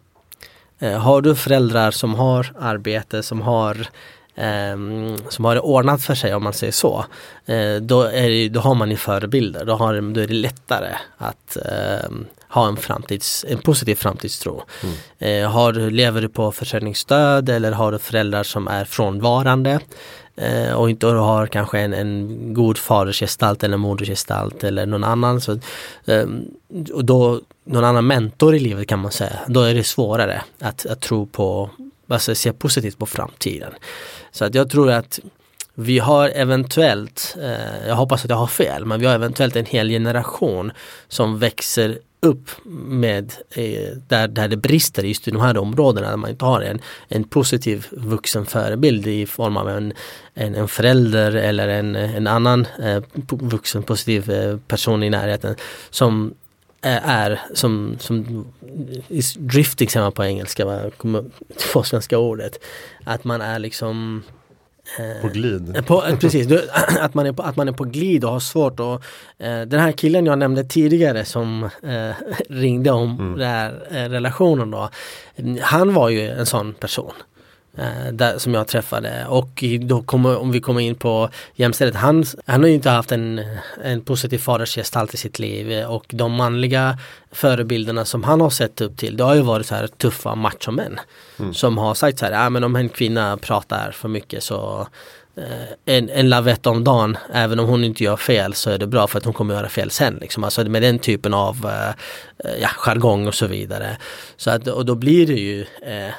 Eh, 0.79 0.99
har 0.99 1.21
du 1.21 1.35
föräldrar 1.35 1.91
som 1.91 2.15
har 2.15 2.53
arbete, 2.59 3.23
som 3.23 3.41
har 3.41 3.89
som 5.29 5.45
har 5.45 5.55
det 5.55 5.61
ordnat 5.61 6.03
för 6.03 6.15
sig 6.15 6.35
om 6.35 6.43
man 6.43 6.53
säger 6.53 6.73
så. 6.73 7.05
Eh, 7.47 7.77
då, 7.77 8.03
är 8.03 8.29
det, 8.29 8.49
då 8.49 8.61
har 8.61 8.75
man 8.75 8.91
ju 8.91 8.97
förebilder, 8.97 9.65
då, 9.65 9.75
har, 9.75 10.01
då 10.15 10.21
är 10.21 10.27
det 10.27 10.35
lättare 10.35 10.95
att 11.19 11.57
ehm, 11.57 12.27
ha 12.49 12.69
en, 12.69 12.77
framtids, 12.77 13.45
en 13.49 13.59
positiv 13.59 13.95
framtidstro. 13.95 14.63
Eh, 15.19 15.51
har, 15.51 15.73
lever 15.73 16.21
du 16.21 16.29
på 16.29 16.53
försörjningsstöd 16.53 17.49
eller 17.49 17.73
har 17.73 17.93
du 17.93 17.99
föräldrar 17.99 18.43
som 18.43 18.69
är 18.69 18.85
frånvarande 18.85 19.81
eh, 20.37 20.73
och 20.73 20.91
inte 20.91 21.07
har 21.07 21.47
kanske 21.47 21.81
en, 21.81 21.95
en 21.95 22.55
god 22.55 22.79
fadersgestalt 22.79 23.65
eller 23.65 23.77
modersgestalt 23.77 24.65
eller 24.65 24.87
någon 24.87 25.05
annan. 25.05 25.41
Så, 25.41 25.59
ehm, 26.07 26.45
och 26.93 27.05
då, 27.05 27.41
någon 27.65 27.85
annan 27.85 28.07
mentor 28.07 28.55
i 28.55 28.59
livet 28.59 28.89
kan 28.89 28.99
man 28.99 29.13
säga. 29.13 29.39
Då 29.47 29.61
är 29.61 29.75
det 29.75 29.85
svårare 29.85 30.43
att, 30.61 30.87
att 30.87 31.01
tro 31.01 31.27
på, 31.27 31.71
alltså 32.15 32.35
se 32.35 32.53
positivt 32.53 32.99
på 32.99 33.07
framtiden. 33.07 33.73
Så 34.31 34.45
att 34.45 34.55
jag 34.55 34.71
tror 34.71 34.91
att 34.91 35.21
vi 35.75 35.99
har 35.99 36.29
eventuellt, 36.35 37.37
eh, 37.43 37.89
jag 37.89 37.97
hoppas 37.97 38.25
att 38.25 38.31
jag 38.31 38.37
har 38.37 38.47
fel, 38.47 38.85
men 38.85 39.01
vi 39.01 39.07
har 39.07 39.15
eventuellt 39.15 39.57
en 39.57 39.67
hel 39.67 39.89
generation 39.89 40.73
som 41.09 41.39
växer 41.39 41.99
upp 42.21 42.51
med 42.87 43.33
eh, 43.51 43.97
där, 44.09 44.29
där 44.29 44.49
det 44.49 44.57
brister 44.57 45.05
just 45.05 45.29
i 45.29 45.31
de 45.31 45.41
här 45.41 45.59
områdena, 45.59 46.11
där 46.11 46.17
man 46.17 46.31
inte 46.31 46.45
har 46.45 46.61
en, 46.61 46.81
en 47.09 47.25
positiv 47.25 47.87
vuxen 47.91 48.47
förebild 48.47 49.07
i 49.07 49.27
form 49.27 49.57
av 49.57 49.69
en, 49.69 49.93
en, 50.35 50.55
en 50.55 50.69
förälder 50.69 51.33
eller 51.33 51.69
en, 51.69 51.97
en 51.97 52.27
annan 52.27 52.67
eh, 52.83 53.03
vuxen 53.29 53.83
positiv 53.83 54.31
eh, 54.31 54.57
person 54.57 55.03
i 55.03 55.11
närheten 55.11 55.57
som 55.91 56.35
är 56.83 57.41
som, 57.55 57.97
som 58.01 58.47
drifting 59.39 59.89
säger 59.89 60.05
man 60.07 60.13
på 60.13 60.25
engelska, 60.25 60.65
vad 60.65 60.97
kommer 60.97 61.25
på 61.73 61.83
svenska 61.83 62.19
ordet. 62.19 62.59
Att 63.05 63.25
man 63.25 63.41
är 63.41 63.59
liksom 63.59 64.23
eh, 64.99 65.23
På 65.23 65.29
glid. 65.29 65.87
på, 65.87 66.05
eh, 66.07 66.19
precis, 66.19 66.47
du, 66.47 66.69
att, 67.01 67.15
man 67.15 67.27
är 67.27 67.33
på, 67.33 67.43
att 67.43 67.57
man 67.57 67.69
är 67.69 67.73
på 67.73 67.85
glid 67.85 68.25
och 68.25 68.31
har 68.31 68.41
svårt 68.41 68.81
och 68.81 69.03
eh, 69.39 69.61
Den 69.63 69.81
här 69.81 69.93
killen 69.93 70.27
jag 70.27 70.39
nämnde 70.39 70.65
tidigare 70.65 71.25
som 71.25 71.65
eh, 71.65 72.11
ringde 72.49 72.91
om 72.91 73.35
den 73.39 73.49
här 73.49 73.87
eh, 73.91 74.09
relationen 74.11 74.71
då. 74.71 74.91
Mm, 75.37 75.59
Han 75.63 75.95
var 75.95 76.09
ju 76.09 76.29
en 76.31 76.47
sån 76.47 76.75
person. 76.75 77.13
eh, 77.19 77.28
där, 78.13 78.39
som 78.39 78.55
jag 78.55 78.67
träffade 78.69 79.27
och 79.29 79.65
då 79.81 80.03
kommer, 80.03 80.37
om 80.37 80.53
vi 80.53 80.61
kommer 80.61 80.81
in 80.81 80.95
på 80.95 81.31
jämställdhet, 81.55 82.01
han, 82.01 82.25
han 82.47 82.61
har 82.61 82.69
ju 82.69 82.75
inte 82.75 82.91
haft 82.91 83.13
en, 83.13 83.41
en 83.85 84.01
positiv 84.01 84.39
fadersgestalt 84.39 85.15
i 85.15 85.17
sitt 85.17 85.39
liv 85.39 85.85
och 85.87 86.05
de 86.09 86.33
manliga 86.33 86.99
förebilderna 87.33 88.05
som 88.05 88.25
han 88.25 88.41
har 88.41 88.51
sett 88.51 88.81
upp 88.81 88.97
till, 88.97 89.17
det 89.17 89.25
har 89.25 89.35
ju 89.35 89.43
varit 89.43 89.67
så 89.67 89.75
här 89.75 89.87
tuffa 89.87 90.35
machomän 90.35 91.01
mm. 91.39 91.55
som 91.55 91.79
har 91.79 91.95
sagt 91.95 92.19
så 92.19 92.25
här, 92.25 92.33
ja 92.33 92.51
men 92.51 92.65
om 92.65 92.77
en 92.77 92.89
kvinna 92.89 93.37
pratar 93.37 93.91
för 93.91 94.09
mycket 94.09 94.43
så 94.43 94.87
Eh, 95.39 95.95
en, 95.97 96.11
en 96.11 96.29
lavett 96.29 96.67
om 96.67 96.85
dagen, 96.85 97.19
även 97.33 97.61
om 97.61 97.67
hon 97.67 97.85
inte 97.85 98.05
gör 98.05 98.17
fel 98.17 98.55
så 98.55 98.71
är 98.71 98.79
det 98.79 98.87
bra 98.87 99.07
för 99.07 99.19
att 99.19 99.25
hon 99.25 99.35
kommer 99.35 99.55
göra 99.55 99.69
fel 99.69 99.91
sen. 99.91 100.19
Liksom. 100.21 100.45
Alltså 100.45 100.65
med 100.65 100.83
den 100.83 100.99
typen 100.99 101.35
av 101.35 101.57
eh, 101.67 101.89
eh, 102.51 102.61
ja, 102.61 102.69
jargong 102.69 103.27
och 103.27 103.35
så 103.35 103.47
vidare. 103.47 103.97
Så 104.37 104.51
att, 104.51 104.69
och 104.69 104.87
då 104.87 104.95
blir 104.95 105.27
det 105.27 105.33
ju, 105.41 105.61
eh, 105.83 106.13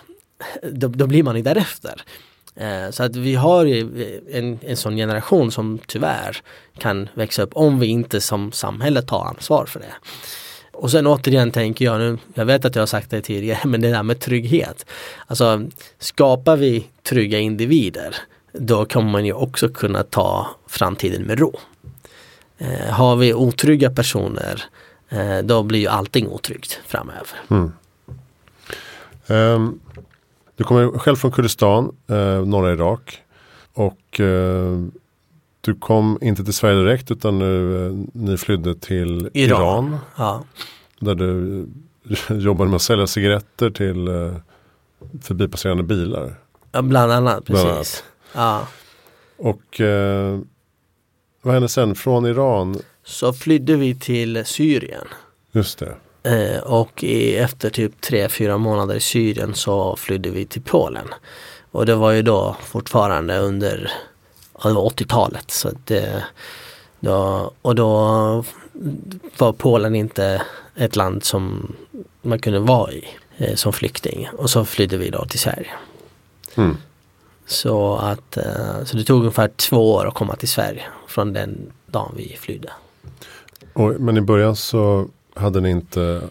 då, 0.71 0.87
då, 0.87 1.07
blir 1.07 1.23
man 1.23 1.35
ju 1.35 1.41
därefter. 1.41 2.01
Eh, 2.55 2.89
så 2.91 3.03
att 3.03 3.15
vi 3.15 3.35
har 3.35 3.65
ju 3.65 4.03
eh, 4.03 4.37
en, 4.37 4.59
en 4.61 4.77
sån 4.77 4.95
generation 4.95 5.51
som 5.51 5.79
tyvärr 5.87 6.37
kan 6.77 7.09
växa 7.13 7.43
upp 7.43 7.51
om 7.53 7.79
vi 7.79 7.87
inte 7.87 8.21
som 8.21 8.51
samhälle 8.51 9.01
tar 9.01 9.25
ansvar 9.25 9.65
för 9.65 9.79
det. 9.79 9.93
Och 10.71 10.91
sen 10.91 11.07
återigen 11.07 11.51
tänker 11.51 11.85
jag 11.85 11.99
nu, 11.99 12.17
jag 12.33 12.45
vet 12.45 12.65
att 12.65 12.75
jag 12.75 12.81
har 12.81 12.87
sagt 12.87 13.09
det 13.09 13.21
tidigare, 13.21 13.59
men 13.67 13.81
det 13.81 13.89
där 13.89 14.03
med 14.03 14.19
trygghet. 14.19 14.85
Alltså 15.27 15.61
skapar 15.99 16.57
vi 16.57 16.87
trygga 17.03 17.39
individer 17.39 18.15
då 18.53 18.85
kommer 18.85 19.11
man 19.11 19.25
ju 19.25 19.33
också 19.33 19.69
kunna 19.69 20.03
ta 20.03 20.49
framtiden 20.67 21.23
med 21.23 21.39
ro. 21.39 21.59
Eh, 22.57 22.89
har 22.89 23.15
vi 23.15 23.33
otrygga 23.33 23.91
personer 23.91 24.63
eh, 25.09 25.37
då 25.37 25.63
blir 25.63 25.79
ju 25.79 25.87
allting 25.87 26.27
otryggt 26.27 26.79
framöver. 26.87 27.39
Mm. 27.49 27.71
Um, 29.27 29.79
du 30.59 30.65
kommer 30.65 30.99
själv 30.99 31.15
från 31.15 31.31
Kurdistan, 31.31 31.95
eh, 32.07 32.45
norra 32.45 32.73
Irak. 32.73 33.21
Och 33.73 34.19
eh, 34.19 34.79
du 35.61 35.75
kom 35.75 36.17
inte 36.21 36.43
till 36.43 36.53
Sverige 36.53 36.79
direkt 36.79 37.11
utan 37.11 37.39
nu, 37.39 37.85
eh, 37.87 37.93
ni 38.13 38.37
flydde 38.37 38.75
till 38.75 39.29
Iran. 39.33 39.85
Iran 39.93 39.97
ja. 40.17 40.43
Där 40.99 41.15
du 41.15 41.65
jobbade 42.29 42.69
med 42.69 42.75
att 42.75 42.81
sälja 42.81 43.07
cigaretter 43.07 43.69
till 43.69 44.07
eh, 44.07 44.35
förbipasserande 45.21 45.83
bilar. 45.83 46.35
Ja, 46.71 46.81
bland 46.81 47.11
annat, 47.11 47.45
precis. 47.45 47.63
Bland 47.63 47.75
annat. 47.75 48.03
Ja. 48.33 48.67
Och 49.37 49.81
eh, 49.81 50.39
vad 51.41 51.53
hände 51.53 51.69
sen 51.69 51.95
från 51.95 52.25
Iran? 52.25 52.79
Så 53.03 53.33
flydde 53.33 53.75
vi 53.75 53.95
till 53.95 54.45
Syrien. 54.45 55.07
Just 55.51 55.79
det. 55.79 55.95
Eh, 56.23 56.59
och 56.59 57.03
i, 57.03 57.35
efter 57.35 57.69
typ 57.69 58.01
tre, 58.01 58.29
fyra 58.29 58.57
månader 58.57 58.95
i 58.95 58.99
Syrien 58.99 59.53
så 59.53 59.95
flydde 59.95 60.29
vi 60.29 60.45
till 60.45 60.61
Polen. 60.61 61.07
Och 61.71 61.85
det 61.85 61.95
var 61.95 62.11
ju 62.11 62.21
då 62.21 62.55
fortfarande 62.63 63.37
under 63.37 63.91
80-talet. 64.53 65.51
Så 65.51 65.69
det, 65.85 66.23
då, 66.99 67.51
och 67.61 67.75
då 67.75 67.89
var 69.37 69.53
Polen 69.53 69.95
inte 69.95 70.41
ett 70.75 70.95
land 70.95 71.23
som 71.23 71.75
man 72.21 72.39
kunde 72.39 72.59
vara 72.59 72.91
i 72.91 73.07
eh, 73.37 73.55
som 73.55 73.73
flykting. 73.73 74.29
Och 74.37 74.49
så 74.49 74.65
flydde 74.65 74.97
vi 74.97 75.09
då 75.09 75.25
till 75.25 75.39
Sverige. 75.39 75.71
Mm. 76.55 76.77
Så, 77.45 77.95
att, 77.95 78.37
eh, 78.37 78.83
så 78.85 78.97
det 78.97 79.03
tog 79.03 79.19
ungefär 79.19 79.47
två 79.47 79.93
år 79.93 80.07
att 80.07 80.13
komma 80.13 80.35
till 80.35 80.49
Sverige 80.49 80.83
från 81.07 81.33
den 81.33 81.71
dagen 81.85 82.13
vi 82.17 82.37
flydde. 82.39 82.71
Och, 83.73 84.01
men 84.01 84.17
i 84.17 84.21
början 84.21 84.55
så 84.55 85.07
hade 85.39 85.61
ni 85.61 85.69
inte 85.69 86.21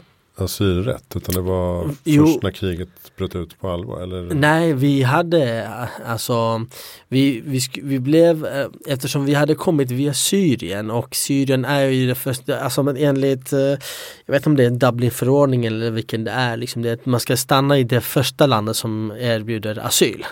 asylrätt 0.40 1.16
utan 1.16 1.34
det 1.34 1.40
var 1.40 1.90
jo, 2.04 2.26
först 2.26 2.42
när 2.42 2.50
kriget 2.50 2.88
bröt 3.16 3.36
ut 3.36 3.60
på 3.60 3.70
allvar? 3.70 4.02
Eller? 4.02 4.34
Nej, 4.34 4.72
vi 4.72 5.02
hade 5.02 5.68
alltså 6.06 6.66
vi, 7.08 7.42
vi, 7.46 7.60
vi 7.82 7.98
blev 7.98 8.46
eh, 8.46 8.66
eftersom 8.86 9.24
vi 9.24 9.34
hade 9.34 9.54
kommit 9.54 9.90
via 9.90 10.14
Syrien 10.14 10.90
och 10.90 11.14
Syrien 11.14 11.64
är 11.64 11.84
ju 11.84 12.06
det 12.06 12.14
första, 12.14 12.60
alltså 12.60 12.96
enligt 12.98 13.52
eh, 13.52 13.60
jag 13.60 13.78
vet 14.26 14.36
inte 14.36 14.50
om 14.50 14.56
det 14.56 14.64
är 14.64 14.70
Dublinförordningen 14.70 15.74
eller 15.74 15.90
vilken 15.90 16.24
det 16.24 16.30
är, 16.30 16.56
liksom 16.56 16.82
det, 16.82 17.06
man 17.06 17.20
ska 17.20 17.36
stanna 17.36 17.78
i 17.78 17.84
det 17.84 18.00
första 18.00 18.46
landet 18.46 18.76
som 18.76 19.12
erbjuder 19.18 19.78
asyl. 19.86 20.24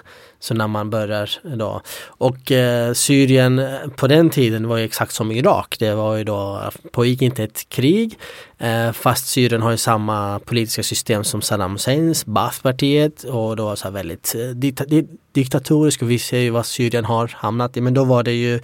Så 0.47 0.55
när 0.55 0.69
man 0.69 0.91
börjar 0.91 1.31
då. 1.57 1.81
Och 2.07 2.53
eh, 2.53 2.93
Syrien 2.93 3.63
på 3.97 4.07
den 4.07 4.31
tiden 4.31 4.69
var 4.69 4.77
ju 4.77 4.85
exakt 4.85 5.13
som 5.13 5.33
Irak. 5.33 5.77
Det 5.79 5.95
var 5.95 6.17
ju 6.17 6.25
då, 6.25 6.63
pågick 6.93 7.23
inte 7.23 7.45
ett 7.45 7.69
krig. 7.69 8.19
Eh, 8.59 8.93
fast 8.93 9.27
Syrien 9.27 9.63
har 9.63 9.71
ju 9.71 9.77
samma 9.77 10.39
politiska 10.39 10.83
system 10.83 11.25
som 11.25 11.43
Saddam 11.43 11.73
Husseins, 11.73 12.27
Baathpartiet 12.27 13.25
och 13.25 13.57
då 13.57 13.77
så 13.77 13.91
väldigt 13.91 14.35
eh, 14.35 14.49
dikta, 14.49 14.85
diktatoriskt 15.33 16.03
och 16.03 16.11
vi 16.11 16.19
ser 16.19 16.39
ju 16.39 16.51
vad 16.51 16.67
Syrien 16.67 17.05
har 17.05 17.33
hamnat 17.35 17.77
i. 17.77 17.81
Men 17.81 17.95
då 17.95 18.05
var 18.05 18.23
det 18.23 18.33
ju 18.33 18.61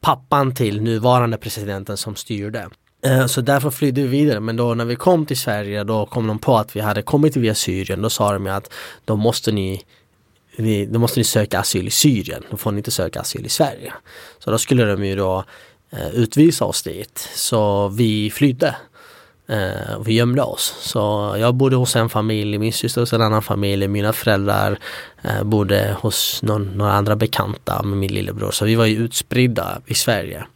pappan 0.00 0.54
till 0.54 0.82
nuvarande 0.82 1.36
presidenten 1.36 1.96
som 1.96 2.16
styrde. 2.16 2.68
Eh, 3.06 3.26
så 3.26 3.40
därför 3.40 3.70
flydde 3.70 4.02
vi 4.02 4.08
vidare 4.08 4.40
men 4.40 4.56
då 4.56 4.74
när 4.74 4.84
vi 4.84 4.96
kom 4.96 5.26
till 5.26 5.38
Sverige 5.38 5.84
då 5.84 6.06
kom 6.06 6.26
de 6.26 6.38
på 6.38 6.56
att 6.56 6.76
vi 6.76 6.80
hade 6.80 7.02
kommit 7.02 7.36
via 7.36 7.54
Syrien. 7.54 8.02
Då 8.02 8.10
sa 8.10 8.32
de 8.32 8.46
att 8.46 8.72
då 9.04 9.16
måste 9.16 9.52
ni 9.52 9.82
ni, 10.56 10.86
då 10.86 10.98
måste 10.98 11.20
ni 11.20 11.24
söka 11.24 11.58
asyl 11.58 11.86
i 11.86 11.90
Syrien, 11.90 12.42
då 12.50 12.56
får 12.56 12.72
ni 12.72 12.78
inte 12.78 12.90
söka 12.90 13.20
asyl 13.20 13.46
i 13.46 13.48
Sverige. 13.48 13.92
Så 14.38 14.50
då 14.50 14.58
skulle 14.58 14.84
de 14.84 15.04
ju 15.04 15.16
då 15.16 15.44
eh, 15.90 16.08
utvisa 16.14 16.64
oss 16.64 16.82
dit. 16.82 17.28
Så 17.34 17.88
vi 17.88 18.30
flydde. 18.30 18.76
Eh, 19.48 20.00
vi 20.04 20.12
gömde 20.12 20.42
oss. 20.42 20.74
Så 20.80 21.34
jag 21.38 21.54
bodde 21.54 21.76
hos 21.76 21.96
en 21.96 22.08
familj, 22.08 22.58
min 22.58 22.72
syster 22.72 23.00
hos 23.00 23.12
en 23.12 23.22
annan 23.22 23.42
familj, 23.42 23.88
mina 23.88 24.12
föräldrar 24.12 24.78
eh, 25.22 25.42
bodde 25.42 25.96
hos 26.00 26.42
någon, 26.42 26.64
några 26.64 26.92
andra 26.92 27.16
bekanta 27.16 27.82
med 27.82 27.98
min 27.98 28.12
lillebror. 28.12 28.50
Så 28.50 28.64
vi 28.64 28.74
var 28.74 28.86
ju 28.86 28.96
utspridda 28.96 29.80
i 29.86 29.94
Sverige. 29.94 30.46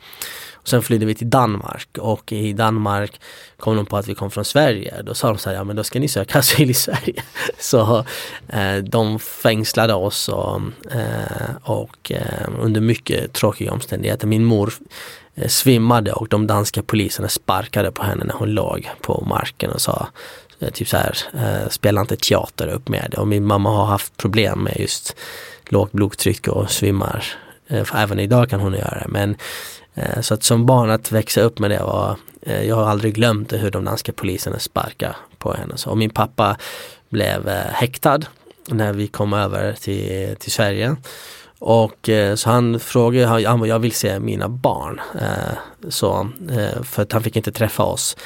Sen 0.69 0.83
flydde 0.83 1.07
vi 1.07 1.15
till 1.15 1.31
Danmark 1.31 1.99
och 1.99 2.33
i 2.33 2.53
Danmark 2.53 3.21
kom 3.57 3.77
de 3.77 3.87
på 3.87 3.97
att 3.97 4.09
vi 4.09 4.15
kom 4.15 4.31
från 4.31 4.45
Sverige. 4.45 5.03
Då 5.03 5.15
sa 5.15 5.29
de 5.29 5.39
så 5.39 5.51
här, 5.51 5.57
ja 5.57 5.65
men 5.65 5.77
då 5.77 5.85
ska 5.85 6.01
ni 6.01 6.09
söka 6.09 6.39
asyl 6.39 6.71
i 6.71 6.75
Sverige. 6.75 7.23
Så 7.59 8.05
eh, 8.49 8.77
de 8.77 9.19
fängslade 9.19 9.95
oss 9.95 10.29
och, 10.29 10.61
eh, 10.91 11.57
och 11.63 12.13
eh, 12.13 12.49
under 12.61 12.81
mycket 12.81 13.33
tråkiga 13.33 13.73
omständigheter. 13.73 14.27
Min 14.27 14.45
mor 14.45 14.73
eh, 15.35 15.49
svimmade 15.49 16.13
och 16.13 16.29
de 16.29 16.47
danska 16.47 16.83
poliserna 16.83 17.29
sparkade 17.29 17.93
på 17.93 18.03
henne 18.03 18.25
när 18.25 18.35
hon 18.35 18.51
låg 18.51 18.91
på 19.01 19.25
marken 19.29 19.71
och 19.71 19.81
sa 19.81 20.09
eh, 20.61 20.71
typ 20.71 20.89
så 20.89 20.97
här, 20.97 21.17
eh, 21.35 21.69
spela 21.69 22.01
inte 22.01 22.17
teater 22.17 22.69
upp 22.69 22.89
med 22.89 23.09
det. 23.11 23.17
Och 23.17 23.29
min 23.29 23.47
mamma 23.47 23.71
har 23.71 23.87
haft 23.87 24.17
problem 24.17 24.59
med 24.59 24.77
just 24.79 25.17
lågt 25.69 25.93
blodtryck 25.93 26.49
och 26.49 26.71
svimmar. 26.71 27.25
Eh, 27.69 27.87
även 27.95 28.19
idag 28.19 28.51
kan 28.51 28.61
hon 28.61 28.73
göra 28.73 28.99
det. 29.01 29.09
Men 29.09 29.37
Eh, 29.99 30.21
så 30.21 30.35
att 30.35 30.43
som 30.43 30.67
barn 30.67 30.91
att 30.91 31.13
växa 31.13 31.41
upp 31.41 31.59
med 31.59 31.71
det 31.71 31.83
var, 31.83 32.17
eh, 32.43 32.63
jag 32.63 32.77
har 32.77 32.87
aldrig 32.87 33.15
glömt 33.15 33.53
hur 33.53 33.71
de 33.71 33.85
danska 33.85 34.13
poliserna 34.13 34.59
sparkade 34.59 35.17
på 35.39 35.53
henne. 35.53 35.77
Så, 35.77 35.91
och 35.91 35.99
min 35.99 36.11
pappa 36.11 36.57
blev 37.09 37.49
eh, 37.49 37.73
häktad 37.73 38.21
när 38.69 38.93
vi 38.93 39.07
kom 39.07 39.33
över 39.33 39.73
till, 39.73 40.37
till 40.39 40.53
Sverige. 40.53 40.97
Och 41.61 42.11
så 42.35 42.51
han 42.51 42.81
frågade, 42.81 43.41
jag 43.41 43.79
vill 43.79 43.93
se 43.93 44.21
mina 44.21 44.49
barn. 44.49 45.01
Så, 45.89 46.29
för 46.83 47.03
att 47.03 47.13
han 47.13 47.23
fick 47.23 47.37
inte 47.37 47.53
träffa 47.53 47.83
oss. 47.83 48.17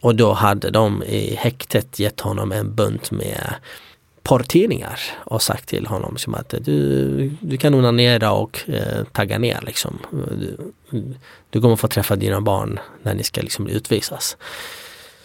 Och 0.00 0.14
då 0.14 0.32
hade 0.32 0.70
de 0.70 1.02
i 1.02 1.34
häktet 1.34 1.98
gett 1.98 2.20
honom 2.20 2.52
en 2.52 2.74
bunt 2.74 3.10
med 3.10 3.54
porrtidningar 4.28 5.00
och 5.24 5.42
sagt 5.42 5.68
till 5.68 5.86
honom 5.86 6.16
som 6.16 6.34
att 6.34 6.54
du, 6.60 7.30
du 7.40 7.56
kan 7.56 7.74
onanera 7.74 8.32
och 8.32 8.60
eh, 8.68 9.04
tagga 9.12 9.38
ner 9.38 9.60
liksom. 9.66 9.98
Du, 10.10 10.56
du 11.50 11.60
kommer 11.60 11.76
få 11.76 11.88
träffa 11.88 12.16
dina 12.16 12.40
barn 12.40 12.78
när 13.02 13.14
ni 13.14 13.22
ska 13.22 13.40
liksom 13.40 13.66
utvisas. 13.66 14.36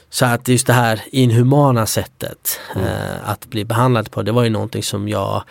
Så 0.09 0.25
att 0.25 0.47
just 0.47 0.67
det 0.67 0.73
här 0.73 1.01
inhumana 1.11 1.85
sättet 1.85 2.59
mm. 2.75 2.87
eh, 2.87 3.29
att 3.29 3.45
bli 3.45 3.65
behandlad 3.65 4.11
på, 4.11 4.21
det 4.21 4.31
var 4.31 4.43
ju 4.43 4.49
någonting 4.49 4.83
som 4.83 5.09
jag 5.09 5.43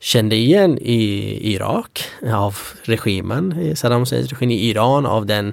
kände 0.00 0.36
igen 0.36 0.78
i 0.78 1.52
Irak 1.54 2.04
av 2.32 2.58
regimen, 2.82 3.76
Saddam 3.76 4.00
Husseins 4.00 4.32
regim, 4.32 4.50
i 4.50 4.70
Iran 4.70 5.06
av 5.06 5.26
den 5.26 5.52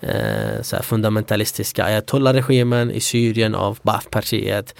eh, 0.00 0.62
så 0.62 0.76
fundamentalistiska 0.82 1.84
ayatollah-regimen, 1.84 2.90
i 2.90 3.00
Syrien 3.00 3.54
av 3.54 3.78
Baath-partiet 3.82 4.74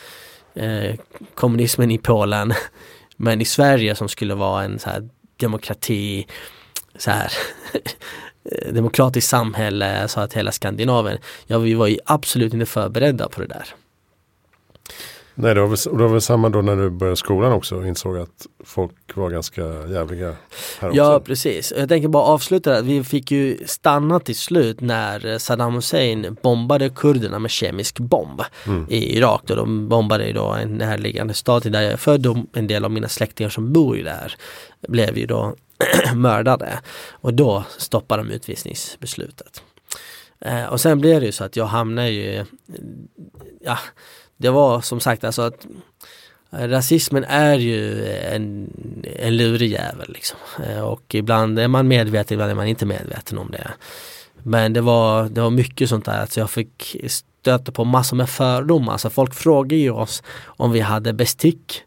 eh, 0.58 0.94
kommunismen 1.34 1.90
i 1.90 1.98
Polen. 1.98 2.54
Men 3.16 3.40
i 3.40 3.44
Sverige 3.44 3.94
som 3.94 4.08
skulle 4.08 4.34
vara 4.34 4.64
en 4.64 4.78
så 4.78 4.90
här 4.90 5.08
demokrati, 5.36 6.26
så 6.98 7.10
här 7.10 7.32
demokratiskt 8.72 9.30
samhälle, 9.30 10.08
så 10.08 10.20
att 10.20 10.32
hela 10.32 10.52
Skandinavien, 10.52 11.18
ja 11.46 11.58
vi 11.58 11.74
var 11.74 11.86
ju 11.86 11.98
absolut 12.04 12.54
inte 12.54 12.66
förberedda 12.66 13.28
på 13.28 13.40
det 13.40 13.46
där. 13.46 13.74
Nej, 15.40 15.54
det 15.54 15.60
var, 15.60 15.68
väl, 15.68 15.98
det 15.98 16.02
var 16.04 16.08
väl 16.08 16.20
samma 16.20 16.48
då 16.48 16.62
när 16.62 16.76
du 16.76 16.90
började 16.90 17.16
skolan 17.16 17.52
också 17.52 17.76
och 17.76 17.86
insåg 17.86 18.18
att 18.18 18.46
folk 18.64 18.92
var 19.14 19.30
ganska 19.30 19.62
jävliga 19.88 20.34
här 20.80 20.90
Ja 20.94 21.16
också. 21.16 21.24
precis, 21.26 21.72
jag 21.76 21.88
tänker 21.88 22.08
bara 22.08 22.22
avsluta 22.22 22.72
det. 22.72 22.82
Vi 22.82 23.04
fick 23.04 23.30
ju 23.30 23.58
stanna 23.66 24.20
till 24.20 24.36
slut 24.36 24.80
när 24.80 25.38
Saddam 25.38 25.74
Hussein 25.74 26.36
bombade 26.42 26.90
kurderna 26.90 27.38
med 27.38 27.50
kemisk 27.50 27.98
bomb 27.98 28.42
Mm. 28.66 28.86
i 28.90 29.16
Irak. 29.16 29.42
Då 29.46 29.54
de 29.54 29.88
bombade 29.88 30.26
ju 30.26 30.32
då 30.32 30.46
en 30.46 30.78
närliggande 30.78 31.34
stad 31.34 31.72
där 31.72 31.82
jag 31.82 31.92
är 31.92 31.96
född 31.96 32.26
och 32.26 32.36
en 32.52 32.66
del 32.66 32.84
av 32.84 32.90
mina 32.90 33.08
släktingar 33.08 33.50
som 33.50 33.72
bor 33.72 33.96
ju 33.96 34.02
där 34.02 34.34
blev 34.88 35.18
ju 35.18 35.26
då 35.26 35.54
mördade. 36.14 36.78
Och 37.10 37.34
då 37.34 37.64
stoppade 37.78 38.22
de 38.22 38.30
utvisningsbeslutet. 38.30 39.62
Eh, 40.40 40.64
och 40.64 40.80
sen 40.80 41.00
blev 41.00 41.20
det 41.20 41.26
ju 41.26 41.32
så 41.32 41.44
att 41.44 41.56
jag 41.56 41.66
hamnade 41.66 42.08
ju, 42.10 42.44
ja 43.60 43.78
det 44.38 44.50
var 44.50 44.80
som 44.80 45.00
sagt 45.00 45.24
alltså 45.24 45.42
att 45.42 45.66
eh, 46.52 46.68
Rasismen 46.68 47.24
är 47.24 47.58
ju 47.58 48.06
en, 48.06 48.72
en 49.16 49.36
lurig 49.36 49.72
jävel 49.72 50.12
liksom. 50.12 50.38
Eh, 50.66 50.80
och 50.80 51.14
ibland 51.14 51.58
är 51.58 51.68
man 51.68 51.88
medveten, 51.88 52.34
ibland 52.34 52.50
är 52.50 52.54
man 52.54 52.66
inte 52.66 52.86
medveten 52.86 53.38
om 53.38 53.50
det. 53.50 53.70
Men 54.42 54.72
det 54.72 54.80
var, 54.80 55.28
det 55.28 55.40
var 55.40 55.50
mycket 55.50 55.88
sånt 55.88 56.04
där 56.04 56.20
alltså 56.20 56.40
jag 56.40 56.50
fick 56.50 56.96
stöta 57.06 57.72
på 57.72 57.84
massor 57.84 58.16
med 58.16 58.30
fördomar. 58.30 58.92
Alltså 58.92 59.10
folk 59.10 59.34
frågade 59.34 59.76
ju 59.76 59.90
oss 59.90 60.22
om 60.46 60.72
vi 60.72 60.80
hade 60.80 61.12
bestick 61.12 61.82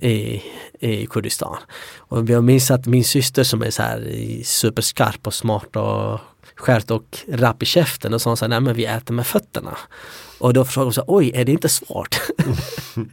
i, 0.00 0.42
i 0.80 1.06
Kurdistan. 1.06 1.56
Och 1.96 2.30
jag 2.30 2.44
minns 2.44 2.70
att 2.70 2.86
min 2.86 3.04
syster 3.04 3.44
som 3.44 3.62
är 3.62 3.70
så 3.70 3.82
här 3.82 4.08
superskarp 4.44 5.26
och 5.26 5.34
smart 5.34 5.76
och 5.76 6.20
skärt 6.56 6.90
och 6.90 7.18
rapp 7.28 7.62
i 7.62 7.66
käften 7.66 8.14
och 8.14 8.22
sa 8.22 8.36
så 8.36 8.44
här, 8.44 8.48
nej 8.50 8.60
men 8.60 8.74
vi 8.74 8.84
äter 8.84 9.14
med 9.14 9.26
fötterna. 9.26 9.78
Och 10.42 10.52
då 10.52 10.64
frågade 10.64 10.86
hon 10.86 10.92
så 10.92 11.04
oj 11.06 11.30
är 11.34 11.44
det 11.44 11.52
inte 11.52 11.68
svårt? 11.68 12.20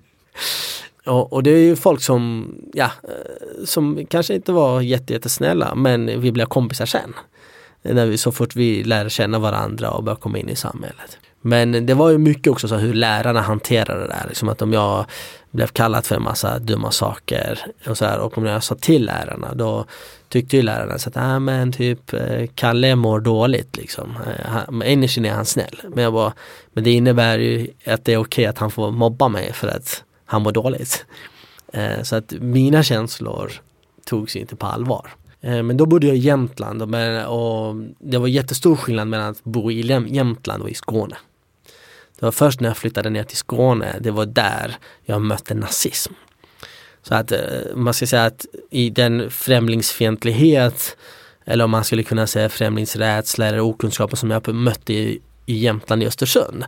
och, 1.05 1.33
och 1.33 1.43
det 1.43 1.49
är 1.49 1.57
ju 1.57 1.75
folk 1.75 2.01
som, 2.01 2.55
ja, 2.73 2.91
eh, 3.03 3.65
som 3.65 4.05
kanske 4.09 4.35
inte 4.35 4.51
var 4.51 4.81
jätte, 4.81 5.13
jättesnälla 5.13 5.75
men 5.75 6.21
vi 6.21 6.31
blev 6.31 6.45
kompisar 6.45 6.85
sen. 6.85 7.13
När 7.81 8.05
vi, 8.05 8.17
så 8.17 8.31
fort 8.31 8.55
vi 8.55 8.83
lärde 8.83 9.09
känna 9.09 9.39
varandra 9.39 9.91
och 9.91 10.03
började 10.03 10.21
komma 10.21 10.37
in 10.37 10.49
i 10.49 10.55
samhället. 10.55 11.17
Men 11.41 11.85
det 11.85 11.93
var 11.93 12.09
ju 12.09 12.17
mycket 12.17 12.51
också 12.51 12.67
så 12.67 12.75
hur 12.75 12.93
lärarna 12.93 13.41
hanterade 13.41 13.99
det 13.99 14.07
där. 14.07 14.25
Liksom 14.27 14.49
att 14.49 14.61
om 14.61 14.73
jag 14.73 15.05
blev 15.51 15.67
kallad 15.67 16.05
för 16.05 16.15
en 16.15 16.23
massa 16.23 16.59
dumma 16.59 16.91
saker 16.91 17.59
och, 17.87 17.97
så 17.97 18.05
här, 18.05 18.19
och 18.19 18.37
om 18.37 18.45
jag 18.45 18.63
sa 18.63 18.75
till 18.75 19.05
lärarna 19.05 19.53
då 19.53 19.85
tyckte 20.29 20.55
ju 20.57 20.61
lärarna 20.63 20.97
så 20.99 21.09
att 21.09 21.17
ah, 21.17 21.39
men 21.39 21.71
typ 21.71 22.13
eh, 22.13 22.45
Kalle 22.55 22.95
mår 22.95 23.19
dåligt 23.19 23.77
liksom. 23.77 24.17
Eh, 24.27 24.45
han- 24.49 24.83
Innerst 24.83 25.17
inne 25.17 25.29
är 25.29 25.33
han 25.33 25.45
snäll. 25.45 25.81
Men 25.95 26.03
jag 26.03 26.13
bara, 26.13 26.33
men 26.73 26.83
det 26.83 26.91
innebär 26.91 27.39
ju 27.39 27.67
att 27.85 28.05
det 28.05 28.13
är 28.13 28.17
okej 28.17 28.45
att 28.45 28.57
han 28.57 28.71
får 28.71 28.91
mobba 28.91 29.27
mig 29.27 29.53
för 29.53 29.67
att 29.67 30.03
han 30.25 30.41
mår 30.41 30.51
dåligt. 30.51 31.05
Eh, 31.73 32.01
Så 32.03 32.15
att 32.15 32.31
mina 32.39 32.83
känslor 32.83 33.51
togs 34.05 34.35
inte 34.35 34.55
på 34.55 34.65
allvar. 34.65 35.09
Eh, 35.41 35.63
Men 35.63 35.77
då 35.77 35.85
bodde 35.85 36.07
jag 36.07 36.15
i 36.15 36.19
Jämtland 36.19 36.81
och, 36.81 36.89
och 37.69 37.75
det 37.99 38.17
var 38.17 38.27
jättestor 38.27 38.75
skillnad 38.75 39.07
mellan 39.07 39.29
att 39.29 39.43
bo 39.43 39.71
i 39.71 39.81
Jämtland 40.15 40.63
och 40.63 40.69
i 40.69 40.73
Skåne. 40.73 41.15
Det 42.19 42.25
var 42.25 42.31
först 42.31 42.59
när 42.59 42.69
jag 42.69 42.77
flyttade 42.77 43.09
ner 43.09 43.23
till 43.23 43.37
Skåne, 43.37 43.95
det 44.01 44.11
var 44.11 44.25
där 44.25 44.77
jag 45.05 45.21
mötte 45.21 45.53
nazism. 45.53 46.13
Så 47.03 47.15
att 47.15 47.31
eh, 47.31 47.39
man 47.75 47.93
ska 47.93 48.07
säga 48.07 48.25
att 48.25 48.45
i 48.69 48.89
den 48.89 49.29
främlingsfientlighet 49.31 50.97
eller 51.45 51.63
om 51.63 51.71
man 51.71 51.83
skulle 51.83 52.03
kunna 52.03 52.27
säga 52.27 52.49
främlingsrädsla 52.49 53.45
eller 53.47 53.59
okunskapen 53.59 54.17
som 54.17 54.31
jag 54.31 54.53
mötte 54.55 54.93
i, 54.93 55.19
i 55.45 55.57
Jämtland 55.57 56.03
i 56.03 56.07
Östersund. 56.07 56.65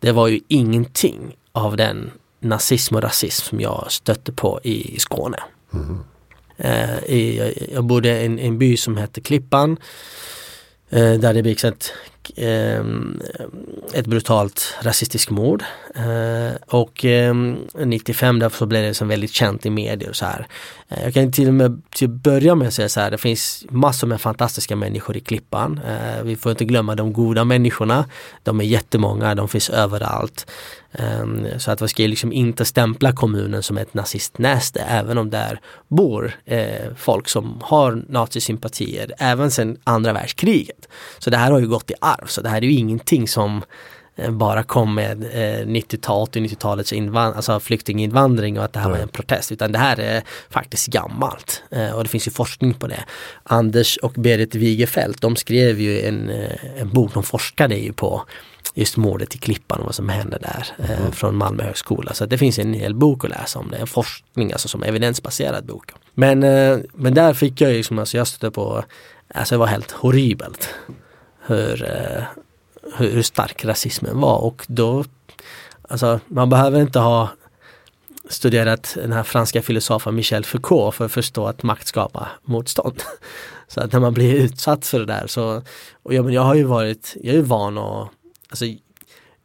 Det 0.00 0.12
var 0.12 0.28
ju 0.28 0.40
ingenting 0.48 1.36
av 1.52 1.76
den 1.76 2.10
nazism 2.40 2.94
och 2.96 3.02
rasism 3.02 3.44
som 3.48 3.60
jag 3.60 3.86
stötte 3.88 4.32
på 4.32 4.60
i, 4.62 4.94
i 4.96 4.98
Skåne. 4.98 5.38
Eh, 6.56 7.04
i, 7.06 7.36
jag- 7.38 7.68
jag 7.74 7.84
bodde 7.84 8.08
i 8.22 8.26
en, 8.26 8.38
en 8.38 8.58
by 8.58 8.76
som 8.76 8.96
hette 8.96 9.20
Klippan 9.20 9.76
eh, 10.90 11.12
där 11.12 11.34
det 11.34 11.42
begicks 11.42 11.64
ett, 11.64 11.92
eh, 12.36 12.84
ett 13.92 14.06
brutalt 14.06 14.74
rasistiskt 14.82 15.30
mord. 15.30 15.64
Eh, 15.94 16.56
och 16.66 17.04
eh, 17.04 17.34
95 17.84 18.38
därför 18.38 18.58
så 18.58 18.66
blev 18.66 18.82
det 18.82 18.88
liksom 18.88 19.08
väldigt 19.08 19.32
känt 19.32 19.66
i 19.66 19.70
medier 19.70 20.08
och 20.08 20.16
så 20.16 20.24
här. 20.24 20.46
Eh, 20.88 21.04
jag 21.04 21.14
kan 21.14 21.32
till 21.32 21.48
och 21.48 21.54
med 21.54 21.82
till 21.90 22.08
börja 22.08 22.54
med 22.54 22.72
säga 22.72 22.88
så 22.88 23.00
här, 23.00 23.10
det 23.10 23.18
finns 23.18 23.66
massor 23.70 24.06
med 24.06 24.20
fantastiska 24.20 24.76
människor 24.76 25.16
i 25.16 25.20
Klippan. 25.20 25.80
Eh, 25.86 26.22
vi 26.22 26.36
får 26.36 26.50
inte 26.50 26.64
glömma 26.64 26.94
de 26.94 27.12
goda 27.12 27.44
människorna. 27.44 28.04
De 28.42 28.60
är 28.60 28.64
jättemånga, 28.64 29.34
de 29.34 29.48
finns 29.48 29.70
överallt. 29.70 30.46
Ehm, 30.98 31.46
så 31.58 31.70
att 31.70 31.82
vi 31.82 31.88
ska 31.88 32.02
ju 32.02 32.08
liksom 32.08 32.32
inte 32.32 32.64
stämpla 32.64 33.12
kommunen 33.12 33.62
som 33.62 33.78
ett 33.78 33.94
nazistnäste 33.94 34.80
även 34.80 35.18
om 35.18 35.30
där 35.30 35.60
bor 35.88 36.32
eh, 36.44 36.94
folk 36.96 37.28
som 37.28 37.60
har 37.62 38.04
nazisympatier 38.08 39.12
även 39.18 39.50
sedan 39.50 39.76
andra 39.84 40.12
världskriget. 40.12 40.88
Så 41.18 41.30
det 41.30 41.36
här 41.36 41.50
har 41.50 41.58
ju 41.58 41.68
gått 41.68 41.90
i 41.90 41.94
arv 42.00 42.15
så 42.26 42.40
det 42.42 42.48
här 42.48 42.56
är 42.56 42.62
ju 42.62 42.72
ingenting 42.72 43.28
som 43.28 43.62
eh, 44.16 44.30
bara 44.30 44.62
kom 44.62 44.94
med 44.94 45.22
eh, 45.22 45.66
90-tal, 45.66 46.26
80-90-talets 46.26 46.92
invand- 46.92 47.36
alltså 47.36 47.60
flyktinginvandring 47.60 48.58
och 48.58 48.64
att 48.64 48.72
det 48.72 48.80
här 48.80 48.88
var 48.88 48.94
Nej. 48.94 49.02
en 49.02 49.08
protest 49.08 49.52
utan 49.52 49.72
det 49.72 49.78
här 49.78 50.00
är 50.00 50.22
faktiskt 50.50 50.86
gammalt 50.86 51.62
eh, 51.70 51.90
och 51.90 52.02
det 52.02 52.08
finns 52.08 52.26
ju 52.26 52.30
forskning 52.30 52.74
på 52.74 52.86
det. 52.86 53.04
Anders 53.42 53.96
och 53.96 54.12
Berit 54.12 54.54
Wigefelt 54.54 55.20
de 55.20 55.36
skrev 55.36 55.80
ju 55.80 56.00
en, 56.00 56.30
eh, 56.30 56.80
en 56.80 56.88
bok, 56.92 57.14
de 57.14 57.22
forskade 57.22 57.76
ju 57.76 57.92
på 57.92 58.24
just 58.74 58.96
mordet 58.96 59.34
i 59.34 59.38
Klippan 59.38 59.78
och 59.78 59.84
vad 59.84 59.94
som 59.94 60.08
hände 60.08 60.38
där 60.38 60.66
eh, 60.78 61.10
från 61.12 61.36
Malmö 61.36 61.62
högskola. 61.62 62.14
Så 62.14 62.26
det 62.26 62.38
finns 62.38 62.58
en 62.58 62.74
hel 62.74 62.94
bok 62.94 63.24
att 63.24 63.30
läsa 63.30 63.58
om 63.58 63.70
det, 63.70 63.76
en 63.76 63.86
forskning 63.86 64.52
alltså 64.52 64.68
som 64.68 64.82
evidensbaserad 64.82 65.66
bok. 65.66 65.90
Men, 66.14 66.40
men 66.94 67.14
där 67.14 67.34
fick 67.34 67.60
jag 67.60 67.70
ju 67.70 67.76
liksom, 67.76 67.98
alltså 67.98 68.16
jag 68.16 68.26
stötte 68.26 68.50
på, 68.50 68.84
alltså 69.34 69.54
det 69.54 69.58
var 69.58 69.66
helt 69.66 69.90
horribelt 69.90 70.68
hur, 71.46 71.82
eh, 71.84 72.22
hur, 72.96 73.22
stark 73.22 73.64
rasismen 73.64 74.20
var 74.20 74.38
och 74.38 74.64
då, 74.68 75.04
alltså 75.88 76.20
man 76.26 76.50
behöver 76.50 76.80
inte 76.80 76.98
ha 76.98 77.28
studerat 78.28 78.92
den 78.94 79.12
här 79.12 79.22
franska 79.22 79.62
filosofen 79.62 80.14
Michel 80.14 80.44
Foucault 80.44 80.94
för 80.94 81.04
att 81.04 81.12
förstå 81.12 81.46
att 81.46 81.62
makt 81.62 81.86
skapar 81.86 82.28
motstånd. 82.42 83.02
Så 83.68 83.80
att 83.80 83.92
när 83.92 84.00
man 84.00 84.14
blir 84.14 84.34
utsatt 84.34 84.86
för 84.86 84.98
det 84.98 85.06
där 85.06 85.26
så, 85.26 85.62
och 86.02 86.14
jag, 86.14 86.24
men 86.24 86.34
jag 86.34 86.42
har 86.42 86.54
ju 86.54 86.64
varit, 86.64 87.16
jag 87.22 87.32
är 87.32 87.36
ju 87.38 87.42
van 87.42 87.78
att, 87.78 88.08
alltså 88.48 88.64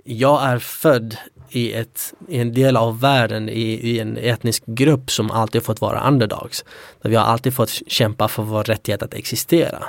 jag 0.04 0.44
är 0.44 0.60
född 0.60 1.18
i, 1.50 1.74
ett, 1.74 2.14
i 2.28 2.38
en 2.38 2.54
del 2.54 2.78
av 2.78 3.00
världen 3.00 3.50
i, 3.50 3.62
i 3.62 4.00
en 4.00 4.18
etnisk 4.18 4.64
grupp 4.66 5.12
som 5.12 5.32
alltid 5.32 5.64
fått 5.64 5.82
vara 5.82 6.08
underdogs. 6.08 6.66
Där 7.02 7.10
vi 7.10 7.16
har 7.16 7.24
alltid 7.24 7.54
fått 7.54 7.70
kämpa 7.88 8.28
för 8.28 8.44
vår 8.44 8.64
rättighet 8.64 9.04
att 9.04 9.14
existera. 9.14 9.84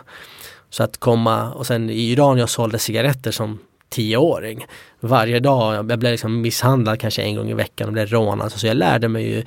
Så 0.73 0.83
att 0.83 1.01
komma, 1.01 1.53
och 1.53 1.67
sen 1.67 1.91
i 1.91 2.11
Iran 2.11 2.39
jag 2.39 2.51
sålde 2.51 2.79
cigaretter 2.79 3.31
som 3.31 3.59
tioåring. 3.89 4.67
Varje 5.01 5.41
dag, 5.41 5.75
jag 5.75 5.85
blev 5.85 6.03
liksom 6.03 6.41
misshandlad 6.41 7.01
kanske 7.01 7.23
en 7.23 7.37
gång 7.37 7.51
i 7.51 7.55
veckan 7.55 7.87
och 7.87 7.93
blev 7.93 8.09
rånad. 8.09 8.53
Så 8.53 8.67
jag 8.67 8.77
lärde 8.77 9.09
mig 9.09 9.29
ju 9.29 9.45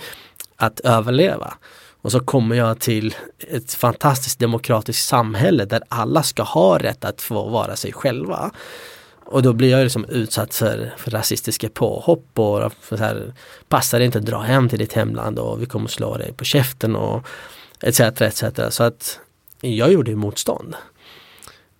att 0.55 0.79
överleva. 0.79 1.53
Och 2.01 2.11
så 2.11 2.19
kommer 2.19 2.55
jag 2.55 2.79
till 2.79 3.15
ett 3.39 3.73
fantastiskt 3.73 4.39
demokratiskt 4.39 5.07
samhälle 5.07 5.65
där 5.65 5.83
alla 5.89 6.23
ska 6.23 6.43
ha 6.43 6.77
rätt 6.77 7.05
att 7.05 7.21
få 7.21 7.49
vara 7.49 7.75
sig 7.75 7.93
själva. 7.93 8.51
Och 9.25 9.41
då 9.41 9.53
blir 9.53 9.71
jag 9.71 9.83
liksom 9.83 10.05
utsatt 10.05 10.53
för, 10.53 10.93
för 10.97 11.11
rasistiska 11.11 11.69
påhopp 11.69 12.39
och 12.39 12.73
för 12.81 12.97
så 12.97 13.03
här, 13.03 13.33
passar 13.69 13.99
det 13.99 14.05
inte 14.05 14.17
att 14.17 14.25
dra 14.25 14.39
hem 14.39 14.69
till 14.69 14.79
ditt 14.79 14.93
hemland 14.93 15.39
och 15.39 15.61
vi 15.61 15.65
kommer 15.65 15.87
slå 15.87 16.17
dig 16.17 16.33
på 16.33 16.43
käften 16.43 16.95
och 16.95 17.27
etc. 17.81 17.99
etc. 17.99 18.43
Så 18.69 18.83
att 18.83 19.19
jag 19.61 19.91
gjorde 19.91 20.11
ju 20.11 20.17
motstånd. 20.17 20.75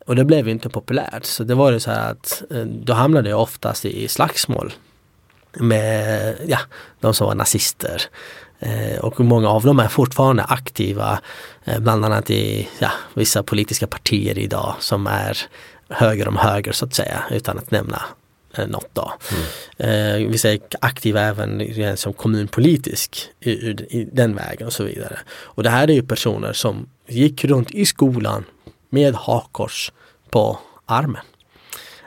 Och 0.06 0.16
det 0.16 0.26
blev 0.26 0.48
inte 0.48 0.70
populärt. 0.70 1.26
Så 1.26 1.44
det 1.44 1.56
var 1.56 1.72
det 1.72 1.80
så 1.80 1.92
här 1.92 2.12
att 2.12 2.44
eh, 2.52 2.64
då 2.64 2.94
hamnade 2.94 3.30
jag 3.30 3.42
oftast 3.42 3.86
i 3.86 4.08
slagsmål 4.08 4.74
med 5.54 6.36
ja, 6.48 6.60
de 7.00 7.14
som 7.14 7.28
var 7.28 7.36
nazister. 7.36 8.02
Eh, 8.60 9.00
och 9.00 9.20
många 9.20 9.50
av 9.50 9.64
dem 9.64 9.80
är 9.80 9.88
fortfarande 9.88 10.44
aktiva, 10.44 11.20
eh, 11.64 11.80
bland 11.80 12.06
annat 12.06 12.30
i 12.30 12.70
ja, 12.80 12.92
vissa 13.14 13.44
politiska 13.44 13.88
partier 13.88 14.38
idag 14.38 14.76
som 14.80 15.08
är 15.08 15.38
höger 15.90 16.28
om 16.28 16.38
höger 16.38 16.72
så 16.72 16.86
att 16.86 16.94
säga, 16.94 17.24
utan 17.32 17.58
att 17.58 17.72
nämna 17.72 18.02
eh, 18.58 18.68
något 18.68 18.90
då. 18.94 19.14
Eh, 19.78 20.16
vissa 20.16 20.52
är 20.52 20.60
aktiva 20.82 21.22
även 21.22 21.98
som 21.98 22.14
kommunpolitisk 22.14 23.30
i, 23.40 23.52
i, 23.52 23.70
i 23.90 24.10
den 24.12 24.36
vägen 24.36 24.68
och 24.68 24.74
så 24.74 24.84
vidare. 24.84 25.20
Och 25.28 25.64
det 25.64 25.70
här 25.70 25.88
är 25.90 25.94
ju 25.94 26.04
personer 26.04 26.54
som 26.54 26.90
gick 27.08 27.46
runt 27.46 27.72
i 27.72 27.86
skolan 27.86 28.44
med 28.96 29.16
hakkors 29.28 29.92
på 30.32 30.46
armen. 30.86 31.26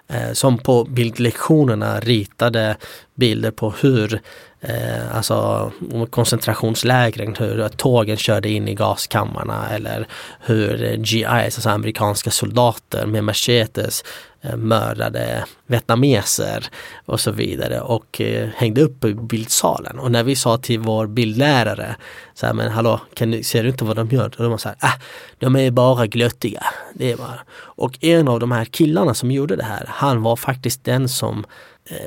Eh, 0.09 0.33
som 0.33 0.59
på 0.59 0.85
bildlektionerna 0.85 2.01
ritade 2.01 2.77
bilder 3.15 3.51
på 3.51 3.71
hur 3.83 4.21
eh, 4.61 5.17
alltså 5.17 5.73
koncentrationslägren, 6.11 7.35
hur 7.39 7.69
tågen 7.69 8.17
körde 8.17 8.49
in 8.49 8.69
i 8.69 8.75
gaskammarna 8.75 9.69
eller 9.69 10.07
hur 10.41 10.97
GIs, 10.97 11.27
alltså 11.27 11.69
amerikanska 11.69 12.31
soldater 12.31 13.07
med 13.07 13.25
machetes 13.25 14.05
eh, 14.43 14.57
mördade 14.57 15.45
vietnameser 15.67 16.67
och 17.07 17.21
så 17.21 17.31
vidare 17.31 17.81
och 17.81 18.21
eh, 18.21 18.49
hängde 18.57 18.83
upp 18.83 19.05
i 19.05 19.15
bildsalen. 19.15 19.99
Och 19.99 20.13
när 20.13 20.23
vi 20.23 20.37
sa 20.37 20.59
till 20.59 20.81
vår 20.81 21.07
bildlärare 21.07 21.97
så 22.35 22.47
här, 22.47 22.55
men 22.55 22.71
hallå, 22.71 23.01
kan 23.15 23.31
du, 23.31 23.43
ser 23.43 23.63
du 23.63 23.69
inte 23.69 23.85
vad 23.85 23.97
de 23.97 24.09
gör? 24.09 24.25
Och 24.25 24.43
de 24.43 24.51
var 24.51 24.59
så 24.59 24.69
här, 24.69 24.79
ah, 24.81 25.01
de 25.39 25.57
är 25.57 25.71
bara 25.71 26.07
glöttiga. 26.07 26.65
Det 26.95 27.13
är 27.13 27.17
bara. 27.17 27.41
Och 27.51 28.05
en 28.05 28.29
av 28.29 28.41
de 28.41 28.53
här 28.53 28.65
killarna 28.65 29.15
som 29.15 29.31
gjorde 29.31 29.57
det 29.57 29.65
här, 29.65 29.85
han 29.89 30.23
var 30.23 30.37
faktiskt 30.37 30.85
den 30.85 31.09
som 31.09 31.45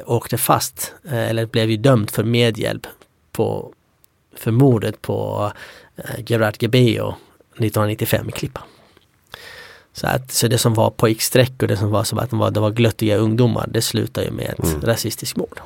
åkte 0.06 0.38
fast 0.38 0.94
eh, 1.06 1.30
eller 1.30 1.46
blev 1.46 1.70
ju 1.70 1.78
dömd 1.78 2.10
för 2.10 2.24
medhjälp 2.24 2.88
på, 3.32 3.74
för 4.36 4.52
mordet 4.52 5.02
på 5.02 5.52
eh, 5.96 6.04
Gerard 6.26 6.56
Gebeo 6.60 7.16
1995 7.54 8.30
i 8.30 8.32
Klippan. 8.32 8.64
Så, 9.94 10.08
att, 10.08 10.32
så 10.32 10.48
det 10.48 10.58
som 10.58 10.74
var 10.74 10.90
pojkstreck 10.90 11.62
och 11.62 11.68
det 11.68 11.78
som 11.78 11.92
var 11.92 12.04
som 12.04 12.20
att 12.20 12.30
de 12.30 12.40
var, 12.40 12.52
det 12.52 12.60
var 12.60 12.72
glöttiga 12.72 13.18
ungdomar 13.18 13.68
det 13.68 13.82
slutar 13.82 14.24
ju 14.24 14.32
med 14.32 14.56
ett 14.60 14.64
mm. 14.64 14.82
rasistiskt 14.82 15.38
mord. 15.38 15.60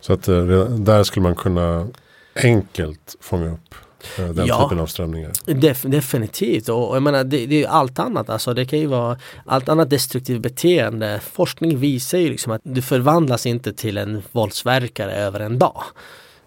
Så 0.00 0.12
att 0.12 0.28
eh, 0.28 0.44
där 0.64 1.04
skulle 1.04 1.22
man 1.22 1.34
kunna 1.34 1.88
enkelt 2.34 3.16
fånga 3.20 3.52
upp 3.52 3.74
eh, 3.74 3.78
den 4.16 4.46
ja, 4.46 4.62
typen 4.62 4.80
av 4.80 4.86
strömningar? 4.86 5.32
Def, 5.44 5.82
definitivt 5.82 6.68
och, 6.68 6.88
och 6.88 6.96
jag 6.96 7.02
menar 7.02 7.24
det, 7.24 7.46
det 7.46 7.64
är 7.64 7.68
allt 7.68 7.98
annat. 7.98 8.30
Alltså 8.30 8.54
det 8.54 8.66
kan 8.66 8.78
ju 8.78 8.86
vara 8.86 9.18
allt 9.46 9.68
annat 9.68 9.90
destruktivt 9.90 10.42
beteende. 10.42 11.20
Forskning 11.32 11.78
visar 11.78 12.18
ju 12.18 12.28
liksom 12.28 12.52
att 12.52 12.60
du 12.64 12.82
förvandlas 12.82 13.46
inte 13.46 13.72
till 13.72 13.98
en 13.98 14.22
våldsverkare 14.32 15.12
över 15.12 15.40
en 15.40 15.58
dag. 15.58 15.82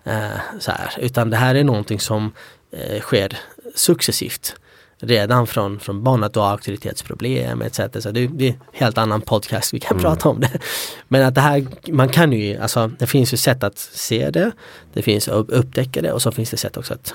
Eh, 0.04 0.30
så 0.60 0.72
här, 0.72 0.94
utan 1.00 1.30
det 1.30 1.38
här 1.38 1.56
är 1.56 1.64
någonting 1.64 2.00
som 2.00 2.32
eh, 2.72 3.02
sker 3.02 3.38
successivt 3.76 4.56
redan 5.02 5.48
från, 5.48 5.80
från 5.80 6.04
barn 6.04 6.24
att 6.24 6.34
du 6.34 6.40
har 6.40 6.52
auktoritetsproblem 6.52 7.62
etc. 7.62 7.80
Så 8.00 8.12
det, 8.12 8.28
det 8.28 8.48
är 8.48 8.52
en 8.52 8.60
helt 8.72 8.98
annan 8.98 9.22
podcast, 9.22 9.74
vi 9.74 9.80
kan 9.80 9.92
mm. 9.92 10.04
prata 10.04 10.30
om 10.30 10.40
det. 10.40 10.60
Men 11.08 11.26
att 11.26 11.36
det 11.36 11.42
här, 11.42 11.68
man 11.88 12.10
kan 12.10 12.32
ju, 12.32 12.58
alltså 12.58 12.92
det 13.00 13.08
finns 13.08 13.34
ju 13.34 13.38
sätt 13.38 13.64
att 13.64 13.78
se 13.78 14.30
det, 14.30 14.52
det 14.94 15.02
finns 15.02 15.28
att 15.28 15.50
upptäcka 15.50 16.02
det 16.02 16.12
och 16.12 16.22
så 16.22 16.32
finns 16.32 16.50
det 16.50 16.58
sätt 16.58 16.78
också 16.78 16.94
att 16.94 17.14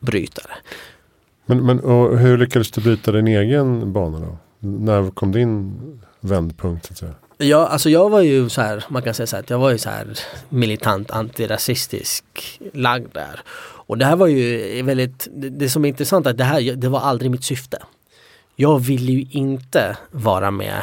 bryta 0.00 0.42
det. 0.42 0.70
Men, 1.46 1.66
men 1.66 1.80
och 1.80 2.18
hur 2.18 2.38
lyckades 2.38 2.70
du 2.70 2.80
bryta 2.80 3.12
din 3.12 3.28
egen 3.28 3.92
bana 3.92 4.18
då? 4.18 4.38
När 4.58 5.10
kom 5.10 5.32
din 5.32 5.76
vändpunkt? 6.20 6.96
Så 6.98 7.06
Ja, 7.42 7.66
alltså 7.66 7.90
jag 7.90 8.10
var 8.10 8.20
ju 8.20 8.48
så 8.48 8.60
här, 8.60 8.84
man 8.88 9.02
kan 9.02 9.14
säga 9.14 9.26
så 9.26 9.36
här, 9.36 9.44
jag 9.48 9.58
var 9.58 9.70
ju 9.70 9.78
så 9.78 9.90
här 9.90 10.18
militant 10.48 11.10
antirasistisk 11.10 12.24
lagd 12.72 13.14
där. 13.14 13.40
Och 13.86 13.98
det 13.98 14.04
här 14.04 14.16
var 14.16 14.26
ju 14.26 14.82
väldigt, 14.82 15.28
det 15.32 15.70
som 15.70 15.84
är 15.84 15.88
intressant 15.88 16.26
är 16.26 16.30
att 16.30 16.38
det 16.38 16.44
här, 16.44 16.74
det 16.76 16.88
var 16.88 17.00
aldrig 17.00 17.30
mitt 17.30 17.44
syfte. 17.44 17.78
Jag 18.56 18.78
ville 18.78 19.12
ju 19.12 19.26
inte 19.30 19.96
vara 20.10 20.50
med 20.50 20.82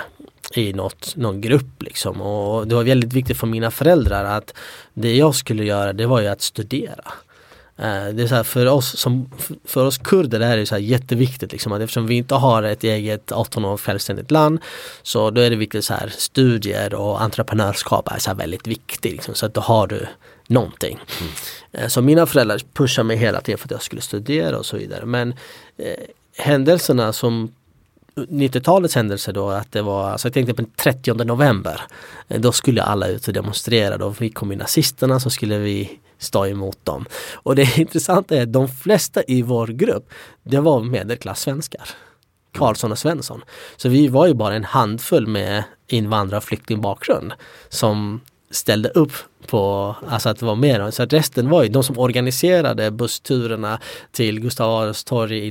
i 0.53 0.73
något, 0.73 1.15
någon 1.15 1.41
grupp 1.41 1.83
liksom 1.83 2.21
och 2.21 2.67
det 2.67 2.75
var 2.75 2.83
väldigt 2.83 3.13
viktigt 3.13 3.37
för 3.37 3.47
mina 3.47 3.71
föräldrar 3.71 4.25
att 4.25 4.53
det 4.93 5.15
jag 5.15 5.35
skulle 5.35 5.63
göra 5.63 5.93
det 5.93 6.05
var 6.05 6.21
ju 6.21 6.27
att 6.27 6.41
studera. 6.41 7.13
Eh, 7.77 8.07
det 8.13 8.23
är 8.23 8.27
så 8.27 8.35
här, 8.35 8.43
för 8.43 8.65
oss 8.65 8.99
som 8.99 9.29
för 9.65 9.85
oss 9.85 9.97
kurder 9.97 10.39
det 10.39 10.45
här 10.45 10.57
är 10.57 10.65
så 10.65 10.75
här 10.75 10.81
jätteviktigt 10.81 11.51
liksom 11.51 11.71
att 11.71 11.81
eftersom 11.81 12.07
vi 12.07 12.15
inte 12.15 12.35
har 12.35 12.63
ett 12.63 12.83
eget 12.83 13.31
18 13.31 13.65
år 13.65 13.77
självständigt 13.77 14.31
land 14.31 14.59
så 15.03 15.31
då 15.31 15.41
är 15.41 15.49
det 15.49 15.55
viktigt 15.55 15.85
så 15.85 15.93
här 15.93 16.13
studier 16.17 16.93
och 16.93 17.21
entreprenörskap 17.21 18.11
är 18.11 18.19
så 18.19 18.33
väldigt 18.33 18.67
viktigt 18.67 19.11
liksom, 19.11 19.35
så 19.35 19.45
att 19.45 19.53
då 19.53 19.61
har 19.61 19.87
du 19.87 20.07
någonting. 20.47 20.99
Mm. 21.71 21.89
Så 21.89 22.01
mina 22.01 22.25
föräldrar 22.25 22.61
pushade 22.73 23.07
mig 23.07 23.17
hela 23.17 23.41
tiden 23.41 23.57
för 23.57 23.67
att 23.67 23.71
jag 23.71 23.81
skulle 23.81 24.01
studera 24.01 24.57
och 24.57 24.65
så 24.65 24.77
vidare 24.77 25.05
men 25.05 25.33
eh, 25.77 25.93
händelserna 26.37 27.13
som 27.13 27.51
90-talets 28.17 28.95
händelser 28.95 29.33
då 29.33 29.49
att 29.49 29.71
det 29.71 29.81
var, 29.81 30.09
alltså 30.09 30.27
jag 30.27 30.33
tänkte 30.33 30.53
på 30.53 30.61
den 30.61 30.71
30 30.71 31.13
november. 31.13 31.81
Då 32.27 32.51
skulle 32.51 32.83
alla 32.83 33.07
ut 33.07 33.27
och 33.27 33.33
demonstrera. 33.33 33.97
Då 33.97 34.09
vi 34.09 34.29
kom 34.29 34.51
ju 34.51 34.57
nazisterna 34.57 35.19
så 35.19 35.29
skulle 35.29 35.57
vi 35.57 35.99
stå 36.17 36.45
emot 36.45 36.85
dem. 36.85 37.05
Och 37.33 37.55
det 37.55 37.77
intressanta 37.77 38.35
är 38.35 38.41
att 38.41 38.53
de 38.53 38.67
flesta 38.67 39.23
i 39.27 39.41
vår 39.41 39.67
grupp, 39.67 40.09
det 40.43 40.59
var 40.59 40.81
medelklassvenskar, 40.81 41.89
Karlsson 42.53 42.91
och 42.91 42.99
Svensson. 42.99 43.41
Så 43.77 43.89
vi 43.89 44.07
var 44.07 44.27
ju 44.27 44.33
bara 44.33 44.55
en 44.55 44.63
handfull 44.63 45.27
med 45.27 45.63
invandrar 45.87 46.37
och 46.37 46.43
flyktingbakgrund 46.43 47.33
som 47.69 48.21
ställde 48.51 48.89
upp 48.89 49.11
på 49.47 49.95
alltså 50.07 50.29
att 50.29 50.41
vara 50.41 50.55
med. 50.55 50.93
Så 50.93 51.03
att 51.03 51.13
resten 51.13 51.49
var 51.49 51.63
ju 51.63 51.69
de 51.69 51.83
som 51.83 51.99
organiserade 51.99 52.91
bussturerna 52.91 53.79
till 54.11 54.39
Gustav 54.39 54.71
Adolfs 54.71 55.03
torg 55.03 55.47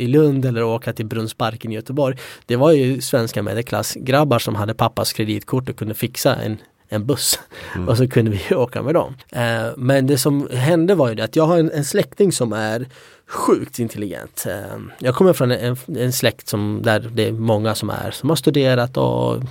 i 0.00 0.06
Lund 0.06 0.44
eller 0.44 0.62
åka 0.62 0.92
till 0.92 1.06
Brunnsparken 1.06 1.72
i 1.72 1.74
Göteborg. 1.74 2.18
Det 2.46 2.56
var 2.56 2.72
ju 2.72 3.00
svenska 3.00 3.42
medelklassgrabbar 3.42 4.38
som 4.38 4.54
hade 4.54 4.74
pappas 4.74 5.12
kreditkort 5.12 5.68
och 5.68 5.76
kunde 5.76 5.94
fixa 5.94 6.36
en 6.36 6.58
en 6.92 7.06
buss 7.06 7.40
mm. 7.74 7.88
och 7.88 7.96
så 7.96 8.08
kunde 8.08 8.30
vi 8.30 8.54
åka 8.54 8.82
med 8.82 8.94
dem. 8.94 9.14
Eh, 9.28 9.66
men 9.76 10.06
det 10.06 10.18
som 10.18 10.48
hände 10.52 10.94
var 10.94 11.08
ju 11.08 11.14
det 11.14 11.24
att 11.24 11.36
jag 11.36 11.44
har 11.44 11.58
en, 11.58 11.70
en 11.70 11.84
släkting 11.84 12.32
som 12.32 12.52
är 12.52 12.86
sjukt 13.26 13.78
intelligent. 13.78 14.46
Eh, 14.48 14.78
jag 14.98 15.14
kommer 15.14 15.32
från 15.32 15.50
en, 15.50 15.76
en, 15.96 16.12
släkt 16.12 16.48
som, 16.48 16.80
där 16.82 17.00
det 17.00 17.28
är 17.28 17.32
många 17.32 17.74
som 17.74 17.90
är 17.90 18.10
som 18.10 18.28
har 18.28 18.36
studerat 18.36 18.96
och 18.96 19.42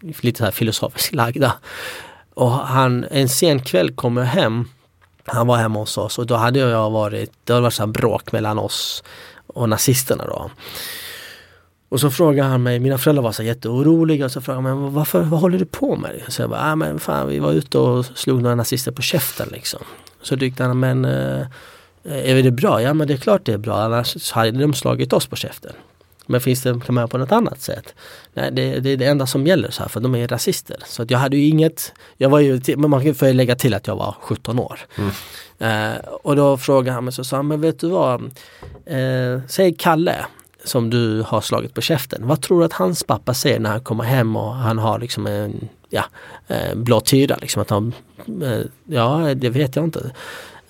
lite 0.00 0.38
så 0.38 0.44
här 0.44 0.50
filosofiskt 0.50 1.14
lagda. 1.14 1.52
Och 2.34 2.50
han, 2.50 3.04
en 3.10 3.28
sen 3.28 3.60
kväll 3.60 3.94
kom 3.94 4.16
jag 4.16 4.24
hem. 4.24 4.68
Han 5.24 5.46
var 5.46 5.56
hemma 5.56 5.78
hos 5.78 5.98
oss 5.98 6.18
och 6.18 6.26
då 6.26 6.34
hade 6.34 6.58
jag 6.58 6.90
varit, 6.90 7.32
det 7.44 7.52
hade 7.52 7.62
varit 7.62 7.74
så 7.74 7.86
bråk 7.86 8.32
mellan 8.32 8.58
oss 8.58 9.04
och 9.46 9.68
nazisterna 9.68 10.24
då. 10.26 10.50
Och 11.88 12.00
så 12.00 12.10
frågade 12.10 12.48
han 12.48 12.62
mig, 12.62 12.78
mina 12.80 12.98
föräldrar 12.98 13.22
var 13.22 13.32
så 13.32 13.42
jätteoroliga 13.42 14.24
och 14.24 14.32
så 14.32 14.40
frågade 14.40 14.68
han 14.68 14.82
mig 14.82 14.90
varför, 14.90 15.22
vad 15.22 15.40
håller 15.40 15.58
du 15.58 15.64
på 15.64 15.96
med? 15.96 16.22
Så 16.28 16.42
jag 16.42 16.50
bara, 16.50 16.72
ah, 16.72 16.76
men 16.76 17.00
fan 17.00 17.28
vi 17.28 17.38
var 17.38 17.52
ute 17.52 17.78
och 17.78 18.06
slog 18.06 18.42
några 18.42 18.54
nazister 18.54 18.92
på 18.92 19.02
käften 19.02 19.48
liksom. 19.52 19.80
Så 20.22 20.36
tyckte 20.36 20.64
han, 20.64 20.80
men 20.80 21.04
eh, 21.04 21.46
är 22.04 22.42
det 22.42 22.50
bra? 22.50 22.82
Ja 22.82 22.94
men 22.94 23.08
det 23.08 23.14
är 23.14 23.18
klart 23.18 23.44
det 23.44 23.52
är 23.52 23.58
bra, 23.58 23.82
annars 23.82 24.32
hade 24.32 24.50
de 24.50 24.74
slagit 24.74 25.12
oss 25.12 25.26
på 25.26 25.36
käften. 25.36 25.72
Men 26.26 26.40
finns 26.40 26.62
det, 26.62 26.70
kan 26.70 26.94
man 26.94 27.02
göra 27.02 27.08
på 27.08 27.18
något 27.18 27.32
annat 27.32 27.60
sätt? 27.60 27.94
Nej, 28.34 28.50
det, 28.52 28.80
det, 28.80 28.90
är 28.90 28.96
det 28.96 29.06
enda 29.06 29.26
som 29.26 29.46
gäller 29.46 29.70
så 29.70 29.82
här 29.82 29.88
för 29.88 30.00
de 30.00 30.14
är 30.14 30.28
rasister. 30.28 30.76
Så 30.86 31.02
att 31.02 31.10
jag 31.10 31.18
hade 31.18 31.36
ju 31.36 31.48
inget, 31.48 31.92
jag 32.16 32.28
var 32.28 32.40
ju, 32.40 32.60
men 32.76 32.90
man 32.90 33.14
får 33.14 33.32
lägga 33.32 33.56
till 33.56 33.74
att 33.74 33.86
jag 33.86 33.96
var 33.96 34.16
17 34.20 34.58
år. 34.58 34.80
Mm. 34.98 35.10
Eh, 35.58 35.98
och 36.04 36.36
då 36.36 36.56
frågade 36.56 36.92
han 36.92 37.04
mig 37.04 37.12
så 37.12 37.24
sa 37.24 37.36
han, 37.36 37.48
men 37.48 37.60
vet 37.60 37.80
du 37.80 37.88
vad, 37.88 38.22
eh, 38.86 39.40
säg 39.48 39.74
Kalle 39.74 40.24
som 40.64 40.90
du 40.90 41.22
har 41.26 41.40
slagit 41.40 41.74
på 41.74 41.80
käften. 41.80 42.26
Vad 42.26 42.42
tror 42.42 42.58
du 42.58 42.64
att 42.64 42.72
hans 42.72 43.04
pappa 43.04 43.34
säger 43.34 43.60
när 43.60 43.70
han 43.70 43.80
kommer 43.80 44.04
hem 44.04 44.36
och 44.36 44.54
han 44.54 44.78
har 44.78 44.98
liksom 44.98 45.26
en 45.26 45.68
ja, 45.90 46.04
eh, 46.48 46.74
blå 46.74 47.00
tyra? 47.00 47.36
Liksom 47.40 47.62
att 47.62 47.70
han, 47.70 47.92
eh, 48.42 48.60
ja, 48.84 49.34
det 49.34 49.50
vet 49.50 49.76
jag 49.76 49.84
inte. 49.84 50.10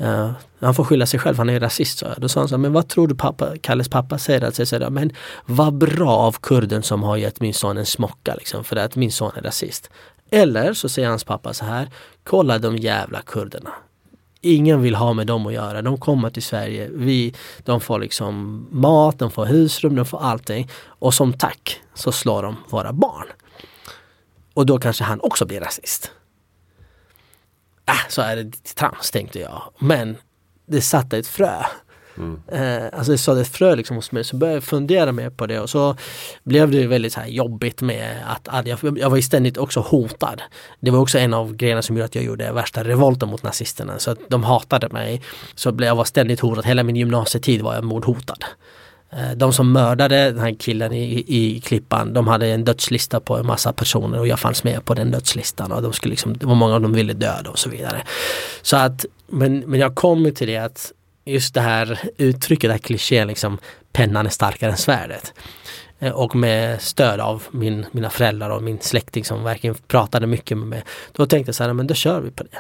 Uh, 0.00 0.30
han 0.60 0.74
får 0.74 0.84
skylla 0.84 1.06
sig 1.06 1.20
själv, 1.20 1.38
han 1.38 1.50
är 1.50 1.60
rasist. 1.60 1.98
Så. 1.98 2.06
Då 2.16 2.28
sa 2.28 2.40
han 2.40 2.48
så 2.48 2.58
men 2.58 2.72
vad 2.72 2.88
tror 2.88 3.08
du 3.08 3.14
pappa, 3.14 3.56
Kalles 3.60 3.88
pappa 3.88 4.18
säger? 4.18 4.44
Att 4.44 4.68
säga 4.68 4.90
men 4.90 5.12
vad 5.46 5.74
bra 5.74 6.10
av 6.10 6.36
kurden 6.42 6.82
som 6.82 7.02
har 7.02 7.16
gett 7.16 7.40
min 7.40 7.54
son 7.54 7.78
en 7.78 7.86
smocka 7.86 8.34
liksom, 8.34 8.64
för 8.64 8.76
att 8.76 8.96
min 8.96 9.12
son 9.12 9.32
är 9.36 9.42
rasist. 9.42 9.90
Eller 10.30 10.72
så 10.72 10.88
säger 10.88 11.08
hans 11.08 11.24
pappa 11.24 11.52
så 11.52 11.64
här, 11.64 11.88
kolla 12.24 12.58
de 12.58 12.76
jävla 12.76 13.22
kurderna. 13.22 13.70
Ingen 14.40 14.82
vill 14.82 14.94
ha 14.94 15.12
med 15.12 15.26
dem 15.26 15.46
att 15.46 15.52
göra. 15.52 15.82
De 15.82 15.98
kommer 15.98 16.30
till 16.30 16.42
Sverige. 16.42 16.88
Vi, 16.92 17.34
de 17.64 17.80
får 17.80 17.98
liksom 17.98 18.66
mat, 18.70 19.18
de 19.18 19.30
får 19.30 19.46
husrum, 19.46 19.94
de 19.94 20.06
får 20.06 20.22
allting. 20.22 20.70
Och 20.86 21.14
som 21.14 21.32
tack 21.32 21.80
så 21.94 22.12
slår 22.12 22.42
de 22.42 22.56
våra 22.68 22.92
barn. 22.92 23.26
Och 24.54 24.66
då 24.66 24.78
kanske 24.78 25.04
han 25.04 25.20
också 25.20 25.46
blir 25.46 25.60
rasist 25.60 26.10
äh, 27.88 28.08
så 28.08 28.22
är 28.22 28.36
det 28.36 28.74
trams 28.74 29.10
tänkte 29.10 29.38
jag. 29.40 29.62
Men 29.78 30.16
det 30.66 30.80
satte 30.80 31.18
ett 31.18 31.26
frö. 31.26 31.62
Mm. 32.18 32.40
Eh, 32.48 32.98
alltså 32.98 33.12
det 33.12 33.18
satte 33.18 33.40
ett 33.40 33.48
frö 33.48 33.74
liksom 33.74 33.96
hos 33.96 34.12
mig 34.12 34.24
så 34.24 34.36
började 34.36 34.56
jag 34.56 34.64
fundera 34.64 35.12
mer 35.12 35.30
på 35.30 35.46
det 35.46 35.60
och 35.60 35.70
så 35.70 35.96
blev 36.42 36.70
det 36.70 36.86
väldigt 36.86 37.12
så 37.12 37.20
här 37.20 37.26
jobbigt 37.26 37.80
med 37.80 38.22
att, 38.26 38.48
att 38.48 38.66
jag, 38.66 38.98
jag 38.98 39.10
var 39.10 39.20
ständigt 39.20 39.58
också 39.58 39.80
hotad. 39.80 40.42
Det 40.80 40.90
var 40.90 40.98
också 40.98 41.18
en 41.18 41.34
av 41.34 41.56
grejerna 41.56 41.82
som 41.82 41.96
gjorde 41.96 42.04
att 42.04 42.14
jag 42.14 42.24
gjorde 42.24 42.52
värsta 42.52 42.84
revolten 42.84 43.28
mot 43.28 43.42
nazisterna. 43.42 43.98
Så 43.98 44.10
att 44.10 44.18
de 44.28 44.44
hatade 44.44 44.88
mig. 44.88 45.22
Så 45.54 45.76
jag 45.78 45.96
var 45.96 46.04
ständigt 46.04 46.40
hotad. 46.40 46.66
Hela 46.66 46.82
min 46.82 46.96
gymnasietid 46.96 47.62
var 47.62 47.74
jag 47.74 47.84
mordhotad. 47.84 48.38
Eh, 49.16 49.30
de 49.36 49.52
som 49.52 49.72
mördade 49.72 50.24
den 50.24 50.38
här 50.38 50.54
killen 50.58 50.92
i, 50.92 51.24
i 51.26 51.60
Klippan, 51.60 52.12
de 52.12 52.28
hade 52.28 52.46
en 52.46 52.64
dödslista 52.64 53.20
på 53.20 53.36
en 53.36 53.46
massa 53.46 53.72
personer 53.72 54.18
och 54.18 54.28
jag 54.28 54.40
fanns 54.40 54.64
med 54.64 54.84
på 54.84 54.94
den 54.94 55.10
dödslistan 55.10 55.72
och 55.72 55.82
de 55.82 55.92
skulle 55.92 56.10
liksom, 56.10 56.36
det 56.36 56.46
var 56.46 56.54
många 56.54 56.74
av 56.74 56.80
dem 56.80 56.92
ville 56.92 57.12
döda 57.12 57.50
och 57.50 57.58
så 57.58 57.70
vidare. 57.70 58.02
Så 58.62 58.76
att, 58.76 59.04
men, 59.26 59.58
men 59.58 59.80
jag 59.80 59.94
kommer 59.94 60.30
till 60.30 60.46
det 60.46 60.56
att 60.56 60.92
just 61.24 61.54
det 61.54 61.60
här 61.60 61.98
uttrycket, 62.16 62.68
det 62.68 62.72
här 62.72 62.78
klichén 62.78 63.28
liksom, 63.28 63.58
pennan 63.92 64.26
är 64.26 64.30
starkare 64.30 64.70
än 64.70 64.76
svärdet. 64.76 65.32
Eh, 65.98 66.12
och 66.12 66.36
med 66.36 66.82
stöd 66.82 67.20
av 67.20 67.42
min, 67.50 67.86
mina 67.92 68.10
föräldrar 68.10 68.50
och 68.50 68.62
min 68.62 68.80
släkting 68.80 69.24
som 69.24 69.44
verkligen 69.44 69.74
pratade 69.74 70.26
mycket 70.26 70.58
med 70.58 70.68
mig. 70.68 70.84
Då 71.12 71.26
tänkte 71.26 71.48
jag 71.48 71.54
så 71.54 71.64
här, 71.64 71.72
men 71.72 71.86
då 71.86 71.94
kör 71.94 72.20
vi 72.20 72.30
på 72.30 72.42
det. 72.42 72.58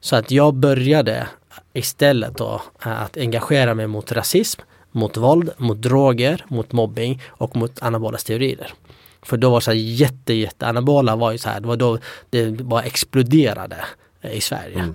Så 0.00 0.16
att 0.16 0.30
jag 0.30 0.54
började 0.54 1.26
istället 1.72 2.36
då 2.36 2.62
att 2.78 3.16
engagera 3.16 3.74
mig 3.74 3.86
mot 3.86 4.12
rasism, 4.12 4.60
mot 4.92 5.16
våld, 5.16 5.50
mot 5.56 5.82
droger, 5.82 6.44
mot 6.48 6.72
mobbing 6.72 7.22
och 7.28 7.56
mot 7.56 7.82
anabola 7.82 8.18
steroider. 8.18 8.72
För 9.22 9.36
då 9.36 9.50
var 9.50 9.60
så 9.60 9.70
här 9.70 9.78
jätte, 9.78 10.32
jätte, 10.32 10.66
anabola 10.66 11.16
var 11.16 11.32
ju 11.32 11.38
så 11.38 11.48
här, 11.48 11.60
det 11.60 11.68
var 11.68 11.76
då 11.76 11.98
det 12.30 12.50
bara 12.50 12.82
exploderade 12.82 13.76
i 14.32 14.40
Sverige. 14.40 14.78
Mm. 14.78 14.94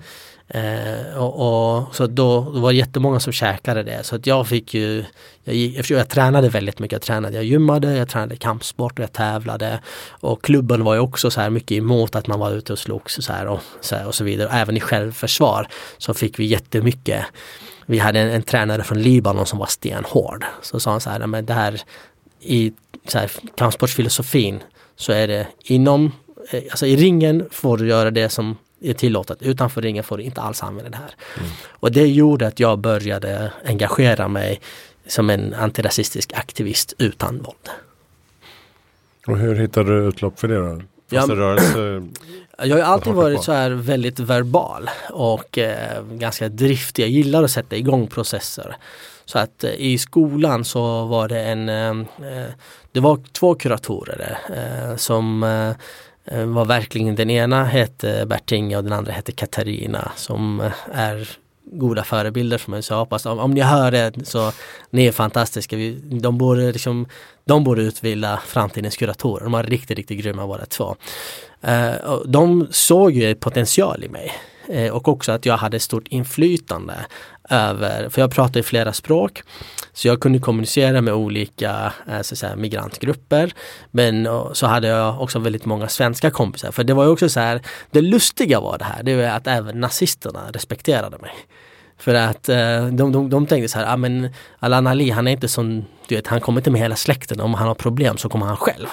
Eh, 0.50 1.18
och, 1.18 1.78
och, 1.78 1.94
så 1.94 2.06
då, 2.06 2.50
då 2.54 2.60
var 2.60 2.72
det 2.72 2.78
jättemånga 2.78 3.20
som 3.20 3.32
käkade 3.32 3.82
det 3.82 4.04
så 4.04 4.16
att 4.16 4.26
jag 4.26 4.48
fick 4.48 4.74
ju 4.74 5.04
jag, 5.44 5.54
gick, 5.54 5.90
jag, 5.90 6.08
tränade 6.08 6.48
väldigt 6.48 6.78
mycket, 6.78 6.92
jag 6.92 7.02
tränade, 7.02 7.34
jag 7.34 7.44
gymmade, 7.44 7.96
jag 7.96 8.08
tränade 8.08 8.36
kampsport 8.36 8.98
och 8.98 9.02
jag 9.02 9.12
tävlade 9.12 9.80
och 10.10 10.44
klubben 10.44 10.84
var 10.84 10.94
ju 10.94 11.00
också 11.00 11.30
så 11.30 11.40
här 11.40 11.50
mycket 11.50 11.78
emot 11.78 12.16
att 12.16 12.26
man 12.26 12.40
var 12.40 12.50
ute 12.52 12.72
och 12.72 12.78
slogs 12.78 13.18
och 13.18 13.24
så 13.24 13.32
här 13.32 13.46
och 13.46 13.60
så, 13.80 13.96
här 13.96 14.06
och 14.06 14.14
så 14.14 14.24
vidare. 14.24 14.48
Även 14.52 14.76
i 14.76 14.80
självförsvar 14.80 15.68
så 15.98 16.14
fick 16.14 16.38
vi 16.38 16.44
jättemycket 16.44 17.24
vi 17.90 17.98
hade 17.98 18.20
en, 18.20 18.30
en 18.30 18.42
tränare 18.42 18.82
från 18.82 19.02
Libanon 19.02 19.46
som 19.46 19.58
var 19.58 19.66
stenhård. 19.66 20.44
Så 20.62 20.80
sa 20.80 20.90
han 20.90 21.00
så 21.00 21.10
här, 21.10 21.26
men 21.26 21.46
det 21.46 21.52
här 21.52 21.82
i 22.40 22.72
så 23.06 23.18
här, 23.18 23.30
kampsportsfilosofin 23.54 24.62
så 24.96 25.12
är 25.12 25.28
det 25.28 25.46
inom, 25.62 26.12
eh, 26.50 26.62
alltså 26.70 26.86
i 26.86 26.96
ringen 26.96 27.48
får 27.50 27.78
du 27.78 27.88
göra 27.88 28.10
det 28.10 28.28
som 28.28 28.56
är 28.80 28.94
tillåtet. 28.94 29.42
Utanför 29.42 29.82
ringen 29.82 30.04
får 30.04 30.16
du 30.16 30.22
inte 30.22 30.40
alls 30.40 30.62
använda 30.62 30.90
det 30.90 30.96
här. 30.96 31.14
Mm. 31.38 31.50
Och 31.68 31.92
det 31.92 32.06
gjorde 32.06 32.46
att 32.46 32.60
jag 32.60 32.78
började 32.78 33.52
engagera 33.64 34.28
mig 34.28 34.60
som 35.06 35.30
en 35.30 35.54
antirasistisk 35.54 36.32
aktivist 36.32 36.94
utan 36.98 37.38
våld. 37.38 37.68
Och 39.26 39.38
hur 39.38 39.54
hittade 39.54 40.00
du 40.00 40.08
utlopp 40.08 40.40
för 40.40 40.48
det 40.48 40.56
då? 40.56 40.82
Ja, 41.10 41.26
rörelse, 41.28 42.08
jag 42.62 42.76
har 42.76 42.82
alltid 42.82 43.12
varit 43.12 43.42
så 43.42 43.52
här 43.52 43.70
väldigt 43.70 44.18
verbal 44.18 44.90
och 45.10 45.58
eh, 45.58 46.04
ganska 46.04 46.48
driftig. 46.48 47.02
Jag 47.02 47.10
gillar 47.10 47.44
att 47.44 47.50
sätta 47.50 47.76
igång 47.76 48.06
processer. 48.06 48.76
Så 49.24 49.38
att 49.38 49.64
eh, 49.64 49.70
i 49.70 49.98
skolan 49.98 50.64
så 50.64 51.04
var 51.04 51.28
det 51.28 51.40
en, 51.42 51.68
eh, 51.68 51.90
eh 51.90 52.50
det 52.92 53.00
var 53.00 53.20
två 53.32 53.54
kuratorer 53.54 54.38
eh, 54.56 54.96
som 54.96 55.42
eh, 55.42 56.44
var 56.46 56.64
verkligen 56.64 57.14
den 57.14 57.30
ena 57.30 57.64
hette 57.64 58.26
Bertinga 58.26 58.78
och 58.78 58.84
den 58.84 58.92
andra 58.92 59.12
hette 59.12 59.32
Katarina 59.32 60.12
som 60.16 60.70
är 60.92 61.28
goda 61.72 62.04
förebilder 62.04 62.58
för 62.58 62.70
mig. 62.70 62.82
Så 62.82 62.92
jag 62.92 62.98
hoppas 62.98 63.26
om, 63.26 63.38
om 63.38 63.50
ni 63.50 63.60
hör 63.60 63.90
det 63.90 64.26
så 64.26 64.52
ni 64.90 65.06
är 65.06 65.12
fantastiska. 65.12 65.76
De 66.02 66.38
borde, 66.38 66.72
liksom, 66.72 67.06
de 67.44 67.64
borde 67.64 67.82
utbilda 67.82 68.40
framtidens 68.46 68.96
kuratorer. 68.96 69.44
De 69.44 69.52
var 69.52 69.62
riktigt, 69.62 69.98
riktigt 69.98 70.18
grymma 70.18 70.46
båda 70.46 70.66
två. 70.66 70.96
Uh, 71.64 72.22
de 72.26 72.68
såg 72.70 73.12
ju 73.12 73.34
potential 73.34 74.04
i 74.04 74.08
mig 74.08 74.32
uh, 74.74 74.90
och 74.90 75.08
också 75.08 75.32
att 75.32 75.46
jag 75.46 75.56
hade 75.56 75.80
stort 75.80 76.08
inflytande 76.08 76.94
över, 77.50 78.08
för 78.08 78.20
jag 78.20 78.30
pratade 78.30 78.62
flera 78.62 78.92
språk. 78.92 79.42
Så 79.92 80.08
jag 80.08 80.20
kunde 80.20 80.38
kommunicera 80.38 81.00
med 81.00 81.14
olika 81.14 81.92
eh, 82.08 82.20
så 82.20 82.36
säga, 82.36 82.56
migrantgrupper. 82.56 83.52
Men 83.90 84.28
så 84.52 84.66
hade 84.66 84.88
jag 84.88 85.20
också 85.22 85.38
väldigt 85.38 85.64
många 85.64 85.88
svenska 85.88 86.30
kompisar. 86.30 86.70
För 86.70 86.84
det 86.84 86.94
var 86.94 87.04
ju 87.04 87.10
också 87.10 87.28
så 87.28 87.40
här, 87.40 87.62
det 87.90 88.00
lustiga 88.00 88.60
var 88.60 88.78
det 88.78 88.84
här, 88.84 89.02
det 89.02 89.16
var 89.16 89.24
att 89.24 89.46
även 89.46 89.80
nazisterna 89.80 90.40
respekterade 90.52 91.18
mig. 91.18 91.32
För 91.98 92.14
att 92.14 92.48
eh, 92.48 92.86
de, 92.86 93.12
de, 93.12 93.30
de 93.30 93.46
tänkte 93.46 93.68
så 93.68 93.78
här, 93.78 93.92
ah, 93.92 93.96
men 93.96 94.28
Alan 94.58 94.86
Ali 94.86 95.10
han 95.10 95.26
är 95.26 95.32
inte 95.32 95.48
som, 95.48 95.84
du 96.08 96.14
vet 96.14 96.26
han 96.26 96.40
kommer 96.40 96.60
inte 96.60 96.70
med 96.70 96.80
hela 96.80 96.96
släkten, 96.96 97.40
om 97.40 97.54
han 97.54 97.68
har 97.68 97.74
problem 97.74 98.16
så 98.16 98.28
kommer 98.28 98.46
han 98.46 98.56
själv. 98.56 98.86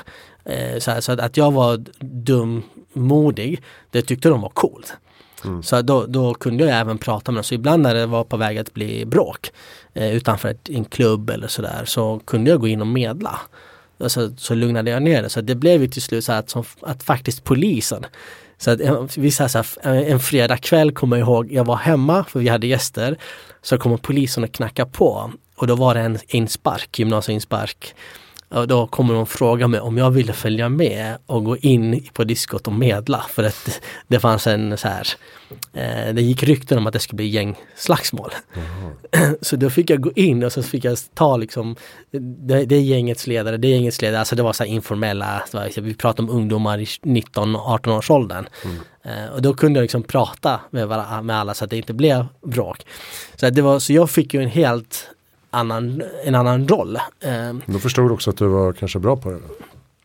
Eh, 0.46 0.80
så, 0.80 0.92
här, 0.92 1.02
så 1.02 1.12
att, 1.12 1.38
jag 1.38 1.52
var 1.52 1.84
dum, 2.00 2.64
modig, 2.94 3.62
det 3.92 4.02
tyckte 4.02 4.30
de 4.30 4.42
var 4.42 4.50
coolt. 4.50 4.94
Mm. 5.46 5.64
Så 5.64 5.82
då, 5.82 6.06
då, 6.06 6.34
kunde 6.34 6.64
jag 6.64 6.80
även 6.80 6.98
prata 6.98 7.32
med 7.32 7.38
dem. 7.38 7.44
Så 7.44 7.56
ibland 7.56 7.84
när 7.84 7.96
det 7.96 8.06
var 8.06 8.24
på 8.24 8.38
väg 8.38 8.58
att 8.58 8.74
bli 8.74 9.06
bråk 9.06 9.52
eh, 9.94 10.16
utanför 10.16 10.50
ett, 10.50 10.70
en 10.70 10.86
klubb 10.86 11.30
eller 11.30 11.48
sådär 11.48 11.86
så 11.86 12.22
kunde 12.26 12.52
jag 12.52 12.60
gå 12.60 12.68
in 12.68 12.82
och 12.82 12.88
medla. 12.88 13.40
Alltså, 14.00 14.32
så 14.38 14.56
lugnade 14.56 14.92
jag 14.92 15.04
ner 15.04 15.24
det. 15.24 15.30
Så 15.30 15.42
det 15.42 15.56
blev 15.56 15.82
ju 15.82 15.88
till 15.88 16.02
slut 16.02 16.26
så 16.26 16.32
att, 16.32 16.50
som, 16.50 16.64
att 16.82 17.04
faktiskt 17.04 17.44
polisen 17.44 18.06
så 18.58 18.72
att 18.72 18.82
eh, 18.82 19.04
vi 19.18 19.32
så 19.32 19.44
här, 19.44 19.66
en 19.86 20.20
fredag 20.20 20.58
kväll 20.58 20.92
kommer 20.92 21.18
jag 21.18 21.28
ihåg, 21.28 21.52
jag 21.52 21.66
var 21.66 21.76
hemma 21.76 22.24
för 22.24 22.40
vi 22.40 22.50
hade 22.50 22.68
gäster. 22.68 23.18
Så 23.62 23.78
kommer 23.78 23.98
polisen 23.98 24.44
och 24.44 24.52
knackar 24.52 24.86
på 24.86 25.32
och 25.56 25.68
då 25.68 25.76
var 25.76 25.94
det 25.96 26.02
en 26.02 26.18
inspark, 26.28 27.00
gymnasieinspark. 27.00 27.96
Och 28.56 28.68
då 28.68 28.88
kommer 28.88 29.14
de 29.14 29.26
fråga 29.26 29.68
mig 29.68 29.80
om 29.80 29.98
jag 29.98 30.12
ville 30.12 30.34
följa 30.34 30.70
med 30.70 31.18
och 31.26 31.44
gå 31.44 31.58
in 31.58 32.08
på 32.14 32.24
diskot 32.24 32.68
och 32.68 32.74
medla 32.74 33.26
för 33.30 33.44
att 33.44 33.82
det 34.08 34.20
fanns 34.20 34.48
en 34.48 34.78
så 34.78 34.88
här 34.88 35.08
eh, 35.74 36.14
Det 36.14 36.22
gick 36.22 36.44
rykten 36.44 36.78
om 36.78 36.88
att 36.88 36.94
det 36.94 37.00
skulle 37.00 37.18
bli 37.18 37.28
gängslagsmål. 37.28 38.32
Mm. 38.54 39.36
Så 39.42 39.56
då 39.56 39.70
fick 39.70 39.90
jag 39.90 40.02
gå 40.02 40.12
in 40.16 40.44
och 40.44 40.52
så 40.52 40.64
fick 40.64 40.86
jag 40.86 40.98
ta 41.14 41.38
liksom 41.38 41.76
Det, 42.12 42.66
det 42.66 42.76
är 42.76 42.82
gängets 42.82 43.28
ledare, 43.28 43.58
det 43.58 43.68
är 43.68 43.70
gängets 43.70 44.02
ledare, 44.02 44.20
alltså 44.20 44.36
det 44.36 44.44
var 44.44 44.54
så 44.54 44.64
informella, 44.64 45.44
vi 45.78 45.94
pratar 45.94 46.24
om 46.24 46.30
ungdomar 46.30 46.80
i 46.80 46.84
19-18 46.84 47.98
års 47.98 48.12
åldern. 48.12 48.46
Mm. 48.66 48.78
Eh, 49.04 49.34
och 49.34 49.42
då 49.42 49.54
kunde 49.54 49.80
jag 49.80 49.84
liksom 49.84 50.04
prata 50.04 50.60
med, 50.70 50.88
med 51.24 51.36
alla 51.36 51.54
så 51.54 51.64
att 51.64 51.70
det 51.70 51.78
inte 51.78 51.94
blev 51.94 52.26
bråk. 52.42 52.86
Så, 53.36 53.50
det 53.50 53.62
var, 53.62 53.80
så 53.80 53.94
jag 53.94 54.10
fick 54.10 54.34
ju 54.34 54.42
en 54.42 54.50
helt 54.50 55.10
annan, 55.56 56.04
en 56.24 56.36
annan 56.36 56.68
roll. 56.68 56.96
Eh, 57.20 57.54
då 57.66 57.80
förstod 57.80 58.10
du 58.10 58.14
också 58.14 58.30
att 58.30 58.38
du 58.38 58.48
var 58.48 58.74
kanske 58.74 59.00
bra 59.00 59.16
på 59.16 59.32
det? 59.32 59.40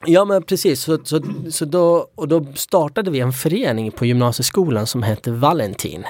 Ja 0.07 0.25
men 0.25 0.43
precis, 0.43 0.83
så, 0.83 0.99
så, 1.05 1.21
så 1.51 1.65
då, 1.65 2.07
och 2.15 2.29
då 2.29 2.47
startade 2.55 3.11
vi 3.11 3.21
en 3.21 3.33
förening 3.33 3.91
på 3.91 4.07
gymnasieskolan 4.07 4.87
som 4.87 5.03
hette 5.03 5.31
Valentin. 5.31 6.05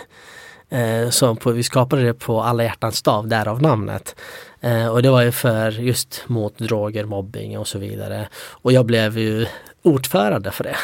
Eh, 0.70 1.10
så 1.10 1.34
på, 1.34 1.50
vi 1.50 1.62
skapade 1.62 2.02
det 2.02 2.14
på 2.14 2.42
alla 2.42 2.64
hjärtans 2.64 3.02
dag, 3.02 3.28
därav 3.28 3.62
namnet. 3.62 4.16
Eh, 4.60 4.88
och 4.88 5.02
det 5.02 5.10
var 5.10 5.22
ju 5.22 5.32
för 5.32 5.70
just 5.70 6.24
mot 6.26 6.58
droger, 6.58 7.04
mobbing 7.04 7.58
och 7.58 7.68
så 7.68 7.78
vidare. 7.78 8.28
Och 8.34 8.72
jag 8.72 8.86
blev 8.86 9.18
ju 9.18 9.46
ordförande 9.82 10.50
för 10.50 10.64
det. 10.64 10.76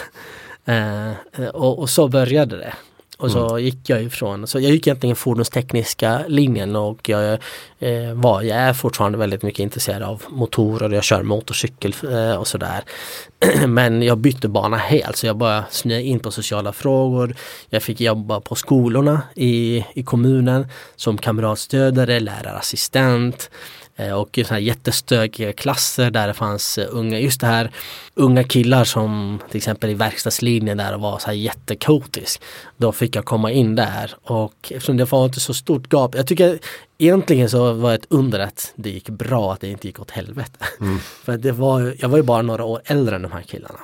Eh, 0.73 1.49
och, 1.49 1.79
och 1.79 1.91
så 1.91 2.09
började 2.09 2.57
det. 2.57 2.75
Och 3.19 3.31
så 3.31 3.49
mm. 3.49 3.65
gick 3.65 3.79
jag 3.89 4.03
ifrån, 4.03 4.47
så 4.47 4.61
jag 4.61 4.73
gick 4.73 4.87
egentligen 4.87 5.17
fordonstekniska 5.17 6.25
linjen 6.29 6.77
och 6.77 7.09
jag, 7.09 7.33
eh, 7.79 8.13
var, 8.15 8.43
jag 8.43 8.59
är 8.59 8.73
fortfarande 8.73 9.19
väldigt 9.19 9.43
mycket 9.43 9.61
intresserad 9.61 10.03
av 10.03 10.23
motorer, 10.29 10.91
jag 10.91 11.05
kör 11.05 11.23
motorcykel 11.23 11.95
eh, 12.11 12.35
och 12.37 12.47
sådär. 12.47 12.85
Men 13.67 14.03
jag 14.03 14.19
bytte 14.19 14.49
bana 14.49 14.77
helt 14.77 15.17
så 15.17 15.27
jag 15.27 15.37
började 15.37 15.65
snöa 15.71 16.01
in 16.01 16.19
på 16.19 16.31
sociala 16.31 16.73
frågor. 16.73 17.37
Jag 17.71 17.83
fick 17.83 18.01
jobba 18.01 18.41
på 18.41 18.55
skolorna 18.55 19.23
i, 19.35 19.85
i 19.95 20.03
kommunen 20.03 20.67
som 20.97 21.19
kamratstödjare, 21.19 22.21
lärarassistent. 22.21 23.51
Eh, 23.97 24.13
och 24.13 24.39
så 24.45 24.55
här 24.55 24.61
jättestökiga 24.61 25.53
klasser 25.53 26.11
där 26.11 26.27
det 26.27 26.35
fanns 26.35 26.79
eh, 26.79 26.87
unga, 26.91 27.19
just 27.19 27.41
det 27.41 27.47
här 27.47 27.71
unga 28.15 28.45
killar 28.45 28.85
som 28.85 29.41
till 29.51 29.57
exempel 29.57 29.91
i 29.91 29.95
verkstadslinjen 29.95 30.79
där 30.79 30.99
var 30.99 31.19
så 31.19 31.27
här 31.27 31.35
jättekotisk. 31.35 32.43
Då 32.77 32.93
fick 32.93 33.17
jag 33.17 33.25
komma 33.25 33.53
in 33.53 33.75
där 33.75 34.15
och 34.23 34.55
eftersom 34.71 34.97
det 34.97 35.05
var 35.05 35.25
inte 35.25 35.41
så 35.41 35.55
stort 35.55 35.93
gap. 35.93 36.15
Jag 36.15 36.27
tycker 36.27 36.59
egentligen 36.99 37.51
så 37.51 37.73
var 37.73 37.91
det 37.91 37.95
ett 37.95 38.07
under 38.09 38.39
att 38.39 38.73
det 38.77 38.91
gick 38.91 39.09
bra 39.09 39.53
att 39.53 39.61
det 39.61 39.69
inte 39.69 39.87
gick 39.87 40.01
åt 40.01 40.11
helvete. 40.11 40.65
Mm. 40.81 40.99
För 41.25 41.37
det 41.37 41.53
var, 41.53 41.95
jag 41.99 42.09
var 42.09 42.17
ju 42.17 42.23
bara 42.23 42.43
några 42.43 42.65
år 42.65 42.81
äldre 42.85 43.17
än 43.17 43.23
de 43.23 43.33
här 43.33 43.43
killarna. 43.43 43.81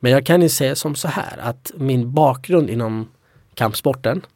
Men 0.00 0.12
jag 0.12 0.26
kan 0.26 0.42
ju 0.42 0.48
säga 0.48 0.76
som 0.76 0.94
så 0.94 1.08
här 1.08 1.38
att 1.42 1.70
min 1.74 2.12
bakgrund 2.12 2.70
inom 2.70 3.08
kampsporten 3.54 4.26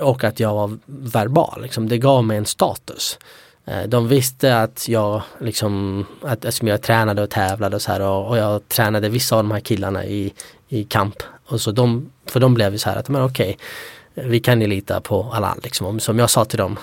och 0.00 0.24
att 0.24 0.40
jag 0.40 0.54
var 0.54 0.78
verbal, 0.86 1.62
liksom, 1.62 1.88
det 1.88 1.98
gav 1.98 2.24
mig 2.24 2.38
en 2.38 2.46
status. 2.46 3.18
Eh, 3.68 3.88
de 3.88 4.08
visste 4.08 4.60
att 4.60 4.88
jag 4.88 5.22
liksom, 5.40 6.06
att 6.22 6.44
eftersom 6.44 6.68
jag 6.68 6.82
tränade 6.82 7.22
och 7.22 7.30
tävlade 7.30 7.76
och 7.76 7.82
så 7.82 7.92
här 7.92 8.00
och, 8.00 8.28
och, 8.28 8.38
jag 8.38 8.68
tränade 8.68 9.08
vissa 9.08 9.36
av 9.36 9.44
de 9.44 9.50
här 9.50 9.60
killarna 9.60 10.04
i, 10.04 10.32
i 10.68 10.84
kamp. 10.84 11.22
Och 11.46 11.60
så 11.60 11.72
de, 11.72 12.10
för 12.26 12.40
de 12.40 12.54
blev 12.54 12.76
så 12.76 12.90
här 12.90 12.96
att, 12.96 13.08
men 13.08 13.22
okej, 13.22 13.58
vi 14.14 14.40
kan 14.40 14.60
ju 14.60 14.66
lita 14.66 15.00
på 15.00 15.30
alla 15.32 15.56
liksom. 15.62 16.00
Som 16.00 16.18
jag 16.18 16.30
sa 16.30 16.44
till 16.44 16.58
dem, 16.58 16.78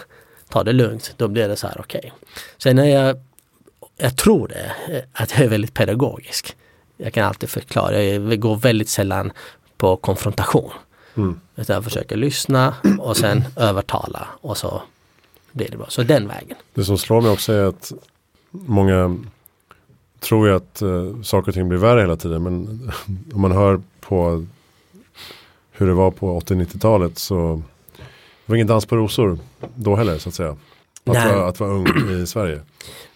ta 0.49 0.63
det 0.63 0.73
lugnt, 0.73 1.13
då 1.17 1.27
blev 1.27 1.49
det 1.49 1.55
så 1.55 1.67
här 1.67 1.77
okej. 1.79 1.99
Okay. 1.99 2.11
Sen 2.57 2.79
är 2.79 2.85
jag, 2.85 3.17
jag 3.97 4.17
tror 4.17 4.47
det, 4.47 4.71
att 5.13 5.31
jag 5.31 5.39
är 5.39 5.49
väldigt 5.49 5.73
pedagogisk. 5.73 6.55
Jag 6.97 7.13
kan 7.13 7.25
alltid 7.25 7.49
förklara, 7.49 8.03
jag 8.03 8.39
går 8.39 8.55
väldigt 8.55 8.89
sällan 8.89 9.31
på 9.77 9.95
konfrontation. 9.95 10.71
Mm. 11.17 11.39
Utan 11.55 11.73
jag 11.73 11.83
försöker 11.83 12.15
lyssna 12.15 12.75
och 12.99 13.17
sen 13.17 13.43
övertala 13.55 14.27
och 14.41 14.57
så 14.57 14.81
blir 15.55 15.67
det 15.71 15.77
bra. 15.77 15.85
Så 15.89 16.03
den 16.03 16.27
vägen. 16.27 16.57
Det 16.73 16.83
som 16.83 16.97
slår 16.97 17.21
mig 17.21 17.31
också 17.31 17.53
är 17.53 17.63
att 17.63 17.91
många 18.51 19.17
tror 20.19 20.47
ju 20.47 20.55
att 20.55 20.81
eh, 20.81 21.21
saker 21.21 21.47
och 21.47 21.53
ting 21.53 21.69
blir 21.69 21.79
värre 21.79 22.01
hela 22.01 22.15
tiden. 22.15 22.43
Men 22.43 22.91
om 23.33 23.41
man 23.41 23.51
hör 23.51 23.81
på 23.99 24.45
hur 25.71 25.87
det 25.87 25.93
var 25.93 26.11
på 26.11 26.39
80-90-talet 26.39 27.17
så 27.17 27.61
det 27.97 28.51
var 28.51 28.55
ingen 28.55 28.67
dans 28.67 28.85
på 28.85 28.95
rosor 28.95 29.39
då 29.75 29.95
heller 29.95 30.17
så 30.17 30.29
att 30.29 30.35
säga. 30.35 30.55
Att, 31.05 31.15
vara, 31.15 31.47
att 31.47 31.59
vara 31.59 31.71
ung 31.71 32.21
i 32.21 32.25
Sverige? 32.27 32.61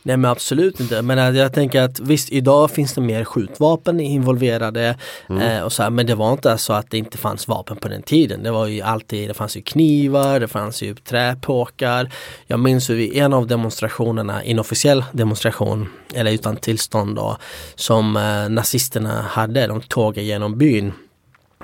Nej 0.04 0.18
men 0.18 0.32
absolut 0.32 0.80
inte. 0.80 1.02
Men 1.02 1.36
jag 1.36 1.54
tänker 1.54 1.82
att 1.82 2.00
visst 2.00 2.32
idag 2.32 2.72
finns 2.72 2.94
det 2.94 3.02
mer 3.02 3.24
skjutvapen 3.24 4.00
involverade. 4.00 4.96
Mm. 5.30 5.42
Eh, 5.42 5.64
och 5.64 5.74
så 5.74 5.84
här, 5.84 5.90
men 5.90 6.06
det 6.06 6.16
var 6.16 6.32
inte 6.32 6.58
så 6.58 6.74
att 6.74 6.92
det 6.92 6.98
inte 6.98 7.18
fanns 7.18 7.48
vapen 7.48 7.78
på 7.78 7.88
den 7.88 8.02
tiden. 8.02 8.44
Det 8.44 8.52
var 8.52 8.68
ju 8.68 8.82
alltid, 8.82 9.30
det 9.30 9.34
fanns 9.34 9.58
ju 9.58 9.62
knivar, 9.62 10.40
det 10.40 10.48
fanns 10.48 10.82
ju 10.82 10.96
träpåkar. 10.96 12.14
Jag 12.48 12.60
minns 12.60 12.90
vid 12.90 13.16
en 13.16 13.34
av 13.34 13.48
demonstrationerna, 13.48 14.44
inofficiell 14.44 15.06
demonstration, 15.12 15.90
eller 16.14 16.32
utan 16.32 16.58
tillstånd 16.58 17.16
då, 17.16 17.38
som 17.76 18.18
eh, 18.18 18.50
nazisterna 18.50 19.22
hade, 19.22 19.68
de 19.68 19.82
tågade 19.82 20.28
genom 20.28 20.58
byn. 20.58 20.94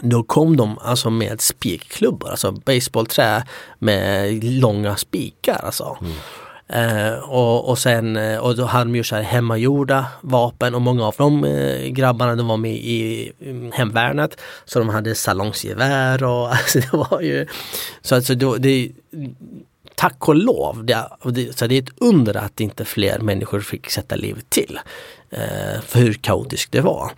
Då 0.02 0.24
kom 0.24 0.58
de 0.58 0.78
alltså 0.78 1.10
med 1.10 1.42
spikklubbor, 1.42 2.30
alltså 2.30 2.52
baseballträ 2.52 3.44
med 3.80 4.44
långa 4.44 4.96
spikar. 4.96 5.62
Alltså. 5.64 5.98
Mm. 6.02 6.16
Eh, 6.68 7.14
och, 7.14 7.70
och 7.70 7.78
sen 7.78 8.18
eh, 8.18 8.38
och 8.38 8.56
då 8.56 8.66
hade 8.66 8.84
de 8.84 8.96
ju 8.96 9.04
så 9.04 9.16
här 9.16 9.24
hemmagjorda 9.24 10.06
vapen 10.22 10.76
och 10.76 10.82
många 10.82 11.06
av 11.06 11.16
de 11.18 11.44
eh, 11.46 11.88
grabbarna 11.88 12.36
de 12.36 12.48
var 12.48 12.58
med 12.58 12.76
i 12.76 13.32
um, 13.40 13.72
hemvärnet. 13.72 14.42
Så 14.66 14.80
de 14.80 14.90
hade 14.90 15.16
salongsgevär 15.16 16.24
och 16.24 16.50
alltså 16.52 16.80
det 16.80 16.94
var 16.94 17.22
ju 17.22 17.48
så 18.02 18.16
alltså 18.16 18.36
då, 18.36 18.56
det 18.56 18.92
Tack 19.96 20.28
och 20.28 20.36
lov, 20.36 20.86
det, 20.86 21.10
det, 21.24 21.58
så 21.58 21.68
det 21.68 21.76
är 21.76 21.82
ett 21.82 21.94
under 21.98 22.38
att 22.38 22.60
inte 22.60 22.86
fler 22.86 23.20
människor 23.20 23.60
fick 23.60 23.90
sätta 23.90 24.16
livet 24.16 24.50
till. 24.50 24.80
Eh, 25.30 25.82
för 25.82 26.00
hur 26.00 26.14
kaotiskt 26.14 26.72
det 26.72 26.82
var. 26.82 27.12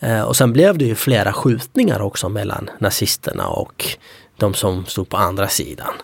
Eh, 0.00 0.22
och 0.22 0.36
sen 0.36 0.52
blev 0.52 0.78
det 0.78 0.84
ju 0.84 0.94
flera 0.94 1.32
skjutningar 1.32 2.00
också 2.00 2.28
mellan 2.28 2.70
nazisterna 2.78 3.48
och 3.48 3.84
de 4.36 4.54
som 4.54 4.86
stod 4.86 5.08
på 5.08 5.16
andra 5.16 5.48
sidan. 5.48 5.94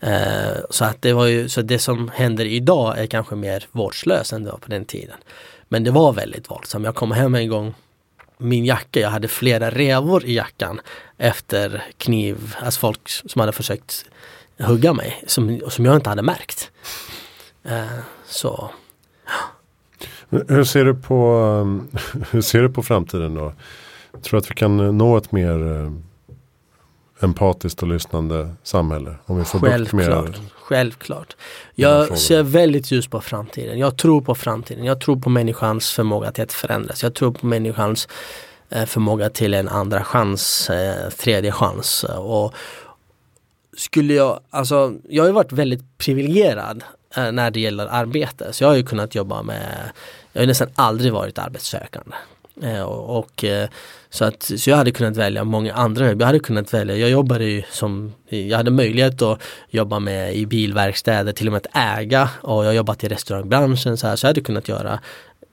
Eh, 0.00 0.58
så 0.70 0.84
att 0.84 1.02
det 1.02 1.12
var 1.12 1.26
ju, 1.26 1.48
så 1.48 1.62
det 1.62 1.78
som 1.78 2.08
händer 2.14 2.44
idag 2.44 2.98
är 2.98 3.06
kanske 3.06 3.34
mer 3.34 3.66
vårdslöst 3.72 4.32
än 4.32 4.44
det 4.44 4.50
var 4.50 4.58
på 4.58 4.70
den 4.70 4.84
tiden. 4.84 5.16
Men 5.68 5.84
det 5.84 5.90
var 5.90 6.12
väldigt 6.12 6.50
våldsamt. 6.50 6.84
Jag 6.84 6.94
kom 6.94 7.12
hem 7.12 7.34
en 7.34 7.48
gång 7.48 7.74
min 8.38 8.64
jacka, 8.64 9.00
jag 9.00 9.10
hade 9.10 9.28
flera 9.28 9.70
revor 9.70 10.24
i 10.24 10.34
jackan 10.34 10.80
efter 11.18 11.84
kniv, 11.98 12.56
alltså 12.62 12.80
folk 12.80 13.08
som 13.08 13.40
hade 13.40 13.52
försökt 13.52 14.04
hugga 14.58 14.92
mig 14.92 15.24
som, 15.26 15.60
som 15.68 15.84
jag 15.84 15.96
inte 15.96 16.08
hade 16.08 16.22
märkt. 16.22 16.70
Eh, 17.64 17.98
så 18.26 18.70
hur 20.30 20.64
ser, 20.64 20.84
du 20.84 20.94
på, 20.94 21.34
hur 22.30 22.40
ser 22.40 22.62
du 22.62 22.70
på 22.70 22.82
framtiden 22.82 23.34
då? 23.34 23.52
Tror 24.12 24.30
du 24.30 24.36
att 24.36 24.50
vi 24.50 24.54
kan 24.54 24.98
nå 24.98 25.16
ett 25.16 25.32
mer 25.32 25.72
eh, 25.72 25.92
empatiskt 27.20 27.82
och 27.82 27.88
lyssnande 27.88 28.54
samhälle? 28.62 29.14
Om 29.26 29.38
vi 29.38 29.44
får 29.44 29.58
Självklart. 29.58 30.28
Med 30.28 30.34
Självklart. 30.54 31.36
Jag 31.74 32.18
ser 32.18 32.42
väldigt 32.42 32.90
ljus 32.90 33.08
på 33.08 33.20
framtiden. 33.20 33.78
Jag 33.78 33.96
tror 33.96 34.20
på 34.20 34.34
framtiden. 34.34 34.84
Jag 34.84 35.00
tror 35.00 35.16
på 35.16 35.30
människans 35.30 35.90
förmåga 35.90 36.32
till 36.32 36.44
att 36.44 36.52
förändras. 36.52 37.02
Jag 37.02 37.14
tror 37.14 37.32
på 37.32 37.46
människans 37.46 38.08
eh, 38.68 38.84
förmåga 38.84 39.30
till 39.30 39.54
en 39.54 39.68
andra 39.68 40.04
chans, 40.04 40.70
eh, 40.70 41.10
tredje 41.10 41.52
chans. 41.52 42.04
Och 42.04 42.54
skulle 43.76 44.14
jag, 44.14 44.40
alltså 44.50 44.94
jag 45.08 45.24
har 45.24 45.32
varit 45.32 45.52
väldigt 45.52 45.98
privilegierad 45.98 46.84
eh, 47.16 47.32
när 47.32 47.50
det 47.50 47.60
gäller 47.60 47.86
arbete. 47.86 48.52
Så 48.52 48.64
jag 48.64 48.68
har 48.68 48.76
ju 48.76 48.84
kunnat 48.84 49.14
jobba 49.14 49.42
med, 49.42 49.92
jag 50.32 50.42
har 50.42 50.46
nästan 50.46 50.68
aldrig 50.74 51.12
varit 51.12 51.38
arbetssökande. 51.38 52.16
Eh, 52.62 52.82
och, 52.82 53.18
och 53.18 53.44
eh, 53.44 53.68
så, 54.10 54.24
att, 54.24 54.42
så 54.42 54.70
jag 54.70 54.76
hade 54.76 54.90
kunnat 54.90 55.16
välja 55.16 55.44
många 55.44 55.74
andra 55.74 56.08
jobb. 56.08 56.20
Jag 56.20 56.26
hade 56.26 56.38
kunnat 56.38 56.74
välja, 56.74 56.96
jag 56.96 57.10
jobbade 57.10 57.44
ju 57.44 57.62
som, 57.70 58.12
jag 58.28 58.56
hade 58.56 58.70
möjlighet 58.70 59.22
att 59.22 59.42
jobba 59.68 59.98
med 59.98 60.34
i 60.34 60.46
bilverkstäder, 60.46 61.32
till 61.32 61.46
och 61.46 61.52
med 61.52 61.66
att 61.66 61.98
äga 61.98 62.30
och 62.42 62.64
jag 62.64 62.68
har 62.68 62.74
jobbat 62.74 63.04
i 63.04 63.08
restaurangbranschen 63.08 63.96
så, 63.96 64.06
här, 64.06 64.16
så 64.16 64.26
jag 64.26 64.28
hade 64.28 64.40
kunnat 64.40 64.68
göra 64.68 65.00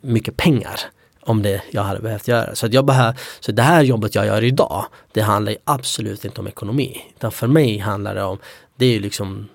mycket 0.01 0.37
pengar 0.37 0.79
om 1.21 1.41
det 1.41 1.61
jag 1.71 1.83
hade 1.83 1.99
behövt 1.99 2.27
göra. 2.27 2.55
Så, 2.55 2.65
att 2.65 2.73
jag 2.73 2.85
behöver, 2.85 3.19
så 3.39 3.51
det 3.51 3.61
här 3.61 3.83
jobbet 3.83 4.15
jag 4.15 4.25
gör 4.25 4.43
idag, 4.43 4.85
det 5.11 5.21
handlar 5.21 5.55
absolut 5.63 6.25
inte 6.25 6.41
om 6.41 6.47
ekonomi. 6.47 7.01
Utan 7.15 7.31
för 7.31 7.47
mig 7.47 7.77
handlar 7.77 8.15
det 8.15 8.23
om, 8.23 8.37
det 8.75 8.85
är 8.85 8.91
ju 8.91 8.99
liksom 8.99 9.47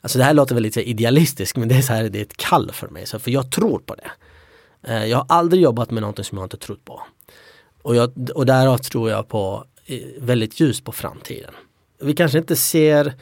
Alltså 0.00 0.18
det 0.18 0.24
här 0.24 0.34
låter 0.34 0.54
väldigt 0.54 0.76
idealistiskt 0.76 1.56
men 1.56 1.68
det 1.68 1.74
är, 1.74 1.82
så 1.82 1.92
här, 1.92 2.08
det 2.08 2.18
är 2.18 2.22
ett 2.22 2.36
kall 2.36 2.70
för 2.72 2.88
mig, 2.88 3.06
så 3.06 3.18
för 3.18 3.30
jag 3.30 3.50
tror 3.50 3.78
på 3.78 3.94
det. 3.94 4.10
Eh, 4.86 5.04
jag 5.04 5.18
har 5.18 5.26
aldrig 5.28 5.62
jobbat 5.62 5.90
med 5.90 6.00
någonting 6.00 6.24
som 6.24 6.38
jag 6.38 6.44
inte 6.44 6.56
trott 6.56 6.84
på. 6.84 7.02
Och, 7.82 7.96
jag, 7.96 8.30
och 8.34 8.46
därav 8.46 8.78
tror 8.78 9.10
jag 9.10 9.28
på 9.28 9.64
väldigt 10.18 10.60
ljus 10.60 10.80
på 10.80 10.92
framtiden. 10.92 11.54
Vi 12.00 12.14
kanske 12.14 12.38
inte 12.38 12.56
ser 12.56 13.14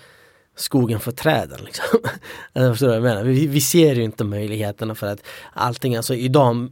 skogen 0.56 1.00
för 1.00 1.12
träden. 1.12 1.60
Liksom. 1.64 1.84
jag 2.52 2.72
förstår 2.72 2.86
vad 2.86 2.96
jag 2.96 3.02
menar. 3.02 3.24
Vi, 3.24 3.46
vi, 3.46 3.60
ser 3.60 3.94
ju 3.94 4.04
inte 4.04 4.24
möjligheterna 4.24 4.94
för 4.94 5.06
att 5.06 5.22
allting, 5.52 5.96
alltså 5.96 6.14
idag 6.14 6.68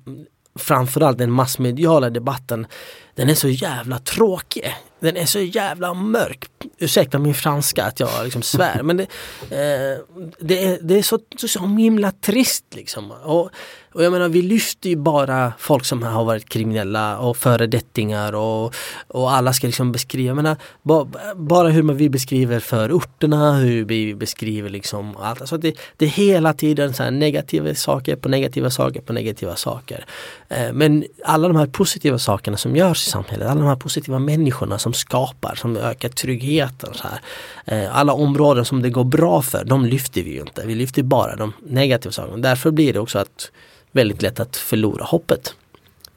framförallt 0.54 1.18
den 1.18 1.30
massmediala 1.30 2.10
debatten 2.10 2.66
den 3.14 3.28
är 3.28 3.34
så 3.34 3.48
jävla 3.48 3.98
tråkig. 3.98 4.74
Den 5.00 5.16
är 5.16 5.26
så 5.26 5.40
jävla 5.40 5.94
mörk. 5.94 6.48
Ursäkta 6.78 7.18
min 7.18 7.34
franska 7.34 7.84
att 7.84 8.00
jag 8.00 8.24
liksom 8.24 8.42
svär 8.42 8.82
men 8.82 8.96
det, 8.96 9.02
eh, 9.42 9.98
det, 10.40 10.64
är, 10.64 10.78
det 10.82 10.98
är 10.98 11.02
så, 11.02 11.18
så, 11.36 11.48
så 11.48 11.66
himla 11.66 12.12
trist 12.12 12.64
liksom. 12.70 13.10
Och, 13.10 13.50
och 13.92 14.04
jag 14.04 14.12
menar 14.12 14.28
vi 14.28 14.42
lyfter 14.42 14.88
ju 14.90 14.96
bara 14.96 15.52
folk 15.58 15.84
som 15.84 16.02
har 16.02 16.24
varit 16.24 16.48
kriminella 16.48 17.18
och 17.18 17.36
föredettingar 17.36 18.32
och, 18.32 18.74
och 19.08 19.32
alla 19.32 19.52
ska 19.52 19.66
liksom 19.66 19.92
beskriva, 19.92 20.26
jag 20.26 20.36
menar, 20.36 20.56
ba, 20.82 21.06
bara 21.36 21.68
hur 21.68 21.92
vi 21.92 22.10
beskriver 22.10 22.60
förorterna, 22.60 23.52
hur 23.52 23.84
vi 23.84 24.14
beskriver 24.14 24.70
liksom 24.70 25.16
allt. 25.16 25.40
Alltså 25.40 25.56
det, 25.56 25.78
det 25.96 26.04
är 26.04 26.08
hela 26.08 26.52
tiden 26.52 26.94
så 26.94 27.10
negativa 27.10 27.74
saker 27.74 28.16
på 28.16 28.28
negativa 28.28 28.70
saker 28.70 29.00
på 29.00 29.12
negativa 29.12 29.56
saker. 29.56 30.04
Eh, 30.48 30.72
men 30.72 31.04
alla 31.24 31.48
de 31.48 31.56
här 31.56 31.66
positiva 31.66 32.18
sakerna 32.18 32.56
som 32.56 32.76
görs 32.76 33.06
i 33.06 33.10
samhället, 33.10 33.48
alla 33.48 33.60
de 33.60 33.68
här 33.68 33.76
positiva 33.76 34.18
människorna 34.18 34.78
som 34.78 34.92
skapar, 34.92 35.54
som 35.54 35.76
ökar 35.76 36.08
tryggheten. 36.08 36.94
Så 36.94 37.08
här. 37.08 37.20
Eh, 37.64 37.96
alla 37.98 38.12
områden 38.12 38.64
som 38.64 38.82
det 38.82 38.90
går 38.90 39.04
bra 39.04 39.42
för, 39.42 39.64
de 39.64 39.84
lyfter 39.84 40.22
vi 40.22 40.30
ju 40.30 40.40
inte. 40.40 40.66
Vi 40.66 40.74
lyfter 40.74 41.02
bara 41.02 41.36
de 41.36 41.52
negativa 41.66 42.12
sakerna. 42.12 42.36
Därför 42.36 42.70
blir 42.70 42.92
det 42.92 43.00
också 43.00 43.18
att 43.18 43.50
väldigt 43.92 44.22
lätt 44.22 44.40
att 44.40 44.56
förlora 44.56 45.04
hoppet 45.04 45.54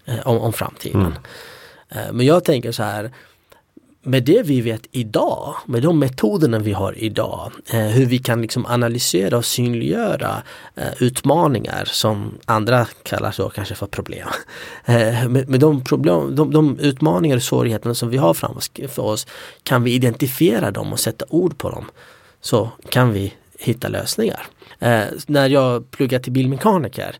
eh, 0.05 0.27
om, 0.27 0.37
om 0.37 0.53
framtiden. 0.53 1.01
Mm. 1.01 1.13
Eh, 1.89 2.13
men 2.13 2.25
jag 2.25 2.43
tänker 2.43 2.71
så 2.71 2.83
här 2.83 3.11
med 4.05 4.23
det 4.23 4.41
vi 4.41 4.61
vet 4.61 4.81
idag, 4.91 5.55
med 5.65 5.81
de 5.81 5.99
metoderna 5.99 6.59
vi 6.59 6.73
har 6.73 6.97
idag, 6.97 7.51
eh, 7.69 7.79
hur 7.79 8.05
vi 8.05 8.17
kan 8.17 8.41
liksom 8.41 8.65
analysera 8.65 9.37
och 9.37 9.45
synliggöra 9.45 10.43
eh, 10.75 11.03
utmaningar 11.03 11.85
som 11.85 12.37
andra 12.45 12.87
kallar 13.03 13.31
så 13.31 13.49
kanske 13.49 13.75
för 13.75 13.87
problem. 13.87 14.27
Eh, 14.87 15.29
med, 15.29 15.49
med 15.49 15.59
de, 15.59 15.83
problem, 15.83 16.35
de, 16.35 16.51
de 16.51 16.79
utmaningar 16.79 17.35
och 17.35 17.43
svårigheter 17.43 17.93
som 17.93 18.09
vi 18.09 18.17
har 18.17 18.33
framför 18.33 18.99
oss, 18.99 19.27
kan 19.63 19.83
vi 19.83 19.93
identifiera 19.93 20.71
dem 20.71 20.93
och 20.93 20.99
sätta 20.99 21.25
ord 21.29 21.57
på 21.57 21.69
dem 21.69 21.85
så 22.41 22.69
kan 22.89 23.11
vi 23.11 23.33
hitta 23.59 23.87
lösningar. 23.87 24.47
Eh, 24.79 25.03
när 25.27 25.49
jag 25.49 25.91
pluggade 25.91 26.23
till 26.23 26.33
bilmekaniker 26.33 27.15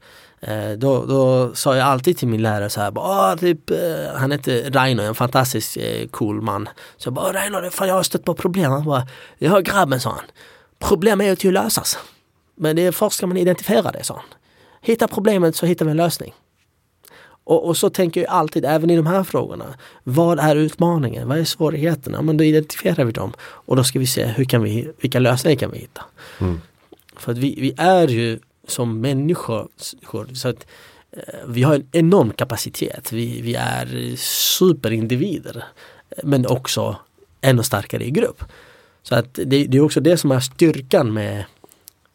då, 0.78 1.06
då 1.06 1.56
sa 1.56 1.76
jag 1.76 1.88
alltid 1.88 2.18
till 2.18 2.28
min 2.28 2.42
lärare 2.42 2.70
så 2.70 2.82
här, 2.82 2.92
bara, 2.92 3.38
typ, 3.38 3.70
eh, 3.70 3.78
han 4.16 4.32
heter 4.32 4.72
Raino, 4.72 5.02
en 5.02 5.16
fantastiskt 5.16 5.78
eh, 5.78 6.08
cool 6.08 6.42
man. 6.42 6.70
Så 6.98 7.08
jag 7.08 7.14
bara, 7.14 7.34
Raino, 7.34 7.70
fan 7.70 7.88
jag 7.88 7.96
har 7.96 8.04
stött 8.04 8.24
på 8.24 8.34
problem. 8.34 8.72
Han 8.72 8.86
bara, 8.86 9.08
ja 9.38 9.60
grabben 9.60 10.00
sa 10.00 10.10
han, 10.10 10.26
problem 10.80 11.22
är 11.22 11.26
ju 11.26 11.36
till 11.36 11.58
att 11.58 11.64
lösas. 11.64 11.98
Men 12.56 12.76
det 12.76 12.86
är 12.86 12.92
först 12.92 13.18
ska 13.18 13.28
man 13.28 13.38
identifiera 13.38 13.92
det, 13.92 14.04
sa 14.04 14.14
han. 14.14 14.26
Hitta 14.82 15.08
problemet 15.08 15.56
så 15.56 15.66
hittar 15.66 15.86
vi 15.86 15.92
en 15.92 15.98
lösning. 15.98 16.34
Och, 17.44 17.68
och, 17.68 17.78
så 17.78 17.90
tänker 17.90 18.22
jag 18.22 18.30
alltid, 18.30 18.66
även 18.66 18.90
i 18.90 18.96
de 18.96 19.06
här 19.06 19.24
frågorna. 19.24 19.66
Vad 20.04 20.40
är 20.40 20.56
utmaningen? 20.56 21.28
Vad 21.28 21.38
är 21.38 21.44
svårigheterna? 21.44 22.22
Men 22.22 22.38
då 22.38 22.44
identifierar 22.44 23.06
vi 23.06 23.12
dem 23.12 23.34
och 23.40 23.76
då 23.76 23.84
ska 23.84 24.00
vi 24.00 24.08
se 24.08 24.26
hur 24.26 24.46
kan 24.46 24.64
vi, 24.64 24.92
vilka 25.02 25.20
lösningar 25.20 25.60
kan 25.60 25.72
vi 25.72 25.78
hitta. 25.78 26.02
Mm. 26.40 26.62
För 27.18 27.32
att 27.32 27.38
vi, 27.38 27.56
vi 27.62 27.74
är 27.78 28.08
ju 28.08 28.40
som 28.68 29.02
människor. 29.02 29.68
Så 30.34 30.48
att, 30.50 30.68
eh, 31.12 31.20
vi 31.48 31.64
har 31.64 31.76
en 31.76 31.88
enorm 31.92 32.32
kapacitet. 32.32 33.12
Vi, 33.12 33.42
vi 33.42 33.56
är 33.56 34.16
superindivider. 34.18 35.64
Men 36.24 36.46
också 36.48 36.96
ännu 37.42 37.64
starkare 37.64 38.06
i 38.06 38.12
grupp. 38.12 38.44
Så 39.04 39.16
att 39.16 39.34
det, 39.34 39.66
det, 39.66 39.78
är 39.78 39.82
också 39.82 40.00
det 40.00 40.18
som 40.18 40.32
är 40.32 40.40
styrkan 40.40 41.14
med, 41.14 41.46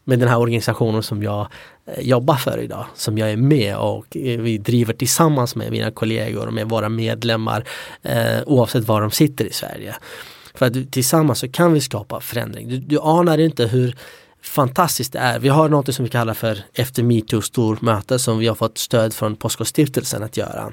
med 0.05 0.19
den 0.19 0.29
här 0.29 0.39
organisationen 0.39 1.03
som 1.03 1.23
jag 1.23 1.47
eh, 1.87 2.01
jobbar 2.01 2.35
för 2.35 2.59
idag. 2.59 2.87
Som 2.95 3.19
jag 3.19 3.31
är 3.31 3.37
med 3.37 3.77
och 3.77 4.17
eh, 4.17 4.41
vi 4.41 4.59
driver 4.59 4.95
tillsammans 4.95 5.57
med 5.57 5.71
mina 5.71 5.91
kollegor 5.91 6.47
och 6.47 6.53
med 6.53 6.69
våra 6.69 6.89
medlemmar 6.89 7.65
eh, 8.03 8.43
oavsett 8.47 8.85
var 8.85 9.01
de 9.01 9.11
sitter 9.11 9.45
i 9.45 9.53
Sverige. 9.53 9.97
För 10.55 10.67
att 10.67 10.93
tillsammans 10.93 11.39
så 11.39 11.49
kan 11.49 11.73
vi 11.73 11.81
skapa 11.81 12.21
förändring. 12.21 12.69
Du, 12.69 12.79
du 12.79 12.99
anar 13.01 13.39
inte 13.39 13.67
hur 13.67 13.97
fantastiskt 14.43 15.13
det 15.13 15.19
är. 15.19 15.39
Vi 15.39 15.49
har 15.49 15.69
något 15.69 15.95
som 15.95 16.05
vi 16.05 16.11
kallar 16.11 16.35
för 16.35 16.59
efter 16.75 17.03
metoo 17.03 17.43
stormöte 17.43 18.19
som 18.19 18.39
vi 18.39 18.47
har 18.47 18.55
fått 18.55 18.79
stöd 18.79 19.15
från 19.15 19.37
Påskostiftelsen 19.37 20.23
att 20.23 20.37
göra. 20.37 20.73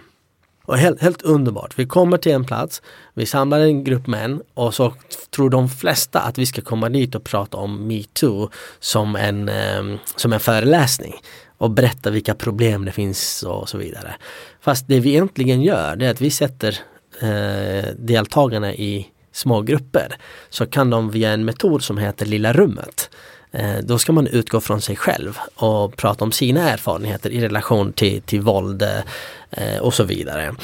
Och 0.66 0.78
helt, 0.78 1.02
helt 1.02 1.22
underbart. 1.22 1.80
Vi 1.80 1.86
kommer 1.86 2.18
till 2.18 2.32
en 2.32 2.46
plats, 2.46 2.82
vi 3.14 3.26
samlar 3.26 3.60
en 3.60 3.84
grupp 3.84 4.08
män 4.08 4.42
och 4.54 4.74
så 4.74 4.94
tror 5.30 5.50
de 5.50 5.70
flesta 5.70 6.20
att 6.20 6.38
vi 6.38 6.46
ska 6.46 6.62
komma 6.62 6.90
dit 6.90 7.16
och 7.16 7.24
prata 7.24 7.58
om 7.58 7.88
metoo 7.88 8.50
som 8.80 9.16
en, 9.16 9.50
eh, 9.50 10.00
som 10.16 10.34
en 10.34 10.40
föreläsning 10.40 11.14
och 11.58 11.72
berätta 11.72 12.10
vilka 12.10 12.36
problem 12.36 12.86
det 12.86 12.92
finns 12.92 13.44
och 13.44 13.70
så 13.70 13.78
vidare. 13.78 14.16
Fast 14.62 14.88
det 14.88 15.00
vi 15.00 15.10
egentligen 15.10 15.62
gör 15.62 15.96
det 15.96 16.06
är 16.06 16.12
att 16.12 16.22
vi 16.22 16.32
sätter 16.32 16.80
eh, 17.22 17.86
deltagarna 17.98 18.74
i 18.74 19.08
små 19.32 19.62
grupper 19.62 20.16
så 20.50 20.66
kan 20.66 20.90
de 20.90 21.10
via 21.12 21.32
en 21.32 21.46
metod 21.46 21.84
som 21.84 21.98
heter 21.98 22.26
Lilla 22.26 22.54
rummet 22.54 23.10
Eh, 23.52 23.78
då 23.84 24.00
ska 24.00 24.12
man 24.12 24.28
utgå 24.28 24.62
från 24.62 24.82
sig 24.82 24.96
själv 24.96 25.38
och 25.56 25.98
prata 25.98 26.24
om 26.24 26.32
sina 26.32 26.70
erfarenheter 26.70 27.30
i 27.30 27.42
relation 27.42 27.94
till, 27.94 28.22
till 28.22 28.42
våld 28.42 28.84
eh, 29.52 29.78
och 29.80 29.94
så 29.94 30.04
vidare. 30.04 30.56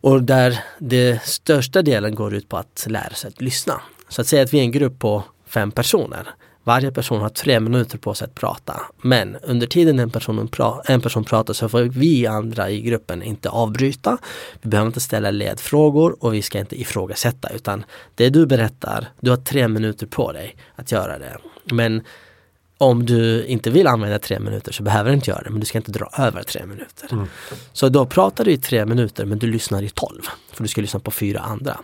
Och 0.00 0.22
där 0.22 0.58
det 0.78 1.22
största 1.22 1.82
delen 1.82 2.14
går 2.14 2.34
ut 2.34 2.48
på 2.48 2.56
att 2.56 2.86
lära 2.88 3.14
sig 3.14 3.28
att 3.28 3.40
lyssna. 3.40 3.80
Så 4.08 4.20
att 4.20 4.26
säga 4.26 4.42
att 4.42 4.54
vi 4.54 4.58
är 4.58 4.62
en 4.62 4.72
grupp 4.72 4.98
på 4.98 5.22
fem 5.46 5.70
personer 5.70 6.34
varje 6.66 6.92
person 6.92 7.20
har 7.20 7.28
tre 7.28 7.60
minuter 7.60 7.98
på 7.98 8.14
sig 8.14 8.24
att 8.24 8.34
prata. 8.34 8.80
Men 9.02 9.36
under 9.36 9.66
tiden 9.66 9.98
en 9.98 10.10
person, 10.10 10.48
pra 10.48 10.80
en 10.84 11.00
person 11.00 11.24
pratar 11.24 11.54
så 11.54 11.68
får 11.68 11.80
vi 11.80 12.26
andra 12.26 12.70
i 12.70 12.80
gruppen 12.80 13.22
inte 13.22 13.48
avbryta. 13.48 14.18
Vi 14.62 14.68
behöver 14.68 14.86
inte 14.86 15.00
ställa 15.00 15.30
ledfrågor 15.30 16.16
och 16.20 16.34
vi 16.34 16.42
ska 16.42 16.58
inte 16.58 16.80
ifrågasätta 16.80 17.48
utan 17.48 17.84
det 18.14 18.28
du 18.28 18.46
berättar, 18.46 19.08
du 19.20 19.30
har 19.30 19.36
tre 19.36 19.68
minuter 19.68 20.06
på 20.06 20.32
dig 20.32 20.56
att 20.76 20.92
göra 20.92 21.18
det. 21.18 21.36
Men 21.72 22.02
om 22.78 23.06
du 23.06 23.44
inte 23.44 23.70
vill 23.70 23.86
använda 23.86 24.18
tre 24.18 24.40
minuter 24.40 24.72
så 24.72 24.82
behöver 24.82 25.10
du 25.10 25.14
inte 25.14 25.30
göra 25.30 25.42
det 25.42 25.50
men 25.50 25.60
du 25.60 25.66
ska 25.66 25.78
inte 25.78 25.92
dra 25.92 26.10
över 26.18 26.42
tre 26.42 26.66
minuter. 26.66 27.08
Mm. 27.12 27.26
Så 27.72 27.88
då 27.88 28.06
pratar 28.06 28.44
du 28.44 28.52
i 28.52 28.58
tre 28.58 28.86
minuter 28.86 29.24
men 29.24 29.38
du 29.38 29.46
lyssnar 29.46 29.82
i 29.82 29.88
tolv. 29.88 30.22
För 30.52 30.62
du 30.62 30.68
ska 30.68 30.80
lyssna 30.80 31.00
på 31.00 31.10
fyra 31.10 31.40
andra. 31.40 31.80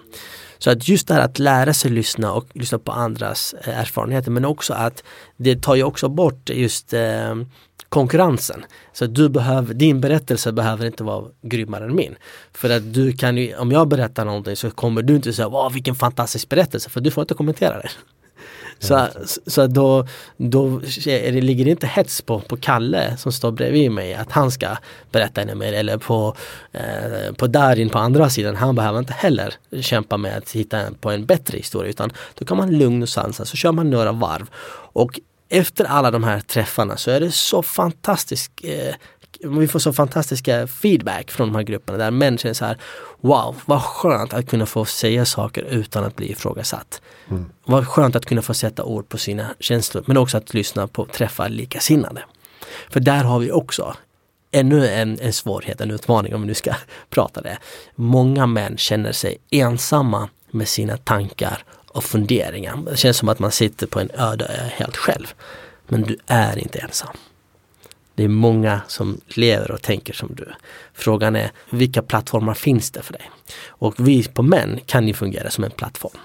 Så 0.59 0.71
att 0.71 0.89
just 0.89 1.09
det 1.09 1.15
här 1.15 1.21
att 1.21 1.39
lära 1.39 1.75
sig 1.75 1.91
lyssna 1.91 2.33
och 2.33 2.47
lyssna 2.53 2.79
på 2.79 2.93
andras 2.93 3.55
eh, 3.65 3.81
erfarenheter 3.81 4.31
men 4.31 4.45
också 4.45 4.75
att 4.75 5.05
det 5.37 5.63
tar 5.63 5.75
ju 5.75 5.83
också 5.83 6.09
bort 6.09 6.51
just 6.51 6.93
eh, 6.93 7.35
konkurrensen. 7.89 8.65
Så 8.93 9.07
du 9.07 9.29
behöver, 9.29 9.75
din 9.75 10.01
berättelse 10.01 10.53
behöver 10.53 10.87
inte 10.87 11.05
vara 11.05 11.25
grymmare 11.43 11.85
än 11.85 11.95
min. 11.95 12.15
För 12.53 12.71
att 12.71 12.95
du 12.95 13.13
kan 13.13 13.37
ju, 13.37 13.57
om 13.57 13.73
jag 13.73 13.89
berättar 13.89 14.25
någonting 14.25 14.57
så 14.57 14.71
kommer 14.71 15.03
du 15.03 15.17
inte 15.17 15.33
säga 15.33 15.49
wow 15.49 15.73
vilken 15.73 15.95
fantastisk 15.95 16.49
berättelse 16.49 16.91
för 16.91 17.01
du 17.01 17.11
får 17.11 17.23
inte 17.23 17.35
kommentera 17.35 17.79
det. 17.79 17.91
Så, 18.83 19.09
så 19.47 19.67
då, 19.67 20.07
då 20.37 20.81
det, 21.05 21.31
ligger 21.31 21.65
det 21.65 21.71
inte 21.71 21.87
hets 21.87 22.23
på, 22.23 22.41
på 22.41 22.57
Kalle 22.57 23.17
som 23.17 23.33
står 23.33 23.51
bredvid 23.53 23.91
mig 23.91 24.15
att 24.15 24.33
han 24.33 24.51
ska 24.51 24.77
berätta 25.13 25.41
ännu 25.43 25.55
mer 25.55 25.73
eller 25.73 25.99
på, 25.99 26.37
eh, 26.73 27.35
på 27.37 27.47
Darin 27.47 27.91
på 27.91 27.99
andra 27.99 28.31
sidan. 28.31 28.57
Han 28.57 28.75
behöver 28.75 28.99
inte 28.99 29.13
heller 29.13 29.55
kämpa 29.81 30.17
med 30.17 30.37
att 30.37 30.51
hitta 30.51 30.83
på 31.01 31.11
en 31.11 31.27
bättre 31.27 31.59
historia 31.59 31.91
utan 31.91 32.13
då 32.35 32.45
kan 32.45 32.57
man 32.57 32.79
lugn 32.79 33.03
och 33.03 33.09
sansa 33.09 33.45
så 33.45 33.57
kör 33.57 33.73
man 33.73 33.91
några 33.91 34.13
varv. 34.13 34.47
Och 34.93 35.21
efter 35.49 35.85
alla 35.85 36.11
de 36.11 36.25
här 36.25 36.41
träffarna 36.41 36.97
så 36.97 37.11
är 37.11 37.21
det 37.21 37.31
så 37.31 37.63
fantastiskt 37.63 38.53
eh, 38.63 38.95
vi 39.43 39.69
får 39.69 39.79
så 39.79 39.93
fantastiska 39.93 40.67
feedback 40.67 41.31
från 41.31 41.49
de 41.49 41.55
här 41.55 41.63
grupperna 41.63 41.99
där 41.99 42.11
män 42.11 42.39
känner 42.39 42.55
så 42.55 42.65
här 42.65 42.79
Wow, 43.21 43.61
vad 43.67 43.83
skönt 43.83 44.35
att 44.35 44.51
kunna 44.51 44.67
få 44.67 44.85
säga 44.85 45.25
saker 45.25 45.63
utan 45.63 46.05
att 46.05 46.17
bli 46.17 46.31
ifrågasatt. 46.31 47.03
Mm. 47.31 47.51
Vad 47.65 47.89
skönt 47.89 48.17
att 48.17 48.27
kunna 48.27 48.43
få 48.43 48.55
sätta 48.55 48.85
ord 48.85 49.09
på 49.09 49.19
sina 49.19 49.55
känslor 49.61 50.05
men 50.07 50.17
också 50.17 50.37
att 50.37 50.55
lyssna 50.55 50.87
på 50.87 51.07
träffa 51.07 51.49
likasinnade. 51.49 52.23
För 52.91 53.01
där 53.01 53.25
har 53.25 53.39
vi 53.39 53.53
också 53.53 53.97
ännu 54.51 54.89
en, 54.89 55.19
en 55.21 55.33
svårighet, 55.33 55.81
en 55.81 55.91
utmaning 55.91 56.35
om 56.35 56.41
vi 56.41 56.47
nu 56.47 56.55
ska 56.55 56.75
prata 57.11 57.41
det. 57.41 57.59
Många 57.95 58.47
män 58.47 58.77
känner 58.77 59.13
sig 59.13 59.39
ensamma 59.51 60.29
med 60.51 60.69
sina 60.69 60.97
tankar 60.97 61.65
och 61.89 62.05
funderingar. 62.05 62.77
Det 62.91 62.97
känns 62.97 63.17
som 63.17 63.29
att 63.29 63.39
man 63.39 63.51
sitter 63.51 63.87
på 63.87 64.01
en 64.01 64.11
öde 64.15 64.45
ö 64.45 64.69
helt 64.77 64.97
själv. 64.97 65.35
Men 65.89 66.03
du 66.03 66.19
är 66.27 66.59
inte 66.59 66.79
ensam. 66.79 67.17
Det 68.15 68.25
är 68.25 68.29
många 68.29 68.81
som 68.89 69.21
lever 69.27 69.71
och 69.71 69.83
tänker 69.83 70.13
som 70.13 70.35
du. 70.35 70.53
Frågan 70.93 71.37
är 71.37 71.51
vilka 71.71 72.03
plattformar 72.03 72.55
finns 72.55 72.91
det 72.91 73.03
för 73.03 73.13
dig? 73.13 73.31
Och 73.69 73.95
vi 73.99 74.29
på 74.29 74.43
Män 74.43 74.81
kan 74.87 75.09
ju 75.09 75.15
fungera 75.15 75.51
som 75.51 75.65
en 75.65 75.71
plattform. 75.71 76.19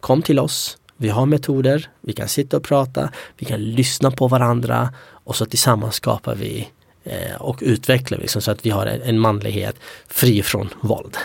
Kom 0.00 0.22
till 0.22 0.38
oss, 0.38 0.78
vi 0.96 1.08
har 1.08 1.26
metoder, 1.26 1.88
vi 2.00 2.12
kan 2.12 2.28
sitta 2.28 2.56
och 2.56 2.64
prata, 2.64 3.10
vi 3.38 3.46
kan 3.46 3.60
lyssna 3.60 4.10
på 4.10 4.28
varandra 4.28 4.94
och 5.24 5.36
så 5.36 5.46
tillsammans 5.46 5.94
skapar 5.94 6.34
vi 6.34 6.68
eh, 7.04 7.36
och 7.38 7.58
utvecklar 7.60 8.18
vi 8.18 8.22
liksom, 8.22 8.42
så 8.42 8.50
att 8.50 8.66
vi 8.66 8.70
har 8.70 8.86
en, 8.86 9.02
en 9.02 9.18
manlighet 9.18 9.76
fri 10.08 10.42
från 10.42 10.68
våld. 10.80 11.16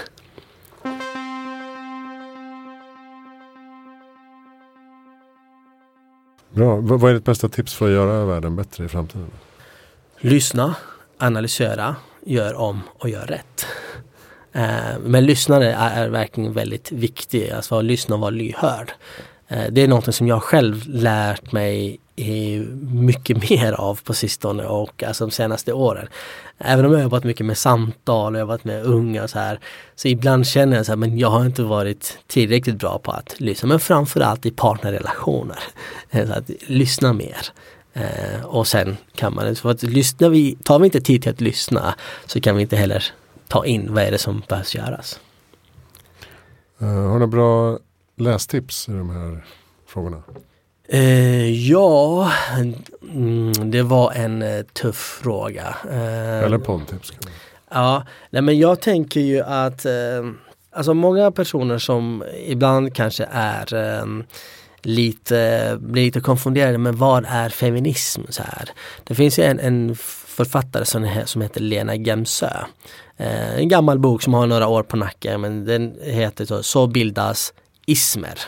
Bra. 6.49 6.75
Vad 6.75 7.11
är 7.11 7.13
ditt 7.13 7.25
bästa 7.25 7.49
tips 7.49 7.73
för 7.73 7.85
att 7.85 7.91
göra 7.91 8.25
världen 8.25 8.55
bättre 8.55 8.85
i 8.85 8.87
framtiden? 8.87 9.31
Lyssna, 10.19 10.75
analysera, 11.17 11.95
gör 12.25 12.53
om 12.55 12.81
och 12.97 13.09
gör 13.09 13.25
rätt. 13.25 13.65
Eh, 14.53 14.99
men 14.99 15.25
lyssnare 15.25 15.73
är 15.73 16.09
verkligen 16.09 16.53
väldigt 16.53 16.91
viktigt, 16.91 17.53
alltså 17.53 17.77
att 17.79 17.85
lyssna 17.85 18.15
och 18.15 18.21
vara 18.21 18.29
lyhörd. 18.29 18.91
Eh, 19.47 19.65
det 19.71 19.81
är 19.81 19.87
någonting 19.87 20.13
som 20.13 20.27
jag 20.27 20.43
själv 20.43 20.83
lärt 20.87 21.51
mig 21.51 21.99
mycket 22.91 23.49
mer 23.49 23.73
av 23.73 23.99
på 24.03 24.13
sistone 24.13 24.65
och 24.65 25.03
alltså 25.03 25.25
de 25.25 25.31
senaste 25.31 25.73
åren. 25.73 26.07
Även 26.57 26.85
om 26.85 26.91
jag 26.91 26.97
har 26.97 27.03
jobbat 27.03 27.23
mycket 27.23 27.45
med 27.45 27.57
samtal 27.57 28.35
och 28.35 28.39
jobbat 28.39 28.63
med 28.63 28.83
unga 28.83 29.23
och 29.23 29.29
så 29.29 29.39
här. 29.39 29.59
Så 29.95 30.07
ibland 30.07 30.47
känner 30.47 30.77
jag 30.77 30.85
så 30.85 30.91
här, 30.91 30.97
men 30.97 31.17
jag 31.17 31.29
har 31.29 31.45
inte 31.45 31.63
varit 31.63 32.17
tillräckligt 32.27 32.75
bra 32.75 32.99
på 32.99 33.11
att 33.11 33.39
lyssna. 33.39 33.67
Men 33.67 33.79
framförallt 33.79 34.45
i 34.45 34.51
partnerrelationer. 34.51 35.59
Så 36.11 36.33
att 36.33 36.49
lyssna 36.67 37.13
mer. 37.13 37.37
Eh, 37.97 38.45
och 38.45 38.67
sen 38.67 38.97
kan 39.15 39.35
man, 39.35 39.55
för 39.55 39.71
att 39.71 39.83
lyssna 39.83 40.29
vi, 40.29 40.57
tar 40.63 40.79
vi 40.79 40.85
inte 40.85 41.01
tid 41.01 41.21
till 41.21 41.31
att 41.31 41.41
lyssna 41.41 41.95
så 42.25 42.41
kan 42.41 42.55
vi 42.55 42.61
inte 42.61 42.75
heller 42.75 43.03
ta 43.47 43.65
in 43.65 43.93
vad 43.93 44.03
är 44.03 44.11
det 44.11 44.17
som 44.17 44.43
behövs 44.47 44.75
göras. 44.75 45.19
Uh, 46.81 46.87
har 46.87 46.95
du 46.95 47.09
några 47.09 47.27
bra 47.27 47.79
lästips 48.15 48.89
i 48.89 48.91
de 48.91 49.09
här 49.09 49.45
frågorna? 49.87 50.23
Uh, 50.93 51.51
ja, 51.51 52.31
mm, 53.13 53.71
det 53.71 53.81
var 53.81 54.11
en 54.11 54.41
uh, 54.41 54.63
tuff 54.63 55.19
fråga. 55.23 55.75
Eller 55.89 56.57
poddtips. 56.57 57.13
Ja, 57.69 58.03
nej 58.29 58.41
men 58.41 58.59
jag 58.59 58.81
tänker 58.81 59.19
ju 59.19 59.41
att 59.41 59.85
Alltså 60.71 60.93
många 60.93 61.31
personer 61.31 61.77
som 61.77 62.23
ibland 62.45 62.93
kanske 62.93 63.27
är 63.31 64.03
lite, 64.81 65.77
blir 65.81 66.05
lite 66.05 66.19
konfunderade 66.19 66.77
med 66.77 66.95
vad 66.95 67.25
är 67.29 67.49
feminism? 67.49 68.21
Så 68.29 68.43
här. 68.43 68.69
Det 69.03 69.15
finns 69.15 69.39
en, 69.39 69.59
en 69.59 69.95
författare 70.25 70.85
som, 70.85 71.21
som 71.25 71.41
heter 71.41 71.61
Lena 71.61 71.95
Gemsö. 71.95 72.51
Eh, 73.17 73.55
en 73.55 73.69
gammal 73.69 73.99
bok 73.99 74.21
som 74.21 74.33
har 74.33 74.47
några 74.47 74.67
år 74.67 74.83
på 74.83 74.97
nacken 74.97 75.41
men 75.41 75.65
den 75.65 75.95
heter 76.01 76.45
så, 76.45 76.63
så 76.63 76.87
bildas 76.87 77.53
ismer. 77.85 78.39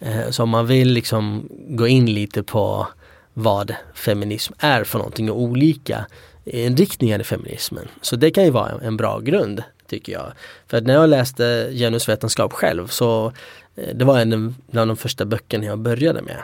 Eh, 0.00 0.30
så 0.30 0.42
om 0.42 0.48
man 0.48 0.66
vill 0.66 0.88
liksom 0.88 1.48
gå 1.68 1.86
in 1.86 2.06
lite 2.06 2.42
på 2.42 2.86
vad 3.34 3.74
feminism 3.94 4.52
är 4.58 4.84
för 4.84 4.98
någonting 4.98 5.30
och 5.30 5.40
olika 5.40 6.06
inriktningar 6.44 7.20
i 7.20 7.24
feminismen. 7.24 7.88
Så 8.00 8.16
det 8.16 8.30
kan 8.30 8.44
ju 8.44 8.50
vara 8.50 8.80
en 8.82 8.96
bra 8.96 9.20
grund 9.20 9.62
tycker 9.86 10.12
jag. 10.12 10.32
För 10.66 10.80
när 10.80 10.94
jag 10.94 11.10
läste 11.10 11.70
genusvetenskap 11.72 12.52
själv 12.52 12.86
så 12.86 13.32
eh, 13.76 13.94
det 13.94 14.04
var 14.04 14.20
en 14.20 14.54
av 14.76 14.86
de 14.86 14.96
första 14.96 15.24
böckerna 15.24 15.64
jag 15.64 15.78
började 15.78 16.22
med. 16.22 16.42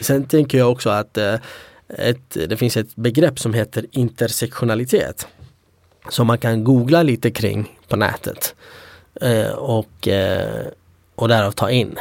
Sen 0.00 0.24
tänker 0.24 0.58
jag 0.58 0.72
också 0.72 0.90
att 0.90 1.18
eh, 1.18 1.34
ett, 1.88 2.36
det 2.48 2.56
finns 2.56 2.76
ett 2.76 2.96
begrepp 2.96 3.38
som 3.38 3.54
heter 3.54 3.86
intersektionalitet. 3.90 5.26
Som 6.08 6.26
man 6.26 6.38
kan 6.38 6.64
googla 6.64 7.02
lite 7.02 7.30
kring 7.30 7.78
på 7.88 7.96
nätet. 7.96 8.54
Eh, 9.20 9.50
och, 9.50 10.08
och 11.14 11.28
därav 11.28 11.52
ta 11.52 11.70
in. 11.70 11.98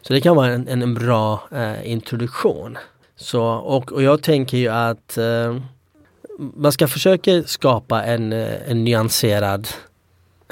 Så 0.00 0.12
det 0.12 0.20
kan 0.20 0.36
vara 0.36 0.52
en, 0.52 0.68
en 0.68 0.94
bra 0.94 1.48
introduktion. 1.84 2.78
Så, 3.16 3.42
och, 3.44 3.92
och 3.92 4.02
jag 4.02 4.22
tänker 4.22 4.56
ju 4.56 4.68
att 4.68 5.18
man 6.38 6.72
ska 6.72 6.88
försöka 6.88 7.42
skapa 7.42 8.04
en, 8.04 8.32
eh, 8.32 8.70
en 8.70 8.84
nyanserad 8.84 9.68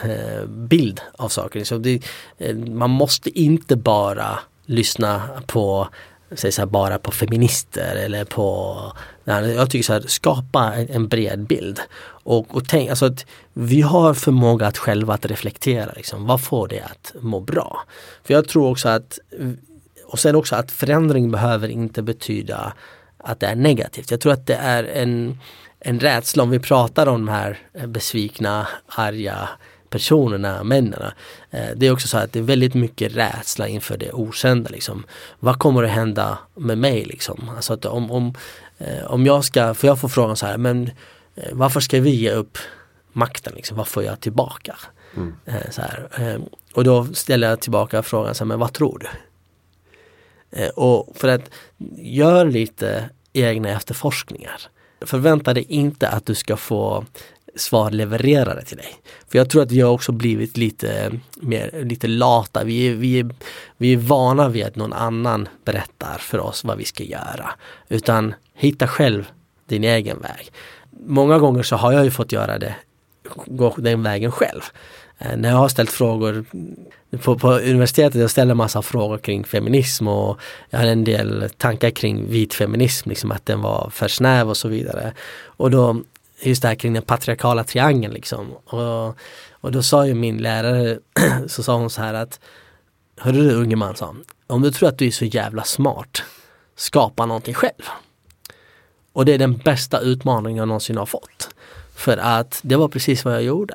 eh, 0.03 0.47
bild 0.47 1.01
av 1.19 1.29
saker. 1.29 1.65
Så 1.65 1.79
det, 1.79 2.03
eh, 2.39 2.57
man 2.57 2.91
måste 2.91 3.41
inte 3.41 3.77
bara 3.77 4.39
lyssna 4.67 5.23
på 5.47 5.89
säg 6.35 6.53
så 6.53 6.61
här, 6.61 6.67
bara 6.67 6.99
på 6.99 7.11
feminister 7.11 7.97
eller 7.97 8.25
på 8.25 8.77
jag 9.25 9.71
tycker 9.71 9.85
så 9.85 9.93
här, 9.93 10.01
skapa 10.07 10.75
en, 10.75 10.89
en 10.91 11.09
bred 11.09 11.47
bild. 11.47 11.81
Och, 12.05 12.57
och 12.57 12.69
tänk, 12.69 12.91
alltså 12.91 13.07
att 13.07 13.27
vi 13.53 13.81
har 13.81 14.15
förmåga 14.15 14.67
att 14.67 14.79
själva 14.79 15.15
att 15.15 15.27
reflektera, 15.27 15.93
liksom, 15.97 16.27
vad 16.27 16.45
får 16.45 16.69
det 16.69 16.81
att 16.81 17.15
må 17.21 17.41
bra? 17.41 17.83
För 18.25 18.35
jag 18.35 18.49
tror 18.49 18.71
också 18.71 18.89
att 18.89 19.19
och 20.07 20.19
sen 20.19 20.37
också 20.37 20.57
att 20.57 20.71
förändring 20.71 21.31
behöver 21.31 21.69
inte 21.69 22.03
betyda 22.03 22.73
att 23.19 23.41
det 23.41 23.47
är 23.47 23.55
negativt. 23.55 24.11
Jag 24.11 24.21
tror 24.21 24.33
att 24.33 24.47
det 24.47 24.55
är 24.55 24.85
en 24.85 25.39
en 25.85 26.01
rädsla 26.01 26.43
om 26.43 26.51
vi 26.51 26.59
pratar 26.59 27.07
om 27.07 27.27
de 27.27 27.33
här 27.33 27.59
besvikna, 27.87 28.69
arga 28.87 29.49
personerna, 29.93 30.65
männen. 30.65 31.03
Eh, 31.51 31.71
det 31.77 31.87
är 31.87 31.93
också 31.93 32.09
så 32.09 32.19
att 32.19 32.33
det 32.33 32.39
är 32.39 32.43
väldigt 32.43 32.75
mycket 32.75 33.17
rädsla 33.17 33.69
inför 33.69 33.97
det 33.97 34.13
okända. 34.13 34.71
Liksom. 34.71 35.05
Vad 35.39 35.59
kommer 35.59 35.83
att 35.83 35.91
hända 35.91 36.39
med 36.55 36.79
mig? 36.79 37.05
Liksom? 37.05 37.51
Alltså 37.57 37.73
att 37.73 37.85
om, 37.85 38.11
om, 38.11 38.35
eh, 38.79 39.05
om 39.05 39.27
jag 39.27 39.45
ska, 39.45 39.75
för 39.75 39.89
jag 39.89 40.01
får 40.01 40.09
frågan 40.09 40.37
så 40.37 40.47
här, 40.47 40.59
men 40.59 40.91
eh, 41.35 41.53
varför 41.53 41.81
ska 41.81 42.01
vi 42.01 42.11
ge 42.11 42.31
upp 42.31 42.59
makten? 43.13 43.53
Liksom? 43.57 43.77
Vad 43.77 43.89
får 43.89 44.03
jag 44.03 44.21
tillbaka? 44.21 44.77
Mm. 45.17 45.35
Så 45.71 45.83
här. 45.83 46.09
Och 46.75 46.85
då 46.85 47.05
ställer 47.05 47.49
jag 47.49 47.61
tillbaka 47.61 48.03
frågan, 48.03 48.35
så 48.35 48.45
här, 48.45 48.49
men 48.49 48.59
vad 48.59 48.73
tror 48.73 48.99
du? 48.99 49.09
Och 50.75 51.17
för 51.17 51.29
att 51.29 51.51
gör 51.97 52.47
lite 52.47 53.11
egna 53.33 53.69
efterforskningar. 53.69 54.61
Förvänta 55.07 55.55
dig 55.55 55.65
inte 55.69 56.09
att 56.09 56.27
du 56.27 56.35
ska 56.35 56.57
få 56.57 57.05
svar 57.57 57.91
levererade 57.91 58.65
till 58.65 58.77
dig. 58.77 58.95
För 59.29 59.39
jag 59.39 59.51
tror 59.51 59.63
att 59.63 59.73
vi 59.73 59.81
har 59.81 59.91
också 59.91 60.13
blivit 60.13 60.57
lite, 60.57 61.13
mer, 61.35 61.85
lite 61.85 62.07
lata. 62.07 62.65
Vi 62.65 62.89
är, 62.89 62.95
vi, 62.95 63.21
är, 63.21 63.35
vi 63.77 63.93
är 63.93 63.97
vana 63.97 64.49
vid 64.49 64.65
att 64.65 64.77
någon 64.77 64.93
annan 64.93 65.49
berättar 65.65 66.19
för 66.19 66.39
oss 66.39 66.65
vad 66.65 66.79
vi 66.79 66.85
ska 66.85 67.05
göra. 67.05 67.51
Utan 67.89 68.35
hitta 68.55 68.89
själv 68.89 69.31
din 69.67 69.85
egen 69.85 70.21
väg. 70.21 70.53
Många 71.07 71.39
gånger 71.39 71.63
så 71.63 71.77
har 71.77 71.93
jag 71.93 72.05
ju 72.05 72.11
fått 72.11 72.33
göra 72.33 72.59
det, 72.59 72.75
gå 73.47 73.75
den 73.77 74.03
vägen 74.03 74.33
själv. 74.33 74.63
Eh, 75.25 75.37
när 75.37 75.49
jag 75.49 75.57
har 75.57 75.69
ställt 75.69 75.91
frågor 75.91 76.45
på, 77.23 77.39
på 77.39 77.53
universitetet, 77.53 78.21
jag 78.21 78.31
ställer 78.31 78.55
massa 78.55 78.83
frågor 78.83 79.19
kring 79.19 79.45
feminism 79.45 80.09
och 80.09 80.41
jag 80.71 80.79
hade 80.79 80.91
en 80.91 81.05
del 81.05 81.51
tankar 81.57 81.91
kring 81.91 82.31
vit 82.31 82.55
feminism, 82.55 83.09
liksom 83.09 83.33
att 83.33 83.47
den 83.47 83.63
var 83.63 83.91
för 83.91 84.09
snäv 84.09 84.49
och 84.49 84.57
så 84.57 84.69
vidare. 84.69 85.13
Och 85.45 85.71
då 85.71 86.03
just 86.43 86.63
det 86.63 86.69
här 86.69 86.75
kring 86.75 86.93
den 86.93 87.03
patriarkala 87.03 87.65
triangeln 87.65 88.15
liksom. 88.15 88.53
Och, 88.65 89.17
och 89.51 89.73
då 89.73 89.83
sa 89.83 90.07
ju 90.07 90.15
min 90.15 90.39
lärare, 90.39 90.99
så 91.49 91.63
sa 91.63 91.77
hon 91.77 91.91
så 91.91 92.03
här 92.03 92.15
att 92.15 92.41
Hörru 93.17 93.49
du 93.49 93.55
unge 93.55 93.77
man, 93.77 93.97
sa 93.97 94.15
om 94.47 94.63
du 94.63 94.71
tror 94.71 94.89
att 94.89 94.99
du 94.99 95.07
är 95.07 95.11
så 95.11 95.25
jävla 95.25 95.65
smart, 95.65 96.23
skapa 96.77 97.27
någonting 97.27 97.55
själv. 97.55 97.83
Och 99.13 99.25
det 99.25 99.35
är 99.35 99.39
den 99.39 99.57
bästa 99.57 100.01
utmaningen 100.01 100.57
jag 100.57 100.69
någonsin 100.69 100.97
har 100.97 101.07
fått. 101.07 101.55
För 101.95 102.17
att 102.17 102.61
det 102.63 102.77
var 102.77 102.89
precis 102.89 103.25
vad 103.25 103.35
jag 103.35 103.43
gjorde. 103.43 103.75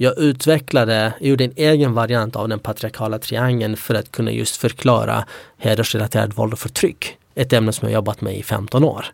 Jag 0.00 0.18
utvecklade, 0.18 1.12
gjorde 1.20 1.44
en 1.44 1.52
egen 1.56 1.94
variant 1.94 2.36
av 2.36 2.48
den 2.48 2.58
patriarkala 2.58 3.18
triangeln 3.18 3.76
för 3.76 3.94
att 3.94 4.12
kunna 4.12 4.30
just 4.30 4.56
förklara 4.56 5.24
hedersrelaterat 5.56 6.38
våld 6.38 6.52
och 6.52 6.58
förtryck. 6.58 7.16
Ett 7.34 7.52
ämne 7.52 7.72
som 7.72 7.88
jag 7.88 7.94
jobbat 7.94 8.20
med 8.20 8.36
i 8.36 8.42
15 8.42 8.84
år. 8.84 9.06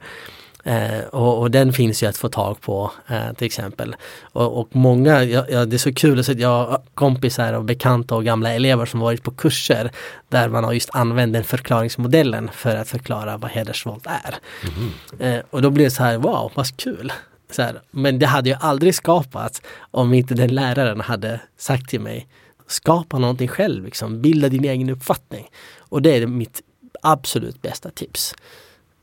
Eh, 0.65 1.05
och, 1.11 1.41
och, 1.41 1.51
den 1.51 1.73
finns 1.73 2.03
ju 2.03 2.07
att 2.07 2.17
få 2.17 2.29
tag 2.29 2.61
på 2.61 2.93
eh, 3.09 3.33
till 3.33 3.47
exempel. 3.47 3.97
Och, 4.23 4.61
och 4.61 4.69
många, 4.73 5.25
ja, 5.25 5.47
ja, 5.49 5.65
det 5.65 5.77
är 5.77 5.79
så 5.79 5.95
kul 5.95 6.21
att 6.21 6.39
jag 6.39 6.49
har 6.49 6.83
kompisar 6.95 7.53
och 7.53 7.65
bekanta 7.65 8.15
och 8.15 8.25
gamla 8.25 8.53
elever 8.53 8.87
som 8.87 9.01
varit 9.01 9.23
på 9.23 9.31
kurser 9.31 9.91
där 10.29 10.49
man 10.49 10.65
har 10.65 10.73
just 10.73 10.91
använt 10.93 11.33
den 11.33 11.45
förklaringsmodellen 11.45 12.51
för 12.53 12.77
att 12.77 12.89
förklara 12.89 13.37
vad 13.37 13.51
hedersvåld 13.51 14.07
är. 14.07 14.35
Mm. 14.77 15.33
Eh, 15.35 15.45
och 15.51 15.63
då 15.63 15.71
blir 15.71 15.85
det 15.85 15.91
så 15.91 16.03
här, 16.03 16.19
wow 16.19 16.53
vad 16.55 16.77
kul. 16.77 17.13
Så 17.55 17.63
här, 17.63 17.81
men 17.91 18.19
det 18.19 18.27
hade 18.27 18.51
ju 18.51 18.57
aldrig 18.61 18.95
skapats 18.95 19.63
om 19.91 20.15
inte 20.15 20.35
den 20.35 20.55
läraren 20.55 21.01
hade 21.01 21.41
sagt 21.57 21.89
till 21.89 22.01
mig 22.01 22.29
skapa 22.67 23.19
någonting 23.19 23.49
själv, 23.49 23.85
liksom. 23.85 24.21
bilda 24.21 24.49
din 24.49 24.65
egen 24.65 24.91
uppfattning. 24.91 25.51
Och 25.79 26.03
det 26.03 26.17
är 26.17 26.27
mitt 26.27 26.63
absolut 27.03 27.63
bästa 27.63 27.91
tips. 27.91 28.35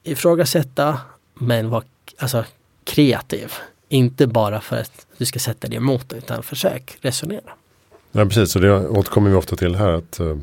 Ifrågasätta 0.03 0.99
men 1.33 1.69
var 1.69 1.83
alltså, 2.17 2.45
kreativ. 2.83 3.53
Inte 3.89 4.27
bara 4.27 4.61
för 4.61 4.77
att 4.77 5.05
du 5.17 5.25
ska 5.25 5.39
sätta 5.39 5.67
dig 5.67 5.77
emot 5.77 6.09
det 6.09 6.15
utan 6.15 6.43
försök 6.43 6.97
resonera. 7.01 7.51
Ja 8.11 8.25
precis, 8.25 8.55
och 8.55 8.61
det 8.61 8.87
återkommer 8.87 9.29
vi 9.29 9.35
ofta 9.35 9.55
till 9.55 9.75
här 9.75 9.89
att 9.89 10.19
uh, 10.19 10.37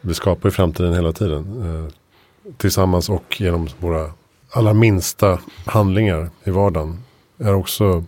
vi 0.00 0.14
skapar 0.14 0.48
i 0.48 0.52
framtiden 0.52 0.94
hela 0.94 1.12
tiden. 1.12 1.62
Uh, 1.62 1.88
tillsammans 2.56 3.08
och 3.08 3.40
genom 3.40 3.68
våra 3.78 4.12
allra 4.50 4.74
minsta 4.74 5.38
handlingar 5.66 6.30
i 6.44 6.50
vardagen. 6.50 6.98
Är 7.42 7.54
också, 7.54 8.04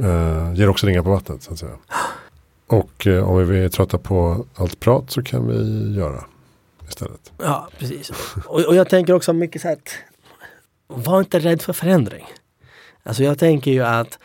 uh, 0.00 0.54
ger 0.54 0.68
också 0.68 0.86
ringar 0.86 1.02
på 1.02 1.10
vattnet 1.10 1.42
så 1.42 1.52
att 1.52 1.58
säga. 1.58 1.76
Och 2.66 3.06
om 3.06 3.48
vi 3.48 3.64
är 3.64 3.68
trötta 3.68 3.98
på 3.98 4.46
allt 4.54 4.80
prat 4.80 5.10
så 5.10 5.22
kan 5.22 5.48
vi 5.48 5.92
göra 5.96 6.24
istället. 6.88 7.32
Ja, 7.38 7.68
precis. 7.78 8.10
Och, 8.46 8.60
och 8.60 8.74
jag 8.74 8.88
tänker 8.88 9.12
också 9.12 9.32
mycket 9.32 9.62
så 9.62 9.68
här 9.68 9.74
att 9.74 9.96
var 10.86 11.20
inte 11.20 11.38
rädd 11.38 11.62
för 11.62 11.72
förändring. 11.72 12.26
Alltså 13.02 13.24
jag 13.24 13.38
tänker 13.38 13.70
ju 13.70 13.84
att 13.84 14.18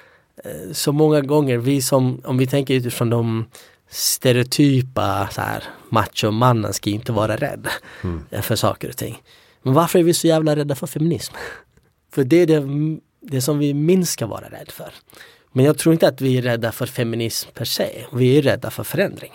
eh, 0.44 0.72
så 0.72 0.92
många 0.92 1.22
gånger 1.22 1.58
vi 1.58 1.82
som, 1.82 2.22
om 2.26 2.38
vi 2.38 2.48
tänker 2.48 2.74
utifrån 2.74 3.10
de 3.10 3.46
stereotypa 3.90 5.30
så 5.32 5.42
här, 5.42 5.64
machomannen 5.90 6.74
ska 6.74 6.90
inte 6.90 7.12
vara 7.12 7.36
rädd 7.36 7.68
mm. 8.04 8.42
för 8.42 8.56
saker 8.56 8.90
och 8.90 8.98
ting. 8.98 9.22
Men 9.62 9.74
varför 9.74 10.00
är 10.00 10.04
vi 10.04 10.14
så 10.14 10.28
jävla 10.28 10.56
rädda 10.56 10.76
för 10.76 10.88
feminism? 10.88 11.34
För 12.12 12.24
det 12.24 12.38
är 12.38 12.48
det, 12.48 12.60
det 13.20 13.42
som 13.42 13.60
vi 13.60 13.74
minst 13.74 14.14
ska 14.14 14.28
vara 14.28 14.46
rädda 14.46 14.72
för. 14.72 14.94
Men 15.52 15.66
jag 15.66 15.78
tror 15.78 15.94
inte 15.94 16.08
att 16.08 16.22
vi 16.22 16.38
är 16.38 16.42
rädda 16.42 16.72
för 16.72 16.86
feminism 16.86 17.50
per 17.54 17.66
se. 17.66 18.06
Vi 18.14 18.38
är 18.38 18.42
rädda 18.42 18.72
för 18.72 18.84
förändring. 18.84 19.32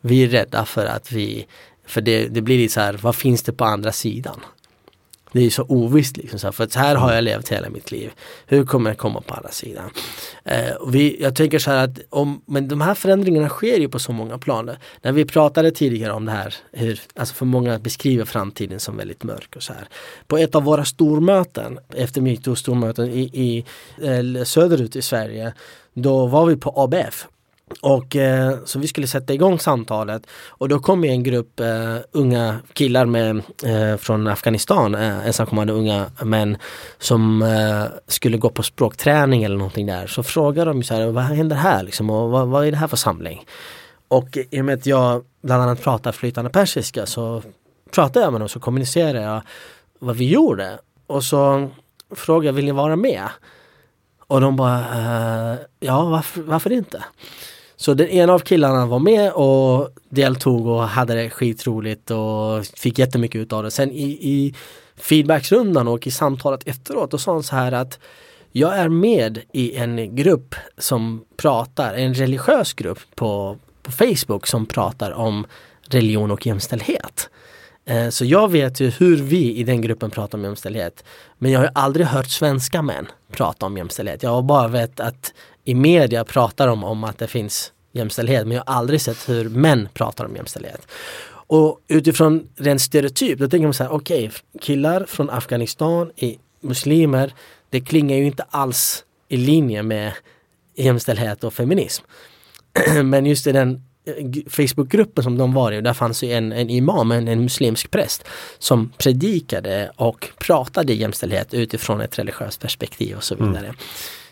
Vi 0.00 0.24
är 0.24 0.28
rädda 0.28 0.64
för 0.64 0.86
att 0.86 1.12
vi, 1.12 1.46
för 1.86 2.00
det, 2.00 2.28
det 2.28 2.42
blir 2.42 2.58
lite 2.58 2.74
så 2.74 2.80
här, 2.80 2.92
vad 3.02 3.16
finns 3.16 3.42
det 3.42 3.52
på 3.52 3.64
andra 3.64 3.92
sidan? 3.92 4.40
Det 5.34 5.46
är 5.46 5.50
så 5.50 5.62
ovisst 5.62 6.16
liksom, 6.16 6.38
så 6.38 6.46
här, 6.46 6.52
för 6.52 6.64
att 6.64 6.74
här 6.74 6.96
har 6.96 7.12
jag 7.12 7.24
levt 7.24 7.48
hela 7.48 7.70
mitt 7.70 7.92
liv. 7.92 8.10
Hur 8.46 8.64
kommer 8.64 8.90
jag 8.90 8.98
komma 8.98 9.20
på 9.20 9.34
andra 9.34 9.50
sidan? 9.50 9.90
Eh, 10.44 10.88
vi, 10.88 11.22
jag 11.22 11.36
tänker 11.36 11.58
så 11.58 11.70
här 11.70 11.84
att 11.84 11.98
om, 12.10 12.42
men 12.46 12.68
de 12.68 12.80
här 12.80 12.94
förändringarna 12.94 13.48
sker 13.48 13.78
ju 13.78 13.88
på 13.88 13.98
så 13.98 14.12
många 14.12 14.38
planer. 14.38 14.78
När 15.02 15.12
vi 15.12 15.24
pratade 15.24 15.70
tidigare 15.70 16.12
om 16.12 16.24
det 16.24 16.32
här, 16.32 16.54
hur, 16.72 17.00
alltså 17.14 17.34
för 17.34 17.46
många 17.46 17.78
beskriver 17.78 18.24
framtiden 18.24 18.80
som 18.80 18.96
väldigt 18.96 19.22
mörk 19.22 19.56
och 19.56 19.62
så 19.62 19.72
här. 19.72 19.88
På 20.26 20.38
ett 20.38 20.54
av 20.54 20.62
våra 20.62 20.84
stormöten, 20.84 21.78
efter 21.94 22.20
metoo-stormöten 22.20 23.10
i, 23.10 23.20
i 23.20 23.64
eh, 24.02 24.44
söderut 24.44 24.96
i 24.96 25.02
Sverige, 25.02 25.54
då 25.94 26.26
var 26.26 26.46
vi 26.46 26.56
på 26.56 26.72
ABF 26.76 27.26
och 27.80 28.16
eh, 28.16 28.56
så 28.64 28.78
vi 28.78 28.88
skulle 28.88 29.06
sätta 29.06 29.34
igång 29.34 29.58
samtalet 29.58 30.26
och 30.48 30.68
då 30.68 30.78
kom 30.78 31.04
en 31.04 31.22
grupp 31.22 31.60
eh, 31.60 31.96
unga 32.12 32.58
killar 32.72 33.06
med, 33.06 33.42
eh, 33.62 33.96
från 33.96 34.26
Afghanistan, 34.26 34.94
eh, 34.94 35.26
ensamkommande 35.26 35.72
unga 35.72 36.06
män 36.22 36.56
som 36.98 37.42
eh, 37.42 37.84
skulle 38.06 38.38
gå 38.38 38.50
på 38.50 38.62
språkträning 38.62 39.42
eller 39.42 39.56
någonting 39.56 39.86
där. 39.86 40.06
Så 40.06 40.22
frågade 40.22 40.70
de 40.70 40.82
så 40.82 40.94
här, 40.94 41.06
vad 41.06 41.24
händer 41.24 41.56
här 41.56 41.82
liksom 41.82 42.10
och 42.10 42.30
vad, 42.30 42.48
vad 42.48 42.66
är 42.66 42.70
det 42.70 42.76
här 42.76 42.88
för 42.88 42.96
samling? 42.96 43.44
Och 44.08 44.38
i 44.50 44.60
och 44.60 44.64
med 44.64 44.74
att 44.78 44.86
jag 44.86 45.24
bland 45.42 45.62
annat 45.62 45.82
pratar 45.82 46.12
flytande 46.12 46.50
persiska 46.50 47.06
så 47.06 47.42
pratade 47.90 48.24
jag 48.24 48.32
med 48.32 48.40
dem 48.40 48.48
så 48.48 48.60
kommunicerade 48.60 49.22
jag 49.22 49.42
vad 49.98 50.16
vi 50.16 50.30
gjorde. 50.30 50.78
Och 51.06 51.24
så 51.24 51.70
frågade 52.10 52.46
jag, 52.46 52.52
vill 52.52 52.64
ni 52.64 52.72
vara 52.72 52.96
med? 52.96 53.28
Och 54.26 54.40
de 54.40 54.56
bara, 54.56 54.78
eh, 54.78 55.58
ja 55.80 56.04
varför, 56.04 56.42
varför 56.42 56.72
inte? 56.72 57.04
Så 57.84 57.94
den 57.94 58.08
ena 58.08 58.32
av 58.32 58.38
killarna 58.38 58.86
var 58.86 58.98
med 58.98 59.32
och 59.32 59.90
deltog 60.08 60.66
och 60.66 60.82
hade 60.82 61.14
det 61.14 61.30
skitroligt 61.30 62.10
och 62.10 62.66
fick 62.66 62.98
jättemycket 62.98 63.38
ut 63.38 63.52
av 63.52 63.62
det. 63.62 63.70
Sen 63.70 63.90
i, 63.90 64.02
i 64.04 64.54
feedbacksrundan 64.96 65.88
och 65.88 66.06
i 66.06 66.10
samtalet 66.10 66.68
efteråt 66.68 67.10
då 67.10 67.18
sa 67.18 67.32
han 67.32 67.42
så 67.42 67.56
här 67.56 67.72
att 67.72 67.98
jag 68.52 68.78
är 68.78 68.88
med 68.88 69.38
i 69.52 69.76
en 69.76 70.16
grupp 70.16 70.54
som 70.78 71.24
pratar, 71.36 71.94
en 71.94 72.14
religiös 72.14 72.72
grupp 72.72 73.00
på, 73.14 73.58
på 73.82 73.92
Facebook 73.92 74.46
som 74.46 74.66
pratar 74.66 75.10
om 75.10 75.46
religion 75.88 76.30
och 76.30 76.46
jämställdhet. 76.46 77.30
Eh, 77.84 78.08
så 78.08 78.24
jag 78.24 78.50
vet 78.50 78.80
ju 78.80 78.90
hur 78.90 79.16
vi 79.16 79.56
i 79.56 79.64
den 79.64 79.80
gruppen 79.80 80.10
pratar 80.10 80.38
om 80.38 80.44
jämställdhet. 80.44 81.04
Men 81.38 81.52
jag 81.52 81.60
har 81.60 81.70
aldrig 81.74 82.06
hört 82.06 82.28
svenska 82.28 82.82
män 82.82 83.06
prata 83.32 83.66
om 83.66 83.76
jämställdhet. 83.76 84.22
Jag 84.22 84.30
har 84.30 84.42
bara 84.42 84.68
vet 84.68 85.00
att 85.00 85.32
i 85.64 85.74
media 85.74 86.24
pratar 86.24 86.66
de 86.66 86.84
om 86.84 87.04
att 87.04 87.18
det 87.18 87.26
finns 87.26 87.70
jämställdhet 87.94 88.46
men 88.46 88.56
jag 88.56 88.64
har 88.66 88.74
aldrig 88.74 89.00
sett 89.00 89.28
hur 89.28 89.48
män 89.48 89.88
pratar 89.94 90.24
om 90.24 90.36
jämställdhet. 90.36 90.86
Och 91.46 91.80
utifrån 91.88 92.48
rent 92.56 92.80
stereotyp, 92.80 93.38
då 93.38 93.48
tänker 93.48 93.66
man 93.66 93.74
så 93.74 93.82
här, 93.82 93.92
okej, 93.92 94.26
okay, 94.26 94.38
killar 94.60 95.04
från 95.04 95.30
Afghanistan 95.30 96.10
är 96.16 96.34
muslimer, 96.60 97.34
det 97.70 97.80
klingar 97.80 98.16
ju 98.16 98.26
inte 98.26 98.44
alls 98.50 99.04
i 99.28 99.36
linje 99.36 99.82
med 99.82 100.12
jämställdhet 100.74 101.44
och 101.44 101.54
feminism. 101.54 102.04
men 103.04 103.26
just 103.26 103.46
i 103.46 103.52
den 103.52 103.82
eh, 104.04 104.14
Facebookgruppen 104.50 105.24
som 105.24 105.38
de 105.38 105.52
var 105.52 105.72
i, 105.72 105.80
där 105.80 105.92
fanns 105.92 106.22
ju 106.22 106.32
en, 106.32 106.52
en 106.52 106.70
imam, 106.70 107.12
en, 107.12 107.28
en 107.28 107.42
muslimsk 107.42 107.90
präst 107.90 108.24
som 108.58 108.92
predikade 108.98 109.90
och 109.96 110.28
pratade 110.38 110.92
jämställdhet 110.92 111.54
utifrån 111.54 112.00
ett 112.00 112.18
religiöst 112.18 112.60
perspektiv 112.60 113.16
och 113.16 113.24
så 113.24 113.34
mm. 113.34 113.48
vidare. 113.48 113.66
Mm. 113.66 113.76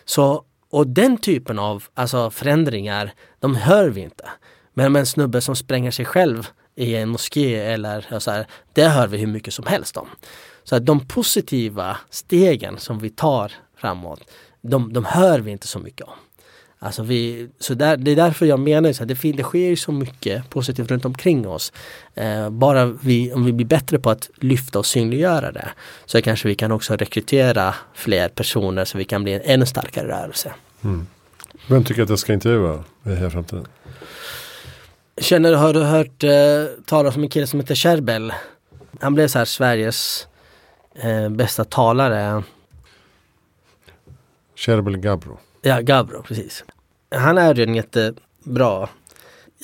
Så 0.04 0.44
och 0.72 0.86
den 0.86 1.16
typen 1.16 1.58
av 1.58 1.84
alltså, 1.94 2.30
förändringar, 2.30 3.12
de 3.40 3.56
hör 3.56 3.88
vi 3.88 4.00
inte. 4.00 4.30
Men 4.74 4.92
med 4.92 5.00
en 5.00 5.06
snubbe 5.06 5.40
som 5.40 5.56
spränger 5.56 5.90
sig 5.90 6.04
själv 6.04 6.48
i 6.74 6.94
en 6.94 7.08
moské 7.08 7.54
eller 7.54 8.18
så 8.18 8.30
här, 8.30 8.46
det 8.72 8.88
hör 8.88 9.06
vi 9.06 9.18
hur 9.18 9.26
mycket 9.26 9.54
som 9.54 9.66
helst 9.66 9.96
om. 9.96 10.08
Så 10.64 10.76
att 10.76 10.86
de 10.86 11.06
positiva 11.08 11.96
stegen 12.10 12.78
som 12.78 12.98
vi 12.98 13.10
tar 13.10 13.52
framåt. 13.76 14.20
De, 14.60 14.92
de 14.92 15.04
hör 15.04 15.40
vi 15.40 15.50
inte 15.50 15.66
så 15.66 15.78
mycket 15.78 16.06
om. 16.06 16.14
Alltså 16.84 17.02
vi, 17.02 17.48
så 17.58 17.74
där, 17.74 17.96
det 17.96 18.10
är 18.10 18.16
därför 18.16 18.46
jag 18.46 18.60
menar 18.60 18.90
att 18.90 19.08
det, 19.08 19.32
det 19.32 19.42
sker 19.42 19.76
så 19.76 19.92
mycket 19.92 20.50
positivt 20.50 20.90
runt 20.90 21.04
omkring 21.04 21.48
oss. 21.48 21.72
Eh, 22.14 22.50
bara 22.50 22.86
vi, 22.86 23.32
om 23.32 23.44
vi 23.44 23.52
blir 23.52 23.66
bättre 23.66 23.98
på 23.98 24.10
att 24.10 24.30
lyfta 24.34 24.78
och 24.78 24.86
synliggöra 24.86 25.52
det 25.52 25.68
så 26.06 26.22
kanske 26.22 26.48
vi 26.48 26.54
kan 26.54 26.72
också 26.72 26.96
rekrytera 26.96 27.74
fler 27.94 28.28
personer 28.28 28.84
så 28.84 28.98
vi 28.98 29.04
kan 29.04 29.22
bli 29.22 29.32
en 29.32 29.40
ännu 29.44 29.66
starkare 29.66 30.08
rörelse. 30.08 30.52
Mm. 30.84 31.06
Vem 31.66 31.84
tycker 31.84 32.02
att 32.02 32.08
jag 32.08 32.18
ska 32.18 32.32
intervjua 32.32 32.84
i 33.06 33.08
Heja 33.08 33.30
Framtiden? 33.30 33.66
Känner, 35.16 35.52
har 35.52 35.74
du 35.74 35.82
hört 35.82 36.24
eh, 36.24 36.30
talas 36.86 37.16
om 37.16 37.22
en 37.22 37.28
kille 37.28 37.46
som 37.46 37.60
heter 37.60 37.74
Sherbel? 37.74 38.32
Han 39.00 39.14
blev 39.14 39.28
så 39.28 39.38
här 39.38 39.44
Sveriges 39.44 40.26
eh, 40.94 41.28
bästa 41.28 41.64
talare. 41.64 42.42
Sherbel 44.56 44.96
Gabro. 44.96 45.38
Ja, 45.64 45.80
Gabro, 45.80 46.22
precis. 46.22 46.64
Han 47.14 47.38
är 47.38 47.54
ju 47.54 47.62
en 47.62 47.74
jättebra. 47.74 48.88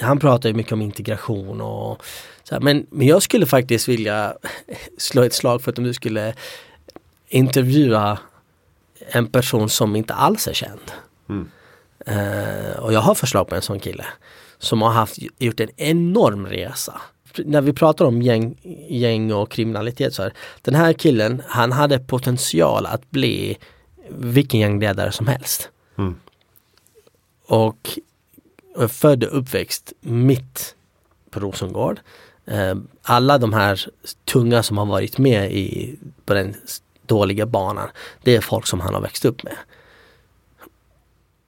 Han 0.01 0.19
pratar 0.19 0.49
ju 0.49 0.55
mycket 0.55 0.73
om 0.73 0.83
integration 0.83 1.61
och 1.61 2.03
så 2.45 2.55
här, 2.55 2.61
men, 2.61 2.87
men 2.91 3.07
jag 3.07 3.23
skulle 3.23 3.47
faktiskt 3.47 3.89
vilja 3.89 4.35
slå 4.99 5.23
ett 5.23 5.35
slag 5.35 5.63
för 5.63 5.71
att 5.73 5.79
om 5.79 5.85
du 5.85 5.95
skulle 5.95 6.35
intervjua 7.29 8.19
en 9.11 9.27
person 9.27 9.69
som 9.69 9.97
inte 9.97 10.15
alls 10.15 10.49
är 10.49 10.53
känd. 10.53 10.93
Mm. 11.29 11.51
Uh, 12.09 12.79
och 12.79 12.93
jag 12.93 13.01
har 13.01 13.15
förslag 13.15 13.49
på 13.49 13.55
en 13.55 13.63
sån 13.63 13.81
kille 13.81 14.05
som 14.59 14.83
har 14.83 14.91
haft, 14.91 15.19
gjort 15.39 15.61
en 15.61 15.71
enorm 15.77 16.47
resa. 16.47 17.01
När 17.45 17.61
vi 17.61 17.73
pratar 17.73 18.05
om 18.05 18.23
gäng, 18.23 18.57
gäng 18.89 19.33
och 19.33 19.51
kriminalitet 19.51 20.15
så 20.15 20.23
här, 20.23 20.33
den 20.63 20.75
här 20.75 20.93
killen 20.93 21.43
han 21.47 21.73
hade 21.73 21.99
potential 21.99 22.87
att 22.87 23.11
bli 23.11 23.59
vilken 24.09 24.61
gängledare 24.61 25.13
som 25.13 25.27
helst. 25.27 25.71
Mm. 25.99 26.15
Och 27.47 27.99
är 28.77 28.89
född 28.89 29.25
och 29.25 29.39
uppväxt 29.39 29.93
mitt 30.01 30.75
på 31.31 31.41
Rosengård. 31.41 32.01
Eh, 32.47 32.75
alla 33.03 33.39
de 33.39 33.53
här 33.53 33.87
tunga 34.25 34.63
som 34.63 34.79
har 34.79 34.87
varit 34.87 35.19
med 35.19 35.53
i, 35.53 35.97
på 36.25 36.35
den 36.35 36.55
dåliga 37.07 37.47
banan, 37.47 37.89
det 38.23 38.37
är 38.37 38.41
folk 38.41 38.67
som 38.67 38.81
han 38.81 38.95
har 38.95 39.01
växt 39.01 39.25
upp 39.25 39.43
med. 39.43 39.57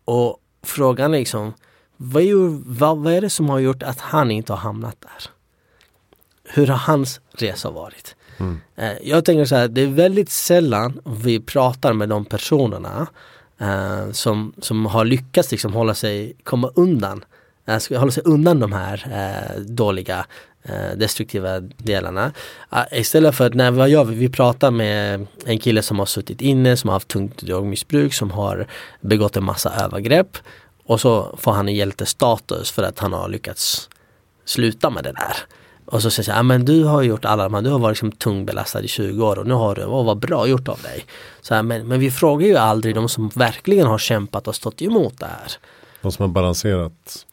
Och 0.05 0.41
frågan 0.63 1.15
är 1.15 1.19
liksom, 1.19 1.53
vad 1.97 2.23
är, 2.23 2.35
vad, 2.79 2.99
vad 2.99 3.13
är 3.13 3.21
det 3.21 3.31
som 3.31 3.49
har 3.49 3.59
gjort 3.59 3.83
att 3.83 4.01
han 4.01 4.31
inte 4.31 4.53
har 4.53 4.59
hamnat 4.59 5.01
där? 5.01 5.31
Hur 6.45 6.67
har 6.67 6.77
hans 6.77 7.21
resa 7.33 7.71
varit? 7.71 8.17
Mm. 8.39 8.61
Eh, 8.77 8.93
jag 9.03 9.25
tänker 9.25 9.45
så 9.45 9.57
här, 9.57 9.69
det 9.69 9.81
är 9.81 9.87
väldigt 9.87 10.31
sällan 10.31 11.01
vi 11.05 11.41
pratar 11.41 11.93
med 11.93 12.09
de 12.09 12.25
personerna 12.25 13.07
eh, 13.61 14.13
som, 14.13 14.53
som 14.59 14.87
har 14.87 15.05
lyckats 15.05 15.51
liksom 15.51 15.73
hålla 15.73 15.95
sig, 15.95 16.37
komma 16.45 16.71
undan, 16.75 17.25
eh, 17.67 17.99
hålla 17.99 18.13
sig 18.13 18.23
undan 18.27 18.61
de 18.61 18.73
här 18.73 19.07
eh, 19.13 19.61
dåliga 19.61 20.27
eh, 20.63 20.97
destruktiva 20.97 21.61
delarna. 21.61 22.33
Eh, 22.73 23.01
istället 23.01 23.35
för 23.35 23.47
att 23.47 23.55
när 23.55 23.71
vad 23.71 23.89
gör 23.89 24.05
vi? 24.05 24.15
Vi 24.15 24.29
pratar 24.29 24.71
med 24.71 25.27
en 25.45 25.59
kille 25.59 25.83
som 25.83 25.99
har 25.99 26.07
suttit 26.07 26.41
inne, 26.41 26.77
som 26.77 26.89
har 26.89 26.95
haft 26.95 27.09
tungt 27.09 27.43
drogmissbruk, 27.43 28.15
som 28.15 28.31
har 28.31 28.67
begått 29.01 29.37
en 29.37 29.45
massa 29.45 29.85
övergrepp 29.85 30.39
och 30.87 31.01
så 31.01 31.37
får 31.39 31.53
han 31.53 31.69
en 31.69 31.75
hjältestatus 31.75 32.71
för 32.71 32.83
att 32.83 32.99
han 32.99 33.13
har 33.13 33.29
lyckats 33.29 33.89
sluta 34.45 34.91
med 34.91 35.05
det 35.05 35.13
där. 35.13 35.37
Och 35.91 36.03
så 36.03 36.11
säger 36.11 36.37
jag, 36.37 36.45
men 36.45 36.65
du 36.65 36.85
har 36.85 37.03
gjort 37.03 37.25
alla 37.25 37.43
de 37.43 37.55
här, 37.55 37.63
du 37.63 37.71
har 37.71 37.79
varit 37.79 37.95
liksom 37.95 38.13
tungbelastad 38.13 38.83
i 38.83 38.89
20 38.89 39.27
år 39.27 39.39
och 39.39 39.47
nu 39.47 39.55
har 39.55 39.75
du, 39.75 39.85
åh 39.85 40.05
vad 40.05 40.19
bra 40.19 40.47
gjort 40.47 40.69
av 40.69 40.79
dig. 40.83 41.05
Så 41.41 41.55
här, 41.55 41.63
men, 41.63 41.89
men 41.89 42.01
vi 42.01 42.11
frågar 42.11 42.47
ju 42.47 42.57
aldrig 42.57 42.95
de 42.95 43.09
som 43.09 43.29
verkligen 43.29 43.87
har 43.87 43.99
kämpat 43.99 44.49
och 44.49 44.55
stått 44.55 44.83
emot 44.83 45.19
det 45.19 45.27
här. 45.27 45.53
De 46.03 46.13
som 46.13 46.23
har 46.23 46.29
balanserat 46.29 47.27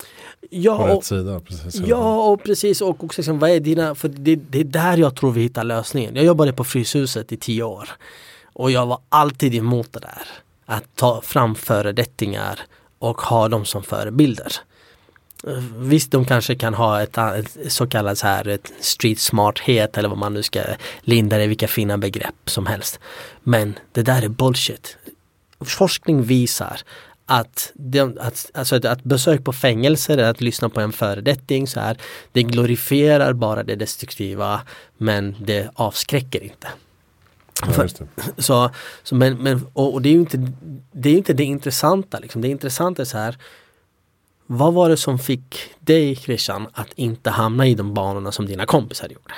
ja, 0.50 0.78
på 0.78 0.88
rätt 0.88 1.06
sida. 1.06 1.40
Precis, 1.40 1.82
ja 1.88 2.28
och 2.28 2.44
precis 2.44 2.82
och 2.82 3.04
också 3.04 3.22
liksom, 3.22 3.40
vad 3.40 3.50
är 3.50 3.60
dina, 3.60 3.96
för 3.96 4.08
det, 4.08 4.36
det 4.36 4.60
är 4.60 4.64
där 4.64 4.98
jag 4.98 5.16
tror 5.16 5.32
vi 5.32 5.42
hittar 5.42 5.64
lösningen. 5.64 6.16
Jag 6.16 6.26
jobbade 6.26 6.54
på 6.54 6.64
Fryshuset 6.64 7.32
i 7.32 7.38
tio 7.38 7.64
år 7.64 7.90
och 8.54 8.72
jag 8.72 8.86
var 8.86 9.00
alltid 9.10 9.56
emot 9.56 9.94
det 9.94 10.00
där. 10.00 10.28
Att 10.66 10.96
ta 10.96 11.22
fram 11.22 11.56
föredettingar 11.56 12.60
och 13.00 13.22
ha 13.22 13.48
dem 13.48 13.66
som 13.66 13.84
förebilder. 13.84 14.52
Visst, 15.78 16.11
de 16.11 16.26
kanske 16.26 16.56
kan 16.56 16.74
ha 16.74 17.02
ett, 17.02 17.18
ett 17.18 17.57
så 17.74 17.88
kallat 17.88 18.18
så 18.18 18.28
här, 18.28 18.48
ett 18.48 18.72
street 18.80 19.19
smarthet 19.19 19.98
eller 19.98 20.10
vad 20.10 20.18
man 20.18 20.34
nu 20.34 20.44
ska 20.44 20.61
linda 21.02 21.38
det 21.38 21.44
i, 21.44 21.48
vilka 21.48 21.68
fina 21.68 21.98
begrepp 21.98 22.36
som 22.45 22.65
helst. 22.65 22.99
Men 23.44 23.80
det 23.91 24.02
där 24.02 24.22
är 24.22 24.28
bullshit. 24.28 24.98
Forskning 25.60 26.24
visar 26.24 26.82
att, 27.26 27.72
det, 27.74 27.99
att, 27.99 28.52
alltså 28.53 28.76
att, 28.76 28.86
att 28.86 29.03
besök 29.03 29.44
på 29.44 29.53
fängelser, 29.53 30.18
att 30.18 30.41
lyssna 30.41 30.69
på 30.69 30.82
en 30.82 30.91
föredetting 30.91 31.68
så 31.68 31.80
här, 31.80 31.98
det 32.32 32.44
glorifierar 32.44 33.34
bara 33.34 33.64
det 33.64 33.76
destruktiva 33.76 34.61
men 34.98 35.36
det 35.40 35.69
avskräcker 35.76 36.44
inte. 36.44 36.68
Ja, 37.61 37.72
För, 37.72 37.90
så, 38.38 38.72
så, 39.03 39.15
men, 39.15 39.38
men, 39.38 39.68
och, 39.74 39.94
och, 39.94 40.02
det 40.02 40.10
är 40.10 40.14
ju 40.14 40.19
inte 40.19 40.52
det, 40.91 41.10
är 41.10 41.18
inte 41.18 41.34
det 41.34 41.44
intressanta. 41.44 42.19
Liksom. 42.19 42.41
Det 42.41 42.48
intressanta 42.48 43.02
är 43.02 43.06
så 43.06 43.18
här 43.18 43.38
vad 44.48 44.74
var 44.74 44.90
det 44.90 44.98
som 44.98 45.19
fick 45.19 45.56
dig 45.80 46.15
Christian 46.15 46.68
att 46.74 46.94
inte 46.95 47.30
hamna 47.30 47.68
i 47.68 47.76
de 47.76 47.94
banorna 47.94 48.32
som 48.32 48.45
dina 48.45 48.65
kompisar 48.65 49.07
gjorde? 49.07 49.34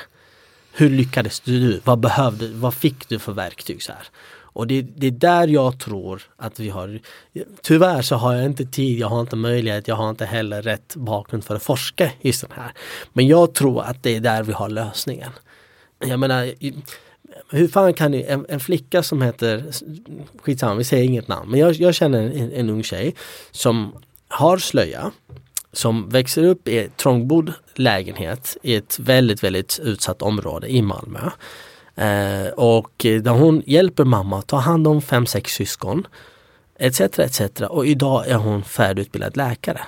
Hur 0.71 0.89
lyckades 0.89 1.39
du? 1.39 1.81
Vad 1.83 1.99
behövde, 1.99 2.47
vad 2.47 2.73
fick 2.73 3.09
du 3.09 3.19
för 3.19 3.31
verktyg 3.31 3.83
så 3.83 3.91
här? 3.91 4.07
Och 4.51 4.67
det, 4.67 4.81
det, 4.81 5.07
är 5.07 5.11
där 5.11 5.47
jag 5.47 5.79
tror 5.79 6.21
att 6.37 6.59
vi 6.59 6.69
har 6.69 6.99
Tyvärr 7.61 8.01
så 8.01 8.15
har 8.15 8.33
jag 8.33 8.45
inte 8.45 8.65
tid, 8.65 8.99
jag 8.99 9.07
har 9.07 9.21
inte 9.21 9.35
möjlighet, 9.35 9.87
jag 9.87 9.95
har 9.95 10.09
inte 10.09 10.25
heller 10.25 10.61
rätt 10.61 10.95
bakgrund 10.95 11.43
för 11.43 11.55
att 11.55 11.63
forska 11.63 12.11
i 12.21 12.33
sånt 12.33 12.53
här. 12.53 12.71
Men 13.13 13.27
jag 13.27 13.53
tror 13.53 13.83
att 13.83 14.03
det 14.03 14.15
är 14.15 14.19
där 14.19 14.43
vi 14.43 14.53
har 14.53 14.69
lösningen. 14.69 15.31
Jag 15.99 16.19
menar 16.19 16.53
hur 17.49 17.67
fan 17.67 17.93
kan 17.93 18.11
ni, 18.11 18.23
en, 18.23 18.45
en, 18.49 18.59
flicka 18.59 19.03
som 19.03 19.21
heter, 19.21 19.63
skitsamma 20.39 20.75
vi 20.75 20.83
säger 20.83 21.03
inget 21.03 21.27
namn, 21.27 21.51
men 21.51 21.59
jag, 21.59 21.73
jag 21.73 21.95
känner 21.95 22.19
en, 22.19 22.51
en 22.51 22.69
ung 22.69 22.83
tjej 22.83 23.15
som 23.51 23.93
har 24.29 24.57
slöja 24.57 25.11
som 25.71 26.09
växer 26.09 26.43
upp 26.43 26.67
i 26.67 26.89
trångbodd 26.97 27.53
lägenhet 27.73 28.57
i 28.63 28.75
ett 28.75 28.99
väldigt, 28.99 29.43
väldigt 29.43 29.79
utsatt 29.83 30.21
område 30.21 30.67
i 30.67 30.81
Malmö. 30.81 31.29
Eh, 31.95 32.47
och 32.47 32.91
där 32.97 33.31
hon 33.31 33.63
hjälper 33.65 34.03
mamma 34.03 34.39
att 34.39 34.47
ta 34.47 34.57
hand 34.57 34.87
om 34.87 35.01
fem, 35.01 35.25
sex 35.25 35.53
syskon. 35.53 36.07
Etc, 36.75 37.01
etc. 37.01 37.41
Och 37.69 37.85
idag 37.85 38.27
är 38.27 38.35
hon 38.35 38.63
färdigutbildad 38.63 39.37
läkare. 39.37 39.81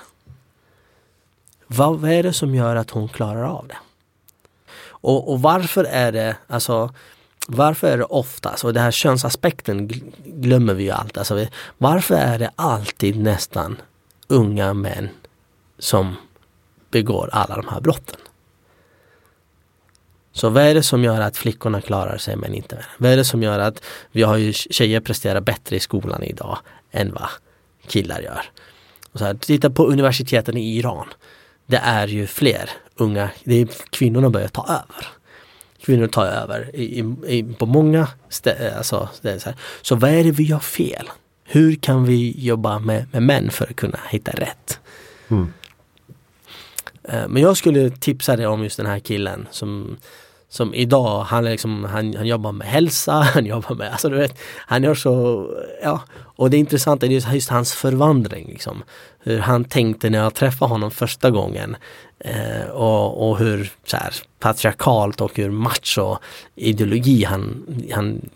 Vad, 1.68 2.00
vad 2.00 2.12
är 2.12 2.24
det 2.24 2.34
som 2.34 2.56
gör 2.56 2.76
att 2.76 2.90
hon 2.90 3.10
klarar 3.10 3.44
av 3.44 3.68
det? 3.68 3.78
Och, 4.84 5.32
och 5.32 5.42
varför 5.42 5.84
är 5.84 6.12
det, 6.12 6.36
alltså 6.48 6.94
varför 7.48 7.88
är 7.88 7.98
det 7.98 8.04
oftast, 8.04 8.46
alltså, 8.46 8.68
och 8.68 8.74
det 8.74 8.80
här 8.80 8.92
könsaspekten 8.92 9.88
glömmer 10.26 10.74
vi 10.74 10.84
ju 10.84 10.92
alltid, 10.92 11.18
alltså, 11.18 11.46
varför 11.78 12.16
är 12.16 12.40
det 12.40 12.52
alltid 12.56 13.20
nästan 13.20 13.78
unga 14.32 14.74
män 14.74 15.10
som 15.80 16.16
begår 16.92 17.30
alla 17.32 17.56
de 17.56 17.68
här 17.68 17.82
brotten. 17.82 18.20
Så 20.34 20.50
vad 20.50 20.64
är 20.64 20.74
det 20.74 20.84
som 20.84 21.04
gör 21.04 21.22
att 21.22 21.38
flickorna 21.38 21.82
klarar 21.82 22.18
sig 22.18 22.36
men 22.36 22.54
inte 22.54 22.76
män? 22.76 22.84
Vad 22.98 23.12
är 23.12 23.18
det 23.18 23.26
som 23.26 23.44
gör 23.44 23.60
att 23.60 23.84
vi 24.12 24.24
har 24.24 24.38
ju 24.38 24.54
tjejer 24.54 25.00
presterar 25.00 25.42
bättre 25.42 25.76
i 25.76 25.80
skolan 25.80 26.24
idag 26.24 26.58
än 26.92 27.14
vad 27.14 27.30
killar 27.88 28.20
gör? 28.22 28.46
Och 29.12 29.20
så 29.20 29.26
här, 29.26 29.34
titta 29.34 29.70
på 29.70 29.86
universiteten 29.86 30.58
i 30.58 30.78
Iran. 30.78 31.08
Det 31.66 31.78
är 31.78 32.08
ju 32.08 32.28
fler 32.28 32.70
unga, 32.96 33.30
det 33.44 33.62
är, 33.62 33.68
kvinnorna 33.90 34.30
börjar 34.30 34.48
ta 34.48 34.64
över. 34.64 35.08
Kvinnor 35.82 36.08
tar 36.08 36.26
över 36.26 36.76
i, 36.76 37.00
i, 37.28 37.44
på 37.44 37.66
många 37.66 38.08
ställen. 38.30 38.78
Alltså, 38.78 39.10
så, 39.40 39.54
så 39.82 39.96
vad 39.96 40.10
är 40.10 40.24
det 40.24 40.32
vi 40.32 40.44
gör 40.44 40.60
fel? 40.60 41.10
Hur 41.54 41.76
kan 41.76 42.06
vi 42.06 42.34
jobba 42.38 42.80
med, 42.80 43.06
med 43.12 43.24
män 43.24 43.50
för 43.50 43.66
att 43.66 43.76
kunna 43.76 44.00
hitta 44.10 44.32
rätt? 44.32 44.80
Mm. 45.28 45.54
Eh, 47.04 47.28
men 47.28 47.42
jag 47.42 47.58
skulle 47.58 47.90
tipsa 47.90 48.36
dig 48.36 48.48
om 48.48 48.64
just 48.64 48.78
den 48.78 48.86
här 48.86 49.00
killen 49.00 49.48
som 49.52 49.98
som 50.52 50.74
idag, 50.74 51.24
han, 51.24 51.46
liksom, 51.46 51.84
han, 51.84 52.16
han 52.16 52.28
jobbar 52.28 52.52
med 52.52 52.68
hälsa, 52.68 53.12
han 53.34 53.46
jobbar 53.46 53.76
med, 53.76 53.92
alltså 53.92 54.10
du 54.10 54.18
vet, 54.18 54.40
han 54.56 54.84
gör 54.84 54.96
så, 54.96 55.48
ja. 55.84 56.02
Och 56.18 56.50
det 56.50 56.58
intressanta 56.58 57.06
är 57.06 57.10
just, 57.10 57.34
just 57.34 57.50
hans 57.50 57.74
förvandling. 57.74 58.48
Liksom. 58.48 58.84
Hur 59.20 59.40
han 59.40 59.64
tänkte 59.64 60.10
när 60.10 60.20
jag 60.20 60.34
träffade 60.34 60.70
honom 60.70 60.92
första 60.92 61.30
gången. 61.30 61.76
Eh, 62.20 62.70
och, 62.70 63.30
och 63.30 63.38
hur 63.38 63.72
så 63.86 63.98
här, 63.98 64.14
patriarkalt 64.40 65.22
och 65.22 65.38
hur 65.38 65.52
macho 65.52 66.18
ideologi 66.56 67.24
han, 67.24 67.66
han 67.92 68.30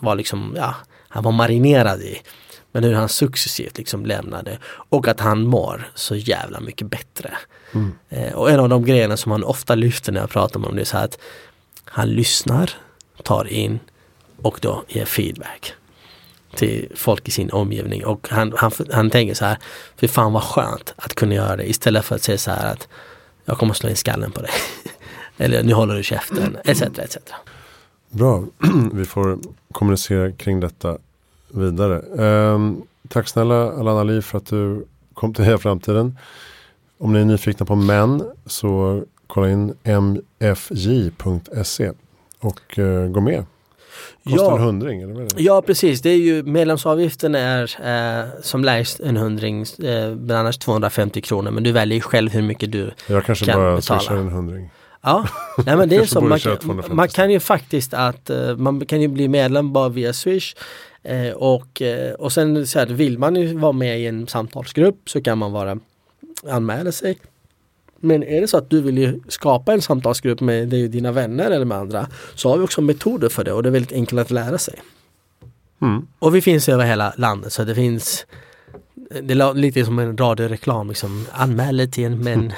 var 0.00 0.14
liksom, 0.14 0.54
ja, 0.56 0.74
han 1.08 1.24
var 1.24 1.32
marinerad 1.32 2.00
i. 2.02 2.18
Men 2.72 2.84
hur 2.84 2.94
han 2.94 3.08
successivt 3.08 3.78
liksom 3.78 4.06
lämnade 4.06 4.58
och 4.64 5.08
att 5.08 5.20
han 5.20 5.42
mår 5.42 5.90
så 5.94 6.16
jävla 6.16 6.60
mycket 6.60 6.90
bättre. 6.90 7.30
Mm. 7.74 7.92
Eh, 8.08 8.32
och 8.32 8.50
en 8.50 8.60
av 8.60 8.68
de 8.68 8.84
grejerna 8.84 9.16
som 9.16 9.32
han 9.32 9.44
ofta 9.44 9.74
lyfter 9.74 10.12
när 10.12 10.20
jag 10.20 10.30
pratar 10.30 10.60
med 10.60 10.66
honom 10.66 10.76
det 10.76 10.82
är 10.82 10.84
så 10.84 10.96
att 10.96 11.18
han 11.84 12.08
lyssnar, 12.08 12.70
tar 13.22 13.48
in 13.52 13.80
och 14.42 14.58
då 14.62 14.84
ger 14.88 15.04
feedback. 15.04 15.72
till 16.56 16.92
folk 16.94 17.28
i 17.28 17.30
sin 17.30 17.50
omgivning 17.50 18.06
och 18.06 18.28
han, 18.30 18.54
han, 18.56 18.72
han 18.92 19.10
tänker 19.10 19.34
så 19.34 19.44
här, 19.44 19.58
för 19.96 20.08
fan 20.08 20.32
vad 20.32 20.42
skönt 20.42 20.94
att 20.96 21.14
kunna 21.14 21.34
göra 21.34 21.56
det 21.56 21.70
istället 21.70 22.04
för 22.04 22.14
att 22.14 22.22
säga 22.22 22.38
så 22.38 22.50
här 22.50 22.72
att 22.72 22.88
jag 23.44 23.58
kommer 23.58 23.74
slå 23.74 23.88
in 23.88 23.96
skallen 23.96 24.32
på 24.32 24.40
dig. 24.40 24.50
Eller 25.36 25.62
nu 25.62 25.72
håller 25.72 25.94
du 25.94 26.02
käften, 26.02 26.56
etc. 26.64 26.82
etc. 26.82 27.16
Bra, 28.10 28.44
vi 28.92 29.04
får 29.04 29.38
kommunicera 29.72 30.32
kring 30.32 30.60
detta 30.60 30.98
vidare. 31.48 32.00
Um, 32.54 32.82
tack 33.08 33.28
snälla 33.28 33.72
Alana 33.72 34.00
Ali 34.00 34.22
för 34.22 34.38
att 34.38 34.46
du 34.46 34.84
kom 35.14 35.34
till 35.34 35.44
Heja 35.44 35.58
Framtiden. 35.58 36.18
Om 36.98 37.12
ni 37.12 37.20
är 37.20 37.24
nyfikna 37.24 37.66
på 37.66 37.74
män 37.76 38.22
så 38.46 39.02
kolla 39.26 39.50
in 39.50 39.74
mfj.se 40.40 41.90
och 42.40 42.78
uh, 42.78 43.08
gå 43.08 43.20
med. 43.20 43.44
Kostar 44.24 44.44
Ja. 44.44 44.56
en 44.56 44.62
hundring? 44.62 45.02
Eller 45.02 45.14
vad? 45.14 45.32
Ja 45.36 45.62
precis, 45.62 46.00
det 46.02 46.10
är 46.10 46.16
ju 46.16 46.42
medlemsavgiften 46.42 47.34
är 47.34 47.62
eh, 47.84 48.24
som 48.42 48.64
lägst 48.64 49.00
en 49.00 49.16
hundring, 49.16 49.62
eh, 49.62 50.14
men 50.16 50.30
annars 50.30 50.58
250 50.58 51.20
kronor. 51.20 51.50
Men 51.50 51.62
du 51.62 51.72
väljer 51.72 52.00
själv 52.00 52.30
hur 52.32 52.42
mycket 52.42 52.72
du 52.72 52.90
Jag 53.06 53.24
kanske 53.24 53.44
kan 53.44 53.60
bara 53.60 53.76
betala. 53.76 54.00
swishar 54.00 54.16
en 54.16 54.28
hundring. 54.28 54.70
Ja, 55.02 55.26
nej 55.66 55.76
men 55.76 55.88
det 55.88 55.96
är 55.96 56.04
så. 56.04 56.20
Man 56.20 56.38
köra 56.38 56.52
kan, 56.56 56.60
250 56.62 56.94
man 56.96 57.08
kan 57.08 57.30
ju 57.30 57.40
faktiskt 57.40 57.94
att 57.94 58.30
eh, 58.30 58.56
man 58.56 58.86
kan 58.86 59.00
ju 59.00 59.08
bli 59.08 59.28
medlem 59.28 59.72
bara 59.72 59.88
via 59.88 60.12
Swish. 60.12 60.54
Eh, 61.02 61.32
och, 61.32 61.82
eh, 61.82 62.14
och 62.14 62.32
sen 62.32 62.66
så 62.66 62.78
här, 62.78 62.86
vill 62.86 63.18
man 63.18 63.36
ju 63.36 63.54
vara 63.54 63.72
med 63.72 64.00
i 64.00 64.06
en 64.06 64.26
samtalsgrupp 64.26 65.10
så 65.10 65.22
kan 65.22 65.38
man 65.38 65.52
vara 65.52 65.78
anmäla 66.48 66.92
sig. 66.92 67.18
Men 68.00 68.22
är 68.22 68.40
det 68.40 68.48
så 68.48 68.58
att 68.58 68.70
du 68.70 68.80
vill 68.80 69.20
skapa 69.28 69.72
en 69.72 69.82
samtalsgrupp 69.82 70.40
med 70.40 70.68
dina 70.68 71.12
vänner 71.12 71.50
eller 71.50 71.64
med 71.64 71.78
andra 71.78 72.08
så 72.34 72.48
har 72.48 72.58
vi 72.58 72.64
också 72.64 72.80
metoder 72.80 73.28
för 73.28 73.44
det 73.44 73.52
och 73.52 73.62
det 73.62 73.68
är 73.68 73.70
väldigt 73.70 73.92
enkelt 73.92 74.20
att 74.20 74.30
lära 74.30 74.58
sig. 74.58 74.74
Mm. 75.82 76.06
Och 76.18 76.34
vi 76.34 76.40
finns 76.40 76.68
över 76.68 76.84
hela 76.84 77.12
landet 77.16 77.52
så 77.52 77.64
det 77.64 77.74
finns 77.74 78.26
Det 79.22 79.34
är 79.34 79.54
lite 79.54 79.84
som 79.84 79.98
en 79.98 80.16
radioreklam 80.16 80.88
liksom 80.88 81.26
Anmäl 81.32 81.76
dig 81.76 81.90
till 81.90 82.04
en 82.04 82.22
män 82.22 82.52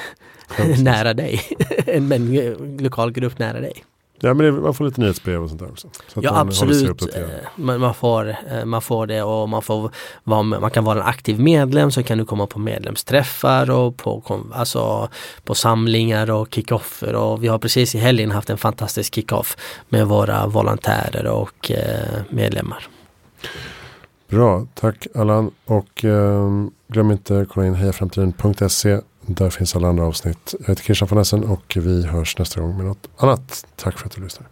nära 0.78 1.14
dig 1.14 1.40
En 1.86 2.08
män 2.08 2.56
lokal 2.80 3.12
grupp 3.12 3.38
nära 3.38 3.60
dig 3.60 3.84
Ja 4.22 4.34
men 4.34 4.46
det, 4.46 4.52
man 4.52 4.74
får 4.74 4.84
lite 4.84 5.00
nyhetsbrev 5.00 5.42
och 5.42 5.48
sånt 5.48 5.60
där 5.60 5.70
också. 5.70 5.88
Så 6.08 6.20
Ja 6.22 6.32
man 6.32 6.48
absolut. 6.48 7.16
Eh, 7.16 7.22
man, 7.56 7.80
man, 7.80 7.94
får, 7.94 8.28
eh, 8.28 8.64
man 8.64 8.82
får 8.82 9.06
det 9.06 9.22
och 9.22 9.48
man 9.48 9.62
får 9.62 9.90
vara 10.24 10.42
man 10.42 10.70
kan 10.70 10.84
vara 10.84 11.00
en 11.00 11.06
aktiv 11.06 11.40
medlem 11.40 11.90
så 11.90 12.02
kan 12.02 12.18
du 12.18 12.24
komma 12.24 12.46
på 12.46 12.58
medlemsträffar 12.58 13.70
och 13.70 13.96
på, 13.96 14.42
alltså, 14.52 15.08
på 15.44 15.54
samlingar 15.54 16.30
och 16.30 16.54
kickoffer 16.54 17.14
och 17.14 17.44
vi 17.44 17.48
har 17.48 17.58
precis 17.58 17.94
i 17.94 17.98
helgen 17.98 18.30
haft 18.30 18.50
en 18.50 18.58
fantastisk 18.58 19.14
kickoff 19.14 19.56
med 19.88 20.06
våra 20.06 20.46
volontärer 20.46 21.26
och 21.26 21.70
eh, 21.70 22.22
medlemmar. 22.30 22.88
Bra, 24.28 24.66
tack 24.74 25.06
Allan. 25.14 25.50
Och 25.64 26.04
ehm, 26.04 26.70
glöm 26.88 27.10
inte 27.10 27.40
att 27.40 27.48
kolla 27.48 27.66
in 27.66 27.74
hejaframtiden.se. 27.74 29.00
Där 29.34 29.50
finns 29.50 29.76
alla 29.76 29.88
andra 29.88 30.06
avsnitt. 30.06 30.54
Jag 30.60 30.68
heter 30.68 30.82
Christian 30.82 31.08
von 31.08 31.18
Essen 31.18 31.44
och 31.44 31.76
vi 31.80 32.06
hörs 32.06 32.38
nästa 32.38 32.60
gång 32.60 32.76
med 32.76 32.86
något 32.86 33.08
annat. 33.16 33.66
Tack 33.76 33.98
för 33.98 34.06
att 34.06 34.12
du 34.12 34.22
lyssnade. 34.22 34.48